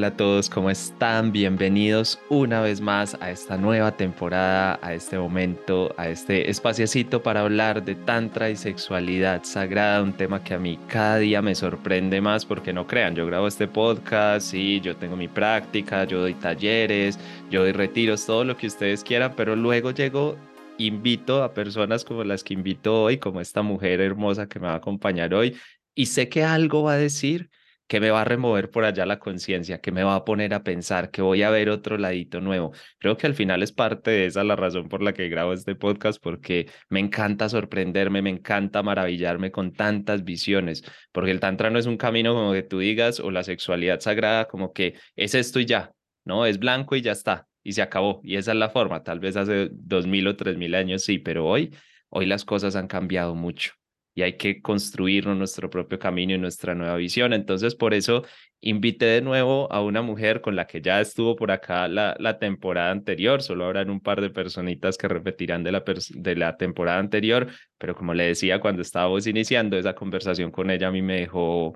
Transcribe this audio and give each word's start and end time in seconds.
Hola 0.00 0.06
a 0.06 0.16
todos, 0.16 0.48
¿cómo 0.48 0.70
están? 0.70 1.30
Bienvenidos 1.30 2.18
una 2.30 2.62
vez 2.62 2.80
más 2.80 3.18
a 3.20 3.30
esta 3.30 3.58
nueva 3.58 3.98
temporada, 3.98 4.78
a 4.80 4.94
este 4.94 5.18
momento, 5.18 5.94
a 5.98 6.08
este 6.08 6.48
espaciecito 6.48 7.22
para 7.22 7.42
hablar 7.42 7.84
de 7.84 7.96
tantra 7.96 8.48
y 8.48 8.56
sexualidad 8.56 9.44
sagrada, 9.44 10.02
un 10.02 10.14
tema 10.14 10.42
que 10.42 10.54
a 10.54 10.58
mí 10.58 10.78
cada 10.88 11.18
día 11.18 11.42
me 11.42 11.54
sorprende 11.54 12.22
más 12.22 12.46
porque 12.46 12.72
no 12.72 12.86
crean, 12.86 13.14
yo 13.14 13.26
grabo 13.26 13.46
este 13.46 13.68
podcast, 13.68 14.54
y 14.54 14.80
yo 14.80 14.96
tengo 14.96 15.16
mi 15.16 15.28
práctica, 15.28 16.04
yo 16.04 16.22
doy 16.22 16.32
talleres, 16.32 17.18
yo 17.50 17.60
doy 17.60 17.72
retiros, 17.72 18.24
todo 18.24 18.42
lo 18.44 18.56
que 18.56 18.68
ustedes 18.68 19.04
quieran, 19.04 19.34
pero 19.36 19.54
luego 19.54 19.90
llego 19.90 20.38
invito 20.78 21.42
a 21.42 21.52
personas 21.52 22.06
como 22.06 22.24
las 22.24 22.42
que 22.42 22.54
invito 22.54 23.02
hoy, 23.02 23.18
como 23.18 23.42
esta 23.42 23.60
mujer 23.60 24.00
hermosa 24.00 24.48
que 24.48 24.60
me 24.60 24.66
va 24.66 24.72
a 24.72 24.76
acompañar 24.76 25.34
hoy, 25.34 25.58
y 25.94 26.06
sé 26.06 26.30
que 26.30 26.42
algo 26.42 26.84
va 26.84 26.94
a 26.94 26.96
decir 26.96 27.50
que 27.90 27.98
me 27.98 28.12
va 28.12 28.20
a 28.20 28.24
remover 28.24 28.70
por 28.70 28.84
allá 28.84 29.04
la 29.04 29.18
conciencia, 29.18 29.80
que 29.80 29.90
me 29.90 30.04
va 30.04 30.14
a 30.14 30.24
poner 30.24 30.54
a 30.54 30.62
pensar, 30.62 31.10
que 31.10 31.22
voy 31.22 31.42
a 31.42 31.50
ver 31.50 31.70
otro 31.70 31.98
ladito 31.98 32.40
nuevo. 32.40 32.72
Creo 33.00 33.16
que 33.16 33.26
al 33.26 33.34
final 33.34 33.64
es 33.64 33.72
parte 33.72 34.12
de 34.12 34.26
esa 34.26 34.44
la 34.44 34.54
razón 34.54 34.88
por 34.88 35.02
la 35.02 35.12
que 35.12 35.28
grabo 35.28 35.52
este 35.52 35.74
podcast, 35.74 36.22
porque 36.22 36.70
me 36.88 37.00
encanta 37.00 37.48
sorprenderme, 37.48 38.22
me 38.22 38.30
encanta 38.30 38.84
maravillarme 38.84 39.50
con 39.50 39.72
tantas 39.72 40.22
visiones, 40.22 40.84
porque 41.10 41.32
el 41.32 41.40
tantra 41.40 41.68
no 41.70 41.80
es 41.80 41.86
un 41.86 41.96
camino 41.96 42.32
como 42.32 42.52
que 42.52 42.62
tú 42.62 42.78
digas, 42.78 43.18
o 43.18 43.32
la 43.32 43.42
sexualidad 43.42 43.98
sagrada 43.98 44.46
como 44.46 44.72
que 44.72 44.94
es 45.16 45.34
esto 45.34 45.58
y 45.58 45.66
ya, 45.66 45.90
¿no? 46.24 46.46
Es 46.46 46.60
blanco 46.60 46.94
y 46.94 47.02
ya 47.02 47.10
está, 47.10 47.48
y 47.64 47.72
se 47.72 47.82
acabó, 47.82 48.20
y 48.22 48.36
esa 48.36 48.52
es 48.52 48.58
la 48.58 48.70
forma, 48.70 49.02
tal 49.02 49.18
vez 49.18 49.36
hace 49.36 49.68
dos 49.72 50.06
mil 50.06 50.28
o 50.28 50.36
tres 50.36 50.56
mil 50.56 50.76
años 50.76 51.02
sí, 51.02 51.18
pero 51.18 51.44
hoy, 51.44 51.74
hoy 52.08 52.26
las 52.26 52.44
cosas 52.44 52.76
han 52.76 52.86
cambiado 52.86 53.34
mucho 53.34 53.79
y 54.20 54.22
hay 54.22 54.36
que 54.36 54.60
construirnos 54.60 55.34
nuestro 55.36 55.70
propio 55.70 55.98
camino 55.98 56.34
y 56.34 56.38
nuestra 56.38 56.74
nueva 56.74 56.96
visión. 56.96 57.32
Entonces, 57.32 57.74
por 57.74 57.94
eso 57.94 58.22
invité 58.60 59.06
de 59.06 59.22
nuevo 59.22 59.72
a 59.72 59.82
una 59.82 60.02
mujer 60.02 60.42
con 60.42 60.56
la 60.56 60.66
que 60.66 60.82
ya 60.82 61.00
estuvo 61.00 61.36
por 61.36 61.50
acá 61.50 61.88
la, 61.88 62.14
la 62.18 62.38
temporada 62.38 62.90
anterior. 62.90 63.42
Solo 63.42 63.64
habrán 63.64 63.88
un 63.88 64.00
par 64.00 64.20
de 64.20 64.28
personitas 64.28 64.98
que 64.98 65.08
repetirán 65.08 65.64
de 65.64 65.72
la, 65.72 65.82
de 66.10 66.36
la 66.36 66.58
temporada 66.58 66.98
anterior, 66.98 67.48
pero 67.78 67.94
como 67.94 68.12
le 68.12 68.24
decía 68.24 68.60
cuando 68.60 68.82
estábamos 68.82 69.26
iniciando 69.26 69.78
esa 69.78 69.94
conversación 69.94 70.50
con 70.50 70.70
ella, 70.70 70.88
a 70.88 70.92
mí 70.92 71.00
me 71.00 71.20
dejó 71.20 71.74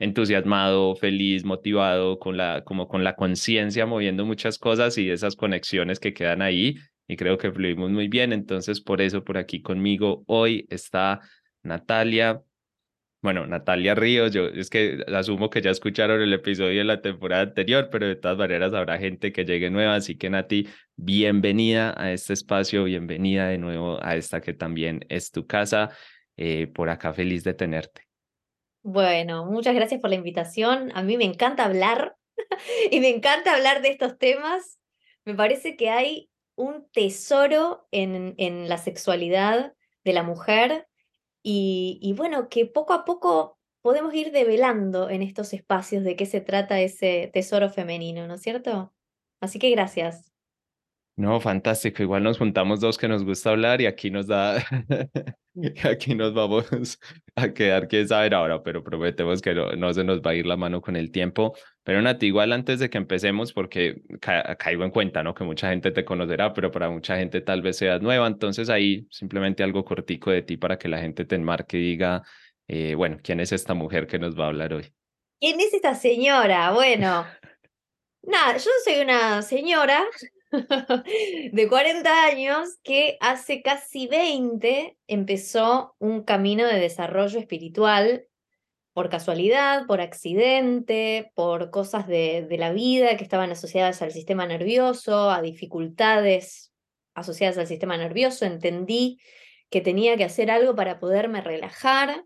entusiasmado, 0.00 0.96
feliz, 0.96 1.44
motivado, 1.44 2.18
con 2.18 2.36
la, 2.36 2.64
como 2.64 2.88
con 2.88 3.04
la 3.04 3.14
conciencia 3.14 3.86
moviendo 3.86 4.24
muchas 4.26 4.58
cosas 4.58 4.98
y 4.98 5.08
esas 5.10 5.36
conexiones 5.36 6.00
que 6.00 6.12
quedan 6.12 6.42
ahí. 6.42 6.74
Y 7.06 7.14
creo 7.16 7.38
que 7.38 7.52
fluimos 7.52 7.92
muy 7.92 8.08
bien. 8.08 8.32
Entonces, 8.32 8.80
por 8.80 9.00
eso 9.00 9.22
por 9.22 9.38
aquí 9.38 9.62
conmigo 9.62 10.24
hoy 10.26 10.66
está 10.70 11.20
Natalia. 11.64 12.42
Bueno, 13.22 13.46
Natalia 13.46 13.94
Ríos, 13.94 14.32
yo 14.32 14.46
es 14.46 14.68
que 14.68 15.02
asumo 15.14 15.48
que 15.48 15.62
ya 15.62 15.70
escucharon 15.70 16.20
el 16.20 16.32
episodio 16.32 16.78
de 16.78 16.84
la 16.84 17.00
temporada 17.00 17.42
anterior, 17.42 17.88
pero 17.90 18.06
de 18.06 18.16
todas 18.16 18.36
maneras 18.36 18.74
habrá 18.74 18.98
gente 18.98 19.32
que 19.32 19.46
llegue 19.46 19.70
nueva, 19.70 19.94
así 19.94 20.16
que 20.16 20.28
Nati, 20.28 20.68
bienvenida 20.94 21.94
a 21.96 22.12
este 22.12 22.34
espacio, 22.34 22.84
bienvenida 22.84 23.48
de 23.48 23.56
nuevo 23.56 23.98
a 24.02 24.16
esta 24.16 24.42
que 24.42 24.52
también 24.52 25.06
es 25.08 25.30
tu 25.30 25.46
casa. 25.46 25.90
Eh, 26.36 26.66
por 26.66 26.90
acá 26.90 27.12
feliz 27.12 27.44
de 27.44 27.54
tenerte. 27.54 28.02
Bueno, 28.82 29.46
muchas 29.46 29.74
gracias 29.74 30.00
por 30.00 30.10
la 30.10 30.16
invitación. 30.16 30.90
A 30.94 31.02
mí 31.02 31.16
me 31.16 31.24
encanta 31.24 31.64
hablar 31.64 32.16
y 32.90 33.00
me 33.00 33.08
encanta 33.08 33.54
hablar 33.54 33.82
de 33.82 33.90
estos 33.90 34.18
temas. 34.18 34.80
Me 35.24 35.34
parece 35.34 35.76
que 35.76 35.90
hay 35.90 36.28
un 36.56 36.88
tesoro 36.90 37.86
en, 37.92 38.34
en 38.36 38.68
la 38.68 38.78
sexualidad 38.78 39.74
de 40.04 40.12
la 40.12 40.22
mujer 40.22 40.86
y, 41.44 42.14
bueno, 42.16 42.48
que 42.48 42.66
poco 42.66 42.94
a 42.94 43.04
poco 43.04 43.58
podemos 43.82 44.14
ir 44.14 44.32
develando 44.32 45.10
en 45.10 45.22
estos 45.22 45.52
espacios 45.52 46.02
de 46.04 46.16
qué 46.16 46.26
se 46.26 46.40
trata 46.40 46.80
ese 46.80 47.30
tesoro 47.32 47.70
femenino, 47.70 48.26
¿no 48.26 48.34
es 48.34 48.42
cierto? 48.42 48.94
Así 49.40 49.58
que 49.58 49.70
gracias. 49.70 50.33
No, 51.16 51.40
fantástico. 51.40 52.02
Igual 52.02 52.24
nos 52.24 52.38
juntamos 52.38 52.80
dos 52.80 52.98
que 52.98 53.06
nos 53.06 53.24
gusta 53.24 53.50
hablar 53.50 53.80
y 53.80 53.86
aquí 53.86 54.10
nos 54.10 54.26
da, 54.26 54.56
aquí 55.84 56.12
nos 56.16 56.34
vamos 56.34 56.66
a 57.36 57.52
quedar, 57.52 57.86
quién 57.86 58.08
sabe 58.08 58.34
ahora, 58.34 58.64
pero 58.64 58.82
prometemos 58.82 59.40
que 59.40 59.54
no, 59.54 59.94
se 59.94 60.02
nos 60.02 60.20
va 60.20 60.32
a 60.32 60.34
ir 60.34 60.44
la 60.44 60.56
mano 60.56 60.80
con 60.80 60.96
el 60.96 61.12
tiempo. 61.12 61.54
Pero 61.84 62.02
Nati, 62.02 62.26
igual 62.26 62.52
antes 62.52 62.80
de 62.80 62.90
que 62.90 62.98
empecemos, 62.98 63.52
porque 63.52 64.02
caigo 64.58 64.82
en 64.82 64.90
cuenta, 64.90 65.22
¿no? 65.22 65.34
Que 65.34 65.44
mucha 65.44 65.70
gente 65.70 65.92
te 65.92 66.04
conocerá, 66.04 66.52
pero 66.52 66.72
para 66.72 66.90
mucha 66.90 67.16
gente 67.16 67.40
tal 67.40 67.62
vez 67.62 67.76
seas 67.76 68.02
nueva. 68.02 68.26
Entonces 68.26 68.68
ahí 68.68 69.06
simplemente 69.10 69.62
algo 69.62 69.84
cortico 69.84 70.32
de 70.32 70.42
ti 70.42 70.56
para 70.56 70.78
que 70.78 70.88
la 70.88 70.98
gente 70.98 71.24
te 71.24 71.36
enmarque 71.36 71.76
y 71.76 71.90
diga, 71.90 72.24
eh, 72.66 72.96
bueno, 72.96 73.18
¿quién 73.22 73.38
es 73.38 73.52
esta 73.52 73.74
mujer 73.74 74.08
que 74.08 74.18
nos 74.18 74.36
va 74.36 74.46
a 74.46 74.48
hablar 74.48 74.72
hoy? 74.72 74.92
¿Quién 75.40 75.60
es 75.60 75.72
esta 75.74 75.94
señora? 75.94 76.72
Bueno, 76.72 77.24
nada, 78.22 78.56
yo 78.56 78.70
soy 78.84 79.00
una 79.00 79.42
señora 79.42 80.02
de 81.52 81.68
40 81.68 82.24
años 82.24 82.78
que 82.82 83.16
hace 83.20 83.62
casi 83.62 84.06
20 84.06 84.96
empezó 85.06 85.94
un 85.98 86.22
camino 86.22 86.66
de 86.66 86.78
desarrollo 86.78 87.38
espiritual 87.38 88.26
por 88.92 89.08
casualidad, 89.08 89.86
por 89.86 90.00
accidente, 90.00 91.32
por 91.34 91.70
cosas 91.70 92.06
de, 92.06 92.46
de, 92.48 92.58
la 92.58 92.72
vida 92.72 93.16
que 93.16 93.24
estaban 93.24 93.50
asociadas 93.50 94.02
al 94.02 94.12
sistema 94.12 94.46
nervioso, 94.46 95.30
a 95.30 95.42
dificultades 95.42 96.72
asociadas 97.14 97.58
al 97.58 97.66
sistema 97.66 97.96
nervioso. 97.96 98.44
Entendí 98.44 99.18
que 99.70 99.80
tenía 99.80 100.16
que 100.16 100.24
hacer 100.24 100.50
algo 100.50 100.76
para 100.76 101.00
poderme 101.00 101.40
relajar 101.40 102.24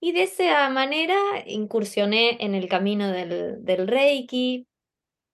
y 0.00 0.12
de 0.12 0.22
esa 0.24 0.68
manera 0.70 1.16
incursioné 1.46 2.38
en 2.40 2.54
el 2.54 2.68
camino 2.68 3.12
del, 3.12 3.64
del 3.64 3.86
Reiki, 3.86 4.66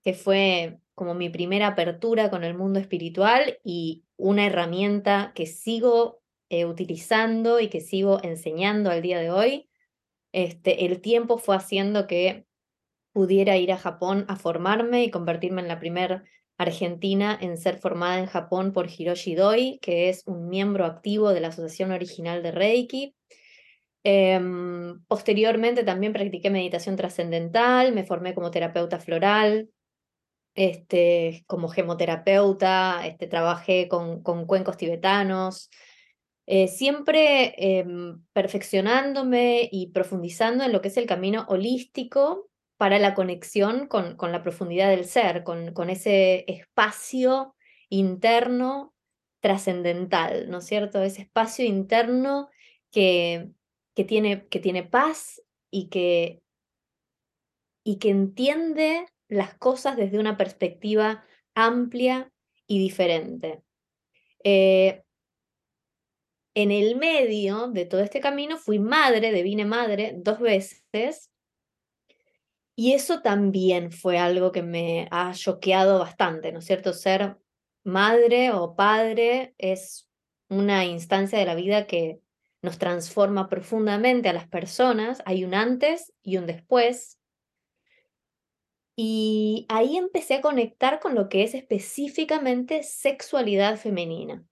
que 0.03 0.12
fue 0.12 0.78
como 0.96 1.14
mi 1.14 1.28
primera 1.28 1.68
apertura 1.68 2.30
con 2.30 2.42
el 2.42 2.54
mundo 2.54 2.80
espiritual 2.80 3.58
y 3.62 4.02
una 4.16 4.46
herramienta 4.46 5.32
que 5.34 5.46
sigo 5.46 6.22
eh, 6.48 6.64
utilizando 6.64 7.60
y 7.60 7.68
que 7.68 7.82
sigo 7.82 8.18
enseñando 8.24 8.90
al 8.90 9.02
día 9.02 9.20
de 9.20 9.30
hoy. 9.30 9.68
Este, 10.32 10.86
el 10.86 11.02
tiempo 11.02 11.36
fue 11.36 11.54
haciendo 11.54 12.06
que 12.06 12.46
pudiera 13.12 13.58
ir 13.58 13.72
a 13.72 13.78
Japón 13.78 14.24
a 14.28 14.36
formarme 14.36 15.04
y 15.04 15.10
convertirme 15.10 15.60
en 15.60 15.68
la 15.68 15.78
primera 15.78 16.24
argentina 16.56 17.38
en 17.38 17.58
ser 17.58 17.76
formada 17.78 18.18
en 18.18 18.26
Japón 18.26 18.72
por 18.72 18.88
Hiroshi 18.90 19.34
Doi, 19.34 19.78
que 19.82 20.08
es 20.08 20.22
un 20.26 20.48
miembro 20.48 20.86
activo 20.86 21.34
de 21.34 21.40
la 21.40 21.48
Asociación 21.48 21.92
Original 21.92 22.42
de 22.42 22.52
Reiki. 22.52 23.14
Em, 24.02 25.04
posteriormente 25.08 25.84
también 25.84 26.14
practiqué 26.14 26.48
meditación 26.48 26.96
trascendental, 26.96 27.92
me 27.92 28.04
formé 28.04 28.34
como 28.34 28.50
terapeuta 28.50 28.98
floral, 28.98 29.68
este, 30.56 31.44
como 31.46 31.68
gemoterapeuta, 31.68 33.06
este, 33.06 33.26
trabajé 33.28 33.88
con, 33.88 34.22
con 34.22 34.46
cuencos 34.46 34.76
tibetanos, 34.76 35.70
eh, 36.46 36.68
siempre 36.68 37.54
em, 37.58 38.22
perfeccionándome 38.32 39.68
y 39.70 39.88
profundizando 39.88 40.64
en 40.64 40.72
lo 40.72 40.80
que 40.80 40.88
es 40.88 40.96
el 40.96 41.06
camino 41.06 41.44
holístico 41.48 42.48
para 42.78 42.98
la 42.98 43.14
conexión 43.14 43.86
con, 43.86 44.16
con 44.16 44.32
la 44.32 44.42
profundidad 44.42 44.90
del 44.90 45.04
ser, 45.04 45.44
con, 45.44 45.72
con 45.72 45.90
ese 45.90 46.44
espacio 46.48 47.54
interno 47.88 48.94
trascendental, 49.40 50.48
¿no 50.50 50.58
es 50.58 50.66
cierto? 50.66 51.02
Ese 51.02 51.22
espacio 51.22 51.64
interno 51.64 52.48
que, 52.90 53.50
que, 53.94 54.04
tiene, 54.04 54.46
que 54.48 54.60
tiene 54.60 54.82
paz 54.84 55.42
y 55.70 55.88
que, 55.88 56.42
y 57.84 57.97
que 57.97 58.10
entiende 58.10 59.06
las 59.28 59.54
cosas 59.54 59.96
desde 59.96 60.18
una 60.18 60.36
perspectiva 60.36 61.24
amplia 61.54 62.30
y 62.66 62.78
diferente. 62.78 63.62
Eh, 64.44 65.02
en 66.54 66.70
el 66.70 66.96
medio 66.96 67.68
de 67.68 67.84
todo 67.84 68.00
este 68.00 68.20
camino 68.20 68.56
fui 68.56 68.78
madre, 68.78 69.32
devine 69.32 69.64
madre 69.64 70.14
dos 70.16 70.40
veces, 70.40 71.30
y 72.78 72.92
eso 72.92 73.22
también 73.22 73.90
fue 73.90 74.18
algo 74.18 74.52
que 74.52 74.62
me 74.62 75.08
ha 75.10 75.32
choqueado 75.32 75.98
bastante, 75.98 76.52
¿no 76.52 76.58
es 76.58 76.66
cierto? 76.66 76.92
Ser 76.92 77.38
madre 77.84 78.52
o 78.52 78.76
padre 78.76 79.54
es 79.56 80.10
una 80.50 80.84
instancia 80.84 81.38
de 81.38 81.46
la 81.46 81.54
vida 81.54 81.86
que 81.86 82.20
nos 82.60 82.76
transforma 82.76 83.48
profundamente 83.48 84.28
a 84.28 84.34
las 84.34 84.46
personas. 84.46 85.22
Hay 85.24 85.44
un 85.44 85.54
antes 85.54 86.12
y 86.22 86.36
un 86.36 86.46
después. 86.46 87.18
Y 88.97 89.66
ahí 89.69 89.98
empecé 89.98 90.37
a 90.37 90.41
conectar 90.41 91.01
con 91.01 91.15
lo 91.15 91.28
que 91.28 91.45
es 91.45 91.54
específicamente 91.54 92.83
sexualidad 92.83 93.77
femenina. 93.77 94.45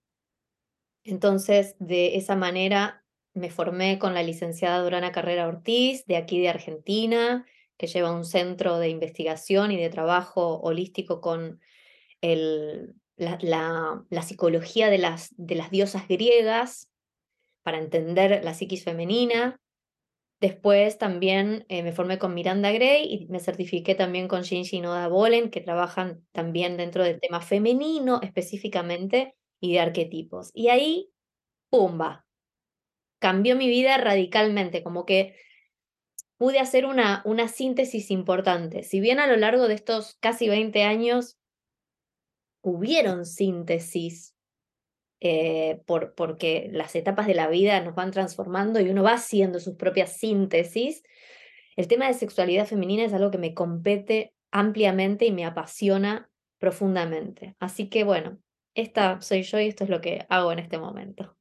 Entonces, 1.03 1.75
de 1.79 2.15
esa 2.15 2.35
manera, 2.35 3.03
me 3.33 3.49
formé 3.49 3.99
con 3.99 4.13
la 4.13 4.23
licenciada 4.23 4.81
Durana 4.81 5.11
Carrera 5.11 5.47
Ortiz, 5.47 6.05
de 6.05 6.17
aquí 6.17 6.39
de 6.39 6.49
Argentina, 6.49 7.45
que 7.77 7.87
lleva 7.87 8.15
un 8.15 8.23
centro 8.23 8.79
de 8.79 8.89
investigación 8.89 9.71
y 9.71 9.77
de 9.77 9.89
trabajo 9.89 10.59
holístico 10.61 11.21
con 11.21 11.59
el, 12.21 12.95
la, 13.17 14.03
la, 14.09 14.21
psicología 14.21 14.89
de 14.89 14.97
las, 14.97 15.33
de 15.37 15.55
las 15.55 15.71
diosas 15.71 16.07
griegas 16.07 16.89
para 17.63 17.77
entender 17.77 18.43
la 18.43 18.53
psiquis 18.53 18.83
femenina. 18.83 19.59
Después 20.41 20.97
también 20.97 21.65
eh, 21.69 21.81
me 21.81 21.93
formé 21.93 22.19
con 22.19 22.33
Miranda 22.33 22.71
Gray 22.71 23.05
y 23.05 23.27
me 23.27 23.39
certifiqué 23.39 23.95
también 23.95 24.27
con 24.27 24.41
Shinji 24.41 24.81
Noda 24.81 25.07
Bolen, 25.07 25.49
que 25.49 25.61
trabajan 25.61 26.25
también 26.33 26.77
dentro 26.77 27.03
del 27.03 27.19
tema 27.19 27.41
femenino 27.41 28.19
específicamente 28.21 29.35
y 29.61 29.73
de 29.73 29.79
arquetipos. 29.79 30.51
Y 30.53 30.67
ahí, 30.67 31.09
¡pumba! 31.69 32.25
Cambió 33.19 33.55
mi 33.55 33.69
vida 33.69 33.97
radicalmente, 33.97 34.83
como 34.83 35.05
que 35.05 35.35
pude 36.37 36.59
hacer 36.59 36.85
una, 36.85 37.21
una 37.25 37.47
síntesis 37.47 38.11
importante. 38.11 38.83
Si 38.83 38.99
bien 38.99 39.19
a 39.19 39.27
lo 39.27 39.37
largo 39.37 39.69
de 39.69 39.75
estos 39.75 40.17
casi 40.19 40.49
20 40.49 40.83
años 40.83 41.37
hubieron 42.61 43.25
síntesis, 43.25 44.34
eh, 45.21 45.81
por, 45.85 46.13
porque 46.15 46.69
las 46.71 46.95
etapas 46.95 47.27
de 47.27 47.35
la 47.35 47.47
vida 47.47 47.79
nos 47.81 47.95
van 47.95 48.11
transformando 48.11 48.79
y 48.79 48.89
uno 48.89 49.03
va 49.03 49.13
haciendo 49.13 49.59
sus 49.59 49.75
propias 49.75 50.17
síntesis, 50.17 51.03
el 51.75 51.87
tema 51.87 52.07
de 52.07 52.13
sexualidad 52.13 52.67
femenina 52.67 53.03
es 53.03 53.13
algo 53.13 53.31
que 53.31 53.37
me 53.37 53.53
compete 53.53 54.33
ampliamente 54.51 55.25
y 55.25 55.31
me 55.31 55.45
apasiona 55.45 56.29
profundamente. 56.57 57.55
Así 57.59 57.89
que 57.89 58.03
bueno, 58.03 58.39
esta 58.75 59.21
soy 59.21 59.43
yo 59.43 59.59
y 59.59 59.67
esto 59.67 59.83
es 59.83 59.89
lo 59.89 60.01
que 60.01 60.25
hago 60.29 60.51
en 60.51 60.59
este 60.59 60.77
momento. 60.77 61.35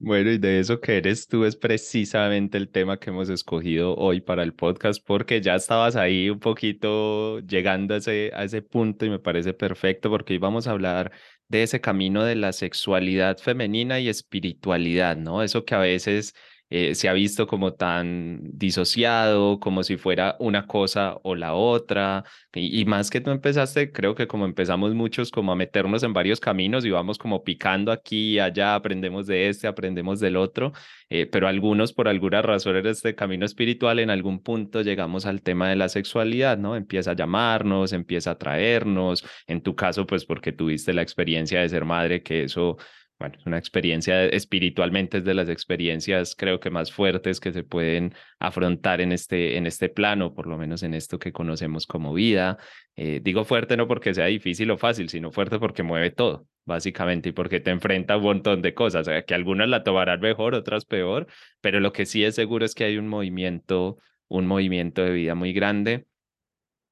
Bueno, 0.00 0.30
y 0.30 0.38
de 0.38 0.60
eso 0.60 0.80
que 0.80 0.96
eres 0.98 1.26
tú 1.26 1.44
es 1.44 1.56
precisamente 1.56 2.56
el 2.56 2.68
tema 2.70 2.98
que 3.00 3.10
hemos 3.10 3.28
escogido 3.30 3.96
hoy 3.96 4.20
para 4.20 4.44
el 4.44 4.54
podcast, 4.54 5.04
porque 5.04 5.40
ya 5.40 5.56
estabas 5.56 5.96
ahí 5.96 6.30
un 6.30 6.38
poquito 6.38 7.40
llegando 7.40 7.94
a 7.94 7.96
ese, 7.96 8.30
a 8.32 8.44
ese 8.44 8.62
punto 8.62 9.04
y 9.06 9.10
me 9.10 9.18
parece 9.18 9.54
perfecto 9.54 10.08
porque 10.08 10.34
hoy 10.34 10.38
vamos 10.38 10.68
a 10.68 10.70
hablar 10.70 11.10
de 11.48 11.64
ese 11.64 11.80
camino 11.80 12.22
de 12.22 12.36
la 12.36 12.52
sexualidad 12.52 13.38
femenina 13.38 13.98
y 13.98 14.08
espiritualidad, 14.08 15.16
¿no? 15.16 15.42
Eso 15.42 15.64
que 15.64 15.74
a 15.74 15.78
veces 15.78 16.32
eh, 16.70 16.94
se 16.94 17.08
ha 17.08 17.12
visto 17.12 17.46
como 17.46 17.74
tan 17.74 18.40
disociado, 18.42 19.58
como 19.58 19.82
si 19.82 19.96
fuera 19.96 20.36
una 20.38 20.66
cosa 20.66 21.16
o 21.22 21.34
la 21.34 21.54
otra. 21.54 22.24
Y, 22.52 22.84
más 22.84 23.10
que 23.10 23.20
tú 23.20 23.30
empezaste, 23.30 23.92
creo 23.92 24.14
que 24.14 24.26
como 24.26 24.44
empezamos 24.44 24.94
muchos 24.94 25.30
como 25.30 25.52
a 25.52 25.56
meternos 25.56 26.02
en 26.02 26.12
varios 26.12 26.40
caminos 26.40 26.84
y 26.84 26.90
vamos 26.90 27.18
como 27.18 27.42
picando 27.44 27.92
aquí 27.92 28.34
y 28.34 28.38
allá, 28.38 28.74
aprendemos 28.74 29.26
de 29.26 29.48
este, 29.48 29.66
aprendemos 29.66 30.20
del 30.20 30.36
otro, 30.36 30.72
eh, 31.08 31.26
pero 31.26 31.48
algunos 31.48 31.92
por 31.92 32.08
alguna 32.08 32.42
razón 32.42 32.76
en 32.76 32.86
este 32.86 33.14
camino 33.14 33.46
espiritual, 33.46 33.98
en 33.98 34.10
algún 34.10 34.42
punto 34.42 34.82
llegamos 34.82 35.26
al 35.26 35.42
tema 35.42 35.68
de 35.68 35.76
la 35.76 35.88
sexualidad, 35.88 36.58
¿no? 36.58 36.76
Empieza 36.76 37.12
a 37.12 37.14
llamarnos, 37.14 37.92
empieza 37.92 38.32
a 38.32 38.38
traernos, 38.38 39.24
en 39.46 39.62
tu 39.62 39.74
caso, 39.74 40.06
pues 40.06 40.24
porque 40.24 40.52
tuviste 40.52 40.92
la 40.92 41.02
experiencia 41.02 41.60
de 41.60 41.68
ser 41.68 41.84
madre, 41.84 42.22
que 42.22 42.44
eso 42.44 42.76
bueno, 43.18 43.36
es 43.38 43.46
una 43.46 43.58
experiencia 43.58 44.24
espiritualmente 44.26 45.18
es 45.18 45.24
de 45.24 45.34
las 45.34 45.48
experiencias 45.48 46.36
creo 46.36 46.60
que 46.60 46.70
más 46.70 46.92
fuertes 46.92 47.40
que 47.40 47.52
se 47.52 47.64
pueden 47.64 48.14
afrontar 48.38 49.00
en 49.00 49.12
este, 49.12 49.56
en 49.56 49.66
este 49.66 49.88
plano, 49.88 50.34
por 50.34 50.46
lo 50.46 50.56
menos 50.56 50.82
en 50.82 50.94
esto 50.94 51.18
que 51.18 51.32
conocemos 51.32 51.86
como 51.86 52.14
vida. 52.14 52.58
Eh, 52.96 53.20
digo 53.22 53.44
fuerte 53.44 53.76
no 53.76 53.88
porque 53.88 54.14
sea 54.14 54.26
difícil 54.26 54.70
o 54.70 54.78
fácil, 54.78 55.08
sino 55.08 55.32
fuerte 55.32 55.58
porque 55.58 55.82
mueve 55.82 56.10
todo, 56.10 56.46
básicamente, 56.64 57.30
y 57.30 57.32
porque 57.32 57.60
te 57.60 57.70
enfrenta 57.70 58.14
a 58.14 58.16
un 58.18 58.24
montón 58.24 58.62
de 58.62 58.74
cosas, 58.74 59.08
que 59.26 59.34
algunas 59.34 59.68
la 59.68 59.82
tomarán 59.82 60.20
mejor, 60.20 60.54
otras 60.54 60.84
peor, 60.84 61.26
pero 61.60 61.80
lo 61.80 61.92
que 61.92 62.06
sí 62.06 62.24
es 62.24 62.34
seguro 62.36 62.64
es 62.64 62.74
que 62.74 62.84
hay 62.84 62.98
un 62.98 63.08
movimiento, 63.08 63.98
un 64.28 64.46
movimiento 64.46 65.02
de 65.02 65.10
vida 65.12 65.34
muy 65.34 65.52
grande 65.52 66.06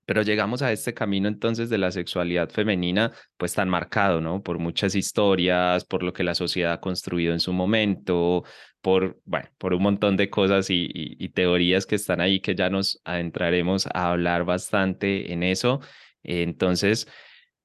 pero 0.06 0.22
llegamos 0.22 0.62
a 0.62 0.72
este 0.72 0.94
camino 0.94 1.28
entonces 1.28 1.68
de 1.68 1.78
la 1.78 1.90
sexualidad 1.90 2.48
femenina, 2.48 3.12
pues 3.36 3.54
tan 3.54 3.68
marcado, 3.68 4.20
¿no? 4.20 4.42
Por 4.42 4.58
muchas 4.58 4.94
historias, 4.94 5.84
por 5.84 6.02
lo 6.04 6.12
que 6.12 6.24
la 6.24 6.34
sociedad 6.36 6.72
ha 6.74 6.80
construido 6.80 7.32
en 7.32 7.40
su 7.40 7.52
momento, 7.52 8.44
por, 8.80 9.20
bueno, 9.24 9.48
por 9.58 9.74
un 9.74 9.82
montón 9.82 10.16
de 10.16 10.30
cosas 10.30 10.68
y, 10.70 11.28
teorías 11.34 11.86
que 11.86 11.96
están 11.96 12.20
ahí 12.20 12.40
que 12.40 12.54
ya 12.54 12.70
nos 12.70 13.00
adentraremos 13.04 13.86
a 13.88 14.10
hablar 14.12 14.44
bastante 14.44 15.32
en 15.32 15.42
eso. 15.42 15.80
Entonces, 16.22 17.08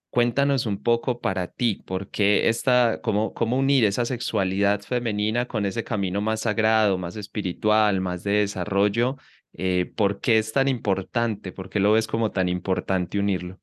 cuéntanos 0.10 0.66
un 0.66 0.82
poco 0.82 1.22
para 1.22 1.48
ti, 1.48 1.76
¿por 1.86 2.10
qué 2.10 2.50
esta, 2.50 3.00
cómo, 3.02 3.34
cómo 3.34 3.58
unir 3.58 3.86
esa 3.86 4.06
sexualidad 4.06 4.82
femenina 4.82 5.46
con 5.48 5.66
ese 5.66 5.84
camino 5.84 6.22
más 6.22 6.42
sagrado, 6.42 6.98
más 6.98 7.16
espiritual, 7.16 8.02
más 8.02 8.24
de 8.24 8.32
desarrollo 8.32 9.18
eh, 9.54 9.92
¿Por 9.96 10.22
qué 10.22 10.38
es 10.38 10.54
tan 10.54 10.68
importante? 10.68 11.52
¿Por 11.52 11.70
qué 11.70 11.80
lo 11.80 11.92
ves 11.94 12.08
como 12.08 12.32
tan 12.32 12.50
importante 12.50 13.20
unirlo? 13.20 13.60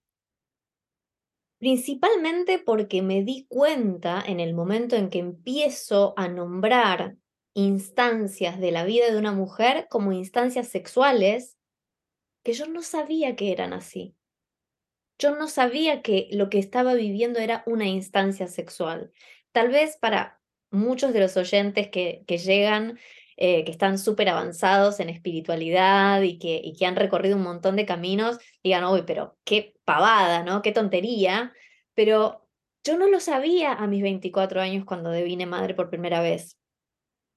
Principalmente 1.58 2.58
porque 2.58 3.02
me 3.02 3.24
di 3.24 3.46
cuenta 3.48 4.22
en 4.24 4.38
el 4.38 4.54
momento 4.54 4.96
en 4.96 5.10
que 5.10 5.18
empiezo 5.18 6.14
a 6.16 6.28
nombrar 6.28 7.16
instancias 7.54 8.60
de 8.60 8.70
la 8.70 8.84
vida 8.84 9.10
de 9.10 9.18
una 9.18 9.32
mujer 9.32 9.88
como 9.90 10.12
instancias 10.12 10.68
sexuales 10.68 11.58
que 12.44 12.52
yo 12.52 12.66
no 12.66 12.82
sabía 12.82 13.34
que 13.34 13.50
eran 13.50 13.72
así. 13.72 14.14
Yo 15.18 15.34
no 15.34 15.48
sabía 15.48 16.00
que 16.00 16.28
lo 16.30 16.48
que 16.48 16.60
estaba 16.60 16.94
viviendo 16.94 17.40
era 17.40 17.64
una 17.66 17.86
instancia 17.86 18.46
sexual. 18.46 19.10
Tal 19.50 19.70
vez 19.70 19.96
para 19.96 20.40
muchos 20.70 21.12
de 21.12 21.20
los 21.20 21.36
oyentes 21.36 21.88
que, 21.88 22.22
que 22.28 22.38
llegan 22.38 23.00
eh, 23.40 23.64
que 23.64 23.70
están 23.70 23.98
súper 23.98 24.28
avanzados 24.28 24.98
en 24.98 25.08
espiritualidad 25.08 26.22
y 26.22 26.40
que, 26.40 26.60
y 26.62 26.74
que 26.74 26.86
han 26.86 26.96
recorrido 26.96 27.36
un 27.36 27.44
montón 27.44 27.76
de 27.76 27.86
caminos, 27.86 28.38
digan, 28.64 28.84
uy, 28.84 29.04
pero 29.06 29.38
qué 29.44 29.76
pavada, 29.84 30.42
¿no? 30.42 30.60
Qué 30.60 30.72
tontería. 30.72 31.52
Pero 31.94 32.48
yo 32.82 32.98
no 32.98 33.06
lo 33.06 33.20
sabía 33.20 33.74
a 33.74 33.86
mis 33.86 34.02
24 34.02 34.60
años 34.60 34.84
cuando 34.84 35.10
devine 35.10 35.46
madre 35.46 35.74
por 35.74 35.88
primera 35.88 36.20
vez. 36.20 36.58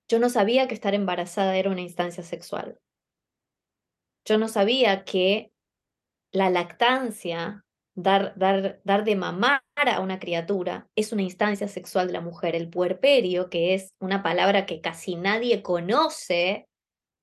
Yo 0.07 0.17
no 0.17 0.29
sabía 0.29 0.67
que 0.67 0.73
estar 0.73 0.95
embarazada 0.95 1.55
era 1.55 1.69
una 1.69 1.81
instancia 1.81 2.23
sexual. 2.23 2.79
Yo 4.25 4.39
no 4.39 4.47
sabía 4.47 5.03
que 5.03 5.51
la 6.31 6.49
lactancia 6.49 7.63
dar, 7.95 8.33
dar, 8.37 8.81
dar 8.83 9.03
de 9.03 9.15
mamar 9.15 9.61
a 9.75 9.99
una 9.99 10.19
criatura 10.19 10.87
es 10.95 11.11
una 11.11 11.23
instancia 11.23 11.67
sexual 11.67 12.07
de 12.07 12.13
la 12.13 12.21
mujer. 12.21 12.55
El 12.55 12.69
puerperio, 12.69 13.49
que 13.49 13.73
es 13.73 13.93
una 13.99 14.23
palabra 14.23 14.65
que 14.65 14.81
casi 14.81 15.15
nadie 15.15 15.61
conoce, 15.61 16.67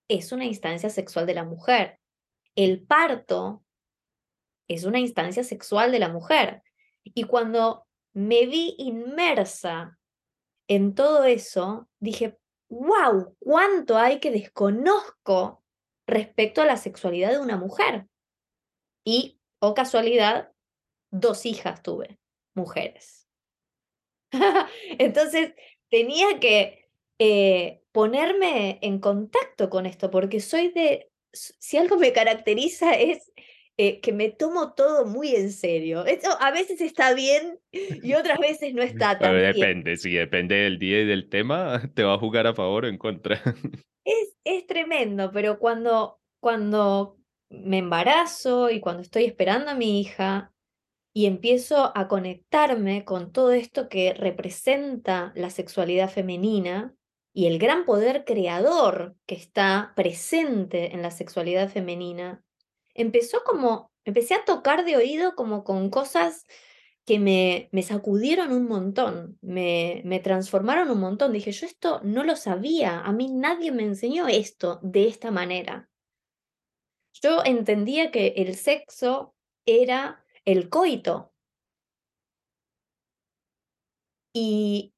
es 0.08 0.32
una 0.32 0.44
instancia 0.44 0.90
sexual 0.90 1.26
de 1.26 1.34
la 1.34 1.44
mujer. 1.44 1.98
El 2.56 2.82
parto 2.84 3.62
es 4.68 4.84
una 4.84 4.98
instancia 4.98 5.44
sexual 5.44 5.92
de 5.92 5.98
la 5.98 6.08
mujer. 6.08 6.62
Y 7.04 7.24
cuando 7.24 7.86
me 8.12 8.46
vi 8.46 8.74
inmersa 8.78 9.98
en 10.68 10.94
todo 10.94 11.24
eso, 11.24 11.88
dije, 12.00 12.38
wow, 12.68 13.36
cuánto 13.38 13.96
hay 13.96 14.20
que 14.20 14.30
desconozco 14.30 15.62
respecto 16.06 16.62
a 16.62 16.66
la 16.66 16.76
sexualidad 16.76 17.30
de 17.30 17.38
una 17.38 17.56
mujer. 17.56 18.06
Y, 19.04 19.40
o 19.60 19.68
oh 19.68 19.74
casualidad, 19.74 20.52
dos 21.10 21.46
hijas 21.46 21.82
tuve, 21.82 22.18
mujeres. 22.54 23.28
Entonces 24.98 25.54
tenía 25.90 26.38
que 26.40 26.88
eh, 27.18 27.82
ponerme 27.92 28.78
en 28.82 29.00
contacto 29.00 29.70
con 29.70 29.86
esto, 29.86 30.10
porque 30.10 30.40
soy 30.40 30.68
de, 30.68 31.10
si 31.32 31.76
algo 31.76 31.96
me 31.96 32.12
caracteriza 32.12 32.92
es 32.92 33.32
eh, 33.80 34.00
que 34.00 34.12
me 34.12 34.28
tomo 34.30 34.74
todo 34.74 35.06
muy 35.06 35.36
en 35.36 35.52
serio. 35.52 36.04
Eso 36.04 36.36
a 36.40 36.50
veces 36.50 36.80
está 36.80 37.14
bien 37.14 37.60
y 37.70 38.14
otras 38.14 38.38
veces 38.38 38.74
no 38.74 38.82
está 38.82 39.18
tan 39.18 39.36
bien. 39.36 39.52
Depende, 39.52 39.96
si 39.96 40.12
depende 40.12 40.56
del 40.56 40.78
día 40.78 41.00
y 41.00 41.06
del 41.06 41.28
tema, 41.28 41.80
te 41.94 42.02
va 42.02 42.14
a 42.14 42.18
jugar 42.18 42.46
a 42.46 42.54
favor 42.54 42.84
o 42.84 42.88
en 42.88 42.98
contra. 42.98 43.40
Es, 44.04 44.36
es 44.42 44.66
tremendo, 44.66 45.30
pero 45.32 45.58
cuando, 45.58 46.20
cuando 46.40 47.18
me 47.50 47.78
embarazo 47.78 48.68
y 48.70 48.80
cuando 48.80 49.02
estoy 49.02 49.24
esperando 49.24 49.70
a 49.70 49.74
mi 49.74 50.00
hija, 50.00 50.52
y 51.18 51.26
empiezo 51.26 51.90
a 51.96 52.06
conectarme 52.06 53.04
con 53.04 53.32
todo 53.32 53.50
esto 53.50 53.88
que 53.88 54.14
representa 54.14 55.32
la 55.34 55.50
sexualidad 55.50 56.08
femenina 56.08 56.94
y 57.32 57.48
el 57.48 57.58
gran 57.58 57.84
poder 57.84 58.24
creador 58.24 59.16
que 59.26 59.34
está 59.34 59.94
presente 59.96 60.94
en 60.94 61.02
la 61.02 61.10
sexualidad 61.10 61.70
femenina, 61.70 62.44
empezó 62.94 63.42
como, 63.44 63.90
empecé 64.04 64.34
a 64.34 64.44
tocar 64.44 64.84
de 64.84 64.96
oído 64.96 65.34
como 65.34 65.64
con 65.64 65.90
cosas 65.90 66.46
que 67.04 67.18
me, 67.18 67.68
me 67.72 67.82
sacudieron 67.82 68.52
un 68.52 68.68
montón, 68.68 69.40
me, 69.42 70.02
me 70.04 70.20
transformaron 70.20 70.88
un 70.88 71.00
montón. 71.00 71.32
Dije, 71.32 71.50
yo 71.50 71.66
esto 71.66 72.00
no 72.04 72.22
lo 72.22 72.36
sabía, 72.36 73.00
a 73.00 73.10
mí 73.10 73.28
nadie 73.28 73.72
me 73.72 73.82
enseñó 73.82 74.28
esto 74.28 74.78
de 74.84 75.08
esta 75.08 75.32
manera. 75.32 75.90
Yo 77.12 77.42
entendía 77.44 78.12
que 78.12 78.34
el 78.36 78.54
sexo 78.54 79.34
era 79.66 80.24
el 80.48 80.70
coito. 80.70 81.30
Y 84.34 84.94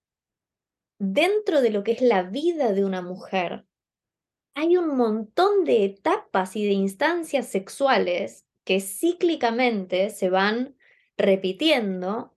dentro 1.00 1.60
de 1.60 1.70
lo 1.70 1.82
que 1.82 1.92
es 1.92 2.02
la 2.02 2.22
vida 2.22 2.72
de 2.72 2.84
una 2.84 3.02
mujer, 3.02 3.66
hay 4.54 4.76
un 4.76 4.96
montón 4.96 5.64
de 5.64 5.84
etapas 5.84 6.54
y 6.54 6.64
de 6.64 6.72
instancias 6.72 7.48
sexuales 7.48 8.46
que 8.64 8.80
cíclicamente 8.80 10.10
se 10.10 10.30
van 10.30 10.76
repitiendo 11.16 12.36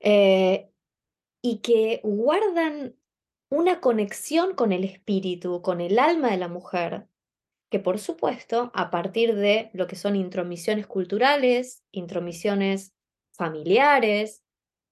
eh, 0.00 0.70
y 1.42 1.60
que 1.60 2.02
guardan 2.04 2.94
una 3.50 3.80
conexión 3.80 4.54
con 4.54 4.72
el 4.72 4.84
espíritu, 4.84 5.62
con 5.62 5.80
el 5.80 5.98
alma 5.98 6.30
de 6.30 6.36
la 6.36 6.48
mujer, 6.48 7.08
que 7.70 7.78
por 7.78 7.98
supuesto, 7.98 8.70
a 8.74 8.90
partir 8.90 9.34
de 9.34 9.70
lo 9.74 9.86
que 9.86 9.96
son 9.96 10.16
intromisiones 10.16 10.86
culturales, 10.86 11.84
intromisiones 11.92 12.94
familiares, 13.32 14.42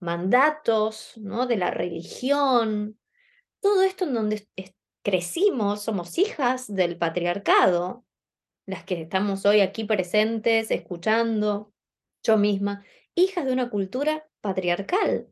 mandatos 0.00 1.12
¿no? 1.16 1.46
de 1.46 1.56
la 1.56 1.70
religión, 1.70 2.98
todo 3.60 3.82
esto 3.82 4.04
en 4.04 4.14
donde 4.14 4.48
crecimos, 5.02 5.82
somos 5.82 6.18
hijas 6.18 6.72
del 6.72 6.98
patriarcado, 6.98 8.04
las 8.66 8.84
que 8.84 9.00
estamos 9.00 9.46
hoy 9.46 9.60
aquí 9.60 9.84
presentes, 9.84 10.70
escuchando, 10.70 11.72
yo 12.22 12.36
misma, 12.36 12.84
hijas 13.14 13.46
de 13.46 13.52
una 13.52 13.70
cultura 13.70 14.28
patriarcal 14.40 15.28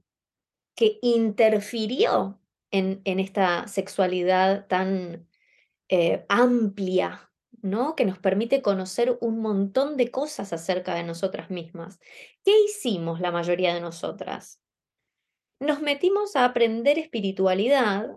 que 0.77 0.99
interfirió 1.03 2.41
en, 2.71 3.03
en 3.05 3.21
esta 3.21 3.69
sexualidad 3.69 4.67
tan 4.67 5.29
eh, 5.89 6.25
amplia, 6.29 7.31
¿no? 7.64 7.97
Que 7.97 8.04
nos 8.04 8.18
permite 8.18 8.61
conocer 8.61 9.16
un 9.23 9.40
montón 9.40 9.97
de 9.97 10.11
cosas 10.11 10.52
acerca 10.52 10.94
de 10.94 11.02
nosotras 11.02 11.50
mismas. 11.50 11.99
¿Qué 12.44 12.52
hicimos 12.66 13.21
la 13.21 13.30
mayoría 13.33 13.73
de 13.75 13.80
nosotras? 13.80 14.61
Nos 15.61 15.80
metimos 15.80 16.37
a 16.37 16.44
aprender 16.44 16.99
espiritualidad 16.99 18.11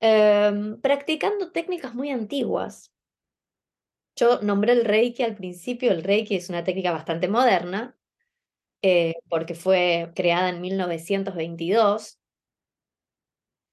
em, 0.00 0.80
practicando 0.80 1.52
técnicas 1.52 1.94
muy 1.94 2.10
antiguas. 2.10 2.92
Yo 4.16 4.40
nombré 4.40 4.72
el 4.72 4.86
Reiki 4.86 5.22
al 5.22 5.36
principio, 5.36 5.92
el 5.92 6.02
Reiki 6.02 6.36
es 6.36 6.48
una 6.48 6.64
técnica 6.64 6.92
bastante 6.92 7.28
moderna, 7.28 7.94
eh, 8.80 9.16
porque 9.28 9.54
fue 9.54 10.12
creada 10.14 10.48
en 10.48 10.62
1922. 10.62 12.18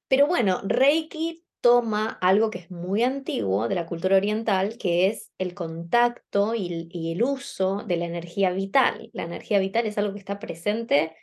Pero 0.09 0.27
bueno, 0.27 0.59
Reiki 0.65 1.42
toma 1.63 2.09
algo 2.19 2.49
que 2.49 2.59
es 2.59 2.71
muy 2.71 3.03
antiguo 3.03 3.69
de 3.69 3.75
la 3.75 3.85
cultura 3.85 4.17
oriental, 4.17 4.77
que 4.77 5.07
es 5.07 5.31
el 5.37 5.53
contacto 5.53 6.55
y, 6.55 7.13
el 7.13 7.23
uso 7.23 7.83
de 7.87 7.95
la 7.95 8.05
energía 8.05 8.51
vital. 8.51 9.09
La 9.13 9.23
energía 9.23 9.59
vital 9.59 9.85
es 9.85 9.97
algo 9.97 10.11
que 10.11 10.19
está 10.19 10.39
presente 10.39 11.15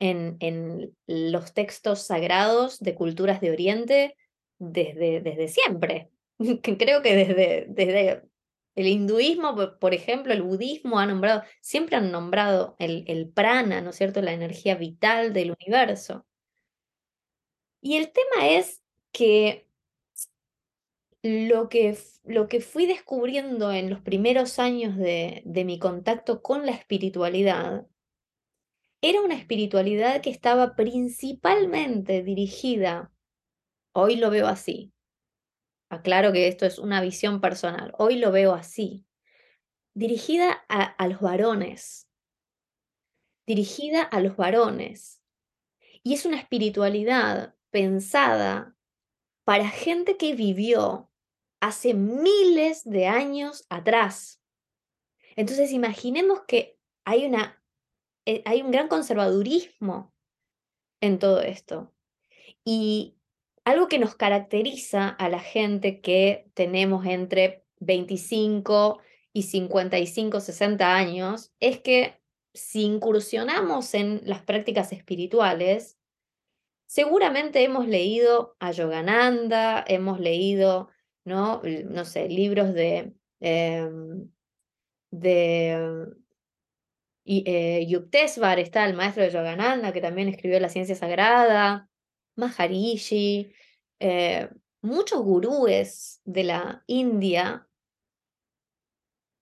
en, 0.00 0.96
los 1.06 1.52
textos 1.52 2.06
sagrados 2.06 2.80
de 2.80 2.94
culturas 2.94 3.42
de 3.42 3.50
Oriente 3.50 4.16
desde, 4.58 5.48
siempre. 5.48 6.10
Creo 6.62 7.02
que 7.02 7.14
desde, 7.14 7.66
desde 7.68 8.22
el 8.74 8.86
hinduismo, 8.86 9.54
por 9.78 9.92
ejemplo, 9.92 10.32
el 10.32 10.42
budismo 10.42 11.00
ha 11.00 11.06
nombrado, 11.06 11.42
siempre 11.60 11.96
han 11.96 12.10
nombrado 12.10 12.76
el, 12.78 13.04
el 13.08 13.28
prana, 13.28 13.82
¿no 13.82 13.90
es 13.90 13.96
cierto?, 13.96 14.22
la 14.22 14.32
energía 14.32 14.74
vital 14.74 15.34
del 15.34 15.54
universo. 15.60 16.24
Y 17.82 17.98
el 17.98 18.10
tema 18.10 18.48
es 18.48 18.82
que 19.12 19.68
lo 21.22 21.68
que, 21.68 21.96
lo 22.24 22.48
que 22.48 22.60
fui 22.60 22.86
descubriendo 22.86 23.72
en 23.72 23.90
los 23.90 24.00
primeros 24.00 24.58
años 24.58 24.96
de, 24.96 25.42
de 25.44 25.64
mi 25.64 25.78
contacto 25.78 26.42
con 26.42 26.66
la 26.66 26.72
espiritualidad 26.72 27.86
era 29.00 29.20
una 29.20 29.34
espiritualidad 29.34 30.20
que 30.20 30.30
estaba 30.30 30.76
principalmente 30.76 32.22
dirigida, 32.22 33.12
hoy 33.92 34.16
lo 34.16 34.30
veo 34.30 34.46
así, 34.46 34.92
aclaro 35.90 36.32
que 36.32 36.46
esto 36.46 36.66
es 36.66 36.78
una 36.78 37.00
visión 37.00 37.40
personal, 37.40 37.92
hoy 37.98 38.16
lo 38.16 38.30
veo 38.30 38.54
así, 38.54 39.04
dirigida 39.94 40.64
a, 40.68 40.82
a 40.84 41.08
los 41.08 41.20
varones, 41.20 42.08
dirigida 43.46 44.02
a 44.02 44.20
los 44.20 44.36
varones. 44.36 45.20
Y 46.04 46.14
es 46.14 46.24
una 46.24 46.38
espiritualidad 46.38 47.54
pensada 47.70 48.76
para 49.44 49.68
gente 49.68 50.16
que 50.16 50.34
vivió 50.34 51.11
hace 51.62 51.94
miles 51.94 52.82
de 52.84 53.06
años 53.06 53.64
atrás. 53.68 54.42
Entonces 55.36 55.70
imaginemos 55.70 56.40
que 56.48 56.76
hay, 57.04 57.24
una, 57.24 57.62
eh, 58.26 58.42
hay 58.44 58.62
un 58.62 58.72
gran 58.72 58.88
conservadurismo 58.88 60.12
en 61.00 61.20
todo 61.20 61.40
esto. 61.40 61.94
Y 62.64 63.14
algo 63.64 63.86
que 63.86 64.00
nos 64.00 64.16
caracteriza 64.16 65.08
a 65.08 65.28
la 65.28 65.38
gente 65.38 66.00
que 66.00 66.50
tenemos 66.54 67.06
entre 67.06 67.64
25 67.78 68.98
y 69.32 69.44
55, 69.44 70.40
60 70.40 70.96
años 70.96 71.52
es 71.60 71.80
que 71.80 72.20
si 72.54 72.82
incursionamos 72.82 73.94
en 73.94 74.20
las 74.24 74.42
prácticas 74.42 74.90
espirituales, 74.90 75.96
seguramente 76.86 77.62
hemos 77.62 77.86
leído 77.86 78.56
a 78.58 78.72
Yogananda, 78.72 79.84
hemos 79.86 80.18
leído 80.18 80.90
¿no? 81.24 81.62
No 81.90 82.04
sé, 82.04 82.28
libros 82.28 82.74
de, 82.74 83.14
em, 83.40 84.30
de 85.10 86.12
eh, 87.24 87.86
Yuktesvar, 87.86 88.58
está 88.58 88.84
el 88.86 88.94
maestro 88.94 89.22
de 89.22 89.30
Yogananda, 89.30 89.92
que 89.92 90.00
también 90.00 90.28
escribió 90.28 90.58
La 90.60 90.68
Ciencia 90.68 90.94
Sagrada, 90.94 91.88
Maharishi, 92.36 93.52
eh, 94.00 94.48
muchos 94.80 95.22
gurúes 95.22 96.20
de 96.24 96.44
la 96.44 96.82
India 96.86 97.68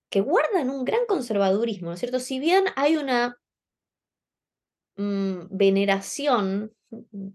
que 0.09 0.21
guardan 0.21 0.69
un 0.69 0.83
gran 0.83 1.05
conservadurismo, 1.07 1.87
¿no 1.87 1.93
es 1.93 1.99
cierto? 1.99 2.19
Si 2.19 2.39
bien 2.39 2.65
hay 2.75 2.97
una 2.97 3.39
mm, 4.97 5.47
veneración 5.49 6.75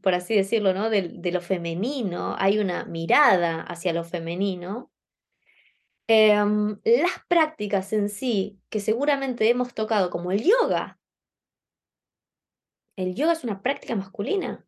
por 0.02 0.14
así 0.14 0.34
decirlo, 0.36 0.74
¿no? 0.74 0.90
De, 0.90 1.30
lo 1.32 1.40
femenino, 1.40 2.36
hay 2.38 2.58
una 2.58 2.84
mirada 2.84 3.62
hacia 3.62 3.92
lo 3.92 4.04
femenino. 4.04 4.90
Em, 6.08 6.78
las 6.84 7.24
prácticas 7.28 7.92
en 7.92 8.08
sí, 8.08 8.60
que 8.70 8.80
seguramente 8.80 9.48
hemos 9.50 9.74
tocado, 9.74 10.10
como 10.10 10.30
el 10.32 10.42
yoga. 10.44 10.98
El 12.96 13.14
yoga 13.14 13.32
es 13.32 13.42
una 13.42 13.62
práctica 13.62 13.96
masculina. 13.96 14.66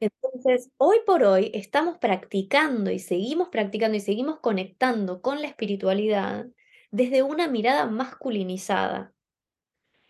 Entonces, 0.00 0.70
hoy 0.76 0.98
por 1.06 1.22
hoy 1.24 1.50
estamos 1.54 1.98
practicando 1.98 2.90
y 2.90 2.98
seguimos 2.98 3.48
practicando 3.48 3.96
y 3.96 4.00
seguimos 4.00 4.38
conectando 4.40 5.22
con 5.22 5.40
la 5.40 5.48
espiritualidad 5.48 6.46
desde 6.90 7.22
una 7.22 7.48
mirada 7.48 7.86
masculinizada. 7.86 9.14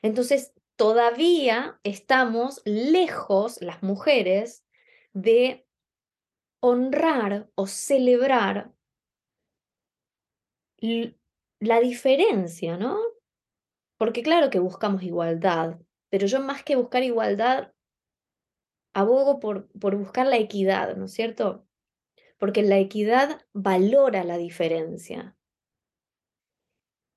Entonces, 0.02 0.52
todavía 0.76 1.78
estamos 1.84 2.62
lejos, 2.64 3.60
las 3.60 3.82
mujeres, 3.82 4.64
de 5.12 5.66
honrar 6.60 7.48
o 7.54 7.66
celebrar 7.66 8.72
la 11.60 11.80
diferencia, 11.80 12.76
¿no? 12.76 12.98
Porque 13.96 14.22
claro 14.22 14.50
que 14.50 14.58
buscamos 14.58 15.02
igualdad, 15.02 15.78
pero 16.10 16.26
yo 16.26 16.40
más 16.40 16.62
que 16.62 16.76
buscar 16.76 17.02
igualdad, 17.02 17.72
abogo 18.92 19.40
por, 19.40 19.68
por 19.78 19.96
buscar 19.96 20.26
la 20.26 20.36
equidad, 20.36 20.96
¿no 20.96 21.06
es 21.06 21.12
cierto? 21.12 21.66
Porque 22.38 22.62
la 22.62 22.78
equidad 22.78 23.46
valora 23.52 24.24
la 24.24 24.36
diferencia. 24.36 25.36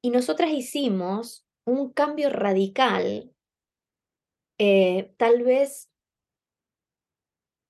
Y 0.01 0.11
nosotras 0.11 0.51
hicimos 0.51 1.45
un 1.65 1.91
cambio 1.91 2.29
radical 2.29 3.33
eh, 4.57 5.13
tal 5.17 5.43
vez 5.43 5.89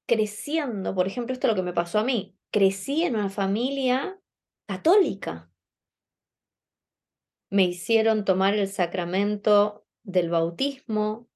creciendo, 0.08 0.96
por 0.96 1.08
ejemplo, 1.08 1.34
esto 1.34 1.48
es 1.48 1.52
lo 1.52 1.56
que 1.56 1.64
me 1.64 1.74
pasó 1.74 2.00
a 2.00 2.04
mí, 2.04 2.38
crecí 2.52 3.04
en 3.04 3.16
una 3.16 3.30
familia 3.30 4.20
católica. 4.68 5.52
Me 7.50 7.64
hicieron 7.64 8.26
tomar 8.26 8.56
el 8.56 8.68
sacramento 8.68 9.86
del 10.04 10.30
bautismo, 10.30 11.28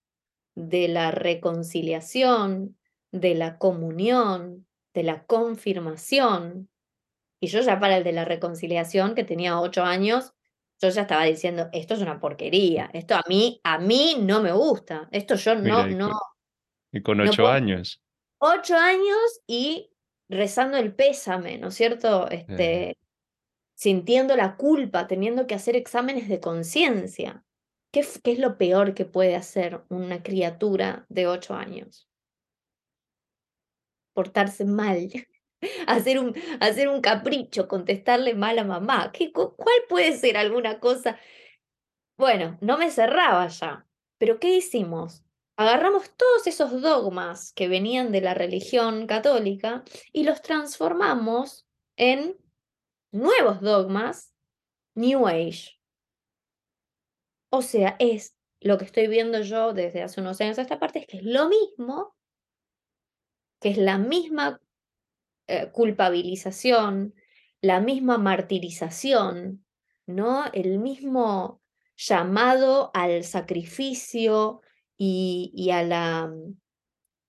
de 0.56 0.88
la 0.88 1.12
reconciliación, 1.12 2.78
de 3.12 3.36
la 3.36 3.58
comunión, 3.58 4.68
de 4.94 5.04
la 5.04 5.26
confirmación. 5.26 6.70
Y 7.42 7.48
yo 7.48 7.62
ya 7.62 7.80
para 7.80 7.98
el 7.98 8.04
de 8.04 8.12
la 8.12 8.26
reconciliación, 8.26 9.16
que 9.16 9.24
tenía 9.24 9.60
ocho 9.60 9.84
años, 9.84 10.34
yo 10.82 10.90
ya 10.90 11.04
estaba 11.04 11.26
diciendo, 11.26 11.70
esto 11.74 11.94
es 11.94 12.02
una 12.02 12.20
porquería, 12.20 12.90
esto 12.94 13.16
a 13.16 13.24
mí, 13.28 13.62
a 13.64 13.78
mí 13.78 14.18
no 14.20 14.42
me 14.42 14.52
gusta, 14.52 15.08
esto 15.12 15.36
yo 15.36 15.56
no, 15.56 15.88
y 15.88 15.94
no. 15.94 16.10
Con, 16.10 16.20
y 16.92 17.02
con 17.04 17.22
ocho 17.22 17.48
años. 17.48 18.02
Ocho 18.40 18.76
años 18.76 19.42
y 19.46 19.92
rezando 20.28 20.78
el 20.78 20.96
pésame, 20.96 21.60
¿no 21.60 21.68
es 21.68 21.76
cierto? 21.76 22.28
Este, 22.30 22.98
Sintiendo 23.76 24.36
la 24.36 24.58
culpa, 24.58 25.08
teniendo 25.08 25.48
que 25.48 25.56
hacer 25.56 25.76
exámenes 25.76 26.30
de 26.30 26.40
conciencia. 26.40 27.44
¿Qué, 27.92 28.06
¿Qué, 28.24 28.34
es 28.34 28.40
lo 28.40 28.58
peor 28.58 28.94
que 28.94 29.06
puede 29.06 29.36
hacer 29.36 29.82
una 29.90 30.22
criatura 30.22 31.06
de 31.10 31.28
ocho 31.28 31.56
años? 31.56 32.08
Portarse 34.14 34.66
mal, 34.66 35.10
hacer 35.88 36.20
un, 36.20 36.36
hacer 36.60 36.90
un 36.90 37.02
capricho, 37.02 37.68
contestarle 37.68 38.34
mal 38.34 38.60
a 38.60 38.64
mamá. 38.64 39.12
¿Qué, 39.12 39.32
¿Cuál 39.32 39.82
puede 39.90 40.18
ser 40.18 40.38
alguna 40.38 40.80
cosa? 40.80 41.20
Bueno, 42.18 42.58
no 42.62 42.78
me 42.78 42.92
cerraba 42.92 43.48
ya, 43.48 43.88
pero 44.18 44.40
¿qué 44.40 44.56
hicimos? 44.56 45.24
Agarramos 45.58 46.10
todos 46.18 46.48
esos 46.48 46.82
dogmas 46.82 47.54
que 47.54 47.68
venían 47.68 48.12
de 48.12 48.22
la 48.22 48.34
religión 48.34 49.06
católica 49.08 49.84
y 50.12 50.24
los 50.24 50.42
transformamos 50.42 51.68
en 51.98 52.38
nuevos 53.12 53.62
dogmas 53.62 54.34
New 54.96 55.28
Age. 55.28 55.80
O 57.52 57.62
sea, 57.62 57.96
es 58.00 58.36
lo 58.60 58.78
que 58.78 58.86
estoy 58.86 59.08
viendo 59.08 59.42
yo 59.42 59.74
desde 59.74 60.02
hace 60.02 60.22
unos 60.22 60.40
años 60.42 60.58
esta 60.58 60.80
parte, 60.80 61.00
es 61.00 61.08
que 61.08 61.18
es 61.18 61.24
lo 61.24 61.50
mismo, 61.50 62.16
que 63.60 63.70
es 63.70 63.78
la 63.78 63.98
misma 63.98 64.62
eh, 65.52 65.70
culpabilización, 65.74 67.14
la 67.60 67.82
misma 67.82 68.18
martirización, 68.18 69.66
¿no? 70.08 70.46
El 70.54 70.80
mismo 70.80 71.62
llamado 71.98 72.90
al 72.94 73.26
sacrificio 73.26 74.62
y, 74.98 75.70
a, 75.74 75.84
la, 75.84 76.34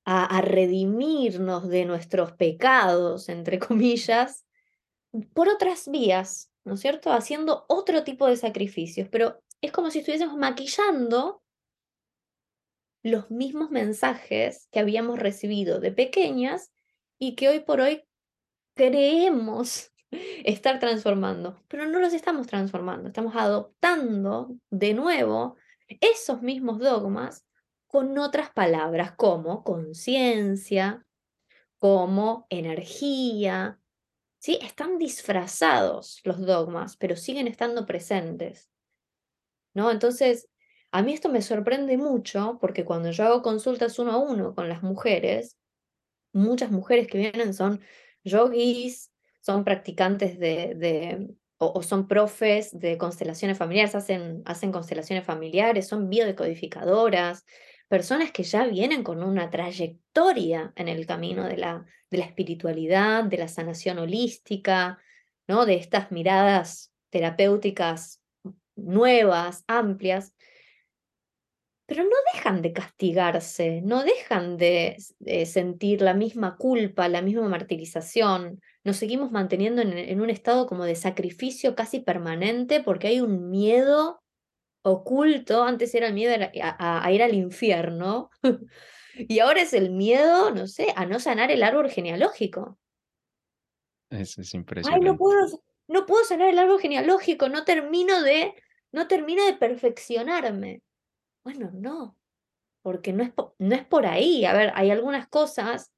a, 0.04 0.40
redimirnos 0.40 1.68
de 1.68 1.84
nuestros 1.84 2.30
pecados, 2.32 3.28
entre 3.28 3.58
comillas, 3.68 4.46
por 5.34 5.48
otras 5.48 5.90
vías, 5.90 6.52
¿no 6.62 6.74
es 6.74 6.80
cierto? 6.80 7.10
Haciendo 7.10 7.64
otro 7.68 8.04
tipo 8.04 8.28
de 8.28 8.36
sacrificios, 8.36 9.08
pero 9.10 9.42
es 9.60 9.72
como 9.72 9.90
si 9.90 9.98
estuviésemos 9.98 10.36
maquillando 10.36 11.42
los 13.02 13.32
mismos 13.32 13.70
mensajes 13.72 14.68
que 14.70 14.78
habíamos 14.78 15.18
recibido 15.18 15.80
de 15.80 15.90
pequeñas 15.90 16.72
y 17.18 17.34
que 17.34 17.48
hoy 17.48 17.60
por 17.60 17.80
hoy 17.80 18.04
creemos 18.74 19.92
estar 20.44 20.78
transformando, 20.78 21.62
pero 21.68 21.86
no 21.86 21.98
los 21.98 22.12
estamos 22.12 22.46
transformando, 22.46 23.08
estamos 23.08 23.34
adoptando 23.36 24.56
de 24.70 24.94
nuevo 24.94 25.56
esos 26.00 26.42
mismos 26.42 26.78
dogmas 26.78 27.46
con 27.86 28.16
otras 28.18 28.50
palabras 28.50 29.12
como 29.12 29.64
conciencia, 29.64 31.04
como 31.78 32.46
energía. 32.48 33.78
¿sí? 34.38 34.58
Están 34.62 34.98
disfrazados 34.98 36.20
los 36.24 36.40
dogmas, 36.40 36.96
pero 36.96 37.16
siguen 37.16 37.46
estando 37.46 37.84
presentes. 37.86 38.70
¿no? 39.74 39.90
Entonces, 39.90 40.48
a 40.90 41.02
mí 41.02 41.12
esto 41.12 41.28
me 41.28 41.42
sorprende 41.42 41.96
mucho 41.96 42.58
porque 42.60 42.84
cuando 42.84 43.10
yo 43.10 43.24
hago 43.24 43.42
consultas 43.42 43.98
uno 43.98 44.12
a 44.12 44.18
uno 44.18 44.54
con 44.54 44.68
las 44.68 44.82
mujeres, 44.82 45.58
muchas 46.32 46.70
mujeres 46.70 47.08
que 47.08 47.18
vienen 47.18 47.54
son 47.54 47.80
yogis, 48.24 49.12
son 49.40 49.64
practicantes 49.64 50.38
de, 50.38 51.34
o, 51.58 51.82
son 51.82 52.08
profes 52.08 52.78
de 52.78 52.96
constelaciones 52.98 53.58
familiares, 53.58 53.94
hacen, 53.94 54.42
hacen 54.44 54.72
constelaciones 54.72 55.24
familiares, 55.24 55.88
son 55.88 56.08
biodecodificadoras, 56.08 57.44
personas 57.88 58.30
que 58.30 58.42
ya 58.42 58.66
vienen 58.66 59.02
con 59.02 59.22
una 59.22 59.50
trayectoria 59.50 60.72
en 60.76 60.88
el 60.88 61.06
camino 61.06 61.44
de 61.44 61.56
la, 61.56 61.84
de 62.10 62.18
la 62.18 62.24
espiritualidad, 62.24 63.24
de 63.24 63.38
la 63.38 63.48
sanación 63.48 63.98
holística, 63.98 64.98
¿no? 65.46 65.66
de 65.66 65.74
estas 65.74 66.10
miradas 66.10 66.92
terapéuticas 67.10 68.22
nuevas, 68.76 69.64
amplias, 69.66 70.34
pero 71.86 72.04
no 72.04 72.16
dejan 72.32 72.62
de 72.62 72.72
castigarse, 72.72 73.82
no 73.82 74.04
dejan 74.04 74.56
de, 74.56 74.96
sentir 75.46 76.00
la 76.00 76.14
misma 76.14 76.56
culpa, 76.56 77.08
la 77.08 77.22
misma 77.22 77.48
martirización. 77.48 78.60
Nos 78.84 78.96
seguimos 78.96 79.30
manteniendo 79.32 79.82
en, 79.82 80.20
un 80.20 80.30
estado 80.30 80.66
como 80.66 80.84
de 80.84 80.94
sacrificio 80.94 81.74
casi 81.74 82.00
permanente 82.00 82.82
porque 82.82 83.08
hay 83.08 83.20
un 83.20 83.50
miedo 83.50 84.22
oculto. 84.82 85.64
Antes 85.64 85.94
era 85.94 86.06
el 86.06 86.14
miedo 86.14 86.34
a, 86.62 87.12
ir 87.12 87.22
al 87.22 87.34
infierno 87.34 88.30
y 89.14 89.40
ahora 89.40 89.62
es 89.62 89.72
el 89.72 89.90
miedo, 89.90 90.50
no 90.52 90.68
sé, 90.68 90.92
a 90.94 91.04
no 91.04 91.18
sanar 91.18 91.50
el 91.50 91.62
árbol 91.62 91.90
genealógico. 91.90 92.78
Eso 94.08 94.40
es 94.40 94.54
impresionante. 94.54 95.04
Ay, 95.04 95.10
no 95.10 95.18
puedo, 95.18 95.46
no 95.88 96.06
puedo 96.06 96.24
sanar 96.24 96.48
el 96.48 96.58
árbol 96.58 96.80
genealógico, 96.80 97.48
no 97.48 97.64
termino 97.64 98.22
de, 98.22 98.54
no 98.92 99.08
termino 99.08 99.44
de 99.44 99.54
perfeccionarme. 99.54 100.82
Bueno, 101.44 101.70
no, 101.72 102.16
porque 102.82 103.12
no 103.12 103.22
es, 103.22 103.32
no 103.58 103.74
es 103.74 103.84
por 103.86 104.06
ahí. 104.06 104.44
A 104.44 104.52
ver, 104.52 104.72
hay 104.74 104.90
algunas 104.90 105.28
cosas 105.28 105.92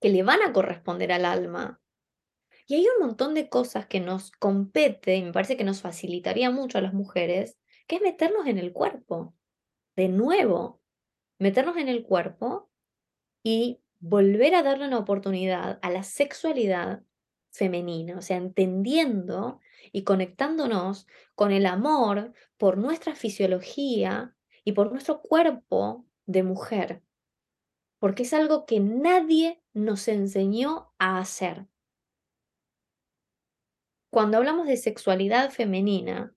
que 0.00 0.10
le 0.10 0.22
van 0.22 0.42
a 0.42 0.52
corresponder 0.52 1.12
al 1.12 1.24
alma. 1.24 1.80
Y 2.66 2.74
hay 2.76 2.86
un 2.86 3.06
montón 3.06 3.34
de 3.34 3.48
cosas 3.48 3.86
que 3.86 4.00
nos 4.00 4.32
compete, 4.32 5.16
y 5.16 5.22
me 5.22 5.32
parece 5.32 5.56
que 5.56 5.64
nos 5.64 5.80
facilitaría 5.80 6.50
mucho 6.50 6.78
a 6.78 6.80
las 6.80 6.94
mujeres, 6.94 7.56
que 7.86 7.96
es 7.96 8.02
meternos 8.02 8.46
en 8.46 8.58
el 8.58 8.72
cuerpo. 8.72 9.34
De 9.94 10.08
nuevo, 10.08 10.82
meternos 11.38 11.76
en 11.76 11.88
el 11.88 12.02
cuerpo 12.02 12.70
y 13.42 13.80
volver 13.98 14.54
a 14.54 14.62
darle 14.62 14.86
una 14.86 14.98
oportunidad 14.98 15.78
a 15.80 15.90
la 15.90 16.02
sexualidad 16.02 17.02
femenina, 17.50 18.18
o 18.18 18.22
sea, 18.22 18.36
entendiendo 18.36 19.60
y 19.92 20.04
conectándonos 20.04 21.06
con 21.34 21.52
el 21.52 21.64
amor 21.66 22.34
por 22.58 22.76
nuestra 22.76 23.14
fisiología 23.14 24.35
y 24.66 24.72
por 24.72 24.90
nuestro 24.90 25.22
cuerpo 25.22 26.04
de 26.26 26.42
mujer, 26.42 27.00
porque 28.00 28.24
es 28.24 28.34
algo 28.34 28.66
que 28.66 28.80
nadie 28.80 29.62
nos 29.72 30.08
enseñó 30.08 30.92
a 30.98 31.20
hacer. 31.20 31.68
Cuando 34.10 34.38
hablamos 34.38 34.66
de 34.66 34.76
sexualidad 34.76 35.52
femenina 35.52 36.34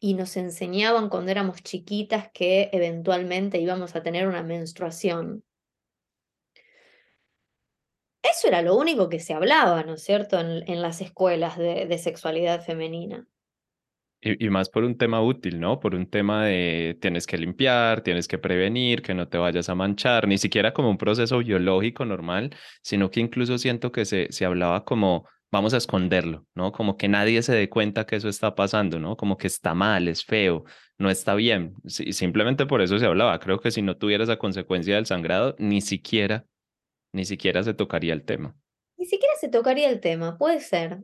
y 0.00 0.14
nos 0.14 0.38
enseñaban 0.38 1.10
cuando 1.10 1.30
éramos 1.30 1.62
chiquitas 1.62 2.30
que 2.32 2.70
eventualmente 2.72 3.58
íbamos 3.58 3.94
a 3.94 4.02
tener 4.02 4.26
una 4.26 4.42
menstruación, 4.42 5.44
eso 8.22 8.48
era 8.48 8.62
lo 8.62 8.76
único 8.76 9.10
que 9.10 9.20
se 9.20 9.34
hablaba, 9.34 9.82
¿no 9.82 9.92
es 9.94 10.02
cierto?, 10.02 10.40
en, 10.40 10.80
las 10.80 11.02
escuelas 11.02 11.58
de 11.58 11.98
sexualidad 11.98 12.64
femenina. 12.64 13.28
Y, 14.26 14.48
más 14.48 14.70
por 14.70 14.84
un 14.84 14.96
tema 14.96 15.20
útil, 15.22 15.60
¿no? 15.60 15.80
Por 15.80 15.94
un 15.94 16.08
tema 16.08 16.46
de 16.46 16.96
tienes 16.98 17.26
que 17.26 17.36
limpiar, 17.36 18.00
tienes 18.00 18.26
que 18.26 18.38
prevenir, 18.38 19.02
que 19.02 19.12
no 19.12 19.28
te 19.28 19.36
vayas 19.36 19.68
a 19.68 19.74
manchar, 19.74 20.26
ni 20.26 20.38
siquiera 20.38 20.72
como 20.72 20.88
un 20.88 20.96
proceso 20.96 21.38
biológico 21.40 22.06
normal, 22.06 22.56
sino 22.82 23.10
que 23.10 23.20
incluso 23.20 23.58
siento 23.58 23.92
que 23.92 24.06
se, 24.06 24.28
se 24.30 24.46
hablaba 24.46 24.86
como 24.86 25.28
vamos 25.52 25.74
a 25.74 25.76
esconderlo, 25.76 26.46
¿no? 26.54 26.72
Como 26.72 26.96
que 26.96 27.06
nadie 27.06 27.42
se 27.42 27.54
dé 27.54 27.68
cuenta 27.68 28.06
que 28.06 28.16
eso 28.16 28.30
está 28.30 28.54
pasando, 28.54 28.98
¿no? 28.98 29.14
Como 29.16 29.36
que 29.36 29.46
está 29.46 29.74
mal, 29.74 30.08
es 30.08 30.24
feo, 30.24 30.64
no 30.98 31.10
está 31.10 31.34
bien. 31.34 31.74
simplemente 31.86 32.64
por 32.64 32.80
eso 32.80 32.98
se 32.98 33.04
hablaba. 33.06 33.38
Creo 33.38 33.60
que 33.60 33.70
si 33.70 33.82
no 33.82 33.96
tuviera 33.96 34.24
esa 34.24 34.38
consecuencia 34.38 34.96
del 34.96 35.04
sangrado, 35.04 35.54
ni 35.58 35.82
siquiera, 35.82 36.46
ni 37.12 37.26
siquiera 37.26 37.62
se 37.62 37.74
tocaría 37.74 38.14
el 38.14 38.24
tema. 38.24 38.56
Ni 38.96 39.04
siquiera 39.04 39.34
se 39.38 39.48
tocaría 39.48 39.90
el 39.90 40.00
tema, 40.00 40.38
puede 40.38 40.60
ser. 40.60 41.02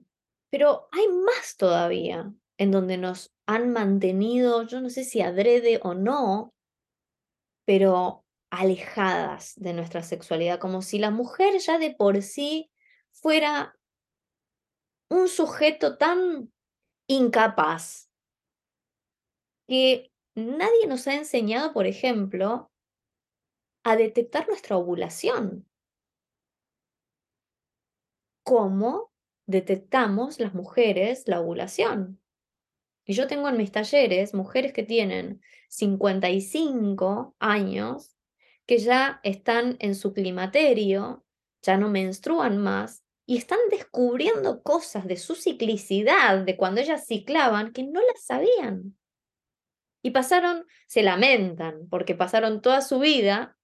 Pero 0.50 0.88
hay 0.90 1.06
más 1.08 1.56
todavía 1.56 2.32
en 2.60 2.70
donde 2.70 2.98
nos 2.98 3.32
han 3.46 3.72
mantenido, 3.72 4.64
yo 4.64 4.82
no 4.82 4.90
sé 4.90 5.02
si 5.02 5.22
adrede 5.22 5.80
o 5.82 5.94
no, 5.94 6.52
pero 7.64 8.22
alejadas 8.50 9.54
de 9.56 9.72
nuestra 9.72 10.02
sexualidad, 10.02 10.58
como 10.58 10.82
si 10.82 10.98
la 10.98 11.10
mujer 11.10 11.58
ya 11.58 11.78
de 11.78 11.94
por 11.94 12.20
sí 12.20 12.70
fuera 13.12 13.74
un 15.08 15.28
sujeto 15.28 15.96
tan 15.96 16.52
incapaz 17.08 18.10
que 19.66 20.12
nadie 20.34 20.86
nos 20.86 21.06
ha 21.06 21.14
enseñado, 21.14 21.72
por 21.72 21.86
ejemplo, 21.86 22.70
a 23.84 23.96
detectar 23.96 24.46
nuestra 24.48 24.76
ovulación. 24.76 25.66
¿Cómo 28.44 29.10
detectamos 29.46 30.38
las 30.38 30.52
mujeres 30.52 31.26
la 31.26 31.40
ovulación? 31.40 32.20
Y 33.10 33.14
yo 33.14 33.26
tengo 33.26 33.48
en 33.48 33.56
mis 33.56 33.72
talleres 33.72 34.34
mujeres 34.34 34.72
que 34.72 34.84
tienen 34.84 35.42
55 35.68 37.34
años, 37.40 38.16
que 38.66 38.78
ya 38.78 39.18
están 39.24 39.76
en 39.80 39.96
su 39.96 40.12
climaterio, 40.12 41.24
ya 41.60 41.76
no 41.76 41.90
menstruan 41.90 42.58
más 42.58 43.02
y 43.26 43.36
están 43.36 43.58
descubriendo 43.68 44.62
cosas 44.62 45.08
de 45.08 45.16
su 45.16 45.34
ciclicidad, 45.34 46.44
de 46.44 46.56
cuando 46.56 46.80
ellas 46.82 47.04
ciclaban, 47.04 47.72
que 47.72 47.82
no 47.82 48.00
las 48.00 48.22
sabían. 48.22 48.96
Y 50.02 50.12
pasaron, 50.12 50.64
se 50.86 51.02
lamentan, 51.02 51.88
porque 51.90 52.14
pasaron 52.14 52.62
toda 52.62 52.80
su 52.80 53.00
vida 53.00 53.58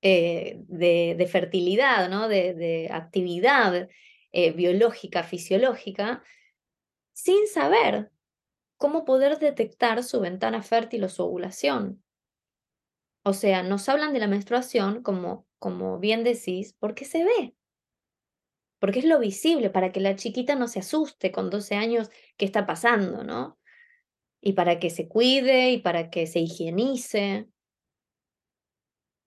eh, 0.00 0.62
de, 0.66 1.28
fertilidad, 1.30 2.08
¿no? 2.08 2.26
de, 2.26 2.88
actividad 2.90 3.90
eh, 4.32 4.52
biológica, 4.52 5.24
fisiológica, 5.24 6.22
sin 7.12 7.46
saber 7.48 8.12
cómo 8.76 9.04
poder 9.04 9.38
detectar 9.38 10.02
su 10.02 10.20
ventana 10.20 10.62
fértil 10.62 11.04
o 11.04 11.08
su 11.08 11.22
ovulación. 11.22 12.02
O 13.24 13.32
sea, 13.32 13.62
nos 13.62 13.88
hablan 13.88 14.12
de 14.12 14.20
la 14.20 14.28
menstruación, 14.28 15.02
como, 15.02 15.46
como 15.58 15.98
bien 15.98 16.22
decís, 16.22 16.76
porque 16.78 17.04
se 17.04 17.24
ve. 17.24 17.56
Porque 18.78 19.00
es 19.00 19.04
lo 19.04 19.18
visible, 19.18 19.70
para 19.70 19.90
que 19.90 20.00
la 20.00 20.14
chiquita 20.14 20.54
no 20.54 20.68
se 20.68 20.78
asuste 20.78 21.32
con 21.32 21.50
12 21.50 21.74
años 21.74 22.10
qué 22.36 22.44
está 22.44 22.66
pasando, 22.66 23.24
¿no? 23.24 23.58
Y 24.40 24.52
para 24.52 24.78
que 24.78 24.90
se 24.90 25.08
cuide 25.08 25.70
y 25.70 25.78
para 25.78 26.08
que 26.10 26.26
se 26.26 26.40
higienice. 26.40 27.48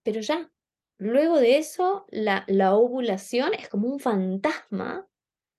Pero 0.02 0.20
ya, 0.20 0.50
luego 0.96 1.38
de 1.38 1.58
eso, 1.58 2.06
la, 2.08 2.44
la 2.46 2.74
ovulación 2.74 3.52
es 3.52 3.68
como 3.68 3.88
un 3.88 4.00
fantasma 4.00 5.09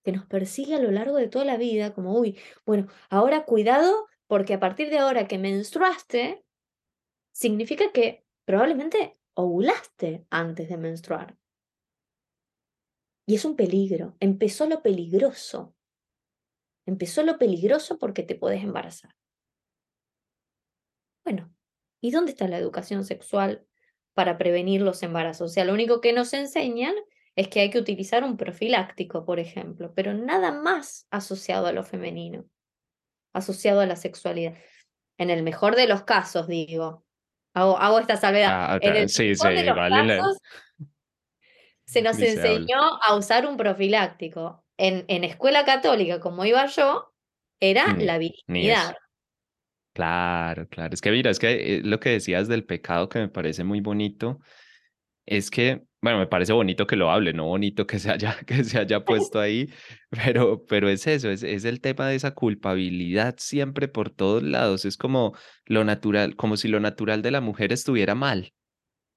que 0.04 0.12
nos 0.12 0.26
persigue 0.26 0.76
a 0.76 0.80
lo 0.80 0.92
largo 0.92 1.18
de 1.18 1.28
toda 1.28 1.46
la 1.46 1.58
vida, 1.58 1.94
como, 1.94 2.18
uy, 2.18 2.40
bueno, 2.66 2.88
ahora 3.10 3.46
cuidado, 3.46 4.08
porque 4.28 4.54
a 4.54 4.60
partir 4.60 4.90
de 4.90 4.98
ahora 4.98 5.28
que 5.28 5.38
menstruaste, 5.38 6.44
significa 7.32 7.92
que 7.92 8.26
probablemente 8.46 9.18
ovulaste 9.34 10.26
antes 10.30 10.70
de 10.70 10.78
menstruar. 10.78 11.38
Y 13.26 13.36
es 13.36 13.46
un 13.46 13.56
peligro. 13.56 14.16
Empezó 14.20 14.68
lo 14.68 14.82
peligroso. 14.82 15.76
Empezó 16.86 17.24
lo 17.24 17.38
peligroso 17.38 17.98
porque 17.98 18.24
te 18.24 18.36
puedes 18.36 18.64
embarazar. 18.64 19.16
Bueno, 21.24 21.54
¿y 22.02 22.12
dónde 22.12 22.32
está 22.32 22.48
la 22.48 22.58
educación 22.58 23.06
sexual 23.06 23.66
para 24.14 24.38
prevenir 24.38 24.82
los 24.82 25.04
embarazos? 25.04 25.52
O 25.52 25.54
sea, 25.54 25.66
lo 25.66 25.74
único 25.74 26.02
que 26.02 26.14
nos 26.14 26.34
enseñan 26.34 26.96
es 27.36 27.48
que 27.48 27.62
hay 27.62 27.70
que 27.70 27.80
utilizar 27.80 28.24
un 28.24 28.38
profiláctico, 28.38 29.26
por 29.26 29.39
ejemplo, 29.39 29.94
pero 29.96 30.13
nada 30.13 30.52
más 30.52 31.08
asociado 31.12 31.67
a 31.67 31.72
lo 31.72 31.84
femenino, 31.84 32.46
asociado 33.34 33.82
a 33.82 33.86
la 33.86 33.96
sexualidad. 33.96 34.56
En 35.17 35.30
el 35.30 35.44
mejor 35.44 35.76
de 35.76 35.88
los 35.88 36.04
casos, 36.04 36.48
digo, 36.48 37.06
hago, 37.54 38.00
esta 38.00 38.17
salvedad. 38.17 38.74
Ah, 38.74 38.80
en 38.82 38.96
el 38.96 39.10
sí, 39.10 39.30
mejor 39.30 39.54
de 39.54 39.63
los 39.63 39.76
casos, 39.76 40.38
se 41.86 42.02
nos 42.02 42.20
enseñó 42.20 42.80
a 43.04 43.15
usar 43.15 43.46
un 43.46 43.58
profiláctico. 43.58 44.63
En, 44.78 45.06
en 45.10 45.24
escuela 45.24 45.63
católica, 45.63 46.20
como 46.20 46.44
iba 46.44 46.65
yo, 46.65 47.13
era 47.60 47.94
la 47.98 48.17
virginidad. 48.17 48.96
Claro, 49.94 50.67
claro. 50.70 50.94
Es 50.94 51.02
que 51.02 51.12
mira, 51.12 51.30
es 51.30 51.38
que 51.38 51.76
eh, 51.76 51.82
lo 51.84 52.00
que 52.00 52.12
decías 52.12 52.48
del 52.48 52.65
pecado 52.65 53.10
que 53.10 53.20
me 53.20 53.28
parece 53.28 53.63
muy 53.63 53.82
bonito 53.82 54.39
es 55.26 55.52
que, 55.52 55.84
bueno, 56.02 56.20
me 56.20 56.28
parece 56.28 56.54
bonito 56.54 56.88
que 56.88 56.96
lo 56.96 57.12
hable, 57.12 57.34
no 57.34 57.46
bonito 57.46 57.86
que 57.88 58.00
se 58.00 58.10
haya, 58.12 58.36
que 58.48 58.64
se 58.64 58.80
haya 58.80 59.06
puesto 59.06 59.40
ahí, 59.40 59.70
pero, 60.10 60.66
pero 60.66 60.90
es 60.90 61.06
eso, 61.08 61.30
es, 61.30 61.44
es 61.44 61.66
el 61.66 61.82
tema 61.82 62.08
de 62.08 62.16
esa 62.16 62.32
culpabilidad 62.34 63.36
siempre 63.38 63.88
por 63.88 64.10
todos 64.10 64.44
lados. 64.44 64.86
Es 64.86 64.98
como 64.98 65.36
lo 65.66 65.84
natural, 65.84 66.36
como 66.36 66.58
si 66.58 66.68
lo 66.68 66.80
natural 66.80 67.22
de 67.22 67.32
la 67.32 67.42
mujer 67.42 67.72
estuviera 67.72 68.16
mal. 68.16 68.54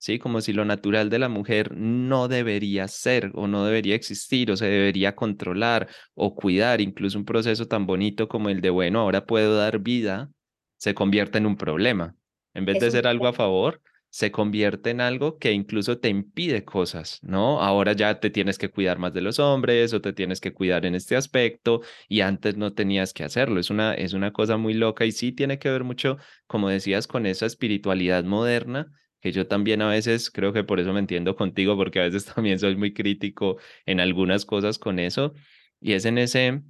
¿sí? 0.05 0.19
Como 0.19 0.43
si 0.43 0.53
lo 0.53 0.67
natural 0.67 1.09
de 1.09 1.19
la 1.19 1.31
mujer 1.31 1.75
no 1.75 2.29
debería 2.29 2.89
ser 2.89 3.31
o 3.35 3.47
no 3.47 3.65
debería 3.65 3.95
existir 3.95 4.51
o 4.51 4.57
se 4.57 4.67
debería 4.67 5.15
controlar 5.15 5.89
o 6.13 6.35
cuidar. 6.35 6.83
Incluso 6.83 7.19
un 7.19 7.25
proceso 7.25 7.67
tan 7.67 7.87
bonito 7.87 8.29
como 8.29 8.51
el 8.51 8.61
de, 8.61 8.69
bueno, 8.69 9.01
ahora 9.01 9.25
puedo 9.25 9.57
dar 9.57 9.79
vida, 9.79 10.31
se 10.77 10.93
convierte 10.95 11.39
en 11.39 11.47
un 11.47 11.57
problema. 11.57 12.15
En 12.53 12.67
vez 12.67 12.81
de 12.81 12.91
ser 12.91 13.07
algo 13.07 13.27
a 13.27 13.33
favor, 13.33 13.81
se 14.15 14.31
convierte 14.31 14.91
en 14.91 15.01
algo 15.01 15.39
que 15.39 15.51
incluso 15.51 15.99
te 15.99 16.09
impide 16.09 16.65
cosas, 16.65 17.19
¿no? 17.25 17.61
Ahora 17.61 17.95
ya 17.95 18.21
te 18.21 18.31
tienes 18.31 18.59
que 18.59 18.71
cuidar 18.71 18.97
más 18.97 19.13
de 19.13 19.21
los 19.21 19.41
hombres 19.41 19.93
o 19.93 20.01
te 20.01 20.13
tienes 20.13 20.41
que 20.41 20.53
cuidar 20.53 20.87
en 20.87 20.95
este 20.95 21.17
aspecto 21.17 21.81
y 22.09 22.21
antes 22.21 22.57
no 22.57 22.75
tenías 22.75 23.13
que 23.13 23.25
hacerlo. 23.25 23.59
Es 23.59 23.71
una, 23.71 23.93
es 23.93 24.13
una 24.13 24.33
cosa 24.33 24.57
muy 24.57 24.73
loca 24.73 25.05
y 25.05 25.11
sí 25.11 25.33
tiene 25.33 25.59
que 25.59 25.69
ver 25.69 25.83
mucho, 25.83 26.17
como 26.47 26.69
decías, 26.69 27.09
con 27.09 27.27
esa 27.27 27.47
espiritualidad 27.47 28.23
moderna 28.23 28.93
que 29.21 29.33
yo 29.33 29.49
también 29.49 29.83
a 29.83 29.89
veces 29.89 30.31
creo 30.31 30.53
que 30.53 30.63
por 30.63 30.79
eso 30.79 30.93
me 30.93 31.01
entiendo 31.01 31.35
contigo, 31.35 31.77
porque 31.77 31.99
a 31.99 32.05
veces 32.05 32.25
también 32.35 32.61
soy 32.61 32.77
muy 32.77 32.95
crítico 32.95 33.57
en 33.85 33.99
algunas 33.99 34.45
cosas 34.45 34.79
con 34.79 35.01
eso, 35.01 35.35
y 35.81 35.95
es 35.95 36.05
en 36.05 36.19
ese, 36.19 36.63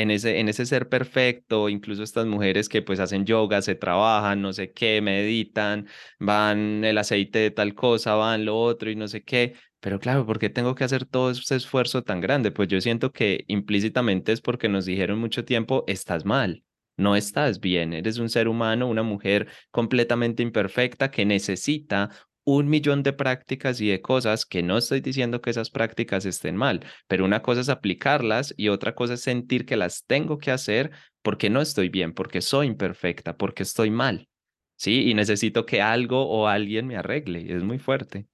en 0.00 0.10
ese, 0.10 0.38
en 0.40 0.48
ese 0.48 0.66
ser 0.66 0.88
perfecto, 0.88 1.68
incluso 1.68 2.02
estas 2.02 2.26
mujeres 2.26 2.68
que 2.68 2.82
pues 2.82 3.00
hacen 3.00 3.24
yoga, 3.24 3.62
se 3.62 3.74
trabajan, 3.74 4.42
no 4.42 4.52
sé 4.52 4.72
qué, 4.72 5.00
meditan, 5.00 5.86
van 6.18 6.84
el 6.84 6.98
aceite 6.98 7.38
de 7.38 7.50
tal 7.50 7.74
cosa, 7.74 8.14
van 8.14 8.44
lo 8.44 8.58
otro 8.58 8.90
y 8.90 8.96
no 8.96 9.08
sé 9.08 9.22
qué, 9.22 9.54
pero 9.80 9.98
claro, 9.98 10.26
¿por 10.26 10.38
qué 10.38 10.50
tengo 10.50 10.74
que 10.74 10.84
hacer 10.84 11.06
todo 11.06 11.30
ese 11.30 11.56
esfuerzo 11.56 12.02
tan 12.02 12.20
grande? 12.20 12.50
Pues 12.50 12.68
yo 12.68 12.80
siento 12.80 13.12
que 13.12 13.44
implícitamente 13.48 14.32
es 14.32 14.40
porque 14.40 14.68
nos 14.68 14.84
dijeron 14.84 15.18
mucho 15.18 15.44
tiempo, 15.44 15.84
estás 15.86 16.24
mal 16.24 16.64
no 17.00 17.16
estás 17.16 17.60
bien, 17.60 17.92
eres 17.94 18.18
un 18.18 18.28
ser 18.28 18.46
humano, 18.46 18.86
una 18.86 19.02
mujer 19.02 19.48
completamente 19.70 20.42
imperfecta 20.42 21.10
que 21.10 21.24
necesita 21.24 22.10
un 22.56 22.68
millón 22.68 23.02
de 23.02 23.12
prácticas 23.12 23.80
y 23.80 23.88
de 23.88 24.00
cosas 24.00 24.44
que 24.46 24.62
no 24.62 24.78
estoy 24.78 25.00
diciendo 25.00 25.40
que 25.40 25.50
esas 25.50 25.70
prácticas 25.70 26.24
estén 26.24 26.56
mal, 26.56 26.84
pero 27.08 27.24
una 27.24 27.42
cosa 27.42 27.60
es 27.60 27.68
aplicarlas 27.68 28.54
y 28.56 28.68
otra 28.68 28.94
cosa 28.94 29.14
es 29.14 29.22
sentir 29.22 29.66
que 29.66 29.76
las 29.76 30.04
tengo 30.06 30.38
que 30.38 30.50
hacer 30.50 30.90
porque 31.22 31.50
no 31.50 31.60
estoy 31.60 31.88
bien, 31.88 32.12
porque 32.14 32.40
soy 32.40 32.66
imperfecta, 32.66 33.36
porque 33.36 33.62
estoy 33.62 33.90
mal. 33.90 34.28
Sí, 34.76 35.10
y 35.10 35.14
necesito 35.14 35.66
que 35.66 35.82
algo 35.82 36.26
o 36.28 36.46
alguien 36.46 36.86
me 36.86 36.96
arregle, 36.96 37.54
es 37.54 37.62
muy 37.62 37.78
fuerte 37.78 38.26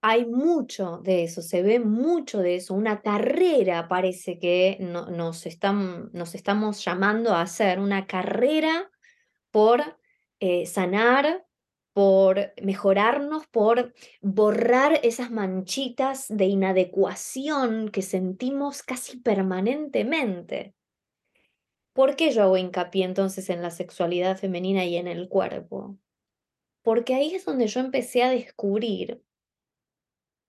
hay 0.00 0.26
mucho 0.26 0.98
de 0.98 1.24
eso, 1.24 1.42
se 1.42 1.62
ve 1.62 1.80
mucho 1.80 2.38
de 2.38 2.56
eso, 2.56 2.74
una 2.74 3.00
carrera 3.02 3.88
parece 3.88 4.38
que 4.38 4.78
nos, 4.80 5.46
están, 5.46 6.10
nos 6.12 6.34
estamos 6.34 6.84
llamando 6.84 7.32
a 7.34 7.42
hacer, 7.42 7.80
una 7.80 8.06
carrera 8.06 8.90
por 9.50 9.98
eh, 10.38 10.66
sanar, 10.66 11.44
por 11.98 12.52
mejorarnos, 12.62 13.48
por 13.48 13.92
borrar 14.20 15.00
esas 15.02 15.32
manchitas 15.32 16.28
de 16.28 16.44
inadecuación 16.44 17.88
que 17.88 18.02
sentimos 18.02 18.84
casi 18.84 19.16
permanentemente. 19.16 20.76
¿Por 21.92 22.14
qué 22.14 22.30
yo 22.30 22.44
hago 22.44 22.56
hincapié 22.56 23.04
entonces 23.04 23.50
en 23.50 23.62
la 23.62 23.72
sexualidad 23.72 24.38
femenina 24.38 24.84
y 24.84 24.96
en 24.96 25.08
el 25.08 25.28
cuerpo? 25.28 25.98
Porque 26.82 27.16
ahí 27.16 27.34
es 27.34 27.44
donde 27.44 27.66
yo 27.66 27.80
empecé 27.80 28.22
a 28.22 28.30
descubrir 28.30 29.20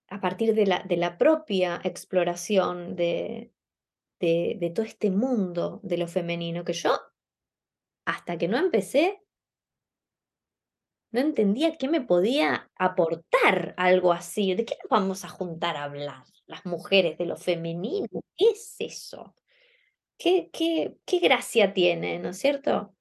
a 0.06 0.20
partir 0.20 0.54
de 0.54 0.66
la, 0.66 1.18
propia 1.18 1.80
exploración 1.82 2.94
de, 2.94 3.50
todo 4.72 4.86
este 4.86 5.10
mundo 5.10 5.80
de 5.82 5.98
lo 5.98 6.06
femenino, 6.06 6.62
que 6.62 6.74
yo, 6.74 6.96
hasta 8.04 8.38
que 8.38 8.46
no 8.46 8.56
empecé, 8.56 9.20
no 11.12 11.20
entendía 11.20 11.76
qué 11.76 11.88
me 11.88 12.00
podía 12.00 12.70
aportar 12.76 13.74
algo 13.76 14.12
así. 14.12 14.54
¿De 14.54 14.64
qué 14.64 14.76
nos 14.82 14.90
vamos 14.90 15.24
a 15.24 15.28
juntar 15.28 15.76
a 15.76 15.84
hablar 15.84 16.24
las 16.46 16.64
mujeres 16.64 17.18
de 17.18 17.26
lo 17.26 17.36
femenino? 17.36 18.08
¿Qué 18.36 18.50
es 18.50 18.76
eso? 18.78 19.34
¿Qué, 20.18 20.50
qué, 20.52 20.96
qué 21.04 21.18
gracia 21.18 21.72
tiene, 21.72 22.18
¿no 22.18 22.30
es 22.30 22.38
cierto? 22.38 22.94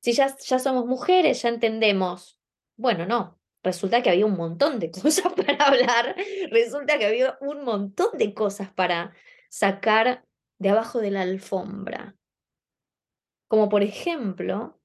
Si 0.00 0.12
ya, 0.12 0.34
ya 0.38 0.58
somos 0.58 0.86
mujeres, 0.86 1.42
ya 1.42 1.50
entendemos. 1.50 2.38
Bueno, 2.76 3.04
no, 3.04 3.38
resulta 3.62 4.02
que 4.02 4.10
había 4.10 4.26
un 4.26 4.36
montón 4.36 4.78
de 4.78 4.90
cosas 5.02 5.32
para 5.34 5.54
hablar, 5.64 6.16
resulta 6.50 6.98
que 6.98 7.06
había 7.06 7.36
un 7.40 7.64
montón 7.64 8.16
de 8.16 8.32
cosas 8.32 8.72
para 8.72 9.12
sacar 9.50 10.24
de 10.58 10.70
abajo 10.70 11.00
de 11.00 11.10
la 11.10 11.22
alfombra. 11.22 12.16
Como 13.48 13.68
por 13.68 13.82
ejemplo, 13.82 14.80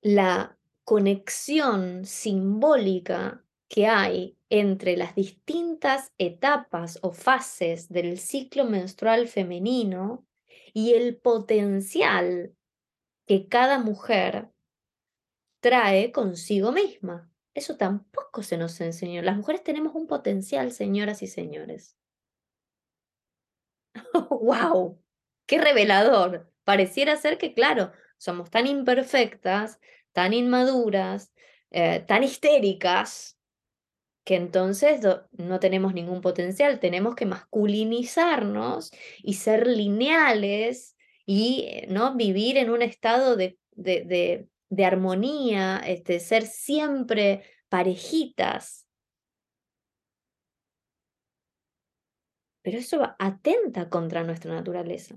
la 0.00 0.55
conexión 0.86 2.06
simbólica 2.06 3.44
que 3.68 3.88
hay 3.88 4.38
entre 4.50 4.96
las 4.96 5.16
distintas 5.16 6.12
etapas 6.16 7.00
o 7.02 7.10
fases 7.10 7.88
del 7.88 8.20
ciclo 8.20 8.64
menstrual 8.64 9.26
femenino 9.26 10.24
y 10.72 10.94
el 10.94 11.16
potencial 11.16 12.54
que 13.26 13.48
cada 13.48 13.80
mujer 13.80 14.52
trae 15.60 16.12
consigo 16.12 16.70
misma. 16.70 17.32
Eso 17.52 17.76
tampoco 17.76 18.44
se 18.44 18.56
nos 18.56 18.80
enseñó. 18.80 19.22
Las 19.22 19.36
mujeres 19.36 19.64
tenemos 19.64 19.92
un 19.96 20.06
potencial, 20.06 20.70
señoras 20.70 21.20
y 21.20 21.26
señores. 21.26 21.96
¡Wow! 24.30 25.02
¡Qué 25.46 25.60
revelador! 25.60 26.52
Pareciera 26.62 27.16
ser 27.16 27.38
que, 27.38 27.54
claro, 27.54 27.90
somos 28.18 28.50
tan 28.50 28.68
imperfectas, 28.68 29.80
tan 30.16 30.32
inmaduras, 30.32 31.30
eh, 31.70 32.00
tan 32.08 32.24
histéricas, 32.24 33.38
que 34.24 34.34
entonces 34.34 35.02
no 35.32 35.60
tenemos 35.60 35.92
ningún 35.94 36.22
potencial. 36.22 36.80
Tenemos 36.80 37.14
que 37.14 37.26
masculinizarnos 37.26 38.90
y 39.22 39.34
ser 39.34 39.68
lineales 39.68 40.96
y 41.26 41.66
eh, 41.68 41.86
¿no? 41.88 42.16
vivir 42.16 42.56
en 42.56 42.70
un 42.70 42.80
estado 42.82 43.36
de, 43.36 43.58
de 43.76 44.48
de 44.68 44.84
armonía, 44.84 45.78
este, 45.78 46.20
ser 46.20 46.46
siempre 46.46 47.44
parejitas. 47.68 48.86
Pero 52.62 52.78
eso 52.78 53.14
atenta 53.18 53.88
contra 53.88 54.24
nuestra 54.24 54.52
naturaleza. 54.52 55.14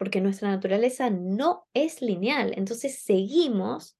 Porque 0.00 0.22
nuestra 0.22 0.48
naturaleza 0.48 1.10
no 1.10 1.68
es 1.74 2.00
lineal. 2.00 2.54
Entonces 2.56 3.00
seguimos 3.00 3.98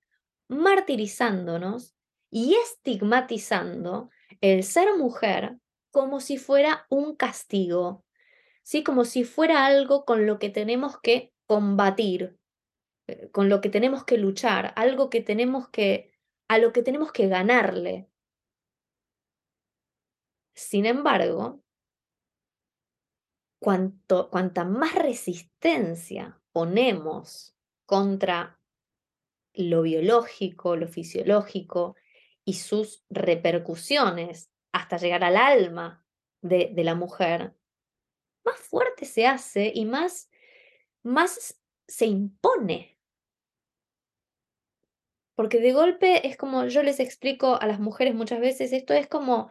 martirizándonos 0.48 1.94
y 2.30 2.54
estigmatizando 2.54 4.08
el 4.40 4.62
ser 4.62 4.96
mujer 4.96 5.58
como 5.90 6.20
si 6.20 6.38
fuera 6.38 6.86
un 6.88 7.16
castigo, 7.16 8.06
¿sí? 8.62 8.82
como 8.82 9.04
si 9.04 9.24
fuera 9.24 9.66
algo 9.66 10.06
con 10.06 10.24
lo 10.24 10.38
que 10.38 10.48
tenemos 10.48 10.98
que 10.98 11.34
combatir, 11.44 12.38
eh, 13.06 13.28
con 13.30 13.50
lo 13.50 13.60
que 13.60 13.68
tenemos 13.68 14.02
que 14.04 14.16
luchar, 14.16 14.72
algo 14.76 15.10
que 15.10 15.20
tenemos 15.20 15.68
que, 15.68 16.14
a 16.48 16.56
lo 16.56 16.72
que 16.72 16.82
tenemos 16.82 17.12
que 17.12 17.28
ganarle. 17.28 18.08
Sin 20.54 20.86
embargo, 20.86 21.62
cuanta 23.60 24.64
más 24.64 24.94
resistencia 24.94 26.40
ponemos 26.52 27.54
contra 27.86 28.58
lo 29.52 29.82
biológico, 29.82 30.76
lo 30.76 30.88
fisiológico 30.88 31.96
y 32.44 32.54
sus 32.54 33.04
repercusiones 33.10 34.50
hasta 34.72 34.96
llegar 34.96 35.24
al 35.24 35.36
alma 35.36 36.04
de, 36.40 36.72
la 36.76 36.94
mujer, 36.94 37.54
más 38.44 38.56
fuerte 38.60 39.04
se 39.04 39.26
hace 39.26 39.70
y 39.74 39.84
más, 39.84 40.30
se 41.86 42.06
impone. 42.06 42.98
Porque 45.34 45.58
de 45.58 45.72
golpe 45.72 46.26
es 46.26 46.36
como 46.36 46.66
yo 46.66 46.82
les 46.82 47.00
explico 47.00 47.60
a 47.60 47.66
las 47.66 47.80
mujeres 47.80 48.14
muchas 48.14 48.40
veces, 48.40 48.72
esto 48.72 48.94
es 48.94 49.06
como 49.08 49.50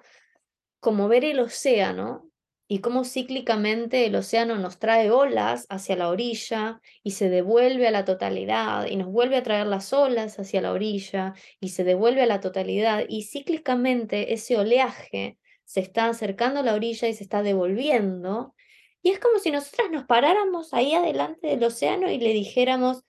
ver 0.82 1.26
el 1.26 1.40
océano 1.40 2.29
y 2.72 2.82
cómo 2.82 3.04
cíclicamente 3.04 4.06
el 4.06 4.16
océano 4.16 4.56
nos 4.60 4.78
trae 4.78 5.10
olas 5.10 5.66
hacia 5.70 5.96
la 5.96 6.08
orilla 6.08 6.80
y 7.02 7.12
se 7.12 7.28
devuelve 7.28 7.88
a 7.88 7.92
la 7.92 8.06
totalidad 8.06 8.86
y 8.86 8.96
nos 8.96 9.08
vuelve 9.08 9.38
a 9.38 9.44
traer 9.44 9.66
las 9.66 9.92
olas 9.92 10.38
hacia 10.38 10.62
la 10.62 10.72
orilla 10.72 11.34
y 11.60 11.70
se 11.70 11.84
devuelve 11.84 12.22
a 12.22 12.28
la 12.28 12.42
totalidad 12.42 13.06
y 13.10 13.24
cíclicamente 13.24 14.34
ese 14.34 14.56
oleaje 14.56 15.40
se 15.66 15.80
está 15.80 16.06
acercando 16.06 16.60
a 16.60 16.64
la 16.64 16.76
orilla 16.76 17.08
y 17.08 17.16
se 17.16 17.24
está 17.24 17.42
devolviendo. 17.42 18.54
Y 19.02 19.10
es 19.10 19.20
como 19.20 19.40
si 19.40 19.50
nosotras 19.50 19.90
nos 19.90 20.06
paráramos 20.06 20.72
ahí 20.72 20.94
adelante 20.94 21.48
del 21.48 21.64
océano 21.64 22.12
y 22.12 22.20
le 22.20 22.34
dijéramos, 22.34 23.04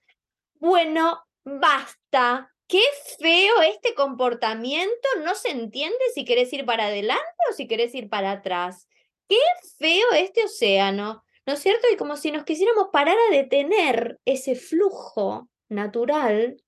bueno, 0.55 1.19
basta, 1.45 2.51
qué 2.67 2.83
feo 3.19 3.61
este 3.61 3.93
comportamiento, 3.93 5.09
no 5.23 5.35
se 5.35 5.51
entiende 5.51 5.99
si 6.15 6.25
querés 6.25 6.51
ir 6.55 6.65
para 6.65 6.87
adelante 6.87 7.25
o 7.51 7.55
si 7.55 7.67
querés 7.67 7.95
ir 7.95 8.09
para 8.09 8.33
atrás 8.33 8.87
qué 9.31 9.39
feo 9.79 10.07
este 10.17 10.45
océano, 10.45 11.25
¿no 11.47 11.53
es 11.53 11.61
cierto? 11.61 11.87
Y 11.93 11.97
como 11.97 12.17
si 12.17 12.33
nos 12.33 12.45
quisiéramos 12.45 12.89
parar 12.93 13.17
a 13.17 13.35
detener 13.35 14.19
ese 14.25 14.57
flujo 14.57 15.49
natural. 15.69 16.61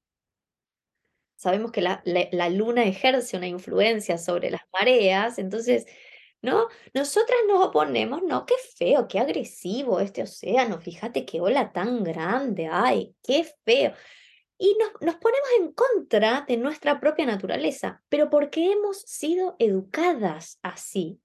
Sabemos 1.35 1.73
que 1.73 1.81
la, 1.81 2.03
la, 2.05 2.49
luna 2.51 2.85
ejerce 2.85 3.37
una 3.37 3.49
influencia 3.49 4.17
sobre 4.17 4.49
las 4.53 4.61
mareas, 4.73 5.41
entonces, 5.41 5.87
¿no? 6.41 6.69
Nosotras 6.95 7.39
nos 7.49 7.67
oponemos, 7.67 8.23
no, 8.23 8.47
qué 8.47 8.55
feo, 8.77 9.09
qué 9.09 9.19
agresivo 9.19 9.99
este 9.99 10.23
océano, 10.23 10.81
fíjate 10.81 11.25
qué 11.25 11.41
ola 11.41 11.73
tan 11.73 12.05
grande, 12.05 12.69
ay, 12.71 13.17
qué 13.25 13.45
feo. 13.65 13.93
Y 14.57 14.77
nos, 14.79 14.93
nos 15.01 15.17
ponemos 15.17 15.49
en 15.59 15.73
contra 15.73 16.45
de 16.47 16.59
nuestra 16.59 17.01
propia 17.01 17.27
naturaleza, 17.27 18.05
pero 18.09 18.31
porque 18.31 18.71
hemos 18.71 19.01
sido 19.01 19.57
educadas 19.59 20.61
así, 20.63 21.19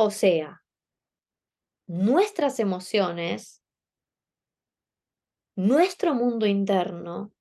o 0.00 0.12
sea, 0.12 0.62
nuestras 1.88 2.60
emociones, 2.60 3.64
nuestro 5.56 6.14
mundo 6.14 6.46
interno, 6.46 7.32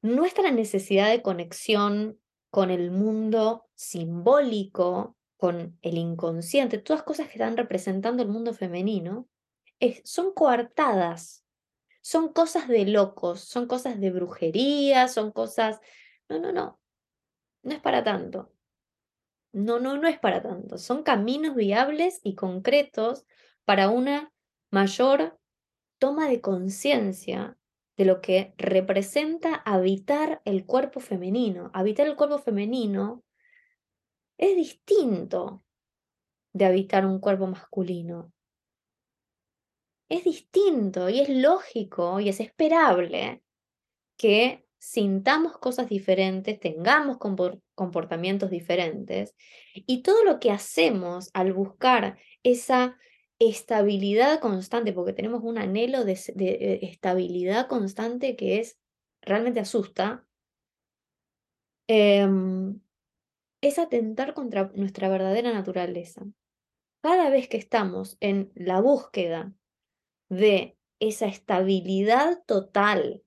nuestra 0.00 0.52
necesidad 0.52 1.10
de 1.10 1.22
conexión 1.22 2.20
con 2.50 2.70
el 2.70 2.92
mundo 2.92 3.68
simbólico, 3.74 5.16
con 5.36 5.76
el 5.82 5.98
inconsciente, 5.98 6.78
todas 6.78 7.02
cosas 7.02 7.26
que 7.26 7.32
están 7.32 7.56
representando 7.56 8.22
el 8.22 8.28
mundo 8.28 8.54
femenino, 8.54 9.28
son 10.04 10.32
coartadas, 10.32 11.44
son 12.00 12.32
cosas 12.32 12.68
de 12.68 12.84
locos, 12.86 13.40
son 13.40 13.66
cosas 13.66 13.98
de 13.98 14.12
brujería, 14.12 15.08
son 15.08 15.32
cosas... 15.32 15.80
No, 16.28 16.38
no, 16.38 16.52
no, 16.52 16.80
no 17.64 17.72
es 17.72 17.80
para 17.80 18.04
tanto. 18.04 18.52
No, 19.52 19.80
no, 19.80 19.96
no 19.96 20.08
es 20.08 20.18
para 20.18 20.42
tanto. 20.42 20.78
Son 20.78 21.02
caminos 21.02 21.56
viables 21.56 22.20
y 22.22 22.34
concretos 22.34 23.26
para 23.64 23.88
una 23.88 24.32
mayor 24.70 25.38
toma 25.98 26.28
de 26.28 26.40
conciencia 26.40 27.56
de 27.96 28.04
lo 28.04 28.20
que 28.20 28.54
representa 28.56 29.54
habitar 29.54 30.40
el 30.44 30.64
cuerpo 30.64 31.00
femenino. 31.00 31.70
Habitar 31.74 32.06
el 32.06 32.16
cuerpo 32.16 32.38
femenino 32.38 33.22
es 34.38 34.56
distinto 34.56 35.62
de 36.52 36.64
habitar 36.64 37.04
un 37.04 37.18
cuerpo 37.18 37.46
masculino. 37.46 38.32
Es 40.08 40.24
distinto 40.24 41.08
y 41.08 41.20
es 41.20 41.28
lógico 41.28 42.20
y 42.20 42.28
es 42.28 42.40
esperable 42.40 43.42
que 44.16 44.66
sintamos 44.78 45.58
cosas 45.58 45.88
diferentes, 45.88 46.58
tengamos 46.58 47.18
comportamientos 47.80 48.50
diferentes 48.50 49.34
y 49.74 50.02
todo 50.02 50.22
lo 50.22 50.38
que 50.38 50.50
hacemos 50.50 51.30
al 51.32 51.54
buscar 51.54 52.18
esa 52.42 52.98
estabilidad 53.38 54.38
constante, 54.38 54.92
porque 54.92 55.14
tenemos 55.14 55.42
un 55.42 55.56
anhelo 55.56 56.04
de, 56.04 56.12
eh, 56.12 56.80
estabilidad 56.82 57.68
constante 57.68 58.36
que 58.36 58.60
es 58.60 58.78
realmente 59.22 59.60
asusta, 59.60 60.26
em, 61.88 62.82
es 63.62 63.78
atentar 63.78 64.34
contra 64.34 64.70
nuestra 64.74 65.08
verdadera 65.08 65.50
naturaleza. 65.54 66.26
Cada 67.02 67.30
vez 67.30 67.48
que 67.48 67.56
estamos 67.56 68.18
en 68.20 68.52
la 68.54 68.82
búsqueda 68.82 69.54
de 70.28 70.76
esa 70.98 71.28
estabilidad 71.28 72.42
total 72.44 73.22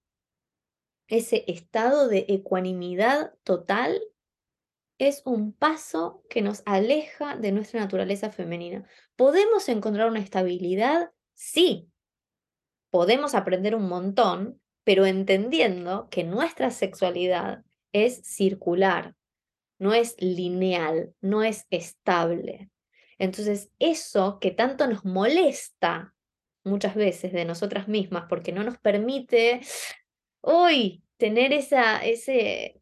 ese 1.08 1.44
estado 1.48 2.08
de 2.08 2.26
ecuanimidad 2.28 3.34
total 3.44 4.02
es 4.98 5.22
un 5.26 5.54
paso 5.54 6.24
que 6.30 6.42
nos 6.42 6.62
aleja 6.66 7.36
de 7.36 7.52
nuestra 7.52 7.80
naturaleza 7.80 8.32
femenina. 8.32 8.88
¿Podemos 9.16 9.68
encontrar 9.70 10.10
una 10.10 10.20
estabilidad? 10.20 11.12
Sí. 11.34 11.90
Podemos 12.90 13.36
aprender 13.36 13.76
un 13.76 13.88
montón, 13.88 14.62
pero 14.84 15.06
entendiendo 15.06 16.08
que 16.10 16.24
nuestra 16.24 16.70
sexualidad 16.72 17.64
es 17.92 18.22
circular, 18.24 19.16
no 19.80 19.94
es 19.94 20.16
lineal, 20.20 21.14
no 21.22 21.44
es 21.44 21.66
estable. 21.70 22.70
Entonces, 23.18 23.72
eso 23.80 24.40
que 24.40 24.52
tanto 24.52 24.88
nos 24.88 25.06
molesta 25.06 26.14
muchas 26.64 26.96
veces 26.96 27.34
de 27.34 27.46
nosotras 27.46 27.88
mismas 27.88 28.26
porque 28.30 28.52
no 28.52 28.64
nos 28.64 28.78
permite 28.78 29.62
hoy 30.42 31.04
tener 31.18 31.54
esa, 31.54 32.04
ese, 32.06 32.82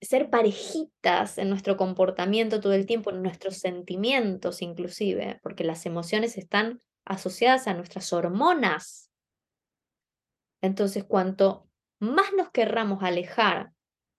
ser 0.00 0.30
parejitas 0.30 1.38
en 1.38 1.48
nuestro 1.48 1.76
comportamiento 1.76 2.60
todo 2.60 2.72
el 2.72 2.86
tiempo, 2.86 3.10
en 3.10 3.22
nuestros 3.22 3.58
sentimientos 3.58 4.62
inclusive, 4.62 5.40
porque 5.42 5.64
las 5.64 5.86
emociones 5.86 6.38
están 6.38 6.80
asociadas 7.04 7.66
a 7.66 7.74
nuestras 7.74 8.12
hormonas. 8.12 9.10
Entonces, 10.60 11.04
cuanto 11.04 11.68
más 12.00 12.32
nos 12.36 12.50
querramos 12.50 13.02
alejar 13.02 13.72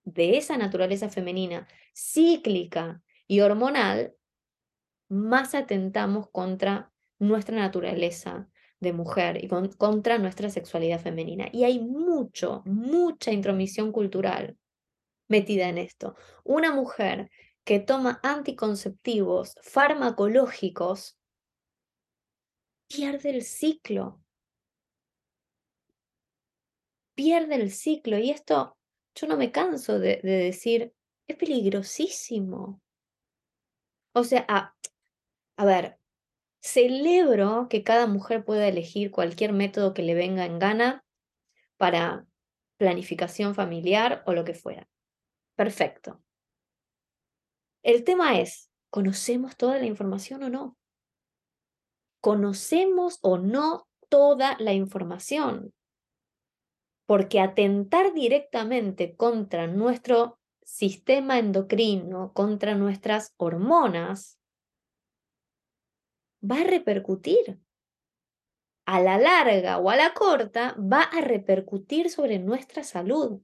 de 0.04 0.36
esa 0.36 0.56
naturaleza 0.56 1.08
femenina 1.08 1.66
cíclica 1.94 3.02
y 3.26 3.40
hormonal, 3.40 4.14
más 5.08 5.54
atentamos 5.54 6.28
contra 6.30 6.92
nuestra 7.18 7.56
naturaleza 7.56 8.48
de 8.80 8.92
mujer 8.92 9.44
y 9.44 9.48
contra 9.76 10.18
nuestra 10.18 10.50
sexualidad 10.50 11.00
femenina. 11.00 11.48
Y 11.52 11.64
hay 11.64 11.78
mucho, 11.80 12.62
mucha 12.64 13.30
intromisión 13.30 13.92
cultural 13.92 14.56
metida 15.30 15.68
en 15.68 15.78
esto. 15.78 16.16
Una 16.44 16.72
mujer 16.72 17.30
que 17.64 17.80
toma 17.80 18.20
anticonceptivos 18.22 19.54
farmacológicos 19.62 21.16
pierde 22.88 23.30
el 23.30 23.42
ciclo. 23.42 24.20
Pierde 27.14 27.54
el 27.54 27.70
ciclo. 27.70 28.18
Y 28.18 28.30
esto 28.30 28.76
yo 29.14 29.26
no 29.26 29.36
me 29.36 29.52
canso 29.52 29.98
de, 29.98 30.20
decir, 30.22 30.92
es 31.26 31.36
peligrosísimo. 31.36 32.82
O 34.12 34.24
sea, 34.24 34.44
a 35.56 35.64
ver, 35.64 36.00
Celebro 36.62 37.68
que 37.70 37.82
cada 37.82 38.06
mujer 38.06 38.44
pueda 38.44 38.68
elegir 38.68 39.10
cualquier 39.10 39.52
método 39.52 39.94
que 39.94 40.02
le 40.02 40.14
venga 40.14 40.44
en 40.44 40.58
gana 40.58 41.04
para 41.78 42.26
planificación 42.76 43.54
familiar 43.54 44.22
o 44.26 44.34
lo 44.34 44.44
que 44.44 44.54
fuera. 44.54 44.86
Perfecto. 45.60 46.22
El 47.82 48.04
tema 48.04 48.40
es, 48.40 48.70
¿conocemos 48.88 49.56
toda 49.56 49.78
la 49.78 49.84
información 49.84 50.42
o 50.42 50.48
no? 50.48 50.80
conocemos 52.20 53.18
o 53.22 53.38
no 53.38 53.88
toda 54.08 54.56
la 54.58 54.72
información. 54.72 55.72
Porque 57.06 57.40
atentar 57.40 58.12
directamente 58.12 59.16
contra 59.16 59.66
nuestro 59.66 60.38
sistema 60.62 61.38
endocrino, 61.38 62.32
contra 62.32 62.74
nuestras 62.74 63.34
hormonas, 63.36 64.38
va 66.48 66.60
a 66.60 66.64
repercutir. 66.64 67.58
A 68.86 69.00
la 69.00 69.18
larga 69.18 69.78
o 69.78 69.90
a 69.90 69.96
la 69.96 70.14
corta, 70.14 70.76
va 70.78 71.02
a 71.02 71.20
repercutir 71.20 72.10
sobre 72.10 72.38
nuestra 72.38 72.82
salud. 72.84 73.40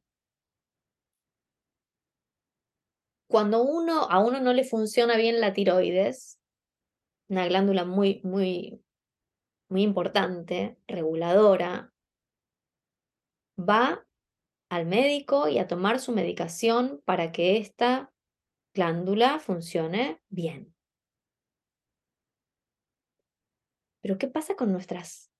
Cuando 3.28 3.62
uno, 3.62 4.02
a 4.10 4.18
uno 4.20 4.40
no 4.40 4.52
le 4.52 4.64
funciona 4.64 5.16
bien 5.16 5.40
la 5.40 5.52
tiroides, 5.52 6.38
una 7.28 7.46
glándula 7.46 7.84
muy, 7.84 8.20
muy, 8.22 8.82
muy 9.68 9.82
importante, 9.82 10.78
reguladora, 10.86 11.92
va 13.58 14.06
al 14.70 14.86
médico 14.86 15.48
y 15.48 15.58
a 15.58 15.66
tomar 15.66 15.98
su 15.98 16.12
medicación 16.12 17.02
para 17.04 17.32
que 17.32 17.58
esta 17.58 18.12
glándula 18.74 19.40
funcione 19.40 20.22
bien. 20.28 20.74
Pero 24.02 24.18
¿qué 24.18 24.28
pasa 24.28 24.54
con 24.54 24.70
nuestras 24.70 25.32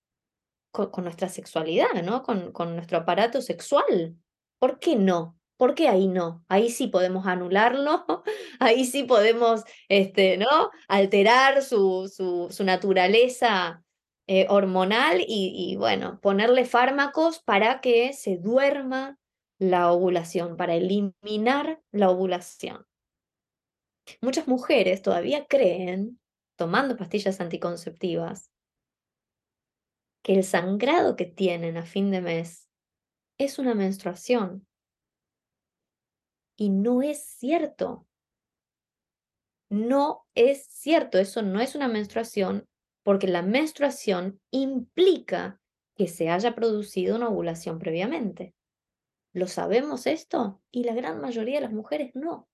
con, 0.85 1.03
nuestra 1.03 1.29
sexualidad, 1.29 2.03
¿no? 2.03 2.23
Con, 2.23 2.51
con 2.51 2.75
nuestro 2.75 2.99
aparato 2.99 3.41
sexual. 3.41 4.15
¿Por 4.59 4.79
qué 4.79 4.95
no? 4.95 5.36
¿Por 5.57 5.73
qué 5.73 5.89
ahí 5.89 6.07
no? 6.07 6.45
Ahí 6.47 6.69
sí 6.69 6.87
podemos 6.87 7.25
anularlo, 7.25 8.05
ahí 8.59 8.85
sí 8.85 9.03
podemos, 9.03 9.63
este, 9.89 10.37
¿no? 10.37 10.69
Alterar 10.87 11.63
su, 11.63 12.07
su, 12.09 12.63
naturaleza 12.63 13.83
eh, 14.27 14.45
hormonal 14.49 15.21
y, 15.21 15.53
y, 15.55 15.75
bueno, 15.75 16.19
ponerle 16.21 16.65
fármacos 16.65 17.39
para 17.39 17.81
que 17.81 18.13
se 18.13 18.37
duerma 18.37 19.17
la 19.57 19.91
ovulación, 19.91 20.57
para 20.57 20.75
eliminar 20.75 21.81
la 21.91 22.11
ovulación. 22.11 22.85
Muchas 24.21 24.47
mujeres 24.47 25.01
todavía 25.01 25.47
creen, 25.47 26.19
tomando 26.55 26.95
pastillas 26.97 27.41
anticonceptivas, 27.41 28.51
que 30.23 30.35
el 30.35 30.43
sangrado 30.43 31.15
que 31.15 31.25
tienen 31.25 31.77
a 31.77 31.85
fin 31.85 32.11
de 32.11 32.21
mes 32.21 32.67
es 33.39 33.59
una 33.59 33.73
menstruación. 33.73 34.66
Y 36.57 36.69
no 36.69 37.01
es 37.01 37.23
cierto. 37.23 38.05
No 39.69 40.25
es 40.35 40.65
cierto, 40.65 41.19
eso 41.19 41.41
no 41.41 41.61
es 41.61 41.75
una 41.75 41.87
menstruación 41.87 42.67
porque 43.03 43.27
la 43.27 43.41
menstruación 43.41 44.41
implica 44.51 45.61
que 45.95 46.07
se 46.07 46.29
haya 46.29 46.55
producido 46.55 47.15
una 47.15 47.29
ovulación 47.29 47.79
previamente. 47.79 48.53
¿Lo 49.33 49.47
sabemos 49.47 50.07
esto? 50.07 50.61
Y 50.71 50.83
la 50.83 50.93
gran 50.93 51.21
mayoría 51.21 51.55
de 51.55 51.61
las 51.61 51.71
mujeres 51.71 52.11
no. 52.15 52.49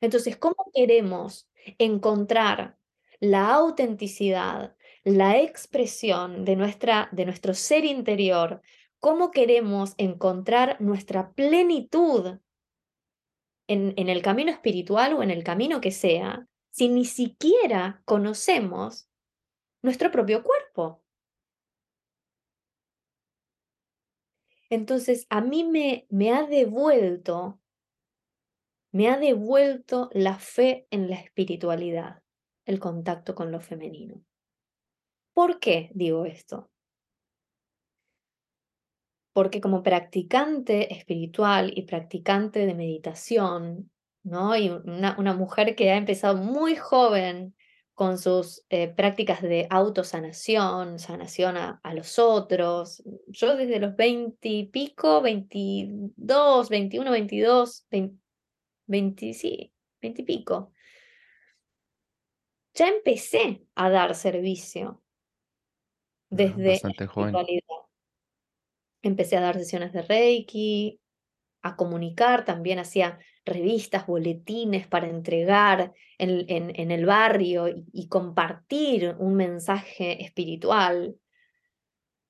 Entonces, 0.00 0.36
¿cómo 0.36 0.70
queremos 0.74 1.48
encontrar 1.78 2.78
la 3.20 3.54
autenticidad, 3.54 4.76
la 5.04 5.40
expresión 5.40 6.44
de, 6.44 6.56
nuestra, 6.56 7.08
de 7.12 7.24
nuestro 7.24 7.54
ser 7.54 7.84
interior, 7.84 8.60
cómo 8.98 9.30
queremos 9.30 9.94
encontrar 9.98 10.80
nuestra 10.80 11.32
plenitud 11.32 12.38
en, 13.68 14.08
el 14.08 14.22
camino 14.22 14.50
espiritual 14.50 15.14
o 15.14 15.22
en 15.22 15.30
el 15.30 15.44
camino 15.44 15.80
que 15.80 15.90
sea, 15.90 16.46
si 16.70 16.88
ni 16.88 17.04
siquiera 17.04 18.02
conocemos 18.04 19.08
nuestro 19.82 20.10
propio 20.10 20.42
cuerpo. 20.42 21.02
Entonces, 24.68 25.26
a 25.30 25.40
mí 25.40 25.64
me, 25.64 26.06
me 26.10 26.32
ha 26.32 26.44
devuelto, 26.44 27.60
me 28.92 29.08
ha 29.08 29.18
devuelto 29.18 30.10
la 30.12 30.38
fe 30.38 30.86
en 30.90 31.08
la 31.08 31.16
espiritualidad, 31.16 32.22
el 32.64 32.80
contacto 32.80 33.34
con 33.34 33.52
lo 33.52 33.60
femenino. 33.60 34.24
¿Por 35.32 35.60
qué 35.60 35.90
digo 35.94 36.24
esto? 36.24 36.70
Porque 39.36 39.60
como 39.60 39.82
practicante 39.82 40.94
espiritual 40.94 41.70
y 41.76 41.82
practicante 41.82 42.64
de 42.64 42.72
meditación, 42.72 43.90
¿no? 44.22 44.56
Y 44.56 44.70
una, 44.70 45.14
una 45.18 45.34
mujer 45.34 45.76
que 45.76 45.90
ha 45.90 45.98
empezado 45.98 46.38
muy 46.38 46.74
joven 46.74 47.54
con 47.92 48.16
sus 48.16 48.64
eh, 48.70 48.88
prácticas 48.88 49.42
de 49.42 49.66
autosanación, 49.68 50.98
sanación 50.98 51.58
a, 51.58 51.82
los 51.92 52.18
otros. 52.18 53.02
Yo 53.26 53.58
desde 53.58 53.78
los 53.78 53.94
20 53.94 54.48
y 54.48 54.68
pico, 54.68 55.20
22, 55.20 56.70
21, 56.70 57.10
22, 57.10 57.86
20, 58.86 59.34
sí, 59.34 59.70
20 60.00 60.22
y 60.22 60.24
pico, 60.24 60.72
ya 62.72 62.88
empecé 62.88 63.66
a 63.74 63.90
dar 63.90 64.14
servicio 64.14 65.02
Ah, 66.30 66.34
desde 66.36 66.70
bastante 66.70 67.06
joven. 67.06 67.34
Empecé 69.06 69.36
a 69.36 69.40
dar 69.40 69.56
sesiones 69.56 69.92
de 69.92 70.02
Reiki, 70.02 71.00
a 71.62 71.76
comunicar, 71.76 72.44
también 72.44 72.78
hacía 72.78 73.18
revistas, 73.44 74.06
boletines 74.06 74.86
para 74.88 75.08
entregar 75.08 75.92
en, 76.18 76.90
el 76.90 77.06
barrio 77.06 77.68
y, 77.68 78.08
compartir 78.08 79.14
un 79.18 79.34
mensaje 79.34 80.24
espiritual. 80.24 81.16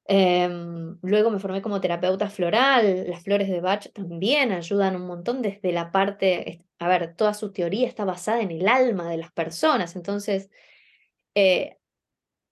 Em, 0.04 0.98
luego 1.02 1.30
me 1.30 1.38
formé 1.38 1.62
como 1.62 1.80
terapeuta 1.80 2.28
floral, 2.28 3.08
las 3.08 3.22
flores 3.24 3.48
de 3.48 3.60
Bach 3.60 3.90
también 3.92 4.52
ayudan 4.52 4.96
un 4.96 5.06
montón 5.06 5.42
desde 5.42 5.72
la 5.72 5.90
parte, 5.90 6.64
a 6.78 6.88
ver, 6.88 7.16
toda 7.16 7.34
su 7.34 7.52
teoría 7.52 7.88
está 7.88 8.04
basada 8.04 8.42
en 8.42 8.50
el 8.50 8.68
alma 8.68 9.10
de 9.10 9.16
las 9.16 9.32
personas, 9.32 9.96
entonces 9.96 10.50
eh, 11.34 11.78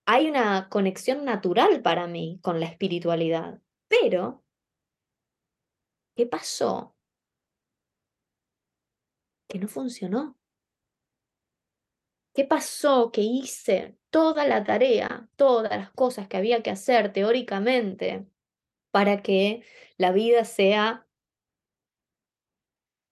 hay 0.06 0.28
una 0.28 0.68
conexión 0.68 1.24
natural 1.24 1.82
para 1.82 2.06
mí 2.06 2.38
con 2.42 2.60
la 2.60 2.66
espiritualidad. 2.66 3.60
Pero, 4.00 4.42
¿qué 6.16 6.26
pasó? 6.26 6.96
Que 9.48 9.58
no 9.58 9.68
funcionó. 9.68 10.36
¿Qué 12.34 12.44
pasó? 12.44 13.12
Que 13.12 13.20
hice 13.20 13.96
toda 14.10 14.46
la 14.46 14.64
tarea, 14.64 15.28
todas 15.36 15.76
las 15.76 15.90
cosas 15.90 16.26
que 16.28 16.36
había 16.36 16.62
que 16.62 16.70
hacer 16.70 17.12
teóricamente 17.12 18.26
para 18.90 19.22
que 19.22 19.64
la 19.96 20.10
vida 20.10 20.44
sea 20.44 21.06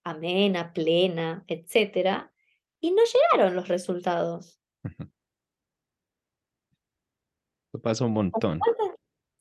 amena, 0.03 0.73
plena, 0.73 1.45
etc. 1.47 2.29
Y 2.81 2.91
no 2.91 3.03
llegaron 3.05 3.55
los 3.55 3.69
resultados. 3.69 4.59
pasa 7.81 8.05
un 8.05 8.13
montón. 8.13 8.59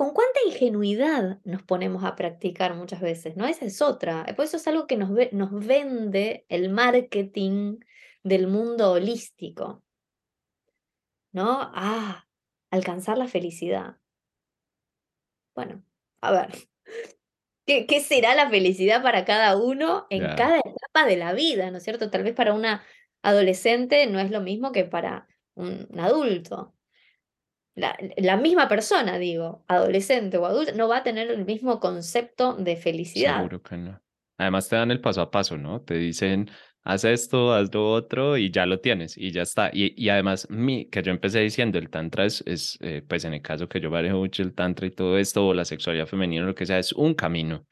¿Con 0.03 0.15
cuánta, 0.15 0.41
ingenuidad 0.45 1.39
nos 1.45 1.63
ponemos 1.63 2.03
a 2.03 2.17
practicar 2.17 2.75
muchas 2.75 3.01
veces? 3.01 3.37
¿no? 3.37 3.47
Esa 3.47 3.67
es 3.67 3.81
otra. 3.81 4.27
Por 4.35 4.47
eso 4.47 4.57
es 4.57 4.67
algo 4.67 4.89
que 4.89 4.97
nos, 4.97 5.11
nos 5.31 5.65
vende 5.65 6.45
el 6.49 6.71
marketing 6.71 7.79
del 8.25 8.49
mundo 8.49 8.91
holístico. 8.91 9.85
¿No? 11.31 11.71
Ah, 11.73 12.27
alcanzar 12.73 13.17
la 13.17 13.29
felicidad. 13.29 13.99
Bueno, 15.55 15.85
a 16.21 16.33
ver, 16.33 16.49
¿Qué, 17.65 17.87
¿Qué, 17.87 18.01
será 18.01 18.35
la 18.35 18.51
felicidad 18.51 19.05
para 19.05 19.25
cada 19.25 19.57
uno 19.57 20.09
en 20.11 20.23
cada 20.35 20.59
etapa 20.59 21.07
de 21.07 21.17
la 21.17 21.33
vida, 21.33 21.71
¿no 21.71 21.77
es 21.77 21.85
cierto? 21.85 22.11
Tal 22.11 22.25
vez 22.25 22.35
para 22.35 22.55
una 22.55 22.83
adolescente 23.23 24.09
no 24.09 24.19
es 24.19 24.33
lo 24.33 24.41
mismo 24.41 24.73
que 24.73 24.85
para 24.85 25.29
un 25.55 25.87
adulto 25.97 26.75
la, 27.75 28.37
misma 28.37 28.69
persona, 28.69 29.19
digo, 29.19 29.65
adolescente 29.69 30.37
o 30.37 30.47
adulto, 30.47 30.73
no 30.75 30.89
va 30.89 30.99
a 30.99 31.03
tener 31.03 31.31
el 31.31 31.45
mismo 31.45 31.81
concepto 31.81 32.55
de 32.55 32.77
felicidad. 32.77 33.37
Seguro 33.37 33.63
que 33.63 33.77
no. 33.77 34.01
Además 34.39 34.69
te 34.69 34.77
dan 34.77 34.91
el 34.91 35.01
paso 35.01 35.21
a 35.23 35.31
paso, 35.31 35.57
¿no? 35.57 35.81
Te 35.81 35.95
dicen, 35.95 36.51
haz 36.83 37.05
esto, 37.05 37.55
haz 37.55 37.73
lo 37.73 37.91
otro 37.91 38.37
y 38.37 38.51
ya 38.51 38.67
lo 38.67 38.81
tienes 38.81 39.17
y 39.17 39.31
ya 39.31 39.43
está. 39.43 39.71
Y, 39.73 39.95
y 39.97 40.09
además, 40.09 40.49
mi, 40.51 40.87
que 40.87 41.03
yo 41.03 41.13
empecé 41.13 41.41
diciendo, 41.41 41.79
el 41.79 41.91
tantra 41.91 42.25
es, 42.27 42.43
es 42.47 42.79
eh, 42.81 43.03
pues 43.07 43.25
en 43.25 43.35
el 43.35 43.43
caso 43.43 43.69
que 43.69 43.81
yo 43.81 43.91
manejo 43.91 44.19
mucho 44.19 44.43
el 44.43 44.55
tantra 44.55 44.87
y 44.87 44.91
todo 44.91 45.17
esto, 45.17 45.47
o 45.47 45.55
la 45.55 45.65
sexualidad 45.65 46.07
femenina, 46.07 46.45
lo 46.45 46.55
que 46.55 46.67
sea, 46.67 46.79
es 46.79 46.93
un 46.93 47.15
camino. 47.15 47.67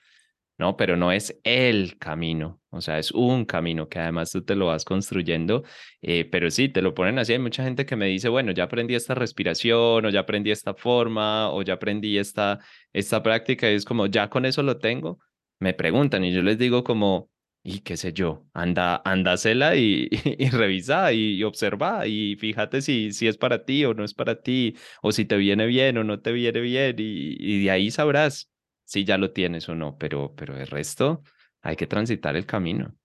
¿No? 0.60 0.76
Pero 0.76 0.96
no 0.96 1.10
es 1.10 1.40
el 1.42 1.98
camino, 1.98 2.60
o 2.70 2.80
sea, 2.82 2.98
es 2.98 3.10
un 3.12 3.46
camino 3.46 3.88
que 3.88 3.98
además 3.98 4.30
tú 4.30 4.42
te 4.44 4.54
lo 4.54 4.66
vas 4.66 4.84
construyendo, 4.84 5.64
eh, 6.02 6.26
pero 6.30 6.50
sí, 6.50 6.68
te 6.68 6.82
lo 6.82 6.94
ponen 6.94 7.18
así. 7.18 7.32
Hay 7.32 7.38
mucha 7.38 7.64
gente 7.64 7.86
que 7.86 7.96
me 7.96 8.06
dice, 8.06 8.28
bueno, 8.28 8.52
ya 8.52 8.64
aprendí 8.64 8.94
esta 8.94 9.14
respiración, 9.14 10.04
o 10.04 10.10
ya 10.10 10.20
aprendí 10.20 10.50
esta 10.50 10.74
forma, 10.74 11.50
o 11.50 11.62
ya 11.62 11.74
aprendí 11.74 12.18
esta, 12.18 12.60
esta 12.92 13.22
práctica, 13.22 13.70
y 13.70 13.74
es 13.74 13.84
como, 13.86 14.06
ya 14.06 14.28
con 14.30 14.44
eso 14.44 14.62
lo 14.62 14.78
tengo. 14.78 15.18
Me 15.60 15.74
preguntan 15.74 16.24
y 16.24 16.32
yo 16.32 16.42
les 16.42 16.58
digo 16.58 16.84
como, 16.84 17.30
y 17.62 17.80
qué 17.80 17.96
sé 17.96 18.12
yo, 18.12 18.46
anda, 18.52 19.00
ándasela 19.04 19.76
y, 19.76 20.08
y, 20.38 20.50
revisa 20.50 21.12
y, 21.12 21.42
observa 21.44 22.06
y 22.06 22.36
fíjate 22.36 22.82
si, 22.82 23.12
si 23.12 23.28
es 23.28 23.36
para 23.38 23.64
ti 23.64 23.84
o 23.84 23.94
no 23.94 24.04
es 24.04 24.14
para 24.14 24.40
ti, 24.42 24.76
o 25.02 25.12
si 25.12 25.24
te 25.24 25.36
viene 25.36 25.66
bien 25.66 25.98
o 25.98 26.04
no 26.04 26.20
te 26.20 26.32
viene 26.32 26.60
bien 26.60 26.96
y, 26.98 27.36
y 27.38 27.64
de 27.64 27.70
ahí 27.70 27.90
sabrás 27.90 28.50
si 28.90 29.04
ya 29.04 29.18
lo 29.18 29.32
tienes 29.32 29.68
o 29.68 29.76
no, 29.76 29.96
pero, 29.96 30.34
pero 30.34 30.56
el 30.58 30.66
resto 30.66 31.22
hay 31.62 31.76
que 31.76 31.86
transitar 31.86 32.34
el 32.34 32.44
camino. 32.44 32.96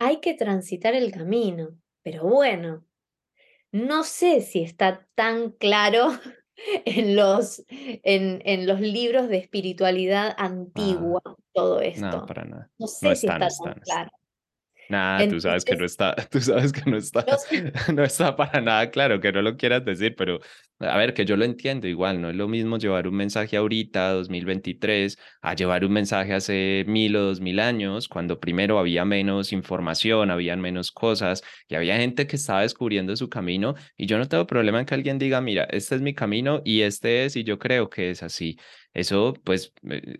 Hay 0.00 0.18
que 0.18 0.34
transitar 0.34 0.94
el 0.94 1.12
camino, 1.12 1.76
pero 2.02 2.24
bueno, 2.24 2.84
no 3.70 4.02
sé 4.02 4.40
si 4.40 4.64
está 4.64 5.06
tan 5.14 5.52
claro 5.52 6.10
en 6.84 7.14
los, 7.14 7.64
en, 7.68 8.42
en 8.44 8.66
los 8.66 8.80
libros 8.80 9.28
de 9.28 9.36
espiritualidad 9.36 10.34
ah, 10.36 10.46
antigua 10.46 11.22
todo 11.52 11.82
esto. 11.82 12.10
No, 12.10 12.26
para 12.26 12.44
nada. 12.44 12.70
No 12.76 12.88
sé 12.88 13.14
si 13.14 13.28
está, 13.28 13.38
tan 13.38 13.74
claro. 13.74 14.10
Nada, 14.88 15.26
tú 15.28 15.40
sabes 15.40 15.64
que 15.64 15.76
no 15.76 15.84
está, 15.84 16.14
tú 16.30 16.40
sabes 16.40 16.72
que 16.72 16.90
no 16.90 16.96
está, 16.96 17.26
no 17.94 18.04
está 18.04 18.34
para 18.36 18.60
nada 18.60 18.90
claro, 18.90 19.20
que 19.20 19.30
no 19.32 19.42
lo 19.42 19.56
quieras 19.56 19.84
decir, 19.84 20.14
pero 20.16 20.40
a 20.80 20.96
ver, 20.96 21.12
que 21.12 21.24
yo 21.26 21.36
lo 21.36 21.44
entiendo 21.44 21.86
igual, 21.88 22.20
no 22.20 22.30
es 22.30 22.36
lo 22.36 22.48
mismo 22.48 22.78
llevar 22.78 23.06
un 23.06 23.16
mensaje 23.16 23.56
ahorita, 23.56 24.12
2023, 24.12 25.18
a 25.42 25.54
llevar 25.54 25.84
un 25.84 25.92
mensaje 25.92 26.32
hace 26.32 26.84
mil 26.86 27.16
o 27.16 27.22
dos 27.22 27.40
mil 27.40 27.60
años, 27.60 28.08
cuando 28.08 28.40
primero 28.40 28.78
había 28.78 29.04
menos 29.04 29.52
información, 29.52 30.30
habían 30.30 30.60
menos 30.60 30.90
cosas 30.90 31.42
y 31.68 31.74
había 31.74 31.96
gente 31.96 32.26
que 32.26 32.36
estaba 32.36 32.62
descubriendo 32.62 33.14
su 33.16 33.28
camino 33.28 33.74
y 33.96 34.06
yo 34.06 34.18
no 34.18 34.26
tengo 34.28 34.46
problema 34.46 34.80
en 34.80 34.86
que 34.86 34.94
alguien 34.94 35.18
diga, 35.18 35.40
mira, 35.40 35.64
este 35.64 35.96
es 35.96 36.00
mi 36.00 36.14
camino 36.14 36.62
y 36.64 36.82
este 36.82 37.24
es 37.26 37.36
y 37.36 37.44
yo 37.44 37.58
creo 37.58 37.90
que 37.90 38.10
es 38.10 38.22
así. 38.22 38.58
Eso, 38.94 39.34
pues, 39.44 39.72
eh, 39.90 40.18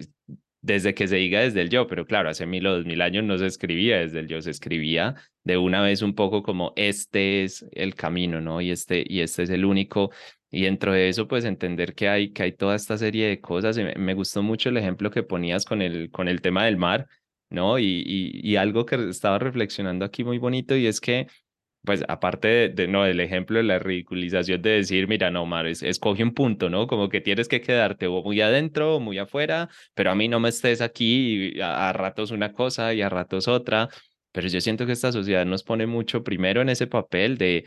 desde 0.68 0.94
que 0.94 1.08
se 1.08 1.16
diga 1.16 1.40
desde 1.40 1.62
el 1.62 1.70
yo, 1.70 1.86
pero 1.86 2.06
claro, 2.06 2.28
hace 2.28 2.46
mil 2.46 2.66
o 2.66 2.76
dos 2.76 2.84
mil 2.84 3.00
años 3.00 3.24
no 3.24 3.38
se 3.38 3.46
escribía 3.46 3.98
desde 3.98 4.20
el 4.20 4.28
yo, 4.28 4.42
se 4.42 4.50
escribía 4.50 5.14
de 5.42 5.56
una 5.56 5.80
vez 5.80 6.02
un 6.02 6.14
poco 6.14 6.42
como 6.42 6.74
este 6.76 7.42
es 7.42 7.66
el 7.72 7.94
camino, 7.94 8.40
¿no? 8.42 8.60
Y 8.60 8.70
este, 8.70 9.02
y 9.06 9.20
este 9.20 9.44
es 9.44 9.50
el 9.50 9.64
único. 9.64 10.10
Y 10.50 10.62
dentro 10.64 10.92
de 10.92 11.08
eso, 11.08 11.26
pues 11.26 11.44
entender 11.46 11.94
que 11.94 12.08
hay, 12.08 12.32
que 12.32 12.42
hay 12.42 12.52
toda 12.52 12.76
esta 12.76 12.98
serie 12.98 13.28
de 13.28 13.40
cosas. 13.40 13.78
me, 13.78 13.94
me, 13.94 14.14
gustó 14.14 14.42
mucho 14.42 14.68
el 14.68 14.76
ejemplo 14.76 15.10
que 15.10 15.22
ponías 15.22 15.64
con 15.64 15.80
el, 15.82 16.10
con 16.10 16.28
el 16.28 16.42
tema 16.42 16.66
del 16.66 16.76
mar, 16.76 17.06
¿no? 17.50 17.78
Y, 17.78 18.02
y, 18.06 18.40
y 18.48 18.56
algo 18.56 18.84
que 18.84 19.08
estaba 19.08 19.38
reflexionando 19.38 20.04
aquí 20.04 20.22
muy 20.22 20.38
bonito 20.38 20.76
y 20.76 20.86
es 20.86 21.00
que 21.00 21.28
pues 21.84 22.04
aparte 22.08 22.68
de, 22.68 22.88
no, 22.88 23.04
del 23.04 23.20
ejemplo 23.20 23.58
de 23.58 23.64
la 23.64 23.78
ridiculización 23.78 24.60
de 24.62 24.70
decir, 24.70 25.08
mira, 25.08 25.30
no, 25.30 25.46
Mar, 25.46 25.66
escoge 25.66 26.22
un 26.22 26.34
punto, 26.34 26.68
¿no? 26.70 26.86
Como 26.86 27.08
que 27.08 27.20
tienes 27.20 27.48
que 27.48 27.60
quedarte 27.60 28.06
o 28.06 28.22
muy 28.22 28.40
adentro 28.40 28.96
o 28.96 29.00
muy 29.00 29.18
afuera, 29.18 29.68
pero 29.94 30.10
a 30.10 30.14
mí 30.14 30.28
no 30.28 30.40
me 30.40 30.50
estés 30.50 30.80
aquí 30.80 31.60
a 31.62 31.92
ratos 31.92 32.30
una 32.30 32.52
cosa 32.52 32.92
y 32.94 33.02
a 33.02 33.08
ratos 33.08 33.48
otra. 33.48 33.88
Pero 34.32 34.48
yo 34.48 34.60
siento 34.60 34.86
que 34.86 34.92
esta 34.92 35.10
sociedad 35.10 35.46
nos 35.46 35.62
pone 35.62 35.86
mucho 35.86 36.22
primero 36.22 36.60
en 36.60 36.68
ese 36.68 36.86
papel 36.86 37.38
de, 37.38 37.66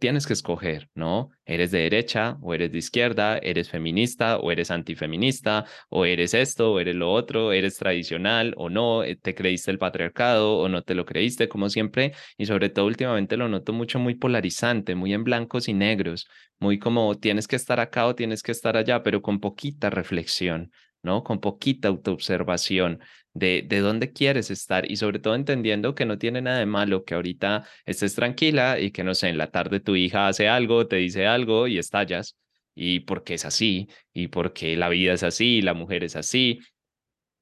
tienes 0.00 0.26
que 0.26 0.32
escoger, 0.32 0.88
¿no? 0.94 1.30
Eres 1.44 1.70
de 1.70 1.80
derecha 1.80 2.38
o 2.40 2.54
eres 2.54 2.72
de 2.72 2.78
izquierda, 2.78 3.38
eres 3.38 3.68
feminista 3.70 4.38
o 4.38 4.50
eres 4.50 4.70
antifeminista, 4.70 5.66
o 5.90 6.04
eres 6.06 6.34
esto 6.34 6.72
o 6.72 6.80
eres 6.80 6.96
lo 6.96 7.12
otro, 7.12 7.52
eres 7.52 7.76
tradicional 7.76 8.54
o 8.56 8.70
no, 8.70 9.04
eh, 9.04 9.16
te 9.16 9.34
creíste 9.34 9.70
el 9.70 9.78
patriarcado 9.78 10.58
o 10.58 10.68
no 10.68 10.82
te 10.82 10.94
lo 10.94 11.04
creíste, 11.04 11.48
como 11.48 11.68
siempre. 11.68 12.12
Y 12.36 12.46
sobre 12.46 12.70
todo 12.70 12.86
últimamente 12.86 13.36
lo 13.36 13.48
noto 13.48 13.72
mucho 13.72 13.98
muy 13.98 14.14
polarizante, 14.14 14.94
muy 14.94 15.12
en 15.12 15.24
blancos 15.24 15.68
y 15.68 15.74
negros, 15.74 16.26
muy 16.58 16.78
como 16.78 17.16
tienes 17.16 17.46
que 17.46 17.56
estar 17.56 17.80
acá 17.80 18.06
o 18.06 18.14
tienes 18.14 18.42
que 18.42 18.52
estar 18.52 18.76
allá, 18.76 19.02
pero 19.02 19.22
con 19.22 19.40
poquita 19.40 19.90
reflexión. 19.90 20.70
¿No? 21.02 21.24
Con 21.24 21.40
poquita 21.40 21.88
autoobservación 21.88 23.00
de, 23.34 23.64
de 23.66 23.80
dónde 23.80 24.12
quieres 24.12 24.50
estar 24.50 24.90
y 24.90 24.96
sobre 24.96 25.18
todo 25.18 25.34
entendiendo 25.34 25.94
que 25.94 26.06
no 26.06 26.18
tiene 26.18 26.40
nada 26.42 26.58
de 26.58 26.66
malo 26.66 27.04
que 27.04 27.14
ahorita 27.14 27.66
estés 27.86 28.14
tranquila 28.14 28.78
y 28.80 28.90
que, 28.90 29.04
no 29.04 29.14
sé, 29.14 29.28
en 29.28 29.38
la 29.38 29.50
tarde 29.50 29.80
tu 29.80 29.96
hija 29.96 30.28
hace 30.28 30.48
algo, 30.48 30.86
te 30.86 30.96
dice 30.96 31.26
algo 31.26 31.66
y 31.66 31.78
estallas 31.78 32.36
y 32.74 33.00
porque 33.00 33.34
es 33.34 33.44
así 33.44 33.88
y 34.12 34.28
porque 34.28 34.76
la 34.76 34.88
vida 34.88 35.12
es 35.12 35.22
así, 35.22 35.62
la 35.62 35.74
mujer 35.74 36.04
es 36.04 36.16
así. 36.16 36.60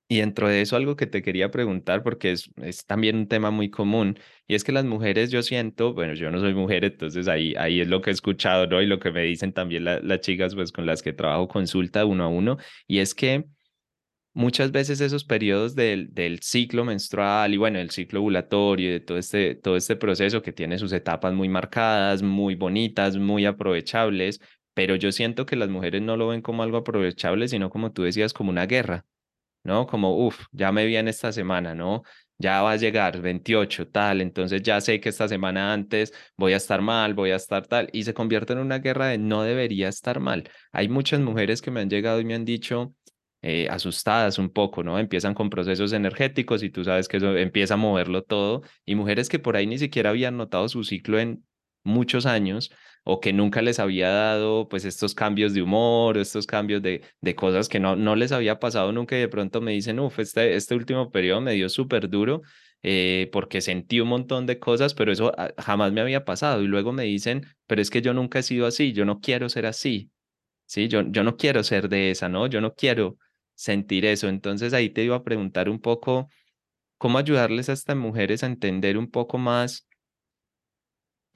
Y 0.09 0.19
dentro 0.19 0.49
de 0.49 0.61
eso 0.61 0.77
algo 0.77 0.95
que 0.95 1.07
te 1.07 1.21
quería 1.23 1.51
preguntar, 1.51 2.03
porque 2.05 2.31
es, 2.33 2.51
también 2.87 3.17
un 3.17 3.27
tema 3.29 3.51
muy 3.51 3.71
común, 3.71 4.19
y 4.47 4.55
es 4.55 4.63
que 4.63 4.71
las 4.71 4.85
mujeres 4.85 5.33
yo 5.33 5.43
siento, 5.43 5.95
bueno, 5.95 6.15
yo 6.15 6.31
no 6.31 6.39
soy 6.39 6.55
mujer, 6.55 6.85
entonces 6.85 7.27
ahí, 7.27 7.55
ahí 7.57 7.81
es 7.81 7.89
lo 7.89 8.01
que 8.03 8.11
he 8.11 8.13
escuchado, 8.13 8.69
¿no? 8.69 8.81
Y 8.81 8.87
lo 8.87 9.01
que 9.01 9.11
me 9.11 9.23
dicen 9.23 9.53
también 9.53 9.85
las 9.85 10.21
chicas, 10.21 10.55
pues 10.55 10.71
con 10.71 10.87
las 10.87 11.03
que 11.03 11.13
trabajo 11.13 11.49
consulta 11.49 12.05
uno 12.05 12.25
a 12.25 12.29
uno, 12.29 12.57
y 12.87 12.99
es 13.01 13.15
que 13.17 13.47
muchas 14.33 14.71
veces 14.71 15.01
esos 15.01 15.25
periodos 15.25 15.75
del, 15.75 16.13
del 16.15 16.41
ciclo 16.41 16.85
menstrual 16.85 17.55
y 17.55 17.57
bueno, 17.57 17.79
el 17.79 17.91
ciclo 17.91 18.21
ovulatorio 18.21 18.91
y 18.91 18.93
de 18.93 19.01
todo 19.01 19.19
este, 19.19 19.55
todo 19.57 19.77
este 19.77 19.97
proceso 19.97 20.43
que 20.43 20.53
tiene 20.53 20.79
sus 20.79 20.93
etapas 20.93 21.33
muy 21.35 21.49
marcadas, 21.49 22.23
muy 22.23 22.55
bonitas, 22.55 23.17
muy 23.17 23.47
aprovechables, 23.47 24.41
pero 24.75 24.95
yo 24.97 25.11
siento 25.13 25.47
que 25.47 25.57
las 25.57 25.71
mujeres 25.71 26.03
no 26.03 26.17
lo 26.17 26.29
ven 26.29 26.43
como 26.43 26.63
algo 26.63 26.77
aprovechable, 26.79 27.49
sino 27.49 27.71
como 27.71 27.93
tú 27.93 28.03
decías, 28.03 28.33
como 28.35 28.51
una 28.51 28.67
guerra, 28.67 29.07
¿no? 29.67 29.87
Como, 29.87 30.17
uff, 30.27 30.47
ya 30.53 30.73
me 30.73 30.87
vi 30.87 30.97
en 30.97 31.09
esta 31.09 31.33
semana, 31.33 31.75
¿no? 31.75 32.03
Ya 32.39 32.63
va 32.63 32.73
a 32.73 32.77
llegar 32.77 33.21
28, 33.21 33.89
tal, 33.89 34.21
entonces 34.21 34.63
ya 34.63 34.81
sé 34.81 35.01
que 35.01 35.09
esta 35.09 35.29
semana 35.29 35.73
antes 35.73 36.13
voy 36.37 36.53
a 36.53 36.57
estar 36.59 36.83
mal, 36.83 37.15
voy 37.15 37.31
a 37.31 37.37
estar 37.37 37.67
tal, 37.67 37.89
y 37.93 38.05
se 38.05 38.15
convierte 38.15 38.53
en 38.53 38.61
una 38.61 38.79
guerra 38.79 39.07
de 39.09 39.19
no 39.19 39.43
debería 39.43 39.89
estar 39.89 40.21
mal. 40.21 40.49
Hay 40.73 40.89
muchas 40.89 41.21
mujeres 41.21 41.63
que 41.63 41.71
me 41.71 41.81
han 41.81 41.91
llegado 41.91 42.21
y 42.21 42.25
me 42.25 42.35
han 42.35 42.45
dicho, 42.45 42.95
eh, 43.43 43.69
asustadas 43.71 44.39
un 44.39 44.51
poco, 44.51 44.83
¿no? 44.83 44.99
Empiezan 44.99 45.35
con 45.35 45.51
procesos 45.51 45.93
energéticos 45.93 46.63
y 46.63 46.71
tú 46.71 46.85
sabes 46.85 47.09
que 47.09 47.19
eso 47.19 47.37
empieza 47.37 47.75
a 47.75 47.77
moverlo 47.77 48.23
todo. 48.25 48.63
Y 48.85 48.97
mujeres 48.97 49.29
que 49.29 49.39
por 49.39 49.57
ahí 49.57 49.67
ni 49.67 49.79
siquiera 49.79 50.11
habían 50.11 50.37
notado 50.37 50.69
su 50.69 50.85
ciclo 50.85 51.19
en 51.21 51.45
muchos 51.85 52.27
años 52.27 52.73
o 53.09 53.21
que 53.21 53.33
nunca 53.33 53.63
les 53.63 53.79
había 53.79 54.11
dado 54.11 54.69
pues 54.69 54.85
estos 54.85 55.15
cambios 55.15 55.55
de 55.55 55.63
humor, 55.63 56.19
estos 56.19 56.45
cambios 56.45 56.83
de, 56.83 57.03
de 57.21 57.35
cosas 57.37 57.69
que 57.69 57.79
no, 57.79 57.95
no 57.95 58.17
les 58.17 58.33
había 58.33 58.59
pasado 58.59 58.91
nunca 58.91 59.17
y 59.17 59.21
de 59.21 59.29
pronto 59.29 59.61
me 59.61 59.71
dicen, 59.71 60.01
uff, 60.01 60.19
este, 60.19 60.57
este 60.57 60.75
último 60.75 61.13
periodo 61.13 61.41
me 61.41 61.53
dio 61.53 61.69
súper 61.69 62.11
duro 62.11 62.43
eh, 62.83 63.31
porque 63.33 63.61
sentí 63.61 64.01
un 64.01 64.09
montón 64.09 64.45
de 64.47 64.59
cosas, 64.59 64.93
pero 64.93 65.13
eso 65.13 65.33
ah, 65.39 65.53
jamás 65.57 65.93
me 65.93 66.01
había 66.01 66.25
pasado. 66.25 66.63
Y 66.63 66.67
luego 66.67 66.93
me 66.93 67.05
dicen, 67.05 67.47
pero 67.67 67.81
es 67.81 67.91
que 67.91 68.03
yo 68.03 68.13
nunca 68.13 68.41
he 68.41 68.43
sido 68.43 68.67
así, 68.67 68.93
yo 68.93 69.05
no 69.05 69.21
quiero 69.21 69.49
ser 69.49 69.67
así, 69.67 70.11
¿sí? 70.67 70.89
Yo, 70.89 71.03
yo 71.09 71.23
no 71.23 71.37
quiero 71.37 71.63
ser 71.63 71.89
de 71.89 72.11
esa, 72.11 72.29
¿no? 72.29 72.49
Yo 72.49 72.61
no 72.61 72.75
quiero 72.75 73.19
sentir 73.55 74.05
eso. 74.05 74.29
Entonces 74.29 74.73
ahí 74.73 74.91
te 74.91 75.05
iba 75.05 75.15
a 75.17 75.23
preguntar 75.23 75.69
un 75.69 75.81
poco 75.81 76.29
cómo 76.99 77.19
ayudarles 77.19 77.69
a 77.69 77.73
estas 77.75 77.97
mujeres 77.97 78.43
a 78.43 78.47
entender 78.47 78.99
un 78.99 79.11
poco 79.11 79.39
más 79.39 79.87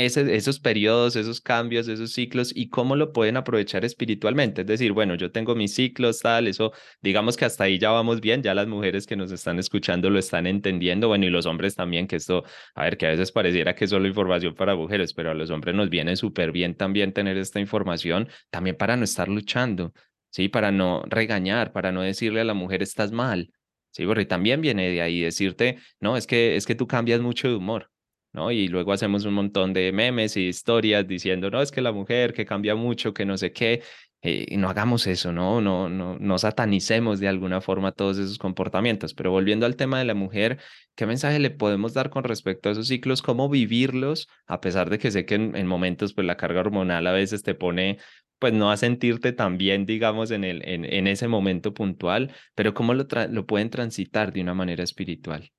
esos 0.07 0.61
periodos, 0.61 1.15
esos 1.17 1.41
cambios, 1.41 1.87
esos 1.89 2.13
ciclos 2.13 2.53
y 2.55 2.69
cómo 2.71 2.97
lo 2.97 3.13
pueden 3.13 3.37
aprovechar 3.37 3.85
espiritualmente. 3.85 4.63
Es 4.63 4.67
decir, 4.67 4.93
bueno, 4.93 5.15
yo 5.15 5.31
tengo 5.31 5.55
mis 5.55 5.75
ciclos, 5.75 6.21
tal, 6.21 6.49
eso, 6.49 6.73
digamos 7.03 7.37
que 7.37 7.45
hasta 7.45 7.65
ahí 7.65 7.79
ya 7.79 7.91
vamos 7.91 8.21
bien, 8.21 8.43
ya 8.43 8.55
las 8.55 8.67
mujeres 8.67 9.07
que 9.07 9.17
nos 9.17 9.31
están 9.31 9.59
escuchando 9.59 10.09
lo 10.09 10.19
están 10.19 10.47
entendiendo, 10.47 11.09
bueno, 11.09 11.27
y 11.27 11.31
los 11.31 11.47
hombres 11.47 11.75
también, 11.75 12.07
que 12.07 12.17
esto, 12.17 12.45
a 12.75 12.85
ver, 12.85 12.97
que 12.97 13.07
a 13.07 13.11
veces 13.11 13.31
pareciera 13.31 13.75
que 13.75 13.85
es 13.85 13.91
solo 13.91 14.09
información 14.09 14.55
para 14.55 14.75
mujeres, 14.75 15.13
pero 15.13 15.31
a 15.31 15.35
los 15.35 15.51
hombres 15.51 15.75
nos 15.75 15.91
viene 15.91 16.17
súper 16.17 16.53
bien 16.53 16.75
también 16.75 17.13
tener 17.13 17.37
esta 17.37 17.61
información, 17.61 18.29
también 18.51 18.77
para 18.77 18.97
no 18.97 19.05
estar 19.05 19.29
luchando, 19.29 19.93
¿sí? 20.31 20.49
Para 20.49 20.73
no 20.73 21.03
regañar, 21.07 21.73
para 21.73 21.93
no 21.93 22.03
decirle 22.03 22.41
a 22.41 22.45
la 22.45 22.55
mujer 22.55 22.83
estás 22.83 23.13
mal, 23.13 23.53
¿sí? 23.91 24.07
Porque 24.07 24.25
también 24.25 24.61
viene 24.61 24.89
de 24.89 25.03
ahí 25.03 25.21
decirte, 25.21 25.79
no, 26.01 26.17
es 26.17 26.27
que, 26.27 26.57
es 26.57 26.67
que 26.67 26.75
tú 26.75 26.87
cambias 26.87 27.21
mucho 27.21 27.49
de 27.49 27.55
humor, 27.57 27.91
¿no? 28.33 28.51
Y 28.51 28.69
luego 28.69 28.93
hacemos 28.93 29.25
un 29.25 29.35
montón 29.35 29.73
de 29.73 29.93
memes 29.93 30.37
y 30.37 30.49
historias 30.49 31.07
diciendo, 31.07 31.51
no, 31.51 31.63
es 31.63 31.71
que 31.73 31.81
la 31.81 31.93
mujer 31.93 32.33
que 32.33 32.47
cambia 32.47 32.75
mucho, 32.75 33.15
que 33.15 33.25
no 33.25 33.37
sé 33.37 33.53
qué, 33.53 33.83
eh, 34.23 34.47
y 34.49 34.57
no 34.59 34.69
hagamos 34.69 35.07
eso, 35.07 35.33
¿no? 35.33 35.61
No, 35.63 35.89
no, 35.89 36.19
no 36.19 36.39
satanicemos 36.39 37.21
de 37.21 37.29
alguna 37.29 37.61
forma 37.63 37.93
todos 37.93 38.19
esos 38.19 38.39
comportamientos. 38.39 39.15
Pero 39.15 39.31
volviendo 39.31 39.65
al 39.67 39.77
tema 39.77 39.99
de 39.99 40.05
la 40.05 40.15
mujer, 40.15 40.59
¿qué 40.95 41.07
mensaje 41.07 41.39
le 41.39 41.51
podemos 41.51 41.95
dar 41.95 42.11
con 42.11 42.25
respecto 42.25 42.69
a 42.69 42.73
esos 42.73 42.89
ciclos? 42.89 43.23
¿Cómo 43.23 43.49
vivirlos? 43.49 44.29
A 44.47 44.61
pesar 44.61 44.91
de 44.91 44.99
que 44.99 45.11
sé 45.11 45.25
que 45.25 45.37
en, 45.37 45.57
en 45.57 45.67
momentos, 45.67 46.13
pues 46.13 46.27
la 46.27 46.37
carga 46.37 46.61
hormonal 46.61 47.07
a 47.07 47.13
veces 47.13 47.43
te 47.43 47.55
pone 47.55 47.99
pues 48.39 48.53
no 48.55 48.71
a 48.71 48.77
sentirte 48.77 49.33
tan 49.33 49.59
bien, 49.59 49.87
digamos, 49.87 50.31
en, 50.31 50.45
el, 50.45 50.67
en, 50.67 50.85
en 50.87 51.07
ese 51.07 51.29
momento 51.29 51.75
puntual, 51.75 52.33
pero 52.55 52.75
cómo 52.75 52.95
lo, 52.95 53.07
lo 53.31 53.47
pueden 53.47 53.71
transitar 53.71 54.33
de 54.33 54.41
una 54.41 54.55
manera 54.55 54.83
espiritual. 54.83 55.53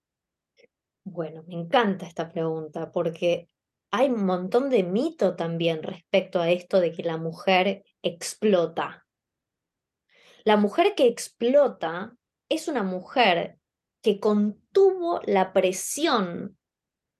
Bueno, 1.03 1.43
me 1.47 1.55
encanta 1.55 2.05
esta 2.05 2.29
pregunta 2.29 2.91
porque 2.91 3.49
hay 3.91 4.09
un 4.09 4.25
montón 4.25 4.69
de 4.69 4.83
mito 4.83 5.35
también 5.35 5.83
respecto 5.83 6.39
a 6.39 6.49
esto 6.49 6.79
de 6.79 6.91
que 6.91 7.03
la 7.03 7.17
mujer 7.17 7.83
explota. 8.01 9.05
La 10.43 10.57
mujer 10.57 10.93
que 10.95 11.07
explota 11.07 12.15
es 12.49 12.67
una 12.67 12.83
mujer 12.83 13.57
que 14.01 14.19
contuvo 14.19 15.21
la 15.25 15.53
presión 15.53 16.57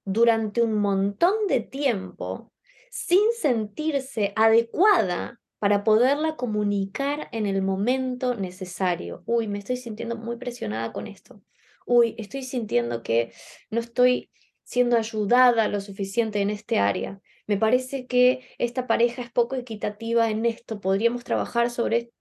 durante 0.05 0.61
un 0.61 0.75
montón 0.79 1.47
de 1.47 1.59
tiempo 1.59 2.51
sin 2.89 3.31
sentirse 3.39 4.33
adecuada 4.35 5.39
para 5.59 5.83
poderla 5.83 6.35
comunicar 6.35 7.29
en 7.31 7.45
el 7.45 7.61
momento 7.61 8.35
necesario. 8.35 9.23
Uy, 9.25 9.47
me 9.47 9.59
estoy 9.59 9.77
sintiendo 9.77 10.15
muy 10.15 10.37
presionada 10.37 10.91
con 10.91 11.07
esto. 11.07 11.41
Uy, 11.85 12.15
estoy 12.17 12.43
sintiendo 12.43 13.03
que 13.03 13.33
no 13.69 13.79
estoy 13.79 14.31
siendo 14.63 14.97
ayudada 14.97 15.67
lo 15.67 15.81
suficiente 15.81 16.41
en 16.41 16.49
este 16.49 16.79
área. 16.79 17.21
Me 17.47 17.57
parece 17.57 18.07
que 18.07 18.47
esta 18.57 18.87
pareja 18.87 19.21
es 19.21 19.31
poco 19.31 19.55
equitativa 19.55 20.29
en 20.29 20.45
esto, 20.45 20.79
podríamos 20.79 21.23
trabajar 21.23 21.69
sobre 21.69 21.97
esto. 21.97 22.15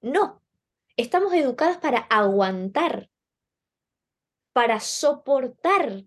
No, 0.00 0.42
estamos 0.96 1.32
educadas 1.32 1.78
para 1.78 1.98
aguantar, 1.98 3.10
para 4.52 4.78
soportar, 4.78 6.04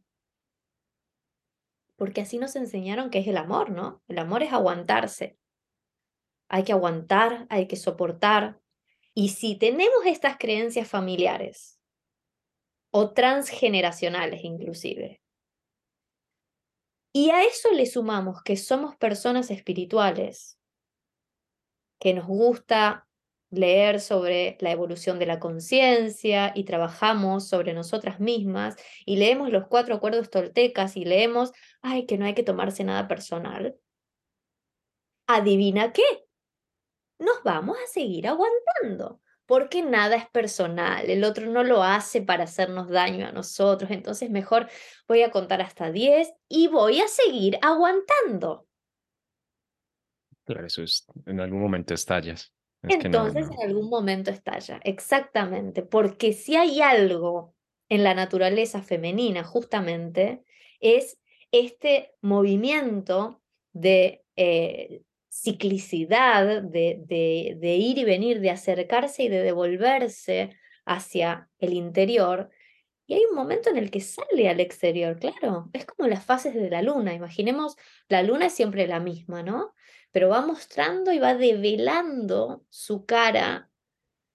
porque 1.98 2.22
así 2.22 2.38
nos 2.38 2.56
enseñaron 2.56 3.10
que 3.10 3.20
es 3.20 3.28
el 3.28 3.38
amor, 3.38 3.72
¿no? 3.72 4.02
El 4.08 4.20
amor 4.20 4.44
es 4.44 4.54
aguantarse. 4.54 5.38
Hay 6.48 6.64
que 6.64 6.72
aguantar, 6.72 7.46
hay 7.50 7.68
que 7.68 7.76
soportar. 7.76 8.62
Y 9.14 9.30
si 9.30 9.58
tenemos 9.58 10.06
estas 10.06 10.38
creencias 10.38 10.88
familiares 10.88 11.81
o 12.92 13.12
transgeneracionales 13.14 14.44
inclusive, 14.44 15.22
y 17.14 17.30
a 17.30 17.44
eso 17.44 17.72
le 17.72 17.86
sumamos 17.86 18.42
que 18.42 18.56
somos 18.56 18.96
personas 18.96 19.52
espirituales, 19.52 20.58
que 22.00 22.14
nos 22.14 22.26
gusta 22.26 23.08
leer 23.52 24.00
sobre 24.00 24.58
la 24.62 24.72
evolución 24.72 25.20
de 25.20 25.26
la 25.26 25.40
conciencia 25.40 26.54
y 26.56 26.64
trabajamos 26.64 27.50
sobre 27.50 27.74
nosotras 27.74 28.22
mismas 28.22 28.78
y 29.06 29.18
leemos 29.18 29.50
los 29.52 29.68
cuatro 29.68 29.96
acuerdos 29.96 30.30
toltecas 30.30 30.96
y 30.96 31.04
leemos, 31.04 31.52
ay, 31.82 32.06
que 32.06 32.18
no 32.18 32.26
hay 32.26 32.34
que 32.34 32.44
tomarse 32.44 32.86
nada 32.86 33.10
personal. 33.10 33.78
Adivina 35.28 35.92
qué, 35.92 36.26
nos 37.20 37.44
vamos 37.44 37.78
a 37.78 37.88
seguir 37.88 38.28
aguantando 38.28 39.21
porque 39.52 39.82
nada 39.82 40.16
es 40.16 40.30
personal, 40.30 41.10
el 41.10 41.26
otro 41.26 41.46
no 41.48 41.62
lo 41.66 41.84
hace 41.84 42.22
para 42.22 42.46
hacernos 42.46 42.88
daño 42.88 43.28
a 43.28 43.34
nosotros, 43.34 43.92
entonces 43.92 44.30
mejor 44.30 44.70
voy 45.10 45.24
a 45.24 45.30
contar 45.30 45.62
hasta 45.62 45.92
10 45.92 46.32
y 46.48 46.70
voy 46.70 47.02
a 47.02 47.08
seguir 47.10 47.60
aguantando. 47.62 48.66
Claro, 50.46 50.66
eso 50.66 50.84
es, 50.84 51.06
en 51.26 51.42
algún 51.42 51.60
momento 51.60 51.94
estallas. 51.94 52.54
Entonces 52.84 53.50
en 53.52 53.68
algún 53.68 53.90
momento 53.90 54.32
estalla, 54.32 54.80
exactamente, 54.86 55.82
porque 55.82 56.32
si 56.32 56.56
hay 56.56 56.80
algo 56.80 57.54
en 57.90 58.06
la 58.06 58.14
naturaleza 58.14 58.82
femenina 58.82 59.44
justamente, 59.44 60.46
es 60.80 61.20
este 61.52 62.16
movimiento 62.22 63.42
de 63.74 64.24
eh, 64.38 65.02
ciclicidad, 65.32 66.62
de, 66.62 67.76
ir 67.80 67.98
y 67.98 68.04
venir, 68.04 68.42
de 68.42 68.52
acercarse 68.52 69.24
y 69.24 69.30
de 69.30 69.42
devolverse 69.44 70.56
hacia 70.86 71.50
el 71.60 71.74
interior, 71.74 72.50
y 73.08 73.16
hay 73.16 73.26
un 73.30 73.36
momento 73.36 73.70
en 73.70 73.78
el 73.78 73.92
que 73.92 74.02
sale 74.02 74.50
al 74.50 74.60
exterior, 74.60 75.20
claro, 75.20 75.70
es 75.74 75.86
como 75.86 76.08
las 76.08 76.24
fases 76.24 76.54
de 76.54 76.70
la 76.70 76.82
luna, 76.82 77.14
imaginemos, 77.14 77.76
la 78.08 78.24
luna 78.24 78.48
es 78.48 78.54
siempre 78.54 78.88
la 78.88 79.00
misma, 79.00 79.44
¿no? 79.44 79.74
pero 80.12 80.30
va 80.30 80.46
mostrando 80.46 81.12
y 81.12 81.20
va 81.20 81.36
develando 81.36 82.66
su 82.70 83.06
cara 83.06 83.70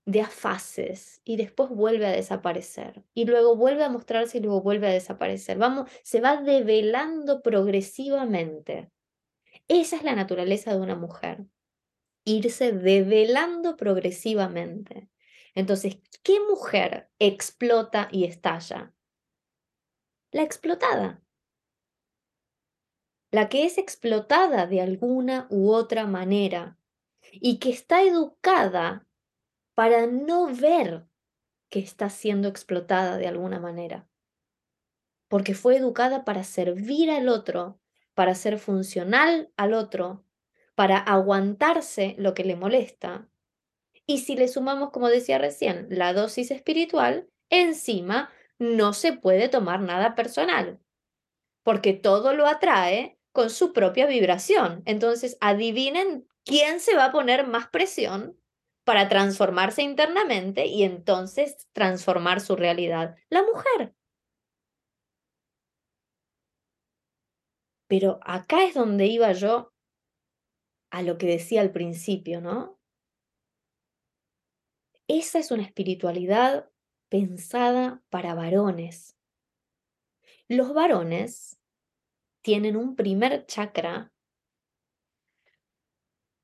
de 0.06 0.20
a 0.22 0.28
fases 0.28 1.20
y 1.24 1.36
después 1.36 1.68
vuelve 1.68 2.06
a 2.06 2.10
desaparecer 2.10 3.04
y 3.12 3.24
luego 3.24 3.56
vuelve 3.56 3.84
a 3.84 3.88
mostrarse 3.88 4.38
y 4.38 4.40
luego 4.40 4.62
vuelve 4.62 4.88
a 4.88 4.92
desaparecer. 4.92 5.58
Vamos, 5.58 5.90
se 6.02 6.20
va 6.20 6.40
develando 6.42 7.42
progresivamente. 7.42 8.90
Esa 9.68 9.96
es 9.96 10.02
la 10.02 10.14
naturaleza 10.14 10.72
de 10.72 10.80
una 10.80 10.94
mujer, 10.94 11.46
irse 12.24 12.72
develando 12.72 13.76
progresivamente. 13.76 15.08
Entonces, 15.54 15.98
¿qué 16.22 16.38
mujer 16.40 17.10
explota 17.18 18.08
y 18.12 18.24
estalla? 18.24 18.92
La 20.30 20.42
explotada 20.42 21.26
la 23.36 23.48
que 23.48 23.66
es 23.66 23.78
explotada 23.78 24.66
de 24.66 24.80
alguna 24.80 25.46
u 25.50 25.70
otra 25.70 26.06
manera 26.06 26.78
y 27.32 27.58
que 27.58 27.70
está 27.70 28.02
educada 28.02 29.06
para 29.74 30.06
no 30.06 30.46
ver 30.46 31.06
que 31.68 31.80
está 31.80 32.08
siendo 32.08 32.48
explotada 32.48 33.18
de 33.18 33.26
alguna 33.26 33.60
manera, 33.60 34.08
porque 35.28 35.54
fue 35.54 35.76
educada 35.76 36.24
para 36.24 36.44
servir 36.44 37.10
al 37.10 37.28
otro, 37.28 37.78
para 38.16 38.34
ser 38.34 38.58
funcional 38.58 39.52
al 39.58 39.74
otro, 39.74 40.24
para 40.74 40.96
aguantarse 40.96 42.16
lo 42.18 42.32
que 42.32 42.44
le 42.44 42.56
molesta. 42.56 43.28
Y 44.06 44.20
si 44.20 44.36
le 44.36 44.48
sumamos, 44.48 44.90
como 44.90 45.10
decía 45.10 45.36
recién, 45.36 45.86
la 45.90 46.14
dosis 46.14 46.50
espiritual, 46.50 47.28
encima 47.50 48.30
no 48.58 48.94
se 48.94 49.12
puede 49.12 49.50
tomar 49.50 49.80
nada 49.80 50.14
personal, 50.14 50.80
porque 51.62 51.92
todo 51.92 52.32
lo 52.32 52.46
atrae 52.46 53.18
con 53.32 53.50
su 53.50 53.74
propia 53.74 54.06
vibración. 54.06 54.82
Entonces, 54.86 55.36
adivinen 55.42 56.26
quién 56.42 56.80
se 56.80 56.96
va 56.96 57.06
a 57.06 57.12
poner 57.12 57.46
más 57.46 57.68
presión 57.68 58.40
para 58.84 59.10
transformarse 59.10 59.82
internamente 59.82 60.64
y 60.64 60.84
entonces 60.84 61.68
transformar 61.74 62.40
su 62.40 62.56
realidad. 62.56 63.16
La 63.28 63.42
mujer. 63.42 63.94
Pero 67.88 68.18
acá 68.22 68.64
es 68.64 68.74
donde 68.74 69.06
iba 69.06 69.32
yo 69.32 69.72
a 70.90 71.02
lo 71.02 71.18
que 71.18 71.26
decía 71.26 71.60
al 71.60 71.72
principio, 71.72 72.40
¿no? 72.40 72.78
Esa 75.08 75.38
es 75.38 75.50
una 75.50 75.62
espiritualidad 75.62 76.70
pensada 77.08 78.02
para 78.08 78.34
varones. 78.34 79.16
Los 80.48 80.74
varones 80.74 81.58
tienen 82.42 82.76
un 82.76 82.96
primer 82.96 83.46
chakra 83.46 84.12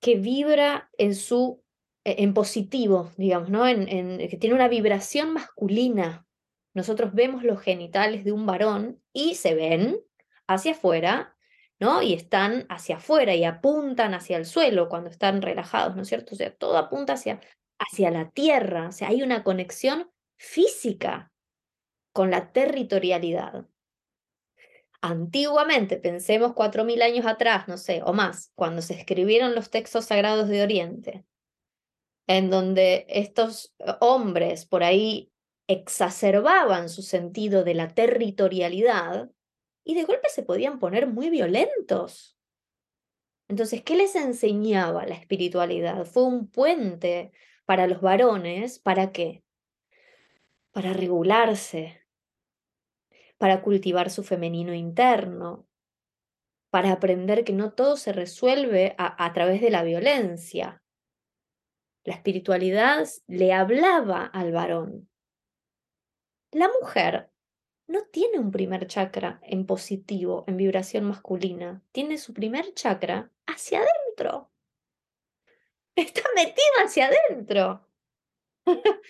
que 0.01 0.17
vibra 0.17 0.91
en 0.99 1.15
su 1.15 1.63
e, 2.05 2.23
en 2.23 2.35
positivo, 2.35 3.13
digamos, 3.17 3.51
¿no? 3.51 3.67
En, 3.67 4.19
que 4.29 4.37
tiene 4.37 4.55
una 4.55 4.69
vibración 4.69 5.33
masculina. 5.33 6.27
Nosotros 6.75 7.15
vemos 7.15 7.45
los 7.45 7.61
genitales 7.61 8.25
de 8.25 8.33
un 8.33 8.47
varón 8.47 9.01
y 9.13 9.35
se 9.35 9.55
ven 9.55 10.01
hacia 10.55 10.73
afuera, 10.73 11.37
¿no? 11.79 12.03
Y 12.03 12.15
están 12.15 12.67
hacia 12.69 12.97
afuera 12.97 13.35
y 13.35 13.45
apuntan 13.45 14.15
hacia 14.15 14.37
el 14.37 14.47
suelo 14.47 14.89
cuando 14.89 15.11
están 15.11 15.43
relajados, 15.43 15.97
¿no 15.97 16.03
es 16.03 16.09
cierto? 16.09 16.35
O 16.35 16.39
sea, 16.39 16.55
todo 16.55 16.77
apunta 16.79 17.15
hacia, 17.15 17.41
hacia 17.79 18.11
la 18.11 18.31
tierra, 18.31 18.89
o 18.89 18.93
sea, 18.93 19.09
hay 19.09 19.23
una 19.23 19.43
conexión 19.43 20.11
física 20.37 21.33
con 22.13 22.31
la 22.31 22.53
territorialidad. 22.53 23.67
Antiguamente, 25.01 25.97
pensemos 25.97 26.53
cuatro 26.55 26.85
mil 26.85 27.03
años 27.03 27.27
atrás, 27.27 27.67
no 27.67 27.77
sé, 27.77 28.03
o 28.05 28.13
más, 28.13 28.53
cuando 28.55 28.83
se 28.83 28.95
escribieron 28.95 29.55
los 29.55 29.71
textos 29.71 30.05
sagrados 30.05 30.49
de 30.49 30.63
Oriente, 30.63 31.25
en 32.29 32.51
donde 32.51 33.05
estos 33.09 33.75
hombres 34.01 34.65
por 34.65 34.85
ahí 34.85 35.33
exacerbaban 35.67 36.89
su 36.89 37.03
sentido 37.03 37.65
de 37.65 37.75
la 37.75 37.89
territorialidad 37.89 39.31
y 39.85 39.95
de 39.95 40.05
golpe 40.05 40.29
se 40.29 40.43
podían 40.43 40.79
poner 40.79 41.07
muy 41.07 41.31
violentos. 41.31 42.39
Entonces, 43.49 43.83
¿qué 43.83 43.97
les 43.97 44.15
enseñaba 44.15 45.05
la 45.07 45.15
espiritualidad? 45.15 46.05
Fue 46.05 46.25
un 46.25 46.49
puente 46.49 47.33
para 47.67 47.87
los 47.87 48.01
varones, 48.01 48.79
¿para 48.79 49.13
qué? 49.13 49.43
Para 50.71 50.93
regularse, 50.93 52.01
para 53.39 53.61
cultivar 53.61 54.11
su 54.11 54.23
femenino 54.23 54.73
interno, 54.73 55.67
para 56.71 56.93
aprender 56.93 57.45
que 57.45 57.53
no 57.53 57.73
todo 57.73 57.97
se 57.97 58.13
resuelve 58.13 58.95
a, 58.97 59.33
través 59.35 59.61
de 59.61 59.71
la 59.71 59.83
violencia. 59.83 60.83
La 62.05 62.15
espiritualidad 62.15 63.07
le 63.27 63.53
hablaba 63.53 64.25
al 64.25 64.53
varón. 64.53 65.11
La 66.53 66.71
mujer 66.81 67.32
no 67.87 68.03
tiene 68.13 68.39
un 68.39 68.51
primer 68.51 68.87
chakra 68.87 69.41
en 69.43 69.67
positivo, 69.67 70.45
en 70.47 70.57
vibración 70.57 71.05
masculina, 71.05 71.83
tiene 71.93 72.19
su 72.19 72.33
primer 72.33 72.75
chakra 72.75 73.31
hacia 73.47 73.81
adentro. 73.81 74.51
Está 75.95 76.23
metida 76.35 76.85
hacia 76.85 77.09
adentro. 77.09 77.87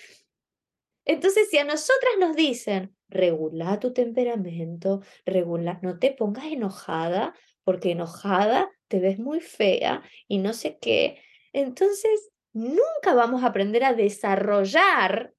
Entonces, 1.05 1.49
si 1.51 1.59
a 1.59 1.65
nosotras 1.65 2.13
nos 2.19 2.37
dicen, 2.37 2.97
regula 3.09 3.79
tu 3.81 3.93
temperamento, 3.93 5.03
regula, 5.27 5.79
no 5.83 5.99
te 5.99 6.13
pongas 6.13 6.47
enojada, 6.47 7.35
porque 7.65 7.93
enojada 7.93 8.71
te 8.89 9.01
ves 9.01 9.19
muy 9.19 9.41
fea 9.41 10.03
y 10.29 10.39
no 10.39 10.53
sé 10.53 10.79
qué, 10.79 11.23
entonces 11.53 12.31
nunca 12.53 13.15
vamos 13.15 13.43
a 13.43 13.49
aprender 13.49 13.85
a 13.85 13.95
desarrollar 13.95 15.35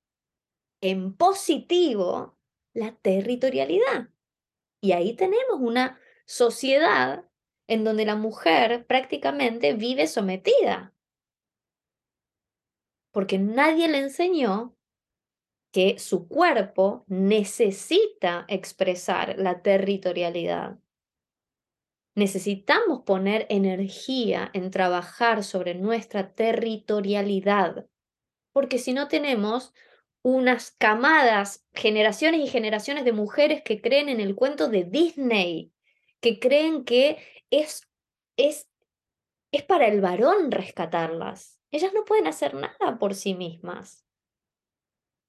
en 0.82 1.16
positivo 1.16 2.38
la 2.74 2.96
territorialidad. 2.96 4.10
Y 4.82 4.92
ahí 4.92 5.16
tenemos 5.16 5.60
una 5.60 6.00
sociedad 6.26 7.26
en 7.68 7.84
donde 7.84 8.06
la 8.06 8.16
mujer 8.16 8.86
prácticamente 8.86 9.74
vive 9.74 10.08
sometida, 10.08 10.94
porque 13.12 13.38
nadie 13.38 13.88
le 13.88 14.00
enseñó 14.00 14.76
que 15.72 15.98
su 15.98 16.28
cuerpo 16.28 17.04
necesita 17.08 18.46
expresar 18.48 19.36
la 19.40 19.62
territorialidad. 19.62 20.78
Necesitamos 22.16 23.02
poner 23.06 23.48
energía 23.50 24.52
en 24.54 24.70
trabajar 24.70 25.44
sobre 25.44 25.74
nuestra 25.74 26.34
territorialidad, 26.34 27.88
porque 28.52 28.78
si 28.78 28.94
no 28.94 29.08
tenemos 29.08 29.74
unas 30.24 30.72
camadas, 30.72 31.66
generaciones 31.74 32.42
y 32.42 32.48
generaciones 32.48 33.06
de 33.06 33.12
mujeres 33.12 33.62
que 33.62 33.82
creen 33.82 34.10
en 34.10 34.22
el 34.22 34.36
cuento 34.36 34.70
de 34.70 34.86
Disney, 34.86 35.74
que 36.22 36.40
creen 36.40 36.86
que 36.86 37.18
es, 37.52 37.88
es, 38.38 38.70
es 39.52 39.64
para 39.64 39.88
el 39.88 40.00
varón 40.00 40.50
rescatarlas. 40.50 41.60
Ellas 41.72 41.92
no 41.94 42.06
pueden 42.06 42.28
hacer 42.28 42.54
nada 42.54 42.98
por 42.98 43.14
sí 43.16 43.34
mismas. 43.34 44.06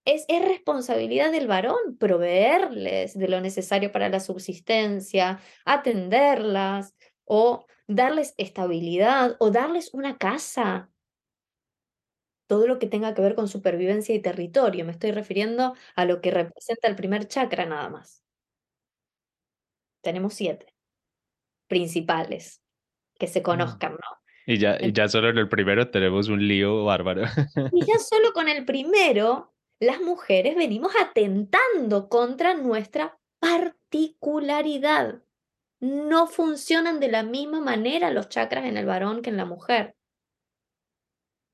Es, 0.05 0.25
es, 0.29 0.45
responsabilidad 0.45 1.33
del 1.33 1.49
varón 1.49 1.97
proveerles 1.99 3.19
de 3.19 3.29
lo 3.29 3.41
necesario 3.41 3.91
para 3.91 4.11
la 4.11 4.21
subsistencia, 4.21 5.41
atenderlas 5.65 6.95
o 7.25 7.67
darles 7.89 8.35
estabilidad 8.37 9.37
o 9.41 9.51
darles 9.51 9.93
una 9.93 10.19
casa. 10.19 10.91
Todo 12.47 12.67
lo 12.67 12.79
que 12.79 12.87
tenga 12.87 13.15
que 13.15 13.23
ver 13.23 13.35
con 13.35 13.49
supervivencia 13.49 14.15
y 14.15 14.21
territorio. 14.21 14.85
Me 14.85 14.93
estoy 14.93 15.13
refiriendo 15.13 15.75
a 15.97 16.05
lo 16.05 16.21
que 16.21 16.31
representa 16.31 16.89
el 16.89 16.97
primer 16.97 17.27
chakra 17.27 17.67
nada 17.67 17.89
más. 17.89 18.23
Tenemos 20.03 20.35
siete 20.35 20.75
principales 21.67 22.61
que 23.19 23.27
se 23.27 23.43
conozcan, 23.43 23.93
¿no? 23.93 24.25
Y 24.47 24.59
ya, 24.59 24.77
y 24.79 24.93
ya 24.93 25.09
solo 25.09 25.31
en 25.31 25.39
el 25.39 25.49
primero 25.49 25.91
tenemos 25.91 26.29
un 26.29 26.47
lío 26.47 26.85
bárbaro. 26.85 27.23
Y 27.73 27.85
ya 27.87 27.99
solo 27.99 28.33
con 28.35 28.49
el 28.49 28.65
primero 28.67 29.55
las 29.81 30.01
mujeres 30.01 30.57
venimos 30.57 30.93
atentando 31.01 32.09
contra 32.09 32.55
nuestra 32.55 33.19
particularidad. 33.39 35.23
No 35.81 36.27
funcionan 36.27 37.01
de 37.01 37.09
la 37.09 37.23
misma 37.23 37.61
manera 37.61 38.11
los 38.11 38.29
chakras 38.29 38.67
en 38.67 38.77
el 38.77 38.87
varón 38.87 39.23
que 39.23 39.31
en 39.31 39.37
la 39.37 39.45
mujer. 39.45 39.97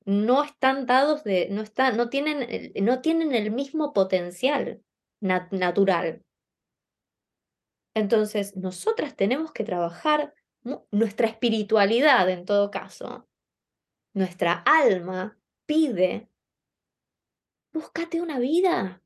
No 0.05 0.43
están 0.43 0.85
dados 0.85 1.23
de, 1.23 1.47
no, 1.49 1.63
no, 1.95 2.09
tienen, 2.09 2.71
no 2.83 3.01
tienen 3.01 3.33
el 3.33 3.51
mismo 3.51 3.93
potencial 3.93 4.81
natural. 5.19 6.23
Entonces, 7.93 8.55
nosotras 8.55 9.15
tenemos 9.15 9.51
que 9.51 9.63
trabajar 9.63 10.33
nuestra 10.91 11.27
espiritualidad 11.27 12.29
en 12.29 12.45
todo 12.45 12.71
caso. 12.71 13.27
Nuestra 14.13 14.53
alma 14.65 15.37
pide 15.65 16.31
búscate 17.73 18.21
una 18.21 18.39
vida. 18.39 19.01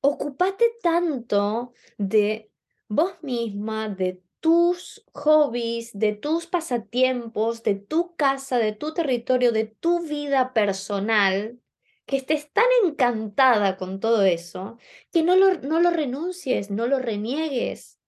Ocupate 0.00 0.78
tanto 0.82 1.72
de 1.96 2.52
vos 2.88 3.14
misma, 3.22 3.88
de 3.88 4.22
tus 4.40 5.04
hobbies, 5.12 5.90
de 5.98 6.14
tus 6.14 6.46
pasatiempos, 6.46 7.62
de 7.62 7.74
tu 7.74 8.14
casa, 8.16 8.58
de 8.58 8.72
tu 8.72 8.94
territorio, 8.94 9.52
de 9.52 9.66
tu 9.66 10.00
vida 10.00 10.52
personal, 10.52 11.60
que 12.06 12.16
estés 12.16 12.50
tan 12.52 12.64
encantada 12.84 13.76
con 13.76 14.00
todo 14.00 14.22
eso, 14.22 14.78
que 15.12 15.22
no 15.22 15.36
lo, 15.36 15.60
no 15.60 15.80
lo 15.80 15.90
renuncies, 15.90 16.70
no 16.70 16.86
lo 16.86 16.98
reniegues, 16.98 17.98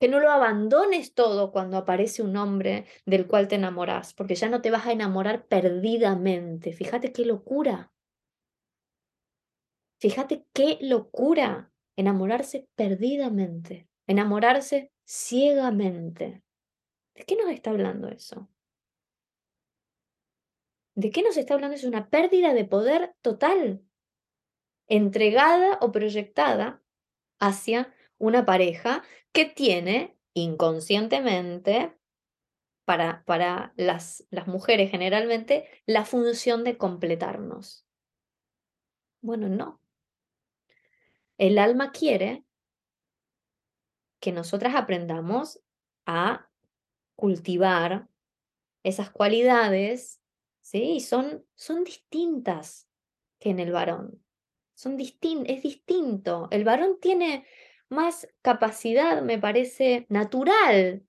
que 0.00 0.08
no 0.08 0.18
lo 0.18 0.32
abandones 0.32 1.14
todo 1.14 1.52
cuando 1.52 1.76
aparece 1.76 2.22
un 2.22 2.36
hombre 2.36 2.86
del 3.06 3.28
cual 3.28 3.46
te 3.46 3.54
enamoras, 3.54 4.14
porque 4.14 4.34
ya 4.34 4.48
no 4.48 4.60
te 4.60 4.72
vas 4.72 4.86
a 4.86 4.92
enamorar 4.92 5.46
perdidamente. 5.46 6.72
Fíjate 6.72 7.12
qué 7.12 7.24
locura. 7.24 7.92
Fíjate 10.00 10.44
qué 10.52 10.78
locura 10.80 11.70
enamorarse 11.96 12.66
perdidamente, 12.74 13.86
enamorarse 14.08 14.90
ciegamente. 15.12 16.42
¿De 17.14 17.24
qué 17.24 17.36
nos 17.36 17.50
está 17.50 17.68
hablando 17.68 18.08
eso? 18.08 18.48
¿De 20.94 21.10
qué 21.10 21.22
nos 21.22 21.36
está 21.36 21.52
hablando? 21.52 21.76
Es 21.76 21.84
una 21.84 22.08
pérdida 22.08 22.54
de 22.54 22.64
poder 22.64 23.14
total, 23.20 23.82
entregada 24.88 25.78
o 25.82 25.92
proyectada 25.92 26.82
hacia 27.38 27.94
una 28.16 28.46
pareja 28.46 29.02
que 29.32 29.44
tiene 29.44 30.16
inconscientemente, 30.32 31.94
para, 32.86 33.22
para 33.26 33.74
las, 33.76 34.26
las 34.30 34.46
mujeres 34.46 34.90
generalmente, 34.90 35.68
la 35.84 36.06
función 36.06 36.64
de 36.64 36.78
completarnos. 36.78 37.86
Bueno, 39.20 39.48
no. 39.48 39.80
El 41.36 41.58
alma 41.58 41.92
quiere 41.92 42.44
que 44.22 44.32
nosotras 44.32 44.76
aprendamos 44.76 45.60
a 46.06 46.48
cultivar 47.16 48.08
esas 48.84 49.10
cualidades, 49.10 50.22
¿sí? 50.60 50.92
Y 50.94 51.00
son, 51.00 51.44
son 51.56 51.82
distintas 51.82 52.88
que 53.40 53.50
en 53.50 53.58
el 53.58 53.72
varón. 53.72 54.24
Son 54.74 54.96
es 54.98 55.62
distinto. 55.62 56.48
El 56.52 56.64
varón 56.64 56.98
tiene 57.00 57.44
más 57.88 58.28
capacidad, 58.42 59.22
me 59.22 59.38
parece, 59.38 60.06
natural 60.08 61.04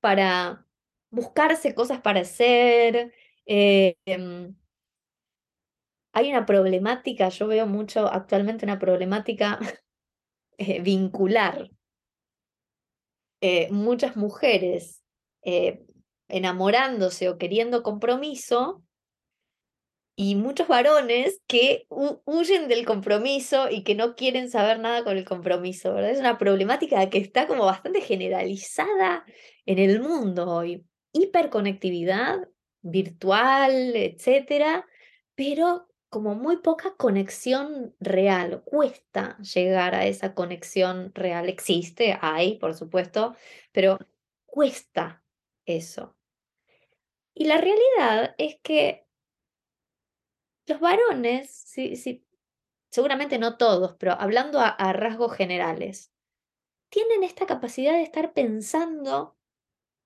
para 0.00 0.66
buscarse 1.10 1.74
cosas 1.74 2.00
para 2.00 2.20
hacer. 2.20 3.12
Eh, 3.44 3.96
em, 4.06 4.56
hay 6.12 6.30
una 6.30 6.46
problemática, 6.46 7.28
yo 7.28 7.46
veo 7.48 7.66
mucho 7.66 8.06
actualmente 8.06 8.64
una 8.64 8.78
problemática 8.78 9.58
eh, 10.58 10.80
vincular. 10.80 11.70
Eh, 13.48 13.68
muchas 13.70 14.16
mujeres 14.16 15.04
enamorándose 16.28 17.28
o 17.28 17.38
queriendo 17.38 17.84
compromiso 17.84 18.82
y 20.16 20.34
muchos 20.34 20.66
varones 20.66 21.40
que 21.46 21.86
huyen 22.24 22.66
del 22.66 22.84
compromiso 22.84 23.70
y 23.70 23.84
que 23.84 23.94
no 23.94 24.16
quieren 24.16 24.50
saber 24.50 24.80
nada 24.80 25.04
con 25.04 25.16
el 25.16 25.24
compromiso, 25.24 25.94
¿verdad? 25.94 26.10
Es 26.10 26.18
una 26.18 26.38
problemática 26.38 27.08
que 27.08 27.18
está 27.18 27.46
como 27.46 27.66
bastante 27.66 28.00
generalizada 28.00 29.24
en 29.64 29.78
el 29.78 30.00
mundo 30.00 30.50
hoy. 30.50 30.84
Hiperconectividad 31.12 32.48
virtual, 32.80 33.94
etcétera, 33.94 34.84
pero 35.36 35.86
como 36.08 36.34
muy 36.34 36.58
poca 36.58 36.94
conexión 36.96 37.94
real. 38.00 38.62
Cuesta 38.64 39.38
llegar 39.38 39.94
a 39.94 40.06
esa 40.06 40.34
conexión 40.34 41.12
real. 41.14 41.48
Existe, 41.48 42.18
hay, 42.20 42.58
por 42.58 42.74
supuesto, 42.74 43.34
pero 43.72 43.98
cuesta 44.46 45.22
eso. 45.64 46.16
Y 47.34 47.44
la 47.44 47.58
realidad 47.58 48.34
es 48.38 48.58
que 48.62 49.06
los 50.66 50.80
varones, 50.80 51.50
sí, 51.50 52.24
seguramente 52.90 53.38
no 53.38 53.58
todos, 53.58 53.94
pero 53.98 54.12
hablando 54.12 54.58
a, 54.58 54.92
rasgos 54.94 55.36
generales, 55.36 56.12
tienen 56.88 57.24
esta 57.24 57.44
capacidad 57.44 57.92
de 57.92 58.02
estar 58.02 58.32
pensando, 58.32 59.36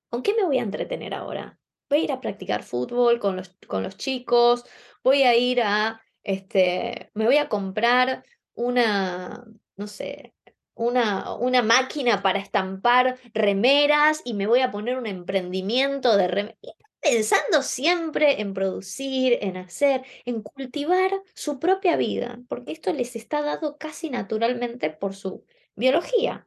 ¿con 0.08 0.24
qué 0.24 0.34
me 0.34 0.44
voy 0.44 0.58
a 0.58 0.62
entretener 0.62 1.14
ahora? 1.14 1.59
Voy 1.90 2.00
a 2.00 2.04
ir 2.04 2.12
a 2.12 2.20
practicar 2.20 2.62
fútbol 2.62 3.18
con 3.18 3.36
los, 3.36 3.56
con 3.66 3.82
los 3.82 3.96
chicos, 3.96 4.64
voy 5.02 5.24
a 5.24 5.36
ir 5.36 5.60
a, 5.62 6.00
este, 6.22 7.10
me 7.14 7.26
voy 7.26 7.36
a 7.38 7.48
comprar 7.48 8.24
una, 8.54 9.44
no 9.76 9.86
sé, 9.86 10.34
una, 10.74 11.34
una 11.34 11.62
máquina 11.62 12.22
para 12.22 12.38
estampar 12.38 13.18
remeras 13.34 14.22
y 14.24 14.34
me 14.34 14.46
voy 14.46 14.60
a 14.60 14.70
poner 14.70 14.96
un 14.96 15.06
emprendimiento 15.06 16.16
de 16.16 16.28
remeras 16.28 16.56
pensando 17.00 17.62
siempre 17.62 18.40
en 18.40 18.54
producir, 18.54 19.38
en 19.40 19.56
hacer, 19.56 20.04
en 20.26 20.42
cultivar 20.42 21.10
su 21.34 21.58
propia 21.58 21.96
vida, 21.96 22.40
porque 22.48 22.72
esto 22.72 22.92
les 22.92 23.16
está 23.16 23.42
dado 23.42 23.78
casi 23.78 24.10
naturalmente 24.10 24.90
por 24.90 25.14
su 25.14 25.44
biología. 25.74 26.46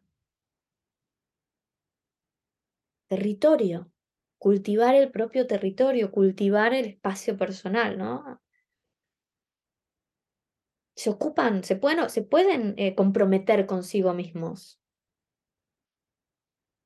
Territorio, 3.08 3.93
cultivar 4.44 4.94
el 4.94 5.10
propio 5.10 5.48
territorio, 5.48 6.12
cultivar 6.12 6.74
el 6.74 6.86
espacio 6.86 7.38
personal, 7.38 7.98
¿no? 7.98 8.42
Se 10.96 11.10
ocupan, 11.10 11.64
se 11.64 11.78
pueden, 11.78 12.10
se 12.10 12.24
pueden 12.24 12.76
eh, 12.78 12.94
comprometer 12.94 13.66
consigo 13.66 14.14
mismos 14.14 14.84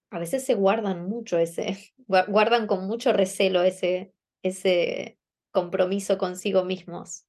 a 0.09 0.19
veces 0.19 0.45
se 0.45 0.53
guardan 0.53 1.07
mucho 1.07 1.37
ese, 1.37 1.93
guardan 2.27 2.67
con 2.67 2.87
mucho 2.87 3.13
recelo 3.13 3.63
ese, 3.63 4.13
ese 4.43 5.19
compromiso 5.51 6.17
consigo 6.17 6.63
mismos. 6.63 7.25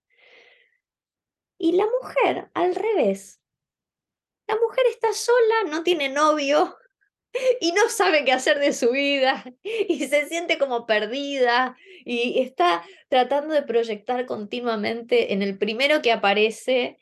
Y 1.58 1.72
la 1.72 1.86
mujer, 1.86 2.50
al 2.54 2.74
revés. 2.74 3.40
La 4.46 4.56
mujer 4.56 4.86
está 4.90 5.12
sola, 5.12 5.70
no 5.70 5.82
tiene 5.82 6.08
novio, 6.08 6.76
y 7.60 7.72
no 7.72 7.88
sabe 7.88 8.24
qué 8.24 8.32
hacer 8.32 8.58
de 8.58 8.72
su 8.72 8.90
vida 8.90 9.44
y 9.62 10.06
se 10.06 10.26
siente 10.26 10.58
como 10.58 10.86
perdida 10.86 11.76
y 12.04 12.40
está 12.40 12.82
tratando 13.08 13.54
de 13.54 13.62
proyectar 13.62 14.26
continuamente 14.26 15.32
en 15.32 15.42
el 15.42 15.58
primero 15.58 16.02
que 16.02 16.12
aparece 16.12 16.98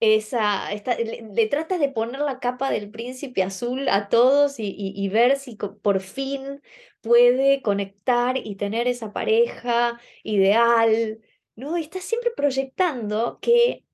esa, 0.00 0.68
le, 0.72 1.46
tratas 1.46 1.80
de 1.80 1.88
poner 1.88 2.20
la 2.20 2.38
capa 2.38 2.70
del 2.70 2.90
príncipe 2.90 3.42
azul 3.42 3.88
a 3.88 4.08
todos 4.08 4.58
y, 4.58 4.74
y, 4.76 5.08
ver 5.08 5.38
si 5.38 5.56
por 5.56 6.00
fin 6.00 6.60
puede 7.00 7.62
conectar 7.62 8.36
y 8.36 8.56
tener 8.56 8.86
esa 8.86 9.12
pareja 9.12 9.98
ideal, 10.22 11.20
¿no? 11.56 11.76
está 11.76 12.00
siempre 12.00 12.32
proyectando 12.36 13.38
que 13.40 13.84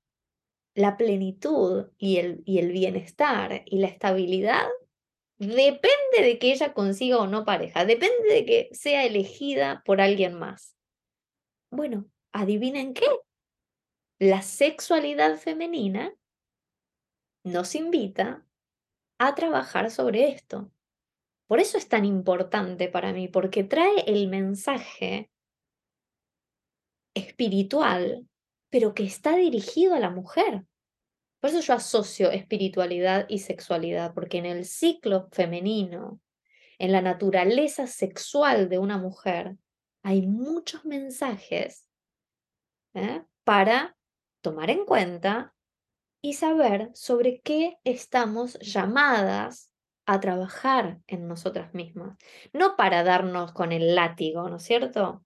la 0.75 0.97
plenitud 0.97 1.89
y 1.99 2.17
el, 2.17 2.43
y 2.45 2.59
el 2.59 2.73
bienestar 2.73 3.63
y 3.67 3.79
la 3.79 3.89
estabilidad 3.89 4.67
depende 5.41 6.23
de 6.23 6.39
que 6.39 6.53
ella 6.53 6.75
consiga 6.75 7.19
o 7.19 7.27
no 7.27 7.45
pareja, 7.45 7.87
depende 7.87 8.29
de 8.29 8.45
que 8.45 8.69
sea 8.73 9.07
elegida 9.07 9.83
por 9.87 10.01
alguien 10.01 10.39
más. 10.39 10.77
Bueno, 11.71 12.05
adivinen 12.33 12.93
qué. 12.93 13.07
La 14.19 14.43
sexualidad 14.43 15.39
femenina 15.39 16.15
nos 17.43 17.75
invita 17.75 18.47
a 19.19 19.35
trabajar 19.35 19.91
sobre 19.91 20.29
esto. 20.29 20.71
Por 21.47 21.59
eso 21.59 21.79
es 21.79 21.89
tan 21.89 22.05
importante 22.05 22.89
para 22.89 23.15
mí, 23.15 23.27
porque 23.27 23.65
trae 23.65 24.05
el 24.07 24.29
mensaje 24.29 25.31
espiritual, 27.15 28.29
pero 28.69 28.95
que 28.95 29.05
está 29.05 29.37
dirigido 29.37 29.95
a 29.95 30.01
la 30.01 30.11
mujer. 30.11 30.67
Por 31.41 31.51
eso 31.51 31.61
yo 31.61 31.75
asocio 31.75 32.31
espiritualidad 32.31 33.27
y 33.29 33.39
sexualidad, 33.39 34.13
porque 34.15 34.39
en 34.39 34.47
el 34.47 34.65
ciclo 34.65 35.29
femenino, 35.33 36.21
en 36.79 36.93
la 36.93 37.03
naturaleza 37.03 37.87
sexual 37.87 38.69
de 38.69 38.79
una 38.79 38.99
mujer, 38.99 39.57
hay 40.03 40.27
muchos 40.27 40.85
mensajes 40.85 41.89
¿eh? 42.95 43.23
para 43.45 43.97
tomar 44.43 44.71
en 44.71 44.85
cuenta 44.85 45.55
y 46.23 46.35
saber 46.35 46.91
sobre 46.95 47.41
qué 47.41 47.79
estamos 47.85 48.59
llamadas 48.61 49.73
a 50.07 50.21
trabajar 50.21 50.99
en 51.07 51.29
nosotras 51.29 51.73
mismas. 51.73 52.19
No 52.53 52.77
para 52.77 53.03
darnos 53.03 53.53
con 53.53 53.73
el 53.73 53.95
látigo, 53.95 54.49
¿no 54.49 54.57
es 54.57 54.63
cierto? 54.63 55.25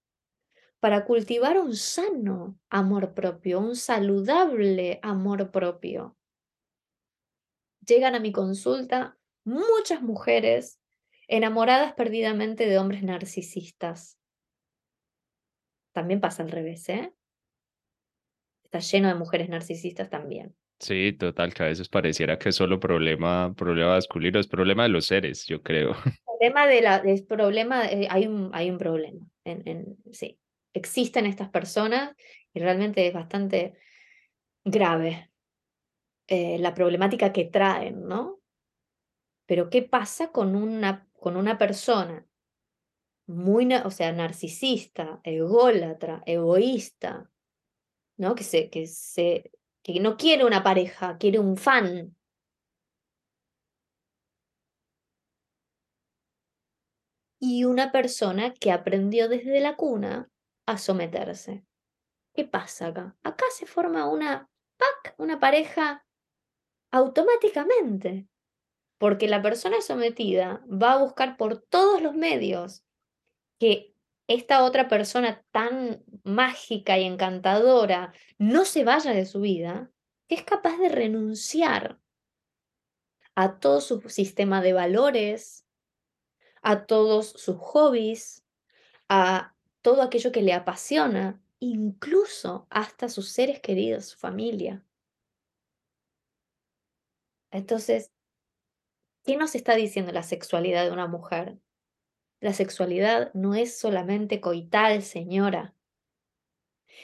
Para 0.84 1.06
cultivar 1.06 1.58
un 1.58 1.74
sano 1.74 2.60
amor 2.68 3.14
propio, 3.14 3.58
un 3.58 3.74
saludable 3.74 5.00
amor 5.00 5.50
propio. 5.50 6.14
Llegan 7.86 8.14
a 8.14 8.20
mi 8.20 8.32
consulta 8.32 9.16
muchas 9.44 10.02
mujeres 10.02 10.82
enamoradas 11.26 11.94
perdidamente 11.94 12.66
de 12.66 12.78
hombres 12.78 13.02
narcisistas. 13.02 14.18
También 15.94 16.20
pasa 16.20 16.42
al 16.42 16.50
revés, 16.50 16.86
¿eh? 16.90 17.14
Está 18.64 18.80
lleno 18.80 19.08
de 19.08 19.14
mujeres 19.14 19.48
narcisistas 19.48 20.10
también. 20.10 20.54
Sí, 20.80 21.14
total, 21.14 21.54
que 21.54 21.62
a 21.62 21.66
veces 21.68 21.88
pareciera 21.88 22.38
que 22.38 22.50
es 22.50 22.56
solo 22.56 22.78
problema, 22.78 23.54
problema 23.56 23.92
masculino, 23.92 24.38
es 24.38 24.48
problema 24.48 24.82
de 24.82 24.90
los 24.90 25.06
seres, 25.06 25.46
yo 25.46 25.62
creo. 25.62 25.96
Problema 26.26 26.66
de 26.66 26.82
la, 26.82 26.96
es 26.96 27.22
problema, 27.22 27.86
eh, 27.86 28.06
hay, 28.10 28.26
un, 28.26 28.50
hay 28.52 28.68
un 28.68 28.76
problema, 28.76 29.26
en, 29.44 29.66
en, 29.66 29.96
sí 30.12 30.38
existen 30.74 31.24
estas 31.24 31.48
personas 31.48 32.14
y 32.52 32.60
realmente 32.60 33.06
es 33.06 33.14
bastante 33.14 33.78
grave 34.64 35.30
eh, 36.26 36.58
la 36.58 36.74
problemática 36.74 37.32
que 37.32 37.44
traen, 37.44 38.06
¿no? 38.06 38.40
Pero 39.46 39.70
¿qué 39.70 39.82
pasa 39.82 40.30
con 40.32 40.56
una, 40.56 41.08
con 41.12 41.36
una 41.36 41.58
persona 41.58 42.26
muy, 43.26 43.72
o 43.74 43.90
sea, 43.90 44.12
narcisista, 44.12 45.20
ególatra, 45.22 46.22
egoísta, 46.26 47.30
¿no? 48.16 48.34
Que, 48.34 48.44
se, 48.44 48.70
que, 48.70 48.86
se, 48.86 49.50
que 49.82 50.00
no 50.00 50.16
quiere 50.16 50.44
una 50.44 50.62
pareja, 50.62 51.18
quiere 51.18 51.38
un 51.38 51.56
fan. 51.56 52.16
Y 57.38 57.64
una 57.64 57.92
persona 57.92 58.54
que 58.54 58.72
aprendió 58.72 59.28
desde 59.28 59.60
la 59.60 59.76
cuna 59.76 60.30
a 60.66 60.78
someterse. 60.78 61.64
¿Qué 62.32 62.44
pasa 62.44 62.88
acá? 62.88 63.16
Acá 63.22 63.44
se 63.50 63.66
forma 63.66 64.08
una 64.08 64.50
una 65.18 65.40
pareja 65.40 66.04
automáticamente, 66.90 68.28
porque 68.98 69.28
la 69.28 69.42
persona 69.42 69.80
sometida 69.80 70.64
va 70.70 70.92
a 70.92 70.98
buscar 70.98 71.36
por 71.36 71.60
todos 71.60 72.00
los 72.00 72.14
medios 72.14 72.84
que 73.58 73.94
esta 74.26 74.64
otra 74.64 74.88
persona 74.88 75.44
tan 75.50 76.02
mágica 76.22 76.98
y 76.98 77.04
encantadora 77.04 78.12
no 78.38 78.64
se 78.64 78.84
vaya 78.84 79.12
de 79.12 79.26
su 79.26 79.40
vida, 79.40 79.90
que 80.28 80.36
es 80.36 80.44
capaz 80.44 80.78
de 80.78 80.88
renunciar 80.88 81.98
a 83.34 83.58
todo 83.58 83.80
su 83.80 84.00
sistema 84.08 84.62
de 84.62 84.72
valores, 84.72 85.66
a 86.62 86.86
todos 86.86 87.30
sus 87.30 87.56
hobbies, 87.58 88.44
a 89.08 89.53
todo 89.84 90.00
aquello 90.00 90.32
que 90.32 90.40
le 90.40 90.54
apasiona, 90.54 91.42
incluso 91.60 92.66
hasta 92.70 93.10
sus 93.10 93.28
seres 93.28 93.60
queridos, 93.60 94.06
su 94.06 94.18
familia. 94.18 94.82
Entonces, 97.50 98.10
¿qué 99.24 99.36
nos 99.36 99.54
está 99.54 99.74
diciendo 99.74 100.10
la 100.10 100.22
sexualidad 100.22 100.86
de 100.86 100.90
una 100.90 101.06
mujer? 101.06 101.58
La 102.40 102.54
sexualidad 102.54 103.30
no 103.34 103.54
es 103.54 103.78
solamente 103.78 104.40
coital, 104.40 105.02
señora. 105.02 105.74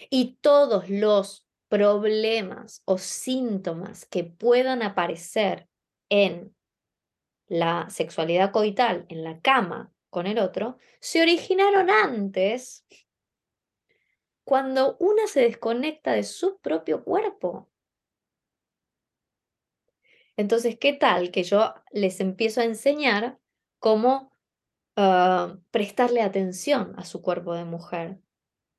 Y 0.08 0.38
todos 0.40 0.88
los 0.88 1.46
problemas 1.68 2.80
o 2.86 2.96
síntomas 2.96 4.06
que 4.06 4.24
puedan 4.24 4.82
aparecer 4.82 5.68
en 6.08 6.56
la 7.46 7.90
sexualidad 7.90 8.52
coital, 8.52 9.04
en 9.10 9.22
la 9.22 9.38
cama, 9.42 9.92
con 10.10 10.26
el 10.26 10.38
otro, 10.38 10.76
se 11.00 11.22
originaron 11.22 11.88
antes 11.88 12.84
cuando 14.44 14.96
una 14.98 15.26
se 15.28 15.40
desconecta 15.40 16.12
de 16.12 16.24
su 16.24 16.58
propio 16.58 17.04
cuerpo. 17.04 17.68
Entonces, 20.36 20.76
¿qué 20.78 20.92
tal 20.92 21.30
que 21.30 21.44
yo 21.44 21.74
les 21.92 22.20
empiezo 22.20 22.60
a 22.60 22.64
enseñar 22.64 23.38
cómo 23.78 24.32
ah, 24.96 25.58
prestarle 25.70 26.22
atención 26.22 26.94
a 26.96 27.04
su 27.04 27.22
cuerpo 27.22 27.54
de 27.54 27.64
mujer? 27.64 28.18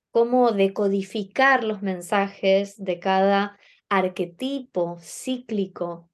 Cómo 0.10 0.52
decodificar 0.52 1.64
los 1.64 1.82
mensajes 1.82 2.84
de 2.84 3.00
cada 3.00 3.58
arquetipo 3.88 4.98
cíclico, 5.02 6.10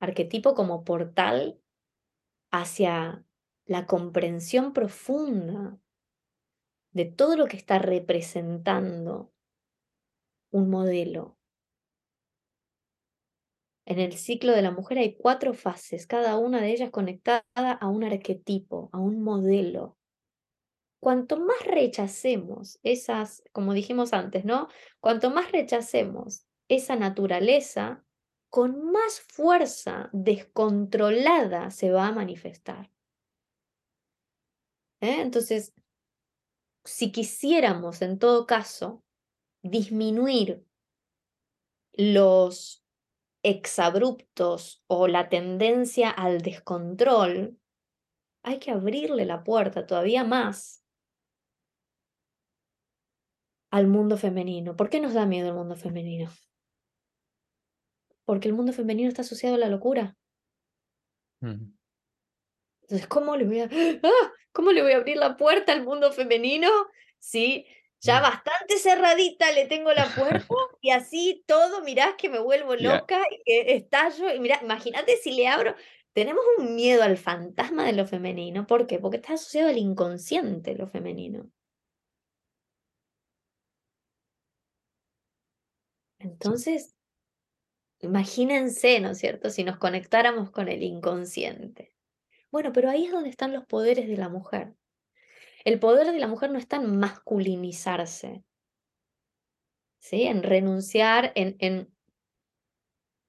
arquetipo 0.00 0.54
como 0.54 0.84
portal 0.84 1.60
hacia 2.50 3.24
la 3.66 3.86
comprensión 3.86 4.72
profunda 4.72 5.78
de 6.92 7.06
todo 7.06 7.36
lo 7.36 7.46
que 7.46 7.56
está 7.56 7.78
representando 7.78 9.32
un 10.50 10.70
modelo. 10.70 11.38
En 13.84 13.98
el 13.98 14.12
ciclo 14.12 14.52
de 14.52 14.62
la 14.62 14.70
mujer 14.70 14.98
hay 14.98 15.16
cuatro 15.16 15.54
fases, 15.54 16.06
cada 16.06 16.38
una 16.38 16.60
de 16.60 16.70
ellas 16.70 16.90
conectada 16.90 17.44
a 17.72 17.88
un 17.88 18.04
arquetipo, 18.04 18.90
a 18.92 18.98
un 18.98 19.22
modelo. 19.22 19.96
Cuanto 21.00 21.40
más 21.40 21.66
rechacemos 21.66 22.78
esas, 22.84 23.42
como 23.52 23.74
dijimos 23.74 24.12
antes, 24.12 24.44
¿no? 24.44 24.68
Cuanto 25.00 25.30
más 25.30 25.50
rechacemos 25.50 26.46
esa 26.68 26.94
naturaleza, 26.94 28.04
con 28.50 28.92
más 28.92 29.20
fuerza 29.20 30.10
descontrolada 30.12 31.70
se 31.70 31.90
va 31.90 32.06
a 32.06 32.12
manifestar. 32.12 32.91
¿Eh? 35.02 35.20
Entonces, 35.20 35.74
si 36.84 37.12
quisiéramos 37.12 38.00
en 38.00 38.18
todo 38.18 38.46
caso 38.46 39.04
disminuir 39.62 40.64
los 41.92 42.82
exabruptos 43.44 44.82
o 44.86 45.08
la 45.08 45.28
tendencia 45.28 46.08
al 46.08 46.40
descontrol, 46.40 47.58
hay 48.44 48.58
que 48.58 48.70
abrirle 48.70 49.26
la 49.26 49.44
puerta 49.44 49.86
todavía 49.86 50.24
más 50.24 50.84
al 53.70 53.86
mundo 53.88 54.16
femenino. 54.16 54.76
¿Por 54.76 54.90
qué 54.90 55.00
nos 55.00 55.14
da 55.14 55.26
miedo 55.26 55.48
el 55.48 55.54
mundo 55.54 55.76
femenino? 55.76 56.30
Porque 58.24 58.48
el 58.48 58.54
mundo 58.54 58.72
femenino 58.72 59.08
está 59.08 59.22
asociado 59.22 59.56
a 59.56 59.58
la 59.58 59.68
locura. 59.68 60.16
Entonces, 62.82 63.06
¿cómo 63.08 63.36
le 63.36 63.44
voy 63.44 63.60
a, 63.60 63.68
¡Ah! 64.02 64.32
¿cómo 64.52 64.72
le 64.72 64.82
voy 64.82 64.92
a 64.92 64.96
abrir 64.96 65.16
la 65.16 65.36
puerta 65.36 65.72
al 65.72 65.84
mundo 65.84 66.12
femenino? 66.12 66.68
Sí, 67.18 67.66
ya 68.00 68.20
mm. 68.20 68.22
bastante 68.22 68.78
cerradita 68.78 69.52
le 69.52 69.66
tengo 69.66 69.92
la 69.92 70.06
puerta 70.14 70.46
y 70.80 70.90
así 70.90 71.44
todo, 71.46 71.82
mirá 71.82 72.16
que 72.16 72.28
me 72.28 72.38
vuelvo 72.40 72.74
loca 72.76 73.20
y 73.30 73.42
que 73.44 73.74
estallo. 73.76 74.32
Y 74.34 74.40
mirá, 74.40 74.60
imagínate 74.62 75.16
si 75.16 75.32
le 75.32 75.48
abro, 75.48 75.74
tenemos 76.12 76.44
un 76.58 76.74
miedo 76.74 77.02
al 77.02 77.16
fantasma 77.16 77.86
de 77.86 77.92
lo 77.92 78.06
femenino. 78.06 78.66
¿Por 78.66 78.86
qué? 78.86 78.98
Porque 78.98 79.16
está 79.18 79.34
asociado 79.34 79.70
al 79.70 79.78
inconsciente 79.78 80.74
lo 80.74 80.88
femenino. 80.88 81.50
Entonces, 86.18 86.94
imagínense, 88.00 89.00
¿no 89.00 89.10
es 89.10 89.18
cierto?, 89.18 89.50
si 89.50 89.64
nos 89.64 89.78
conectáramos 89.78 90.50
con 90.50 90.68
el 90.68 90.82
inconsciente. 90.82 91.92
Bueno, 92.52 92.72
pero 92.72 92.90
ahí 92.90 93.06
es 93.06 93.12
donde 93.12 93.30
están 93.30 93.52
los 93.52 93.64
poderes 93.64 94.06
de 94.06 94.16
la 94.18 94.28
mujer. 94.28 94.74
El 95.64 95.80
poder 95.80 96.12
de 96.12 96.18
la 96.18 96.26
mujer 96.26 96.50
no 96.50 96.58
está 96.58 96.76
en 96.76 96.98
masculinizarse, 96.98 98.44
¿sí? 100.00 100.24
en 100.24 100.42
renunciar, 100.42 101.32
en, 101.34 101.56
en 101.60 101.92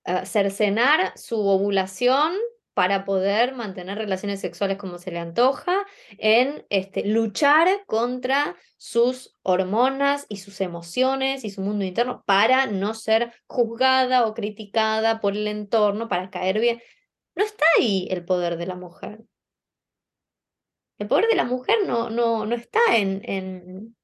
uh, 0.05 0.26
cercenar 0.26 1.17
su 1.17 1.39
ovulación 1.39 2.34
para 2.74 3.05
poder 3.05 3.53
mantener 3.53 3.97
relaciones 3.97 4.41
sexuales 4.41 4.78
como 4.78 4.97
se 4.97 5.11
le 5.11 5.19
antoja, 5.19 5.86
en 6.17 6.65
este, 6.69 7.05
luchar 7.05 7.86
contra 7.86 8.57
sus 8.78 9.38
hormonas 9.43 10.26
y 10.28 10.38
sus 10.38 10.59
emociones 10.59 11.45
y 11.45 11.51
su 11.51 11.61
mundo 11.61 11.86
interno 11.86 12.24
para 12.26 12.65
no 12.65 12.93
ser 12.93 13.32
juzgada 13.45 14.26
o 14.26 14.34
criticada 14.34 15.21
por 15.21 15.34
el 15.34 15.47
entorno, 15.47 16.09
para 16.09 16.30
caer 16.30 16.59
bien. 16.59 16.82
No 17.36 17.43
está 17.43 17.65
ahí 17.77 18.07
el 18.09 18.25
poder 18.25 18.57
de 18.57 18.65
la 18.65 18.75
mujer. 18.75 19.23
El 20.97 21.07
poder 21.07 21.27
de 21.27 21.36
la 21.36 21.45
mujer 21.45 21.77
no, 21.86 22.09
no, 22.09 22.45
no 22.45 22.55
está 22.55 22.79
en, 22.95 23.21
en 23.25 23.95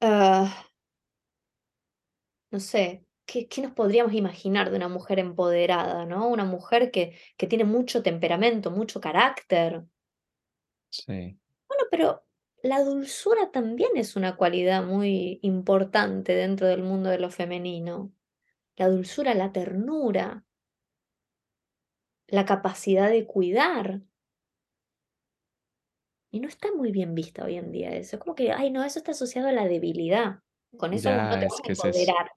ah, 0.00 0.66
no 2.50 2.60
sé, 2.60 3.04
¿qué, 3.26 3.48
nos 3.62 3.72
podríamos 3.72 4.12
imaginar 4.12 4.70
de 4.70 4.76
una 4.76 4.88
mujer 4.88 5.18
empoderada, 5.18 6.04
¿no? 6.04 6.28
Una 6.28 6.44
mujer 6.44 6.90
que, 6.90 7.18
que 7.36 7.46
tiene 7.46 7.64
mucho 7.64 8.02
temperamento, 8.02 8.70
mucho 8.70 9.00
carácter. 9.00 9.84
Sí. 10.90 11.38
Bueno, 11.66 11.84
pero 11.90 12.24
la 12.62 12.84
dulzura 12.84 13.50
también 13.50 13.90
es 13.96 14.16
una 14.16 14.36
cualidad 14.36 14.84
muy 14.84 15.40
importante 15.42 16.34
dentro 16.34 16.66
del 16.66 16.82
mundo 16.82 17.10
de 17.10 17.18
lo 17.18 17.30
femenino. 17.30 18.12
La 18.76 18.88
dulzura, 18.88 19.34
la 19.34 19.52
ternura, 19.52 20.44
la 22.28 22.44
capacidad 22.44 23.10
de 23.10 23.26
cuidar. 23.26 24.02
Y 26.30 26.40
no 26.40 26.48
está 26.48 26.72
muy 26.72 26.92
bien 26.92 27.14
vista 27.14 27.44
hoy 27.44 27.56
en 27.56 27.72
día 27.72 27.90
eso. 27.90 28.16
Es 28.16 28.22
como 28.22 28.34
que, 28.34 28.52
ay, 28.52 28.70
no, 28.70 28.82
eso 28.84 28.98
está 28.98 29.10
asociado 29.10 29.48
a 29.48 29.52
la 29.52 29.66
debilidad. 29.66 30.40
Con 30.78 30.94
eso 30.94 31.10
no 31.14 31.38
te 31.38 31.46
es 31.46 31.78
vas 31.78 31.98
a. 31.98 32.30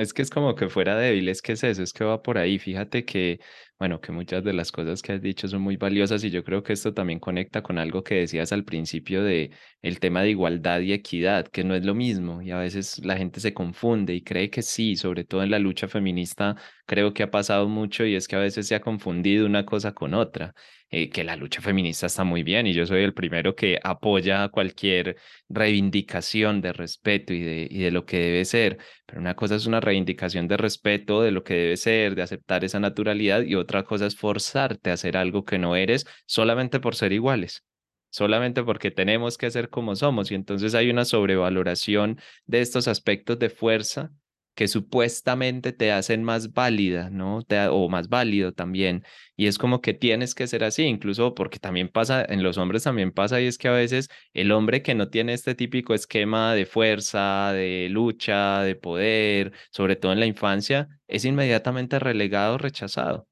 Es 0.00 0.14
que 0.14 0.22
es 0.22 0.30
como 0.30 0.54
que 0.54 0.70
fuera 0.70 0.96
débil, 0.96 1.28
es 1.28 1.42
que 1.42 1.52
es 1.52 1.62
eso, 1.62 1.82
es 1.82 1.92
que 1.92 2.04
va 2.04 2.22
por 2.22 2.38
ahí. 2.38 2.58
Fíjate 2.58 3.04
que, 3.04 3.38
bueno, 3.78 4.00
que 4.00 4.12
muchas 4.12 4.42
de 4.42 4.54
las 4.54 4.72
cosas 4.72 5.02
que 5.02 5.12
has 5.12 5.20
dicho 5.20 5.46
son 5.46 5.60
muy 5.60 5.76
valiosas 5.76 6.24
y 6.24 6.30
yo 6.30 6.42
creo 6.42 6.62
que 6.62 6.72
esto 6.72 6.94
también 6.94 7.18
conecta 7.20 7.62
con 7.62 7.76
algo 7.78 8.02
que 8.02 8.14
decías 8.14 8.50
al 8.52 8.64
principio 8.64 9.22
de 9.22 9.50
el 9.82 10.00
tema 10.00 10.22
de 10.22 10.30
igualdad 10.30 10.80
y 10.80 10.94
equidad, 10.94 11.48
que 11.48 11.64
no 11.64 11.74
es 11.74 11.84
lo 11.84 11.94
mismo 11.94 12.40
y 12.40 12.50
a 12.50 12.56
veces 12.58 13.04
la 13.04 13.18
gente 13.18 13.40
se 13.40 13.52
confunde 13.52 14.14
y 14.14 14.22
cree 14.22 14.48
que 14.48 14.62
sí, 14.62 14.96
sobre 14.96 15.24
todo 15.24 15.42
en 15.42 15.50
la 15.50 15.58
lucha 15.58 15.86
feminista, 15.86 16.56
creo 16.86 17.12
que 17.12 17.22
ha 17.22 17.30
pasado 17.30 17.68
mucho 17.68 18.06
y 18.06 18.14
es 18.14 18.26
que 18.26 18.36
a 18.36 18.38
veces 18.38 18.66
se 18.68 18.74
ha 18.74 18.80
confundido 18.80 19.44
una 19.44 19.66
cosa 19.66 19.92
con 19.92 20.14
otra. 20.14 20.54
Eh, 20.92 21.08
que 21.08 21.22
la 21.22 21.36
lucha 21.36 21.60
feminista 21.60 22.06
está 22.06 22.24
muy 22.24 22.42
bien 22.42 22.66
y 22.66 22.72
yo 22.72 22.84
soy 22.84 23.04
el 23.04 23.14
primero 23.14 23.54
que 23.54 23.78
apoya 23.80 24.48
cualquier 24.48 25.16
reivindicación 25.48 26.60
de 26.60 26.72
respeto 26.72 27.32
y 27.32 27.40
de, 27.42 27.68
y 27.70 27.78
de 27.82 27.92
lo 27.92 28.04
que 28.04 28.18
debe 28.18 28.44
ser, 28.44 28.78
pero 29.06 29.20
una 29.20 29.36
cosa 29.36 29.54
es 29.54 29.66
una 29.66 29.80
reivindicación 29.90 30.48
de 30.48 30.56
respeto 30.56 31.22
de 31.22 31.30
lo 31.30 31.44
que 31.44 31.54
debe 31.54 31.76
ser, 31.76 32.14
de 32.14 32.22
aceptar 32.22 32.64
esa 32.64 32.80
naturalidad 32.80 33.42
y 33.42 33.54
otra 33.54 33.84
cosa 33.84 34.06
es 34.06 34.16
forzarte 34.16 34.90
a 34.90 34.94
hacer 34.94 35.16
algo 35.16 35.44
que 35.44 35.58
no 35.58 35.76
eres 35.76 36.06
solamente 36.26 36.80
por 36.80 36.94
ser 36.94 37.12
iguales 37.12 37.64
solamente 38.10 38.62
porque 38.64 38.90
tenemos 38.90 39.38
que 39.38 39.50
ser 39.50 39.70
como 39.70 39.96
somos. 39.96 40.30
Y 40.30 40.34
entonces 40.34 40.74
hay 40.74 40.90
una 40.90 41.04
sobrevaloración 41.04 42.18
de 42.46 42.60
estos 42.60 42.88
aspectos 42.88 43.38
de 43.38 43.50
fuerza 43.50 44.10
que 44.54 44.68
supuestamente 44.68 45.72
te 45.72 45.92
hacen 45.92 46.24
más 46.24 46.52
válida, 46.52 47.10
¿no? 47.10 47.40
O 47.70 47.88
más 47.88 48.08
válido 48.08 48.52
también. 48.52 49.04
Y 49.36 49.46
es 49.46 49.58
como 49.58 49.80
que 49.80 49.94
tienes 49.94 50.34
que 50.34 50.46
ser 50.46 50.64
así, 50.64 50.82
incluso 50.84 51.34
porque 51.34 51.58
también 51.58 51.88
pasa, 51.88 52.24
en 52.28 52.42
los 52.42 52.58
hombres 52.58 52.82
también 52.84 53.12
pasa, 53.12 53.40
y 53.40 53.46
es 53.46 53.58
que 53.58 53.68
a 53.68 53.72
veces 53.72 54.08
el 54.34 54.52
hombre 54.52 54.82
que 54.82 54.94
no 54.94 55.08
tiene 55.08 55.32
este 55.32 55.54
típico 55.54 55.94
esquema 55.94 56.54
de 56.54 56.66
fuerza, 56.66 57.52
de 57.52 57.88
lucha, 57.90 58.62
de 58.62 58.76
poder, 58.76 59.52
sobre 59.72 59.96
todo 59.96 60.12
en 60.12 60.20
la 60.20 60.26
infancia, 60.26 60.88
es 61.08 61.24
inmediatamente 61.24 61.98
relegado, 61.98 62.58
rechazado. 62.58 63.29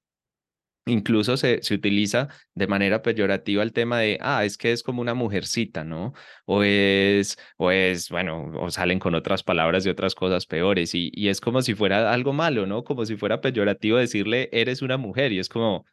Incluso 0.89 1.37
se, 1.37 1.63
se, 1.63 1.75
utiliza 1.75 2.29
de 2.55 2.67
manera 2.67 3.03
peyorativa 3.03 3.63
el 3.63 3.73
tema 3.73 4.01
de, 4.01 4.19
ah, 4.21 4.45
es 4.45 4.57
que 4.57 4.73
es 4.73 4.83
como 4.83 5.03
una 5.03 5.15
mujercita, 5.15 5.85
¿no? 5.85 6.15
O 6.47 6.63
es, 6.63 7.37
o 7.57 7.71
es, 7.71 8.09
bueno, 8.09 8.51
o 8.61 8.71
salen 8.71 8.99
con 8.99 9.15
otras 9.15 9.43
palabras 9.43 9.85
y 9.87 9.91
otras 9.91 10.15
cosas 10.15 10.47
peores. 10.47 10.95
Y, 10.95 11.11
y 11.15 11.29
es 11.29 11.41
como 11.41 11.63
si 11.63 11.75
fuera 11.75 12.13
algo 12.13 12.33
malo, 12.33 12.67
¿no? 12.67 12.85
Como 12.85 13.05
si 13.05 13.17
fuera 13.17 13.41
peyorativo 13.41 13.99
decirle, 13.99 14.49
eres 14.53 14.83
una 14.83 14.97
mujer. 14.97 15.33
Y 15.33 15.39
es 15.39 15.49
como, 15.49 15.85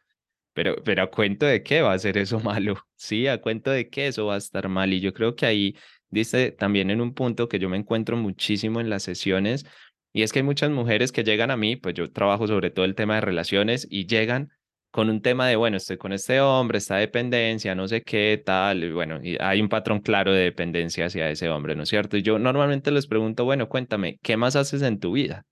pero, 0.53 0.75
pero 0.83 1.03
a 1.03 1.11
cuento 1.11 1.45
de 1.45 1.63
qué 1.63 1.81
va 1.81 1.93
a 1.93 1.99
ser 1.99 2.17
eso 2.17 2.39
malo. 2.41 2.77
Sí, 2.95 3.27
a 3.27 3.41
cuento 3.41 3.71
de 3.71 3.89
qué 3.89 4.07
eso 4.07 4.25
va 4.27 4.35
a 4.35 4.37
estar 4.37 4.69
mal. 4.69 4.93
Y 4.93 5.01
yo 5.01 5.13
creo 5.13 5.35
que 5.35 5.45
ahí 5.45 5.75
dice 6.09 6.51
también 6.51 6.89
en 6.91 7.01
un 7.01 7.13
punto 7.13 7.49
que 7.49 7.59
yo 7.59 7.69
me 7.69 7.77
encuentro 7.77 8.17
muchísimo 8.17 8.79
en 8.79 8.89
las 8.89 9.03
sesiones. 9.03 9.65
Y 10.13 10.23
es 10.23 10.31
que 10.31 10.39
hay 10.39 10.43
muchas 10.43 10.71
mujeres 10.71 11.11
que 11.11 11.25
llegan 11.25 11.51
a 11.51 11.57
mí, 11.57 11.75
pues 11.75 11.93
yo 11.93 12.09
trabajo 12.09 12.47
sobre 12.47 12.71
todo 12.71 12.85
el 12.85 12.95
tema 12.95 13.15
de 13.15 13.21
relaciones 13.21 13.85
y 13.89 14.07
llegan 14.07 14.49
con 14.95 15.09
un 15.09 15.21
tema 15.21 15.45
de, 15.49 15.57
bueno, 15.57 15.75
estoy 15.75 15.97
con 15.97 16.13
este 16.13 16.39
hombre, 16.39 16.77
esta 16.77 16.95
dependencia, 16.95 17.75
no 17.75 17.85
sé 17.85 18.01
qué, 18.01 18.41
tal, 18.45 18.93
bueno, 18.93 19.19
y 19.21 19.35
hay 19.41 19.59
un 19.59 19.67
patrón 19.67 19.99
claro 19.99 20.31
de 20.31 20.43
dependencia 20.43 21.07
hacia 21.07 21.29
ese 21.29 21.49
hombre, 21.49 21.75
¿no 21.75 21.83
es 21.83 21.89
cierto? 21.89 22.15
Y 22.15 22.21
yo 22.21 22.39
normalmente 22.39 22.91
les 22.91 23.05
pregunto, 23.05 23.43
bueno, 23.43 23.67
cuéntame, 23.67 24.19
¿qué 24.23 24.37
más 24.37 24.55
haces 24.55 24.81
en 24.83 25.01
tu 25.01 25.11
vida? 25.11 25.45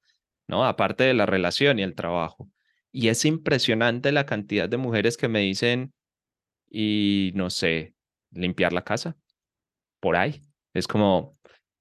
¿No? 0.47 0.63
Aparte 0.65 1.03
de 1.03 1.13
la 1.13 1.25
relación 1.25 1.77
y 1.77 1.83
el 1.83 1.93
trabajo. 1.93 2.47
Y 2.93 3.09
es 3.09 3.25
impresionante 3.25 4.13
la 4.13 4.25
cantidad 4.25 4.69
de 4.69 4.77
mujeres 4.77 5.17
que 5.17 5.27
me 5.27 5.41
dicen, 5.41 5.91
y 6.69 7.33
no 7.35 7.49
sé, 7.49 7.95
limpiar 8.31 8.71
la 8.71 8.85
casa, 8.85 9.17
por 9.99 10.15
ahí. 10.15 10.39
Es 10.73 10.87
como, 10.87 11.37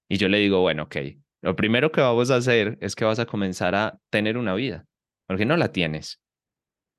y 0.09 0.17
yo 0.19 0.29
le 0.29 0.39
digo, 0.39 0.63
bueno, 0.63 0.83
ok, 0.85 0.97
lo 1.43 1.55
primero 1.55 1.93
que 1.93 2.01
vamos 2.01 2.33
a 2.33 2.37
hacer 2.37 2.77
es 2.81 2.97
que 2.97 3.05
vas 3.05 3.21
a 3.21 3.27
comenzar 3.27 3.77
a 3.77 4.01
tener 4.11 4.37
una 4.37 4.53
vida, 4.55 4.85
porque 5.29 5.47
no 5.47 5.57
la 5.57 5.71
tienes 5.71 6.22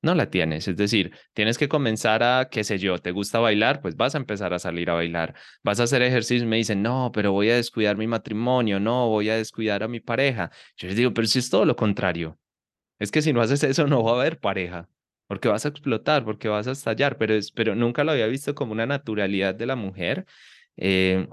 no 0.03 0.15
la 0.15 0.29
tienes. 0.29 0.67
Es 0.67 0.77
decir, 0.77 1.11
tienes 1.33 1.57
que 1.57 1.69
comenzar 1.69 2.23
a, 2.23 2.49
qué 2.49 2.63
sé 2.63 2.77
yo, 2.77 2.99
¿te 2.99 3.11
gusta 3.11 3.39
bailar? 3.39 3.81
Pues 3.81 3.95
vas 3.95 4.15
a 4.15 4.17
empezar 4.19 4.53
a 4.53 4.59
salir 4.59 4.89
a 4.89 4.93
bailar. 4.93 5.33
Vas 5.63 5.79
a 5.79 5.83
hacer 5.83 6.01
ejercicio 6.01 6.47
me 6.47 6.57
dicen, 6.57 6.81
no, 6.83 7.11
pero 7.13 7.31
voy 7.31 7.49
a 7.49 7.55
descuidar 7.55 7.97
mi 7.97 8.07
matrimonio, 8.07 8.79
no, 8.79 9.09
voy 9.09 9.29
a 9.29 9.37
descuidar 9.37 9.81
a 9.83 9.87
mi 9.87 9.99
pareja. 9.99 10.51
Yo 10.77 10.87
les 10.87 10.97
digo, 10.97 11.13
pero 11.13 11.27
si 11.27 11.39
es 11.39 11.49
todo 11.49 11.65
lo 11.65 11.75
contrario. 11.75 12.37
Es 12.99 13.11
que 13.11 13.21
si 13.21 13.33
no 13.33 13.41
haces 13.41 13.63
eso 13.63 13.87
no 13.87 14.03
va 14.03 14.11
a 14.11 14.21
haber 14.21 14.39
pareja, 14.39 14.89
porque 15.27 15.47
vas 15.49 15.65
a 15.65 15.69
explotar, 15.69 16.23
porque 16.25 16.47
vas 16.47 16.67
a 16.67 16.71
estallar, 16.71 17.17
pero, 17.17 17.33
es, 17.33 17.51
pero 17.51 17.75
nunca 17.75 18.03
lo 18.03 18.11
había 18.11 18.27
visto 18.27 18.55
como 18.55 18.73
una 18.73 18.85
naturalidad 18.85 19.55
de 19.55 19.65
la 19.65 19.75
mujer. 19.75 20.25
Eh, 20.77 21.27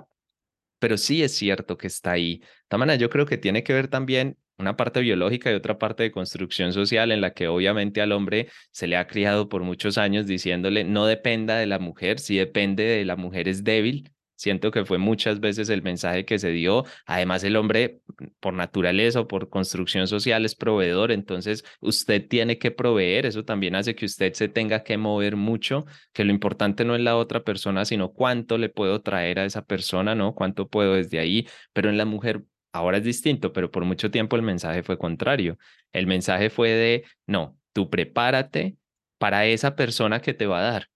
pero 0.81 0.97
sí 0.97 1.23
es 1.23 1.35
cierto 1.37 1.77
que 1.77 1.87
está 1.87 2.13
ahí. 2.13 2.43
Maneras, 2.71 2.99
yo 2.99 3.11
creo 3.11 3.27
que 3.27 3.39
tiene 3.39 3.63
que 3.63 3.75
ver 3.75 3.89
también 3.89 4.39
una 4.61 4.77
parte 4.77 5.01
biológica 5.01 5.51
y 5.51 5.55
otra 5.55 5.79
parte 5.79 6.03
de 6.03 6.13
construcción 6.13 6.73
social 6.73 7.13
en 7.13 7.21
la 7.21 7.33
que 7.33 7.49
obviamente 7.49 8.01
al 8.01 8.13
hombre 8.13 8.49
se 8.71 8.87
le 8.87 8.97
ha 8.97 9.07
criado 9.07 9.49
por 9.49 9.63
muchos 9.63 9.99
años 9.99 10.27
diciéndole 10.27 10.85
no 10.85 11.07
dependa 11.07 11.57
de 11.57 11.67
la 11.67 11.79
mujer, 11.79 12.19
si 12.21 12.37
depende 12.37 12.85
de 12.85 13.05
la 13.05 13.17
mujer 13.17 13.49
es 13.49 13.65
débil. 13.65 14.13
Siento 14.41 14.71
que 14.71 14.87
fue 14.87 14.97
muchas 14.97 15.39
veces 15.39 15.69
el 15.69 15.83
mensaje 15.83 16.25
que 16.25 16.39
se 16.39 16.49
dio. 16.49 16.87
Además, 17.05 17.45
el 17.45 17.57
hombre, 17.57 18.01
por 18.41 18.55
naturaleza 18.55 19.21
o 19.21 19.29
por 19.29 19.51
construcción 19.51 20.09
social, 20.09 20.47
es 20.47 20.55
proveedor. 20.55 21.13
Entonces, 21.13 21.63
usted 21.81 22.27
tiene 22.27 22.57
que 22.57 22.71
proveer. 22.71 23.27
Eso 23.27 23.45
también 23.45 23.75
hace 23.75 23.95
que 23.95 24.07
usted 24.07 24.33
se 24.33 24.49
tenga 24.49 24.83
que 24.83 24.97
mover 24.97 25.37
mucho, 25.37 25.85
que 26.15 26.25
lo 26.25 26.33
importante 26.33 26.87
no 26.87 26.95
es 26.95 27.03
la 27.03 27.19
otra 27.19 27.45
persona, 27.45 27.85
sino 27.85 28.13
cuánto 28.15 28.57
le 28.57 28.71
puedo 28.71 29.03
traer 29.03 29.41
a 29.41 29.45
esa 29.45 29.63
persona, 29.67 30.15
¿no? 30.15 30.35
Cuánto 30.35 30.69
puedo 30.69 30.95
desde 30.95 31.19
ahí. 31.19 31.47
Pero 31.75 31.91
en 31.91 31.99
la 31.99 32.07
mujer 32.07 32.43
Ahora 32.73 32.99
es 32.99 33.05
distinto, 33.05 33.53
pero 33.53 33.71
por 33.71 33.85
mucho 33.85 34.11
tiempo 34.11 34.37
el 34.37 34.43
mensaje 34.43 34.83
fue 34.83 34.99
contrario. 34.99 35.59
El 35.93 36.07
mensaje 36.07 36.51
fue 36.51 36.71
de, 36.71 37.05
no, 37.27 37.59
tú 37.73 37.91
prepárate 37.91 38.77
para 39.19 39.47
esa 39.47 39.75
persona 39.75 40.21
que 40.21 40.35
te 40.35 40.47
va 40.47 40.61
a 40.61 40.73
dar. 40.73 40.87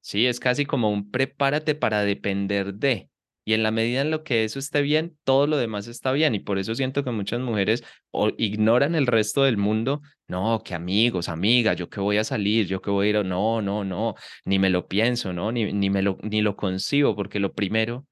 Sí, 0.00 0.26
es 0.26 0.40
casi 0.40 0.64
como 0.66 0.90
un 0.90 1.10
prepárate 1.10 1.74
para 1.74 2.02
depender 2.04 2.74
de. 2.74 3.10
Y 3.44 3.54
en 3.54 3.62
la 3.62 3.70
medida 3.70 4.02
en 4.02 4.10
lo 4.10 4.22
que 4.22 4.44
eso 4.44 4.58
esté 4.58 4.82
bien, 4.82 5.18
todo 5.24 5.46
lo 5.46 5.56
demás 5.56 5.88
está 5.88 6.12
bien. 6.12 6.34
Y 6.34 6.40
por 6.40 6.58
eso 6.58 6.74
siento 6.74 7.02
que 7.02 7.10
muchas 7.10 7.40
mujeres 7.40 7.82
ignoran 8.38 8.94
el 8.94 9.06
resto 9.06 9.44
del 9.44 9.56
mundo. 9.56 10.02
No, 10.28 10.62
que 10.64 10.74
amigos, 10.74 11.28
amigas, 11.28 11.76
yo 11.76 11.88
que 11.90 12.00
voy 12.00 12.18
a 12.18 12.24
salir, 12.24 12.66
yo 12.66 12.80
que 12.80 12.90
voy 12.90 13.08
a 13.08 13.10
ir. 13.10 13.24
No, 13.24 13.60
no, 13.60 13.84
no, 13.84 14.14
ni 14.44 14.58
me 14.58 14.70
lo 14.70 14.86
pienso, 14.86 15.32
¿no? 15.32 15.50
Ni, 15.52 15.72
ni, 15.72 15.90
me 15.90 16.02
lo, 16.02 16.18
ni 16.22 16.42
lo 16.42 16.54
concibo, 16.54 17.16
porque 17.16 17.40
lo 17.40 17.52
primero 17.52 18.06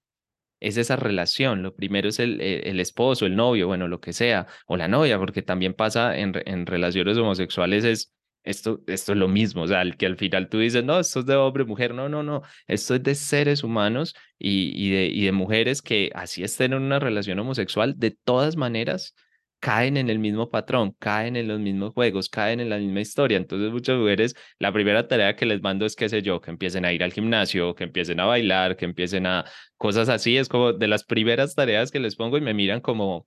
es 0.61 0.77
esa 0.77 0.97
relación. 0.97 1.63
Lo 1.63 1.75
primero 1.75 2.09
es 2.09 2.19
el, 2.19 2.41
eh, 2.41 2.63
el, 2.71 2.81
esposo, 2.81 3.27
el 3.27 3.37
novio, 3.37 3.67
bueno, 3.67 3.89
lo 3.89 4.01
que 4.01 4.13
sea, 4.13 4.47
o 4.67 4.77
la 4.77 4.89
novia, 4.89 5.19
porque 5.19 5.43
también 5.43 5.75
pasa 5.75 6.17
en, 6.19 6.33
en 6.47 6.67
relaciones 6.67 7.17
homosexuales, 7.19 7.85
es 7.85 8.13
esto, 8.45 8.81
esto 8.87 9.13
es 9.13 9.19
lo 9.19 9.29
mismo, 9.29 9.63
o 9.63 9.69
sea, 9.69 9.83
que 9.99 10.07
al 10.07 10.17
final 10.17 10.49
tú 10.49 10.59
dices, 10.59 10.83
no, 10.85 10.99
esto 10.99 11.21
es 11.21 11.27
de 11.27 11.37
hombre, 11.37 11.65
mujer, 11.65 11.95
no, 11.95 12.09
no, 12.09 12.23
no, 12.23 12.43
esto 12.67 12.95
es 12.95 13.03
de 13.03 13.15
seres 13.15 13.63
humanos 13.63 14.15
y, 14.39 14.73
y, 14.75 14.91
de, 14.91 15.07
y 15.07 15.25
de 15.25 15.33
mujeres 15.33 15.83
que 15.83 16.11
así 16.15 16.43
estén 16.43 16.73
en 16.73 16.83
una 16.83 16.99
relación 16.99 17.39
homosexual, 17.39 17.99
de 17.99 18.13
todas 18.13 18.57
maneras 18.57 19.15
caen 19.61 19.97
en 19.97 20.11
el 20.11 20.19
mismo 20.19 20.51
patrón, 20.51 20.95
caen 20.99 21.37
en 21.37 21.49
los 21.49 21.61
mismos 21.61 21.93
juegos, 21.95 22.29
caen 22.29 22.61
en 22.61 22.71
la 22.71 22.79
misma 22.79 23.01
historia. 23.01 23.37
Entonces 23.37 23.73
muchas 23.73 23.97
mujeres, 23.99 24.35
la 24.59 24.73
primera 24.73 25.09
tarea 25.09 25.37
que 25.37 25.47
les 25.47 25.61
mando 25.63 25.87
es, 25.87 25.97
qué 25.97 26.09
sé 26.09 26.23
yo, 26.23 26.41
que 26.41 26.51
empiecen 26.51 26.85
a 26.85 26.93
ir 26.93 27.03
al 27.03 27.13
gimnasio, 27.13 27.75
que 27.75 27.85
empiecen 27.85 28.21
a 28.21 28.27
bailar, 28.27 28.77
que 28.77 28.85
empiecen 28.85 29.27
a 29.27 29.45
cosas 29.77 30.09
así. 30.09 30.37
Es 30.37 30.49
como 30.49 30.73
de 30.73 30.89
las 30.89 31.05
primeras 31.05 31.55
tareas 31.55 31.91
que 31.91 32.01
les 32.01 32.17
pongo 32.17 32.39
y 32.39 32.41
me 32.41 32.55
miran 32.55 32.81
como, 32.81 33.27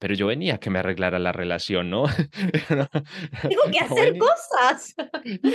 pero 0.00 0.14
yo 0.14 0.26
venía 0.26 0.56
a 0.56 0.58
que 0.58 0.70
me 0.70 0.80
arreglara 0.80 1.18
la 1.18 1.32
relación, 1.32 1.90
¿no? 1.90 2.04
Tengo 2.68 3.62
que 3.72 3.78
hacer 3.78 4.18
cosas. 4.18 4.94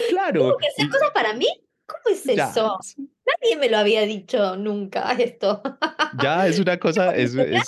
Claro. 0.09 0.39
Tengo 0.41 0.57
que 0.57 0.67
hacer 0.67 0.89
cosas 0.89 1.11
para 1.13 1.33
mí. 1.33 1.47
¿Cómo 1.87 2.13
es 2.13 2.27
eso? 2.27 2.77
Nadie 2.97 3.57
me 3.57 3.69
lo 3.69 3.77
había 3.77 4.01
dicho 4.01 4.57
nunca 4.57 5.13
esto. 5.13 5.61
Ya, 6.21 6.47
es 6.47 6.59
una 6.59 6.77
cosa, 6.79 7.15
es, 7.15 7.33
es, 7.35 7.63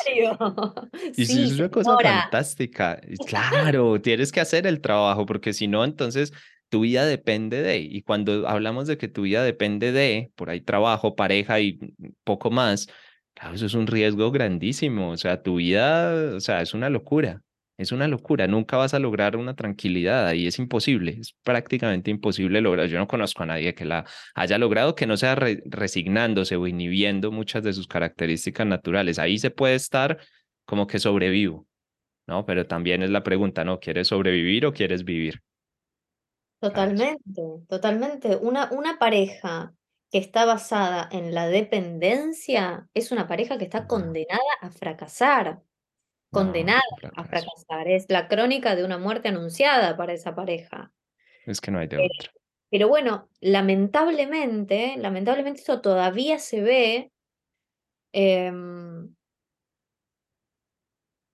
y 1.16 1.26
sí, 1.26 1.44
es 1.44 1.60
una 1.60 1.70
cosa 1.70 1.98
fantástica. 2.02 3.00
Claro, 3.26 4.00
tienes 4.02 4.32
que 4.32 4.42
hacer 4.42 4.68
el 4.68 4.82
trabajo 4.82 5.26
porque 5.26 5.54
si 5.54 5.68
no, 5.68 5.84
entonces 5.84 6.34
tu 6.70 6.82
vida 6.82 7.06
depende 7.06 7.62
de, 7.62 7.80
y 7.80 8.02
cuando 8.04 8.48
hablamos 8.48 8.88
de 8.88 8.98
que 8.98 9.08
tu 9.08 9.24
vida 9.24 9.44
depende 9.44 9.92
de, 9.92 10.32
por 10.36 10.50
ahí 10.50 10.62
trabajo, 10.62 11.16
pareja 11.16 11.60
y 11.60 11.80
poco 12.24 12.52
más, 12.52 12.88
claro, 13.34 13.56
eso 13.56 13.66
es 13.66 13.74
un 13.74 13.88
riesgo 13.88 14.32
grandísimo, 14.32 15.12
o 15.12 15.18
sea, 15.18 15.42
tu 15.42 15.56
vida, 15.56 16.36
o 16.36 16.40
sea, 16.40 16.62
es 16.62 16.74
una 16.74 16.90
locura. 16.90 17.42
Es 17.80 17.94
una 17.94 18.10
locura, 18.10 18.46
nunca 18.46 18.76
vas 18.76 18.94
a 18.94 19.00
lograr 19.00 19.38
una 19.38 19.56
tranquilidad 19.56 20.34
y 20.34 20.48
es 20.48 20.60
imposible, 20.60 21.16
es 21.22 21.32
prácticamente 21.44 22.12
imposible 22.12 22.60
lograr. 22.60 22.90
Yo 22.90 22.98
no 22.98 23.08
conozco 23.08 23.44
a 23.44 23.46
nadie 23.46 23.74
que 23.74 23.86
la 23.86 24.06
haya 24.36 24.58
logrado, 24.58 24.96
que 24.96 25.08
no 25.08 25.16
sea 25.16 25.36
resignándose 25.36 26.58
o 26.58 26.68
inhibiendo 26.68 27.32
muchas 27.32 27.64
de 27.64 27.72
sus 27.72 27.88
características 27.88 28.68
naturales. 28.68 29.18
Ahí 29.18 29.40
se 29.40 29.50
puede 29.50 29.76
estar 29.76 30.18
como 30.66 30.88
que 30.88 31.00
sobrevivo, 31.00 31.68
¿no? 32.28 32.46
Pero 32.46 32.68
también 32.68 33.02
es 33.02 33.12
la 33.12 33.24
pregunta, 33.24 33.64
¿no? 33.64 33.80
¿Quieres 33.80 34.10
sobrevivir 34.10 34.66
o 34.66 34.74
quieres 34.74 35.06
vivir? 35.06 35.42
Totalmente, 36.60 37.42
totalmente. 37.70 38.36
Una, 38.36 38.70
una 38.74 39.00
pareja 39.00 39.74
que 40.12 40.18
está 40.18 40.44
basada 40.44 41.08
en 41.14 41.34
la 41.34 41.48
dependencia 41.48 42.90
es 42.94 43.14
una 43.14 43.26
pareja 43.26 43.58
que 43.58 43.64
está 43.64 43.88
condenada 43.88 44.42
a 44.60 44.70
fracasar 44.70 45.62
condenada 46.32 46.82
a 47.16 47.24
fracasar. 47.24 47.88
Es 47.88 48.06
la 48.10 48.28
crónica 48.28 48.76
de 48.76 48.84
una 48.84 48.98
muerte 48.98 49.30
anunciada 49.30 49.98
para 49.98 50.14
esa 50.14 50.36
pareja. 50.36 50.92
Es 51.46 51.62
que 51.62 51.72
no 51.72 51.80
hay 51.80 51.88
de 51.88 51.98
eh, 51.98 52.08
otra. 52.18 52.32
Pero 52.70 52.88
bueno, 52.88 53.30
lamentablemente, 53.42 54.96
lamentablemente 54.98 55.62
eso 55.62 55.82
todavía 55.82 56.38
se 56.38 56.62
ve 56.62 57.12
em, 58.14 59.16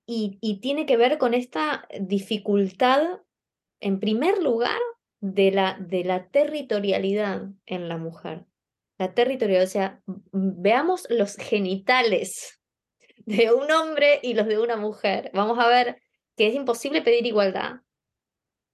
y, 0.08 0.38
y, 0.40 0.60
tiene 0.62 0.86
que 0.86 0.98
ver 0.98 1.18
con 1.18 1.34
esta 1.34 1.88
dificultad, 2.00 3.22
en 3.82 4.00
primer 4.00 4.42
lugar, 4.42 4.80
de 5.20 5.52
la, 5.52 5.78
de 5.80 6.04
la 6.04 6.28
territorialidad 6.30 7.50
en 7.66 7.90
la 7.90 7.98
mujer. 7.98 8.46
La 9.00 9.14
territorialidad, 9.14 9.66
o 9.66 9.72
sea, 9.72 10.02
veamos 10.32 11.08
los 11.10 11.36
genitales 11.36 12.62
de 13.26 13.52
un 13.52 13.70
hombre 13.72 14.20
y 14.24 14.34
los 14.34 14.48
de 14.48 14.60
una 14.60 14.78
mujer. 14.78 15.32
Vamos 15.34 15.60
a 15.60 15.68
ver 15.68 16.02
que 16.38 16.48
es 16.48 16.56
imposible 16.56 17.02
pedir 17.02 17.26
igualdad, 17.26 17.82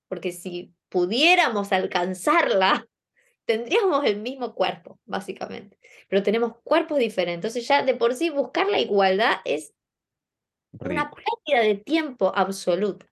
porque 0.07 0.31
si 0.31 0.73
pudiéramos 0.89 1.71
alcanzarla, 1.71 2.87
tendríamos 3.45 4.05
el 4.05 4.17
mismo 4.17 4.53
cuerpo, 4.53 4.99
básicamente, 5.05 5.77
pero 6.07 6.23
tenemos 6.23 6.53
cuerpos 6.63 6.99
diferentes. 6.99 7.35
Entonces 7.35 7.67
ya 7.67 7.83
de 7.83 7.95
por 7.95 8.13
sí 8.13 8.29
buscar 8.29 8.67
la 8.67 8.79
igualdad 8.79 9.37
es 9.45 9.73
una 10.79 11.11
pérdida 11.11 11.65
de 11.67 11.75
tiempo 11.75 12.31
absoluta. 12.35 13.05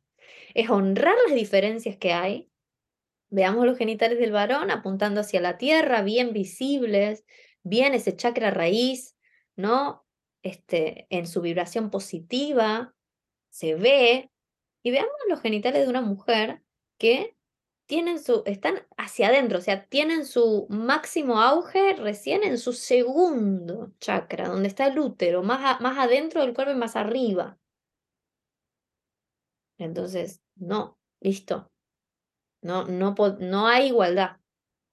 Es 0.54 0.70
honrar 0.70 1.16
las 1.28 1.36
diferencias 1.36 1.98
que 1.98 2.14
hay. 2.14 2.50
Veamos 3.30 3.66
los 3.66 3.78
genitales 3.78 4.18
del 4.18 4.32
varón 4.32 4.72
apuntando 4.72 5.22
hacia 5.22 5.40
la 5.40 5.58
tierra, 5.58 6.02
bien 6.02 6.34
visibles, 6.34 7.26
bien 7.64 7.94
ese 7.94 8.16
chakra 8.16 8.50
raíz, 8.50 9.16
¿no? 9.56 10.06
Este, 10.44 11.08
en 11.10 11.28
su 11.28 11.42
vibración 11.42 11.90
positiva, 11.90 12.94
se 13.50 13.76
ve, 13.76 14.32
y 14.84 14.92
veamos 14.92 15.12
los 15.28 15.42
genitales 15.42 15.84
de 15.84 15.90
una 15.90 16.02
mujer 16.02 16.62
que 16.98 17.36
tienen 17.88 18.20
su, 18.24 18.44
están 18.46 18.86
hacia 18.98 19.30
adentro, 19.30 19.58
o 19.58 19.62
sea, 19.62 19.86
tienen 19.88 20.26
su 20.26 20.68
máximo 20.70 21.42
auge 21.42 21.96
recién 21.96 22.44
en 22.44 22.60
su 22.60 22.74
segundo 22.74 23.92
chakra, 24.00 24.48
donde 24.48 24.68
está 24.68 24.88
el 24.88 25.00
útero, 25.00 25.42
más, 25.42 25.82
más 25.82 25.98
adentro 25.98 26.42
del 26.42 26.54
cuerpo 26.54 26.74
y 26.74 26.76
más 26.76 26.96
arriba. 26.96 27.58
Entonces, 29.80 30.42
no, 30.56 31.00
listo. 31.20 31.72
No, 32.62 32.86
no, 32.86 33.16
no 33.40 33.68
hay 33.68 33.88
igualdad. 33.88 34.39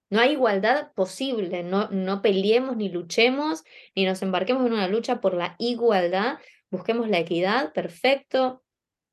No 0.09 0.21
hay 0.21 0.31
igualdad 0.31 0.93
posible, 0.93 1.63
no, 1.63 1.89
no 1.89 2.21
peleemos 2.21 2.77
ni 2.77 2.89
luchemos, 2.89 3.63
ni 3.95 4.05
nos 4.05 4.21
embarquemos 4.21 4.65
en 4.65 4.73
una 4.73 4.87
lucha 4.87 5.19
por 5.19 5.33
la 5.33 5.55
igualdad, 5.59 6.39
busquemos 6.69 7.09
la 7.09 7.19
equidad, 7.19 7.73
perfecto, 7.73 8.63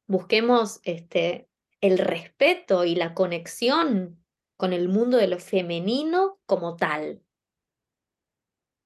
busquemos 0.07 0.81
este, 0.85 1.49
el 1.81 1.99
respeto 1.99 2.85
y 2.85 2.95
la 2.95 3.15
conexión 3.15 4.25
con 4.57 4.73
el 4.73 4.89
mundo 4.89 5.17
de 5.17 5.27
lo 5.27 5.39
femenino 5.39 6.39
como 6.47 6.77
tal, 6.77 7.21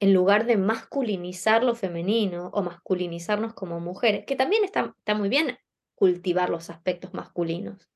en 0.00 0.14
lugar 0.14 0.46
de 0.46 0.56
masculinizar 0.56 1.62
lo 1.62 1.74
femenino 1.74 2.50
o 2.54 2.62
masculinizarnos 2.62 3.52
como 3.52 3.80
mujeres, 3.80 4.24
que 4.24 4.36
también 4.36 4.64
está, 4.64 4.94
está 4.98 5.14
muy 5.14 5.28
bien 5.28 5.58
cultivar 5.94 6.48
los 6.48 6.70
aspectos 6.70 7.12
masculinos. 7.12 7.90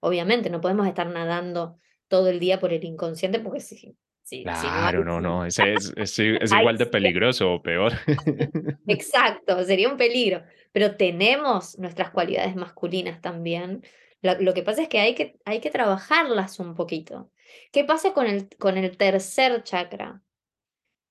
Obviamente, 0.00 0.50
no 0.50 0.60
podemos 0.60 0.86
estar 0.86 1.06
nadando 1.06 1.78
todo 2.14 2.28
el 2.28 2.38
día 2.38 2.60
por 2.60 2.72
el 2.72 2.84
inconsciente, 2.84 3.40
porque 3.40 3.58
sí. 3.58 3.96
sí 4.22 4.44
claro, 4.44 5.04
no, 5.04 5.20
no, 5.20 5.44
es, 5.44 5.58
es, 5.58 6.18
igual 6.20 6.78
de 6.78 6.86
peligroso 6.86 7.54
o 7.54 7.60
peor. 7.60 7.92
Exacto, 8.86 9.64
sería 9.64 9.88
un 9.88 9.96
peligro, 9.96 10.44
pero 10.70 10.94
tenemos 10.94 11.76
nuestras 11.76 12.10
cualidades 12.10 12.54
masculinas 12.54 13.20
también. 13.20 13.82
Lo, 14.22 14.54
que 14.54 14.62
pasa 14.62 14.82
es 14.82 14.88
que 14.88 15.00
hay, 15.00 15.16
que 15.16 15.40
hay 15.44 15.58
que 15.58 15.72
trabajarlas 15.72 16.60
un 16.60 16.76
poquito. 16.76 17.32
¿Qué 17.72 17.82
pasa 17.82 18.12
con 18.12 18.26
el, 18.26 18.48
con 18.60 18.78
el 18.78 18.96
tercer 18.96 19.64
chakra? 19.64 20.22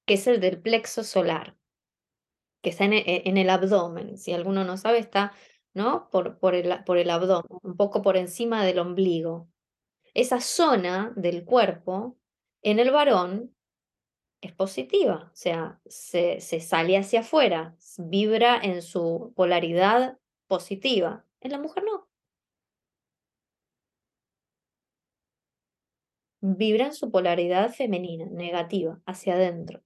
Que 0.05 0.13
es 0.13 0.25
el 0.27 0.39
del 0.39 0.61
plexo 0.61 1.03
solar, 1.03 1.57
que 2.61 2.69
está 2.69 2.85
en, 2.85 2.93
e, 2.93 3.23
en 3.25 3.35
el 3.35 3.49
abdomen. 3.49 4.17
Si 4.17 4.31
alguno 4.31 4.63
no 4.63 4.77
sabe, 4.77 4.99
está 4.99 5.33
¿no? 5.73 6.07
Por, 6.11 6.39
por, 6.39 6.55
el, 6.55 6.81
por 6.85 6.97
el 6.97 7.09
abdomen, 7.09 7.59
un 7.61 7.75
poco 7.75 8.01
por 8.01 8.15
encima 8.15 8.63
del 8.63 8.79
ombligo 8.79 9.49
esa 10.13 10.39
zona 10.41 11.13
del 11.15 11.43
cuerpo 11.45 12.17
en 12.61 12.79
el 12.79 12.91
varón 12.91 13.55
es 14.41 14.53
positiva, 14.53 15.29
o 15.31 15.35
sea, 15.35 15.79
se, 15.85 16.41
se, 16.41 16.59
sale 16.59 16.97
hacia 16.97 17.21
afuera, 17.21 17.77
vibra 17.97 18.57
en 18.61 18.81
su 18.81 19.33
polaridad 19.35 20.19
positiva. 20.47 21.25
En 21.39 21.51
la 21.51 21.59
mujer 21.59 21.83
no. 21.83 22.07
Vibra 26.41 26.87
en 26.87 26.93
su 26.93 27.09
polaridad 27.09 27.71
femenina, 27.71 28.25
negativa, 28.25 29.01
hacia 29.05 29.35
adentro. 29.35 29.81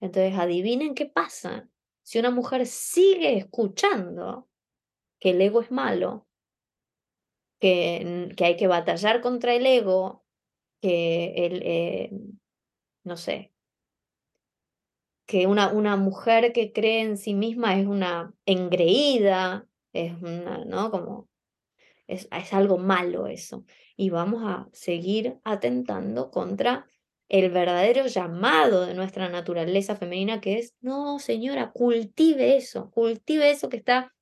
Entonces, 0.00 0.38
adivinen 0.38 0.94
qué 0.94 1.06
pasa. 1.06 1.68
Si 2.02 2.18
una 2.18 2.30
mujer 2.30 2.66
sigue 2.66 3.36
escuchando 3.36 4.48
que 5.18 5.30
el 5.30 5.40
ego 5.40 5.60
es 5.60 5.70
malo, 5.70 6.26
que, 7.58 8.32
que 8.36 8.44
hay 8.44 8.56
que 8.56 8.66
batallar 8.66 9.20
contra 9.20 9.54
el 9.54 9.66
ego, 9.66 10.24
que 10.80 11.46
el, 11.46 11.62
eh, 11.64 12.10
no 13.04 13.16
sé, 13.16 13.52
que 15.26 15.46
una, 15.46 15.72
una 15.72 15.96
mujer 15.96 16.52
que 16.52 16.72
cree 16.72 17.00
en 17.00 17.16
sí 17.16 17.34
misma 17.34 17.78
es 17.78 17.86
una 17.86 18.32
engreída, 18.46 19.66
es 19.92 20.12
una, 20.22 20.64
¿no? 20.64 20.90
Como 20.90 21.28
es, 22.06 22.28
es 22.30 22.52
algo 22.52 22.78
malo 22.78 23.26
eso. 23.26 23.64
Y 23.96 24.10
vamos 24.10 24.42
a 24.44 24.68
seguir 24.72 25.38
atentando 25.44 26.30
contra 26.30 26.86
el 27.28 27.50
verdadero 27.50 28.06
llamado 28.06 28.86
de 28.86 28.94
nuestra 28.94 29.28
naturaleza 29.28 29.96
femenina, 29.96 30.40
que 30.40 30.58
es, 30.58 30.76
no, 30.80 31.18
señora, 31.18 31.72
cultive 31.72 32.56
eso, 32.56 32.90
cultive 32.92 33.50
eso 33.50 33.68
que 33.68 33.78
está 33.78 34.14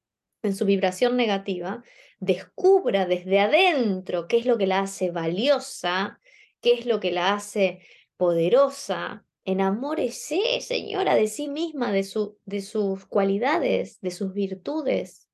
en 0.47 0.55
su 0.55 0.64
vibración 0.64 1.16
negativa 1.16 1.82
descubra 2.20 3.07
desde 3.07 3.40
adentro 3.40 4.28
qué 4.28 4.38
es 4.38 4.47
lo 4.47 4.59
que 4.59 4.66
la 4.66 4.80
hace 4.80 5.11
valiosa, 5.11 6.20
qué 6.61 6.74
es 6.74 6.86
lo 6.86 7.01
que 7.01 7.12
la 7.12 7.34
hace 7.34 7.80
poderosa. 8.16 9.26
Enamórese, 9.47 10.61
señora, 10.62 11.14
de 11.16 11.26
sí 11.26 11.49
misma, 11.49 11.92
de, 11.92 12.03
su, 12.03 12.38
de 12.47 12.62
sus 12.62 13.05
cualidades, 13.05 14.01
de 14.01 14.11
sus 14.11 14.32
virtudes. 14.32 15.28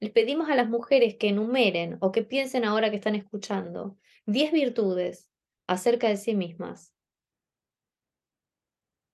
les 0.00 0.10
pedimos 0.10 0.48
a 0.48 0.54
las 0.54 0.70
mujeres 0.70 1.16
que 1.16 1.28
enumeren 1.28 1.98
o 2.00 2.12
que 2.12 2.22
piensen 2.22 2.64
ahora 2.64 2.88
que 2.88 2.96
están 2.96 3.14
escuchando 3.14 3.98
10 4.24 4.52
virtudes 4.52 5.30
acerca 5.66 6.08
de 6.08 6.16
sí 6.16 6.34
mismas. 6.34 6.94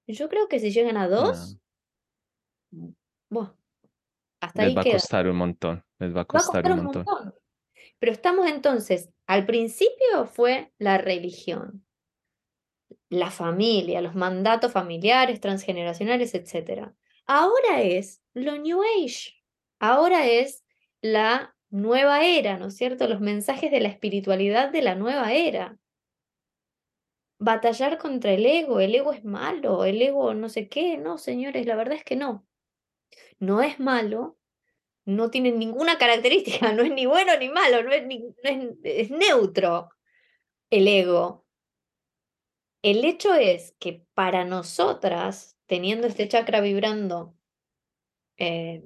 Yo 0.07 0.29
creo 0.29 0.47
que 0.47 0.61
si 0.61 0.71
llegan 0.71 0.97
a 0.97 1.09
dos, 1.09 1.59
bueno, 3.29 3.59
hasta 4.47 4.63
les 4.63 4.69
ahí 4.69 4.75
va 4.75 4.83
a 4.83 4.93
costar 4.93 5.29
un 5.29 5.37
montón, 5.37 5.85
les 5.99 6.17
va 6.17 6.21
a 6.23 6.25
costar, 6.25 6.73
un, 6.73 6.85
montón. 6.85 7.35
Pero 7.99 8.13
estamos 8.13 8.47
entonces, 8.49 9.11
al 9.27 9.47
principio 9.47 10.27
fue 10.27 10.73
la 10.79 10.99
religión, 10.99 11.87
la 13.09 13.31
familia, 13.31 14.01
los 14.01 14.15
mandatos 14.15 14.73
familiares, 14.73 15.41
transgeneracionales, 15.41 16.35
etc. 16.35 16.93
Ahora 17.27 17.83
es 17.83 18.23
lo 18.35 18.57
New 18.59 18.81
Age, 18.83 19.35
ahora 19.79 20.27
es 20.27 20.65
la 21.01 21.57
nueva 21.71 22.25
era, 22.25 22.59
¿no 22.59 22.67
es 22.67 22.77
cierto? 22.77 23.09
Los 23.09 23.21
mensajes 23.21 23.71
de 23.71 23.81
la 23.81 23.89
espiritualidad 23.89 24.71
de 24.71 24.83
la 24.83 24.95
nueva 24.95 25.33
era. 25.33 25.79
Batallar 27.39 27.99
contra 27.99 28.33
el 28.33 28.47
ego, 28.47 28.81
el 28.81 28.95
ego 28.95 29.13
es 29.13 29.25
malo, 29.25 29.85
el 29.85 30.01
ego 30.01 30.33
no 30.33 30.49
sé 30.49 30.69
qué, 30.69 30.97
no, 30.97 31.19
señores, 31.19 31.67
la 31.67 31.77
verdad 31.77 31.99
es 31.99 32.05
que 32.05 32.17
no. 32.17 32.46
No 33.39 33.63
es 33.63 33.79
malo, 33.79 34.39
no 35.05 35.31
tiene 35.31 35.53
ninguna 35.53 35.99
característica, 35.99 36.73
no 36.73 36.83
es 36.83 36.93
ni 36.93 37.07
bueno 37.07 37.37
ni 37.39 37.49
malo, 37.49 37.83
no 37.83 37.93
es, 37.93 38.05
es 38.83 39.11
neutro 39.11 39.91
el 40.71 40.89
ego. 40.89 41.45
El 42.83 43.05
hecho 43.05 43.35
es 43.35 43.75
que 43.79 44.05
para 44.15 44.45
nosotras, 44.45 45.57
teniendo 45.67 46.07
este 46.07 46.29
chakra 46.29 46.61
vibrando 46.61 47.35
eh, 48.37 48.85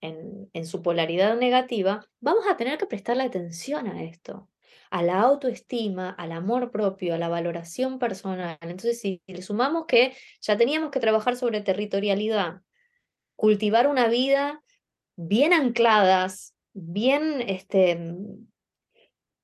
en, 0.00 0.66
su 0.66 0.82
polaridad 0.82 1.36
negativa, 1.36 2.08
vamos 2.20 2.44
a 2.48 2.56
tener 2.56 2.78
que 2.78 2.86
prestarle 2.86 3.24
atención 3.24 3.86
a 3.88 4.02
esto, 4.02 4.48
a 4.90 5.02
la 5.02 5.20
autoestima, 5.20 6.10
al 6.10 6.32
amor 6.32 6.70
propio, 6.70 7.14
a 7.14 7.18
la 7.18 7.28
valoración 7.28 7.98
personal. 7.98 8.56
Entonces, 8.62 9.00
si 9.00 9.22
le 9.26 9.42
sumamos 9.42 9.86
que 9.86 10.14
ya 10.40 10.56
teníamos 10.56 10.90
que 10.90 11.00
trabajar 11.00 11.36
sobre 11.36 11.60
territorialidad, 11.60 12.62
cultivar 13.40 13.88
una 13.88 14.06
vida 14.06 14.62
bien 15.16 15.54
ancladas, 15.54 16.54
bien 16.74 17.40
este, 17.40 17.98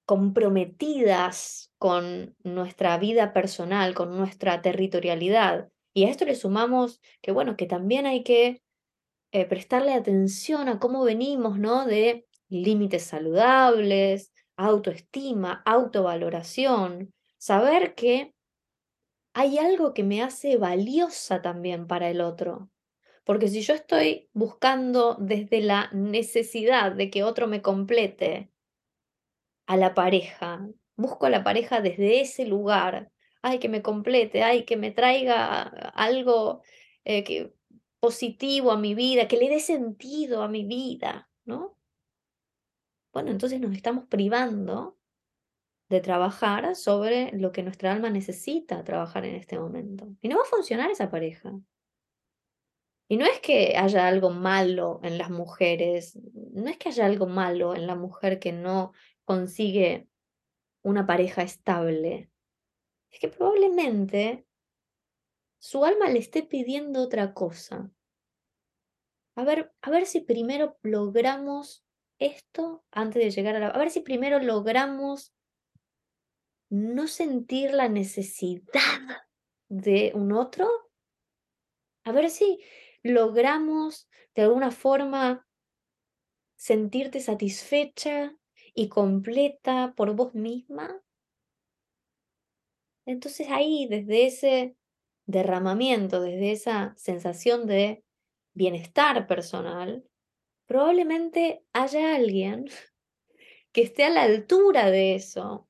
comprometidas 0.04 1.72
con 1.78 2.36
nuestra 2.44 2.98
vida 2.98 3.32
personal, 3.32 3.94
con 3.94 4.14
nuestra 4.14 4.60
territorialidad. 4.60 5.70
Y 5.94 6.04
a 6.04 6.10
esto 6.10 6.26
le 6.26 6.34
sumamos 6.34 7.00
que, 7.22 7.32
bueno, 7.32 7.56
que 7.56 7.64
también 7.64 8.04
hay 8.04 8.22
que 8.22 8.60
eh, 9.32 9.46
prestarle 9.46 9.94
atención 9.94 10.68
a 10.68 10.78
cómo 10.78 11.02
venimos, 11.02 11.58
¿no? 11.58 11.86
De 11.86 12.26
límites 12.50 13.04
saludables, 13.04 14.30
autoestima, 14.58 15.62
autovaloración, 15.64 17.14
saber 17.38 17.94
que 17.94 18.34
hay 19.32 19.56
algo 19.56 19.94
que 19.94 20.04
me 20.04 20.22
hace 20.22 20.58
valiosa 20.58 21.40
también 21.40 21.86
para 21.86 22.10
el 22.10 22.20
otro. 22.20 22.68
Porque 23.26 23.48
si 23.48 23.60
yo 23.62 23.74
estoy 23.74 24.30
buscando 24.34 25.16
desde 25.18 25.60
la 25.60 25.90
necesidad 25.92 26.92
de 26.92 27.10
que 27.10 27.24
otro 27.24 27.48
me 27.48 27.60
complete 27.60 28.52
a 29.66 29.76
la 29.76 29.94
pareja, 29.94 30.68
busco 30.94 31.26
a 31.26 31.30
la 31.30 31.42
pareja 31.42 31.80
desde 31.80 32.20
ese 32.20 32.46
lugar, 32.46 33.10
ay, 33.42 33.58
que 33.58 33.68
me 33.68 33.82
complete, 33.82 34.44
ay, 34.44 34.64
que 34.64 34.76
me 34.76 34.92
traiga 34.92 35.62
algo 35.62 36.62
eh, 37.04 37.52
positivo 37.98 38.70
a 38.70 38.78
mi 38.78 38.94
vida, 38.94 39.26
que 39.26 39.38
le 39.38 39.48
dé 39.48 39.58
sentido 39.58 40.44
a 40.44 40.48
mi 40.48 40.64
vida, 40.64 41.28
¿no? 41.44 41.76
Bueno, 43.12 43.32
entonces 43.32 43.60
nos 43.60 43.74
estamos 43.74 44.04
privando 44.04 45.00
de 45.88 46.00
trabajar 46.00 46.76
sobre 46.76 47.32
lo 47.32 47.50
que 47.50 47.64
nuestra 47.64 47.92
alma 47.92 48.08
necesita 48.08 48.84
trabajar 48.84 49.24
en 49.24 49.34
este 49.34 49.58
momento. 49.58 50.14
Y 50.20 50.28
no 50.28 50.36
va 50.36 50.42
a 50.42 50.46
funcionar 50.56 50.92
esa 50.92 51.10
pareja. 51.10 51.52
Y 53.08 53.16
no 53.16 53.24
es 53.24 53.40
que 53.40 53.76
haya 53.76 54.08
algo 54.08 54.30
malo 54.30 55.00
en 55.02 55.16
las 55.18 55.30
mujeres, 55.30 56.18
no 56.52 56.68
es 56.68 56.76
que 56.76 56.88
haya 56.88 57.06
algo 57.06 57.26
malo 57.26 57.74
en 57.74 57.86
la 57.86 57.94
mujer 57.94 58.40
que 58.40 58.52
no 58.52 58.92
consigue 59.24 60.08
una 60.82 61.06
pareja 61.06 61.42
estable. 61.42 62.30
Es 63.10 63.20
que 63.20 63.28
probablemente 63.28 64.46
su 65.58 65.84
alma 65.84 66.08
le 66.08 66.18
esté 66.18 66.42
pidiendo 66.42 67.02
otra 67.02 67.32
cosa. 67.32 67.90
A 69.36 69.44
ver, 69.44 69.72
a 69.82 69.90
ver 69.90 70.06
si 70.06 70.20
primero 70.20 70.76
logramos 70.82 71.84
esto 72.18 72.84
antes 72.90 73.22
de 73.22 73.30
llegar 73.30 73.56
a 73.56 73.58
la... 73.60 73.68
A 73.68 73.78
ver 73.78 73.90
si 73.90 74.00
primero 74.00 74.38
logramos 74.40 75.34
no 76.70 77.06
sentir 77.06 77.72
la 77.72 77.88
necesidad 77.88 78.62
de 79.68 80.12
un 80.14 80.32
otro. 80.32 80.68
A 82.04 82.12
ver 82.12 82.30
si 82.30 82.60
logramos 83.06 84.08
de 84.34 84.42
alguna 84.42 84.70
forma 84.70 85.46
sentirte 86.56 87.20
satisfecha 87.20 88.36
y 88.74 88.88
completa 88.88 89.94
por 89.96 90.14
vos 90.14 90.34
misma. 90.34 91.02
Entonces 93.06 93.48
ahí, 93.50 93.86
desde 93.88 94.26
ese 94.26 94.76
derramamiento, 95.26 96.20
desde 96.20 96.52
esa 96.52 96.94
sensación 96.96 97.66
de 97.66 98.04
bienestar 98.54 99.26
personal, 99.26 100.04
probablemente 100.66 101.64
haya 101.72 102.14
alguien 102.14 102.66
que 103.72 103.82
esté 103.82 104.04
a 104.04 104.10
la 104.10 104.22
altura 104.22 104.90
de 104.90 105.14
eso. 105.14 105.68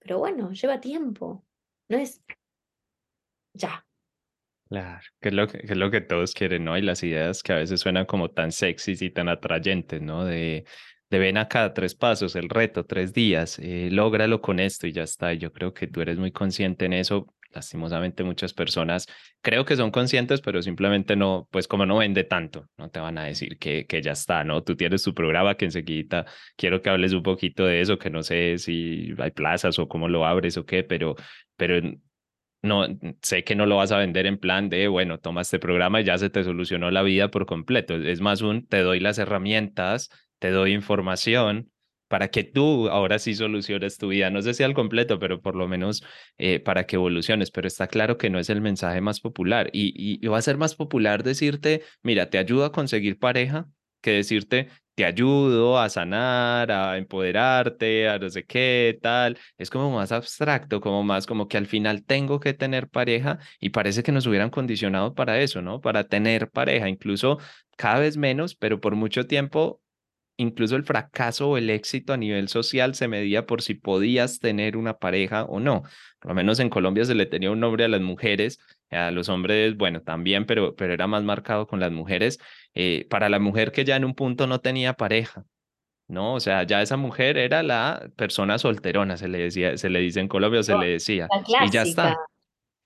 Pero 0.00 0.18
bueno, 0.18 0.52
lleva 0.52 0.80
tiempo. 0.80 1.44
No 1.88 1.98
es 1.98 2.22
ya. 3.54 3.87
Claro, 4.68 5.00
que 5.20 5.28
es, 5.30 5.34
lo 5.34 5.48
que, 5.48 5.60
es 5.62 5.76
lo 5.76 5.90
que 5.90 6.00
todos 6.02 6.34
quieren, 6.34 6.64
¿no? 6.64 6.76
Y 6.76 6.82
las 6.82 7.02
ideas 7.02 7.42
que 7.42 7.52
a 7.52 7.56
veces 7.56 7.80
suenan 7.80 8.04
como 8.04 8.30
tan 8.30 8.52
sexys 8.52 9.00
y 9.00 9.10
tan 9.10 9.28
atrayentes, 9.28 10.02
¿no? 10.02 10.24
De, 10.24 10.64
de 11.08 11.18
ven 11.18 11.38
acá, 11.38 11.72
tres 11.72 11.94
pasos, 11.94 12.36
el 12.36 12.50
reto, 12.50 12.84
tres 12.84 13.14
días, 13.14 13.58
eh, 13.60 13.88
lógralo 13.90 14.42
con 14.42 14.60
esto 14.60 14.86
y 14.86 14.92
ya 14.92 15.04
está. 15.04 15.32
Yo 15.32 15.52
creo 15.52 15.72
que 15.72 15.86
tú 15.86 16.02
eres 16.02 16.18
muy 16.18 16.32
consciente 16.32 16.84
en 16.84 16.92
eso 16.92 17.34
lastimosamente 17.50 18.24
muchas 18.24 18.52
personas 18.52 19.06
creo 19.40 19.64
que 19.64 19.76
son 19.76 19.90
conscientes, 19.90 20.40
pero 20.40 20.62
simplemente 20.62 21.16
no, 21.16 21.48
pues 21.50 21.68
como 21.68 21.86
no 21.86 21.98
vende 21.98 22.24
tanto, 22.24 22.66
no 22.76 22.90
te 22.90 23.00
van 23.00 23.18
a 23.18 23.24
decir 23.24 23.58
que, 23.58 23.86
que 23.86 24.02
ya 24.02 24.12
está, 24.12 24.44
¿no? 24.44 24.62
Tú 24.62 24.76
tienes 24.76 25.02
tu 25.02 25.14
programa 25.14 25.56
que 25.56 25.64
enseguida 25.66 26.26
quiero 26.56 26.82
que 26.82 26.90
hables 26.90 27.12
un 27.12 27.22
poquito 27.22 27.64
de 27.64 27.80
eso, 27.80 27.98
que 27.98 28.10
no 28.10 28.22
sé 28.22 28.58
si 28.58 29.14
hay 29.18 29.30
plazas 29.30 29.78
o 29.78 29.88
cómo 29.88 30.08
lo 30.08 30.26
abres 30.26 30.56
o 30.56 30.66
qué, 30.66 30.82
pero, 30.84 31.14
pero 31.56 31.80
no 32.62 32.86
sé 33.22 33.44
que 33.44 33.54
no 33.54 33.66
lo 33.66 33.76
vas 33.76 33.92
a 33.92 33.98
vender 33.98 34.26
en 34.26 34.38
plan 34.38 34.68
de, 34.68 34.88
bueno, 34.88 35.18
toma 35.18 35.42
este 35.42 35.58
programa 35.58 36.00
y 36.00 36.04
ya 36.04 36.18
se 36.18 36.30
te 36.30 36.44
solucionó 36.44 36.90
la 36.90 37.02
vida 37.02 37.30
por 37.30 37.46
completo. 37.46 37.94
Es 37.94 38.20
más 38.20 38.42
un, 38.42 38.66
te 38.66 38.78
doy 38.78 39.00
las 39.00 39.18
herramientas, 39.18 40.10
te 40.38 40.50
doy 40.50 40.72
información 40.72 41.70
para 42.08 42.28
que 42.28 42.42
tú 42.42 42.88
ahora 42.88 43.18
sí 43.18 43.34
soluciones 43.34 43.98
tu 43.98 44.08
vida. 44.08 44.30
No 44.30 44.42
sé 44.42 44.54
si 44.54 44.62
al 44.62 44.74
completo, 44.74 45.18
pero 45.18 45.40
por 45.40 45.54
lo 45.54 45.68
menos 45.68 46.02
eh, 46.38 46.58
para 46.58 46.86
que 46.86 46.96
evoluciones. 46.96 47.50
Pero 47.50 47.68
está 47.68 47.86
claro 47.86 48.18
que 48.18 48.30
no 48.30 48.38
es 48.38 48.50
el 48.50 48.60
mensaje 48.60 49.00
más 49.00 49.20
popular. 49.20 49.70
Y, 49.72 49.92
y, 49.94 50.26
va 50.26 50.38
a 50.38 50.42
ser 50.42 50.56
más 50.56 50.74
popular 50.74 51.22
decirte, 51.22 51.82
mira, 52.02 52.30
te 52.30 52.38
ayudo 52.38 52.64
a 52.64 52.72
conseguir 52.72 53.18
pareja, 53.18 53.68
que 54.00 54.12
decirte, 54.12 54.68
te 54.98 55.04
ayudo 55.04 55.78
a 55.78 55.88
sanar, 55.88 56.72
a 56.72 56.98
empoderarte, 56.98 58.08
a 58.08 58.18
no 58.18 58.28
sé 58.30 58.44
qué, 58.44 58.98
tal. 59.00 59.38
Es 59.56 59.70
como 59.70 59.92
más 59.92 60.10
abstracto, 60.10 60.80
como 60.80 61.04
más 61.04 61.24
como 61.24 61.46
que 61.46 61.56
al 61.56 61.66
final 61.66 62.04
tengo 62.04 62.40
que 62.40 62.52
tener 62.52 62.88
pareja 62.88 63.38
y 63.60 63.70
parece 63.70 64.02
que 64.02 64.10
nos 64.10 64.26
hubieran 64.26 64.50
condicionado 64.50 65.14
para 65.14 65.38
eso, 65.40 65.62
¿no? 65.62 65.80
Para 65.80 66.08
tener 66.08 66.50
pareja, 66.50 66.88
incluso 66.88 67.38
cada 67.76 68.00
vez 68.00 68.16
menos, 68.16 68.56
pero 68.56 68.80
por 68.80 68.96
mucho 68.96 69.28
tiempo 69.28 69.80
incluso 70.38 70.76
el 70.76 70.84
fracaso 70.84 71.50
o 71.50 71.56
el 71.58 71.68
éxito 71.68 72.12
a 72.12 72.16
nivel 72.16 72.48
social 72.48 72.94
se 72.94 73.08
medía 73.08 73.44
por 73.44 73.60
si 73.60 73.74
podías 73.74 74.38
tener 74.38 74.76
una 74.76 74.94
pareja 74.98 75.44
o 75.44 75.60
no. 75.60 75.82
Por 76.20 76.30
lo 76.30 76.34
menos 76.34 76.60
en 76.60 76.70
Colombia 76.70 77.04
se 77.04 77.14
le 77.14 77.26
tenía 77.26 77.50
un 77.50 77.60
nombre 77.60 77.84
a 77.84 77.88
las 77.88 78.00
mujeres, 78.00 78.58
a 78.90 79.10
los 79.10 79.28
hombres, 79.28 79.76
bueno, 79.76 80.00
también, 80.00 80.46
pero, 80.46 80.74
pero 80.76 80.94
era 80.94 81.06
más 81.06 81.24
marcado 81.24 81.66
con 81.66 81.80
las 81.80 81.92
mujeres. 81.92 82.38
Eh, 82.74 83.06
para 83.10 83.28
la 83.28 83.40
mujer 83.40 83.72
que 83.72 83.84
ya 83.84 83.96
en 83.96 84.04
un 84.04 84.14
punto 84.14 84.46
no 84.46 84.60
tenía 84.60 84.94
pareja, 84.94 85.44
¿no? 86.06 86.34
O 86.34 86.40
sea, 86.40 86.62
ya 86.62 86.82
esa 86.82 86.96
mujer 86.96 87.36
era 87.36 87.64
la 87.64 88.08
persona 88.16 88.58
solterona, 88.58 89.16
se 89.16 89.26
le 89.26 89.38
decía, 89.38 89.76
se 89.76 89.90
le 89.90 89.98
dice 89.98 90.20
en 90.20 90.28
Colombia, 90.28 90.62
se 90.62 90.78
le 90.78 90.86
decía. 90.86 91.28
Y 91.66 91.70
ya 91.70 91.82
está. 91.82 92.16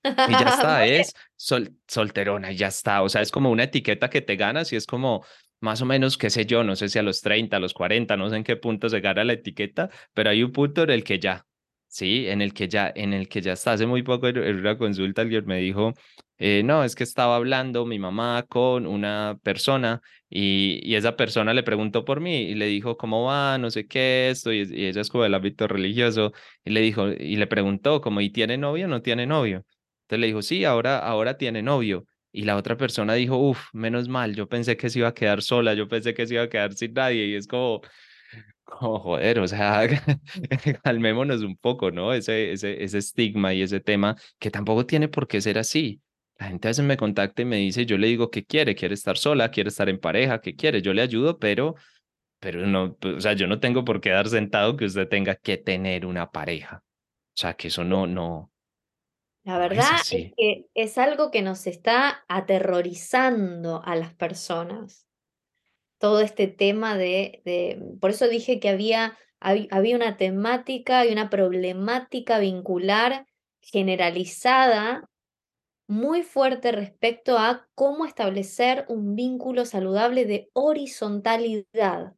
Y 0.03 0.31
ya 0.31 0.49
está, 0.49 0.85
es 0.87 1.13
sol, 1.35 1.71
solterona, 1.87 2.51
y 2.51 2.57
ya 2.57 2.67
está. 2.67 3.03
O 3.03 3.09
sea, 3.09 3.21
es 3.21 3.31
como 3.31 3.51
una 3.51 3.63
etiqueta 3.63 4.09
que 4.09 4.21
te 4.21 4.35
ganas 4.35 4.73
y 4.73 4.75
es 4.75 4.85
como, 4.85 5.23
más 5.63 5.81
o 5.81 5.85
menos, 5.85 6.17
qué 6.17 6.29
sé 6.29 6.45
yo, 6.45 6.63
no 6.63 6.75
sé 6.75 6.89
si 6.89 6.99
a 6.99 7.03
los 7.03 7.21
30, 7.21 7.57
a 7.57 7.59
los 7.59 7.73
40, 7.73 8.17
no 8.17 8.29
sé 8.29 8.35
en 8.35 8.43
qué 8.43 8.57
punto 8.57 8.89
se 8.89 8.99
gana 8.99 9.23
la 9.23 9.33
etiqueta, 9.33 9.89
pero 10.13 10.29
hay 10.29 10.43
un 10.43 10.51
punto 10.51 10.83
en 10.83 10.89
el 10.91 11.03
que 11.05 11.19
ya, 11.19 11.45
sí, 11.87 12.27
en 12.27 12.41
el 12.41 12.53
que 12.53 12.67
ya, 12.67 12.91
en 12.93 13.13
el 13.13 13.29
que 13.29 13.41
ya 13.41 13.53
está. 13.53 13.73
Hace 13.73 13.85
muy 13.87 14.03
poco 14.03 14.27
en 14.27 14.37
una 14.57 14.77
consulta 14.77 15.21
alguien 15.21 15.45
me 15.45 15.59
dijo, 15.59 15.93
eh, 16.37 16.63
no, 16.65 16.83
es 16.83 16.95
que 16.95 17.03
estaba 17.03 17.37
hablando 17.37 17.85
mi 17.85 17.97
mamá 17.97 18.43
con 18.49 18.85
una 18.85 19.39
persona 19.43 20.01
y, 20.29 20.81
y, 20.83 20.95
esa 20.95 21.15
persona 21.15 21.53
le 21.53 21.63
preguntó 21.63 22.03
por 22.03 22.19
mí 22.19 22.41
y 22.41 22.55
le 22.55 22.65
dijo 22.67 22.97
cómo 22.97 23.23
va, 23.23 23.57
no 23.57 23.69
sé 23.71 23.87
qué, 23.87 24.29
esto, 24.31 24.51
y, 24.51 24.61
ella 24.61 25.01
es 25.01 25.09
como 25.09 25.23
del 25.23 25.33
ámbito 25.33 25.67
religioso, 25.67 26.33
y 26.65 26.71
le 26.71 26.81
dijo, 26.81 27.07
y 27.09 27.37
le 27.37 27.47
preguntó 27.47 28.01
como, 28.01 28.19
¿y 28.21 28.29
tiene 28.31 28.57
novio 28.57 28.87
no 28.87 29.01
tiene 29.01 29.25
novio? 29.27 29.65
Entonces 30.03 30.19
le 30.19 30.27
dijo, 30.27 30.41
sí, 30.41 30.65
ahora, 30.65 30.99
ahora 30.99 31.37
tiene 31.37 31.61
novio. 31.61 32.05
Y 32.35 32.43
la 32.45 32.57
otra 32.57 32.75
persona 32.75 33.13
dijo, 33.13 33.37
uff, 33.37 33.67
menos 33.73 34.09
mal, 34.09 34.35
yo 34.35 34.49
pensé 34.49 34.75
que 34.75 34.89
se 34.89 34.99
iba 34.99 35.09
a 35.09 35.13
quedar 35.13 35.43
sola, 35.43 35.75
yo 35.75 35.87
pensé 35.87 36.15
que 36.15 36.25
se 36.25 36.33
iba 36.33 36.43
a 36.43 36.49
quedar 36.49 36.73
sin 36.73 36.93
nadie, 36.93 37.27
y 37.27 37.35
es 37.35 37.45
como, 37.45 37.81
como 38.63 38.99
joder, 38.99 39.39
o 39.39 39.47
sea, 39.47 39.87
calmémonos 40.83 41.43
un 41.43 41.55
poco, 41.57 41.91
¿no? 41.91 42.11
Ese, 42.13 42.51
ese, 42.51 42.83
ese 42.83 42.97
estigma 42.97 43.53
y 43.53 43.61
ese 43.61 43.79
tema 43.79 44.15
que 44.39 44.49
tampoco 44.51 44.85
tiene 44.85 45.07
por 45.09 45.27
qué 45.27 45.41
ser 45.41 45.59
así. 45.59 46.01
La 46.39 46.47
gente 46.47 46.67
a 46.67 46.71
veces 46.71 46.83
me 46.85 46.97
contacta 46.97 47.43
y 47.43 47.45
me 47.45 47.57
dice, 47.57 47.85
yo 47.85 47.97
le 47.97 48.07
digo 48.07 48.31
que 48.31 48.43
quiere, 48.45 48.75
quiere 48.75 48.95
estar 48.95 49.17
sola, 49.17 49.51
quiere 49.51 49.69
estar 49.69 49.87
en 49.89 49.99
pareja, 49.99 50.41
que 50.41 50.55
quiere, 50.55 50.81
yo 50.81 50.93
le 50.93 51.03
ayudo, 51.03 51.37
pero, 51.37 51.75
pero 52.39 52.65
no, 52.65 52.97
o 52.99 53.19
sea, 53.21 53.33
yo 53.33 53.47
no 53.47 53.59
tengo 53.59 53.85
por 53.85 54.01
qué 54.01 54.09
dar 54.09 54.27
sentado 54.27 54.75
que 54.75 54.85
usted 54.85 55.07
tenga 55.07 55.35
que 55.35 55.57
tener 55.57 56.05
una 56.05 56.31
pareja. 56.31 56.83
O 56.83 57.35
sea, 57.35 57.53
que 57.53 57.67
eso 57.67 57.83
no, 57.83 58.07
no. 58.07 58.51
La 59.43 59.57
verdad 59.57 59.85
es, 60.01 60.13
es 60.13 60.31
que 60.35 60.67
es 60.73 60.97
algo 60.97 61.31
que 61.31 61.41
nos 61.41 61.67
está 61.67 62.23
aterrorizando 62.27 63.81
a 63.83 63.95
las 63.95 64.13
personas 64.13 65.07
todo 66.03 66.19
este 66.19 66.47
tema 66.47 66.97
de, 66.97 67.41
de 67.45 67.81
por 68.01 68.09
eso 68.09 68.27
dije 68.27 68.59
que 68.59 68.67
había, 68.67 69.17
había 69.39 69.95
una 69.95 70.17
temática 70.17 71.05
y 71.05 71.13
una 71.13 71.29
problemática 71.29 72.39
vincular 72.39 73.25
generalizada 73.61 75.09
muy 75.87 76.23
fuerte 76.23 76.73
respecto 76.73 77.37
a 77.37 77.69
cómo 77.73 78.05
establecer 78.05 78.83
un 78.89 79.15
vínculo 79.15 79.63
saludable 79.63 80.25
de 80.25 80.49
horizontalidad. 80.51 82.17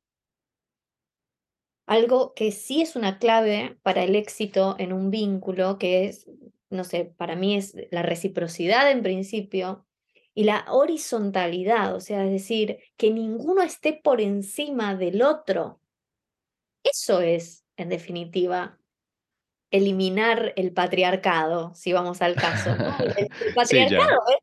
Algo 1.86 2.34
que 2.34 2.52
sí 2.52 2.82
es 2.82 2.96
una 2.96 3.20
clave 3.20 3.78
para 3.84 4.04
el 4.04 4.16
éxito 4.16 4.78
en 4.80 4.94
un 4.94 5.12
vínculo, 5.12 5.78
que 5.78 6.06
es, 6.06 6.28
no 6.70 6.84
sé, 6.84 7.06
para 7.06 7.36
mí 7.36 7.56
es 7.56 7.76
la 7.92 8.02
reciprocidad 8.02 8.90
en 8.92 9.04
principio, 9.04 9.86
y 10.38 10.44
la 10.44 10.66
horizontalidad, 10.70 11.96
o 11.96 12.02
sea, 12.02 12.26
es 12.26 12.32
decir, 12.32 12.80
que 12.98 13.10
ninguno 13.10 13.62
esté 13.62 13.94
por 13.94 14.20
encima 14.20 14.94
del 14.94 15.22
otro. 15.22 15.80
Eso 16.84 17.22
es, 17.22 17.64
en 17.78 17.88
definitiva, 17.88 18.78
eliminar 19.72 20.52
el 20.58 20.74
patriarcado, 20.74 21.74
si 21.74 21.94
vamos 21.94 22.22
al 22.22 22.36
caso. 22.36 22.72
El, 23.16 23.30
patriarcado 23.56 24.20
es 24.28 24.38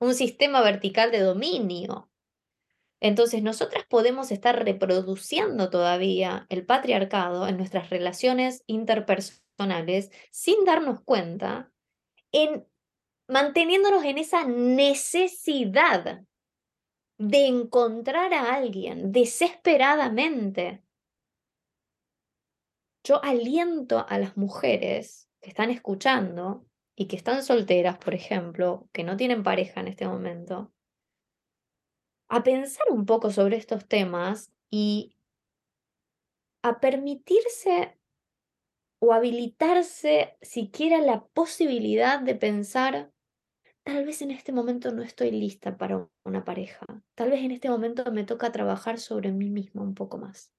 un 0.00 0.14
sistema 0.14 0.62
vertical 0.62 1.12
de 1.12 1.20
dominio. 1.20 2.10
Entonces, 2.98 3.40
nosotras 3.40 3.84
podemos 3.88 4.32
estar 4.32 4.64
reproduciendo 4.64 5.70
todavía 5.70 6.44
el 6.48 6.66
patriarcado 6.66 7.46
en 7.46 7.56
nuestras 7.56 7.88
relaciones 7.88 8.64
interpersonales 8.66 9.49
sin 10.30 10.64
darnos 10.64 11.00
cuenta 11.02 11.72
en 12.32 12.66
manteniéndonos 13.28 14.04
en 14.04 14.18
esa 14.18 14.44
necesidad 14.44 16.22
de 17.18 17.46
encontrar 17.46 18.34
a 18.34 18.54
alguien 18.54 19.12
desesperadamente. 19.12 20.82
Yo 23.04 23.22
aliento 23.22 24.04
a 24.08 24.18
las 24.18 24.36
mujeres 24.36 25.28
que 25.40 25.50
están 25.50 25.70
escuchando 25.70 26.66
y 26.96 27.06
que 27.06 27.16
están 27.16 27.42
solteras, 27.42 27.98
por 27.98 28.14
ejemplo, 28.14 28.88
que 28.92 29.04
no 29.04 29.16
tienen 29.16 29.42
pareja 29.42 29.80
en 29.80 29.88
este 29.88 30.06
momento, 30.06 30.72
a 32.28 32.42
pensar 32.42 32.86
un 32.90 33.06
poco 33.06 33.30
sobre 33.30 33.56
estos 33.56 33.86
temas 33.86 34.52
y 34.70 35.16
a 36.62 36.80
permitirse 36.80 37.99
o 39.00 39.12
habilitarse 39.12 40.36
siquiera 40.40 41.00
la 41.00 41.24
posibilidad 41.24 42.20
de 42.20 42.34
pensar 42.36 43.10
tal 43.82 44.04
vez 44.04 44.22
en 44.22 44.30
este 44.30 44.52
momento 44.52 44.92
no 44.92 45.02
estoy 45.02 45.30
lista 45.30 45.76
para 45.76 46.08
una 46.24 46.44
pareja. 46.44 46.86
Tal 47.14 47.30
vez 47.30 47.40
en 47.40 47.50
este 47.50 47.68
momento 47.68 48.10
me 48.12 48.24
toca 48.24 48.52
trabajar 48.52 48.98
sobre 48.98 49.32
mí 49.32 49.50
misma 49.50 49.82
un 49.82 49.94
poco 49.94 50.18
más. 50.18 50.52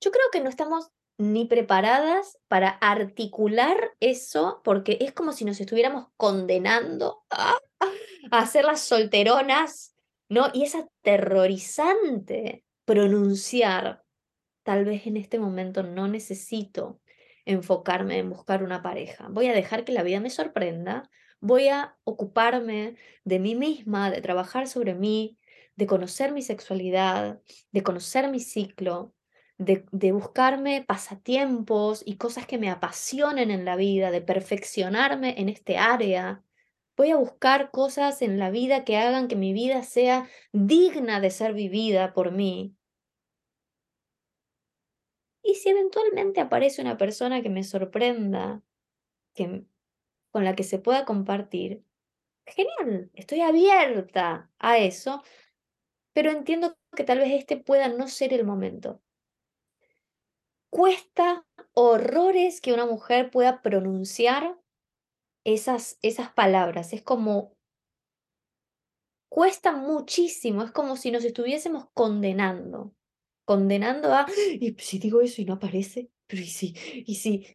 Yo 0.00 0.10
creo 0.10 0.24
que 0.32 0.40
no 0.40 0.48
estamos 0.48 0.90
ni 1.18 1.44
preparadas 1.44 2.38
para 2.48 2.70
articular 2.70 3.76
eso, 4.00 4.62
porque 4.64 4.96
es 5.00 5.12
como 5.12 5.32
si 5.32 5.44
nos 5.44 5.60
estuviéramos 5.60 6.06
condenando 6.16 7.22
a, 7.28 7.58
ser 8.46 8.64
las 8.64 8.80
solteronas, 8.80 9.94
¿no? 10.30 10.46
Y 10.54 10.62
es 10.62 10.74
aterrorizante 10.74 12.64
pronunciar, 12.86 14.02
tal 14.62 14.84
vez 14.84 15.06
en 15.06 15.16
este 15.16 15.38
momento 15.38 15.82
no 15.82 16.08
necesito 16.08 17.00
enfocarme 17.44 18.18
en 18.18 18.30
buscar 18.30 18.62
una 18.62 18.82
pareja. 18.82 19.28
Voy 19.30 19.48
a 19.48 19.54
dejar 19.54 19.84
que 19.84 19.92
la 19.92 20.02
vida 20.02 20.20
me 20.20 20.30
sorprenda, 20.30 21.10
voy 21.40 21.68
a 21.68 21.96
ocuparme 22.04 22.96
de 23.24 23.38
mí 23.38 23.54
misma, 23.54 24.10
de 24.10 24.20
trabajar 24.20 24.68
sobre 24.68 24.94
mí, 24.94 25.38
de 25.76 25.86
conocer 25.86 26.32
mi 26.32 26.42
sexualidad, 26.42 27.40
de 27.72 27.82
conocer 27.82 28.30
mi 28.30 28.40
ciclo, 28.40 29.14
de, 29.60 30.12
buscarme 30.12 30.84
pasatiempos 30.86 32.02
y 32.04 32.16
cosas 32.16 32.46
que 32.46 32.58
me 32.58 32.70
apasionen 32.70 33.50
en 33.50 33.64
la 33.64 33.76
vida, 33.76 34.10
de 34.10 34.22
perfeccionarme 34.22 35.34
en 35.38 35.50
este 35.50 35.76
área. 35.76 36.42
Voy 36.96 37.10
a 37.10 37.16
buscar 37.16 37.70
cosas 37.70 38.22
en 38.22 38.38
la 38.38 38.50
vida 38.50 38.84
que 38.84 38.96
hagan 38.96 39.28
que 39.28 39.36
mi 39.36 39.52
vida 39.52 39.82
sea 39.82 40.28
digna 40.52 41.20
de 41.20 41.30
ser 41.30 41.52
vivida 41.52 42.14
por 42.14 42.32
mí. 42.32 42.74
Y 45.42 45.54
si 45.54 45.70
eventualmente 45.70 46.40
aparece 46.40 46.82
una 46.82 46.96
persona 46.96 47.42
que 47.42 47.50
me 47.50 47.64
sorprenda, 47.64 48.62
que 49.34 49.64
con 50.30 50.44
la 50.44 50.54
que 50.54 50.64
se 50.64 50.78
pueda 50.78 51.04
compartir, 51.04 51.84
genial, 52.46 53.10
estoy 53.14 53.40
abierta 53.40 54.50
a 54.58 54.78
eso, 54.78 55.22
pero 56.12 56.30
entiendo 56.30 56.76
que 56.96 57.04
tal 57.04 57.18
vez 57.18 57.32
este 57.32 57.56
pueda 57.56 57.88
no 57.88 58.08
ser 58.08 58.32
el 58.32 58.44
momento. 58.44 59.00
Cuesta 60.70 61.46
horrores 61.74 62.60
que 62.60 62.72
una 62.72 62.86
mujer 62.86 63.30
pueda 63.30 63.62
pronunciar 63.62 64.56
esas, 65.44 65.98
esas 66.02 66.32
palabras. 66.32 66.92
Es 66.92 67.02
como, 67.02 67.56
cuesta 69.28 69.72
muchísimo, 69.72 70.62
es 70.62 70.70
como 70.70 70.96
si 70.96 71.10
nos 71.10 71.24
estuviésemos 71.24 71.86
condenando, 71.94 72.94
condenando 73.44 74.12
a, 74.12 74.26
y 74.60 74.74
si 74.78 74.98
digo 74.98 75.20
eso 75.20 75.42
y 75.42 75.44
no 75.44 75.54
aparece, 75.54 76.10
pero 76.26 76.42
y 76.42 76.46
si, 76.46 76.74
y 77.06 77.14
si, 77.16 77.46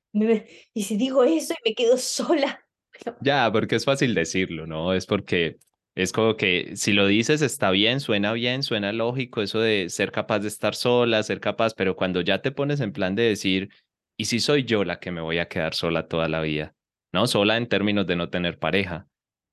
y 0.73 0.83
si 0.83 0.97
digo 0.97 1.23
eso 1.23 1.53
y 1.53 1.69
me 1.69 1.75
quedo 1.75 1.97
sola, 1.97 2.65
ya, 3.21 3.51
porque 3.51 3.75
es 3.75 3.85
fácil 3.85 4.13
decirlo, 4.13 4.67
¿no? 4.67 4.93
Es 4.93 5.05
porque 5.05 5.57
es 5.95 6.11
como 6.11 6.35
que 6.35 6.75
si 6.75 6.93
lo 6.93 7.07
dices 7.07 7.41
está 7.41 7.71
bien, 7.71 7.99
suena 7.99 8.33
bien, 8.33 8.63
suena 8.63 8.91
lógico 8.91 9.41
eso 9.41 9.59
de 9.59 9.89
ser 9.89 10.11
capaz 10.11 10.39
de 10.39 10.49
estar 10.49 10.75
sola, 10.75 11.23
ser 11.23 11.39
capaz, 11.39 11.73
pero 11.73 11.95
cuando 11.95 12.21
ya 12.21 12.41
te 12.41 12.51
pones 12.51 12.81
en 12.81 12.91
plan 12.91 13.15
de 13.15 13.23
decir, 13.23 13.69
¿y 14.17 14.25
si 14.25 14.39
soy 14.39 14.65
yo 14.65 14.83
la 14.83 14.99
que 14.99 15.11
me 15.11 15.21
voy 15.21 15.39
a 15.39 15.47
quedar 15.47 15.73
sola 15.73 16.07
toda 16.07 16.27
la 16.27 16.41
vida? 16.41 16.75
¿No? 17.13 17.27
Sola 17.27 17.57
en 17.57 17.67
términos 17.67 18.05
de 18.07 18.17
no 18.17 18.29
tener 18.29 18.59
pareja. 18.59 19.07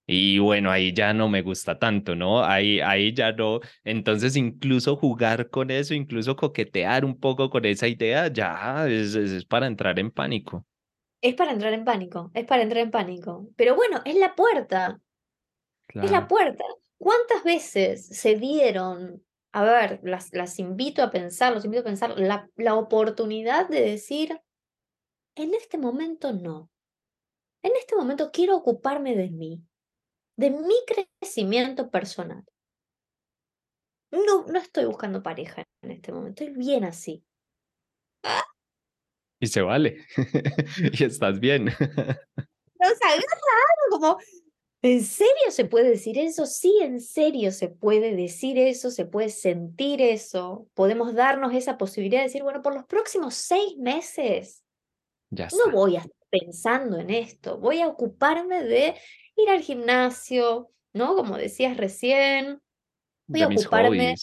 Y 0.06 0.38
bueno, 0.40 0.70
ahí 0.70 0.92
ya 0.92 1.14
no 1.14 1.28
me 1.28 1.42
gusta 1.42 1.78
tanto, 1.78 2.16
¿no? 2.16 2.44
Ahí, 2.44 2.80
ahí 2.80 3.14
ya 3.14 3.32
no. 3.32 3.60
Entonces, 3.84 4.36
incluso 4.36 4.96
jugar 4.96 5.48
con 5.48 5.70
eso, 5.70 5.94
incluso 5.94 6.34
coquetear 6.34 7.04
un 7.04 7.18
poco 7.18 7.50
con 7.50 7.64
esa 7.64 7.86
idea, 7.86 8.26
ya 8.28 8.86
es, 8.88 9.14
es 9.14 9.44
para 9.44 9.66
entrar 9.66 9.98
en 9.98 10.10
pánico. 10.10 10.66
Es 11.20 11.34
para 11.34 11.52
entrar 11.52 11.72
en 11.72 11.84
pánico, 11.84 12.32
es 12.34 12.44
para 12.44 12.62
entrar 12.62 12.82
en 12.82 12.90
pánico. 12.90 13.48
Pero 13.56 13.76
bueno, 13.76 14.02
es 14.04 14.16
la 14.16 14.34
puerta. 14.34 15.00
Es 15.94 16.10
la 16.10 16.26
puerta. 16.26 16.64
¿Cuántas 16.98 17.44
veces 17.44 18.06
se 18.06 18.36
dieron, 18.36 19.22
a 19.52 19.62
ver, 19.62 20.00
las, 20.02 20.32
las 20.32 20.58
invito 20.58 21.02
a 21.02 21.10
pensar, 21.10 21.52
los 21.52 21.64
invito 21.64 21.82
a 21.82 21.86
pensar, 21.86 22.18
la, 22.18 22.48
la 22.56 22.74
oportunidad 22.74 23.68
de 23.68 23.82
decir, 23.82 24.40
en 25.36 25.54
este 25.54 25.78
momento 25.78 26.32
no. 26.32 26.70
En 27.62 27.72
este 27.78 27.94
momento 27.94 28.30
quiero 28.32 28.56
ocuparme 28.56 29.14
de 29.14 29.30
mí, 29.30 29.62
de 30.36 30.50
mi 30.50 30.74
crecimiento 30.86 31.90
personal. 31.90 32.44
No, 34.10 34.46
no 34.46 34.58
estoy 34.58 34.84
buscando 34.84 35.22
pareja 35.22 35.64
en 35.82 35.90
este 35.90 36.12
momento, 36.12 36.44
estoy 36.44 36.56
bien 36.58 36.84
así. 36.84 37.24
¡Ah! 38.24 38.44
y 39.42 39.48
se 39.48 39.60
vale. 39.60 39.98
y 40.92 41.04
estás 41.04 41.40
bien. 41.40 41.64
Nos 41.66 43.02
agarra 43.02 43.24
como, 43.90 44.16
¿en 44.82 45.02
serio 45.04 45.50
se 45.50 45.64
puede 45.64 45.90
decir 45.90 46.16
eso? 46.16 46.46
Sí, 46.46 46.78
en 46.80 47.00
serio 47.00 47.50
se 47.50 47.68
puede 47.68 48.14
decir 48.14 48.56
eso, 48.56 48.92
se 48.92 49.04
puede 49.04 49.30
sentir 49.30 50.00
eso. 50.00 50.68
Podemos 50.74 51.14
darnos 51.14 51.52
esa 51.54 51.76
posibilidad 51.76 52.20
de 52.20 52.28
decir, 52.28 52.44
bueno, 52.44 52.62
por 52.62 52.72
los 52.72 52.84
próximos 52.84 53.34
seis 53.34 53.76
meses 53.78 54.62
ya 55.30 55.48
no 55.48 55.72
voy 55.72 55.96
a 55.96 56.00
estar 56.00 56.12
pensando 56.30 56.98
en 56.98 57.10
esto, 57.10 57.58
voy 57.58 57.80
a 57.80 57.88
ocuparme 57.88 58.62
de 58.62 58.94
ir 59.42 59.50
al 59.50 59.62
gimnasio, 59.62 60.72
¿no? 60.92 61.16
Como 61.16 61.36
decías 61.38 61.76
recién, 61.76 62.62
voy 63.32 63.40
De 63.40 63.44
a 63.44 63.48
ocuparme 63.48 64.16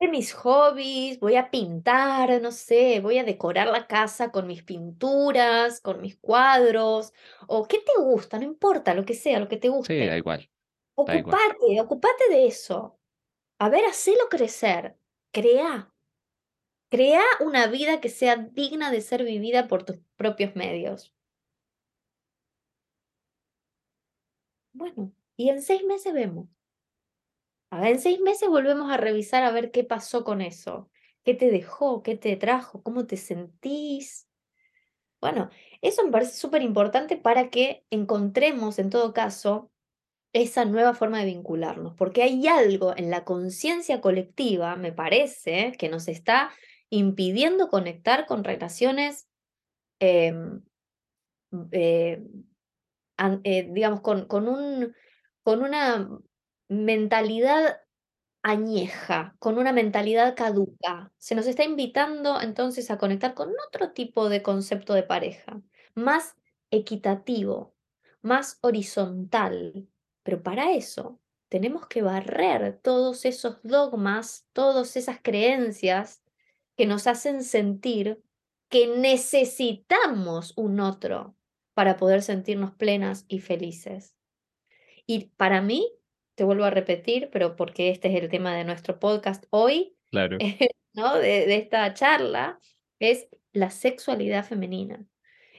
de 0.00 0.08
mis 0.08 0.32
hobbies, 0.34 1.20
voy 1.20 1.36
a 1.36 1.50
pintar, 1.50 2.40
no 2.42 2.52
sé, 2.52 3.00
voy 3.00 3.18
a 3.18 3.24
decorar 3.24 3.68
la 3.68 3.86
casa 3.86 4.30
con 4.32 4.46
mis 4.46 4.62
pinturas, 4.62 5.80
con 5.80 6.02
mis 6.02 6.18
cuadros, 6.18 7.12
o 7.48 7.66
qué 7.68 7.78
te 7.80 8.00
gusta, 8.02 8.38
no 8.38 8.44
importa, 8.44 8.94
lo 8.94 9.04
que 9.06 9.14
sea, 9.14 9.40
lo 9.40 9.48
que 9.48 9.56
te 9.56 9.68
Sí, 9.80 10.04
da 10.06 10.16
guste. 10.16 10.18
igual, 10.18 10.48
da 11.06 11.16
igual. 11.16 11.38
Ocupate, 11.38 11.80
ocupate 11.82 12.28
de 12.30 12.46
eso. 12.48 12.98
A 13.60 13.68
ver, 13.70 13.84
hacelo 13.86 14.28
crecer, 14.30 14.98
crea. 15.32 15.94
Crea 16.90 17.22
una 17.40 17.68
vida 17.68 18.00
que 18.00 18.08
sea 18.08 18.36
digna 18.36 18.90
de 18.90 19.00
ser 19.00 19.24
vivida 19.24 19.68
por 19.68 19.84
tus 19.84 19.98
propios 20.16 20.56
medios. 20.56 21.14
Bueno, 24.76 25.10
y 25.38 25.48
en 25.48 25.62
seis 25.62 25.82
meses 25.84 26.12
vemos. 26.12 26.48
A 27.70 27.80
ver, 27.80 27.92
en 27.92 28.00
seis 28.00 28.20
meses 28.20 28.48
volvemos 28.48 28.90
a 28.92 28.98
revisar 28.98 29.42
a 29.42 29.50
ver 29.50 29.70
qué 29.70 29.84
pasó 29.84 30.22
con 30.22 30.40
eso. 30.42 30.90
¿Qué 31.24 31.34
te 31.34 31.50
dejó? 31.50 32.02
¿Qué 32.02 32.16
te 32.16 32.36
trajo? 32.36 32.82
¿Cómo 32.82 33.06
te 33.06 33.16
sentís? 33.16 34.28
Bueno, 35.20 35.48
eso 35.80 36.04
me 36.04 36.12
parece 36.12 36.36
súper 36.36 36.62
importante 36.62 37.16
para 37.16 37.48
que 37.48 37.84
encontremos, 37.90 38.78
en 38.78 38.90
todo 38.90 39.14
caso, 39.14 39.70
esa 40.34 40.66
nueva 40.66 40.94
forma 40.94 41.20
de 41.20 41.26
vincularnos, 41.26 41.94
porque 41.94 42.22
hay 42.22 42.46
algo 42.46 42.94
en 42.96 43.10
la 43.10 43.24
conciencia 43.24 44.00
colectiva, 44.02 44.76
me 44.76 44.92
parece, 44.92 45.72
que 45.78 45.88
nos 45.88 46.08
está 46.08 46.50
impidiendo 46.90 47.68
conectar 47.68 48.26
con 48.26 48.44
relaciones, 48.44 49.28
em, 50.00 50.62
eh, 51.72 52.22
eh, 53.44 53.68
digamos, 53.72 54.00
con, 54.00 54.26
con, 54.26 54.48
un, 54.48 54.94
con 55.42 55.62
una 55.62 56.08
mentalidad 56.68 57.80
añeja, 58.42 59.34
con 59.38 59.58
una 59.58 59.72
mentalidad 59.72 60.36
caduca. 60.36 61.12
Se 61.18 61.34
nos 61.34 61.46
está 61.46 61.64
invitando 61.64 62.40
entonces 62.40 62.90
a 62.90 62.98
conectar 62.98 63.34
con 63.34 63.52
otro 63.68 63.92
tipo 63.92 64.28
de 64.28 64.42
concepto 64.42 64.94
de 64.94 65.02
pareja, 65.02 65.60
más 65.94 66.36
equitativo, 66.70 67.74
más 68.22 68.58
horizontal. 68.60 69.88
Pero 70.22 70.42
para 70.42 70.72
eso 70.72 71.20
tenemos 71.48 71.86
que 71.86 72.02
barrer 72.02 72.78
todos 72.82 73.24
esos 73.24 73.58
dogmas, 73.62 74.46
todas 74.52 74.96
esas 74.96 75.18
creencias 75.22 76.22
que 76.76 76.86
nos 76.86 77.06
hacen 77.06 77.42
sentir 77.42 78.22
que 78.68 78.86
necesitamos 78.98 80.52
un 80.56 80.80
otro 80.80 81.34
para 81.76 81.98
poder 81.98 82.22
sentirnos 82.22 82.72
plenas 82.72 83.26
y 83.28 83.40
felices. 83.40 84.16
Y 85.04 85.26
para 85.36 85.60
mí, 85.60 85.92
te 86.34 86.42
vuelvo 86.42 86.64
a 86.64 86.70
repetir, 86.70 87.28
pero 87.30 87.54
porque 87.54 87.90
este 87.90 88.08
es 88.08 88.22
el 88.22 88.30
tema 88.30 88.56
de 88.56 88.64
nuestro 88.64 88.98
podcast 88.98 89.44
hoy, 89.50 89.94
Claro. 90.10 90.38
¿no? 90.94 91.16
De, 91.16 91.44
de 91.44 91.56
esta 91.56 91.92
charla, 91.92 92.58
es 92.98 93.28
la 93.52 93.68
sexualidad 93.68 94.42
femenina. 94.42 95.04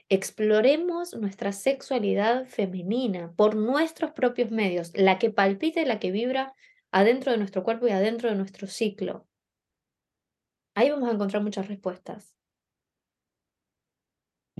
Exploremos 0.08 1.14
nuestra 1.14 1.52
sexualidad 1.52 2.46
femenina 2.46 3.32
por 3.36 3.54
nuestros 3.54 4.10
propios 4.10 4.50
medios, 4.50 4.90
la 4.96 5.20
que 5.20 5.30
palpita 5.30 5.80
y 5.80 5.84
la 5.84 6.00
que 6.00 6.10
vibra 6.10 6.52
adentro 6.90 7.30
de 7.30 7.38
nuestro 7.38 7.62
cuerpo 7.62 7.86
y 7.86 7.92
adentro 7.92 8.28
de 8.28 8.34
nuestro 8.34 8.66
ciclo. 8.66 9.28
Ahí 10.74 10.90
vamos 10.90 11.08
a 11.10 11.12
encontrar 11.12 11.44
muchas 11.44 11.68
respuestas. 11.68 12.37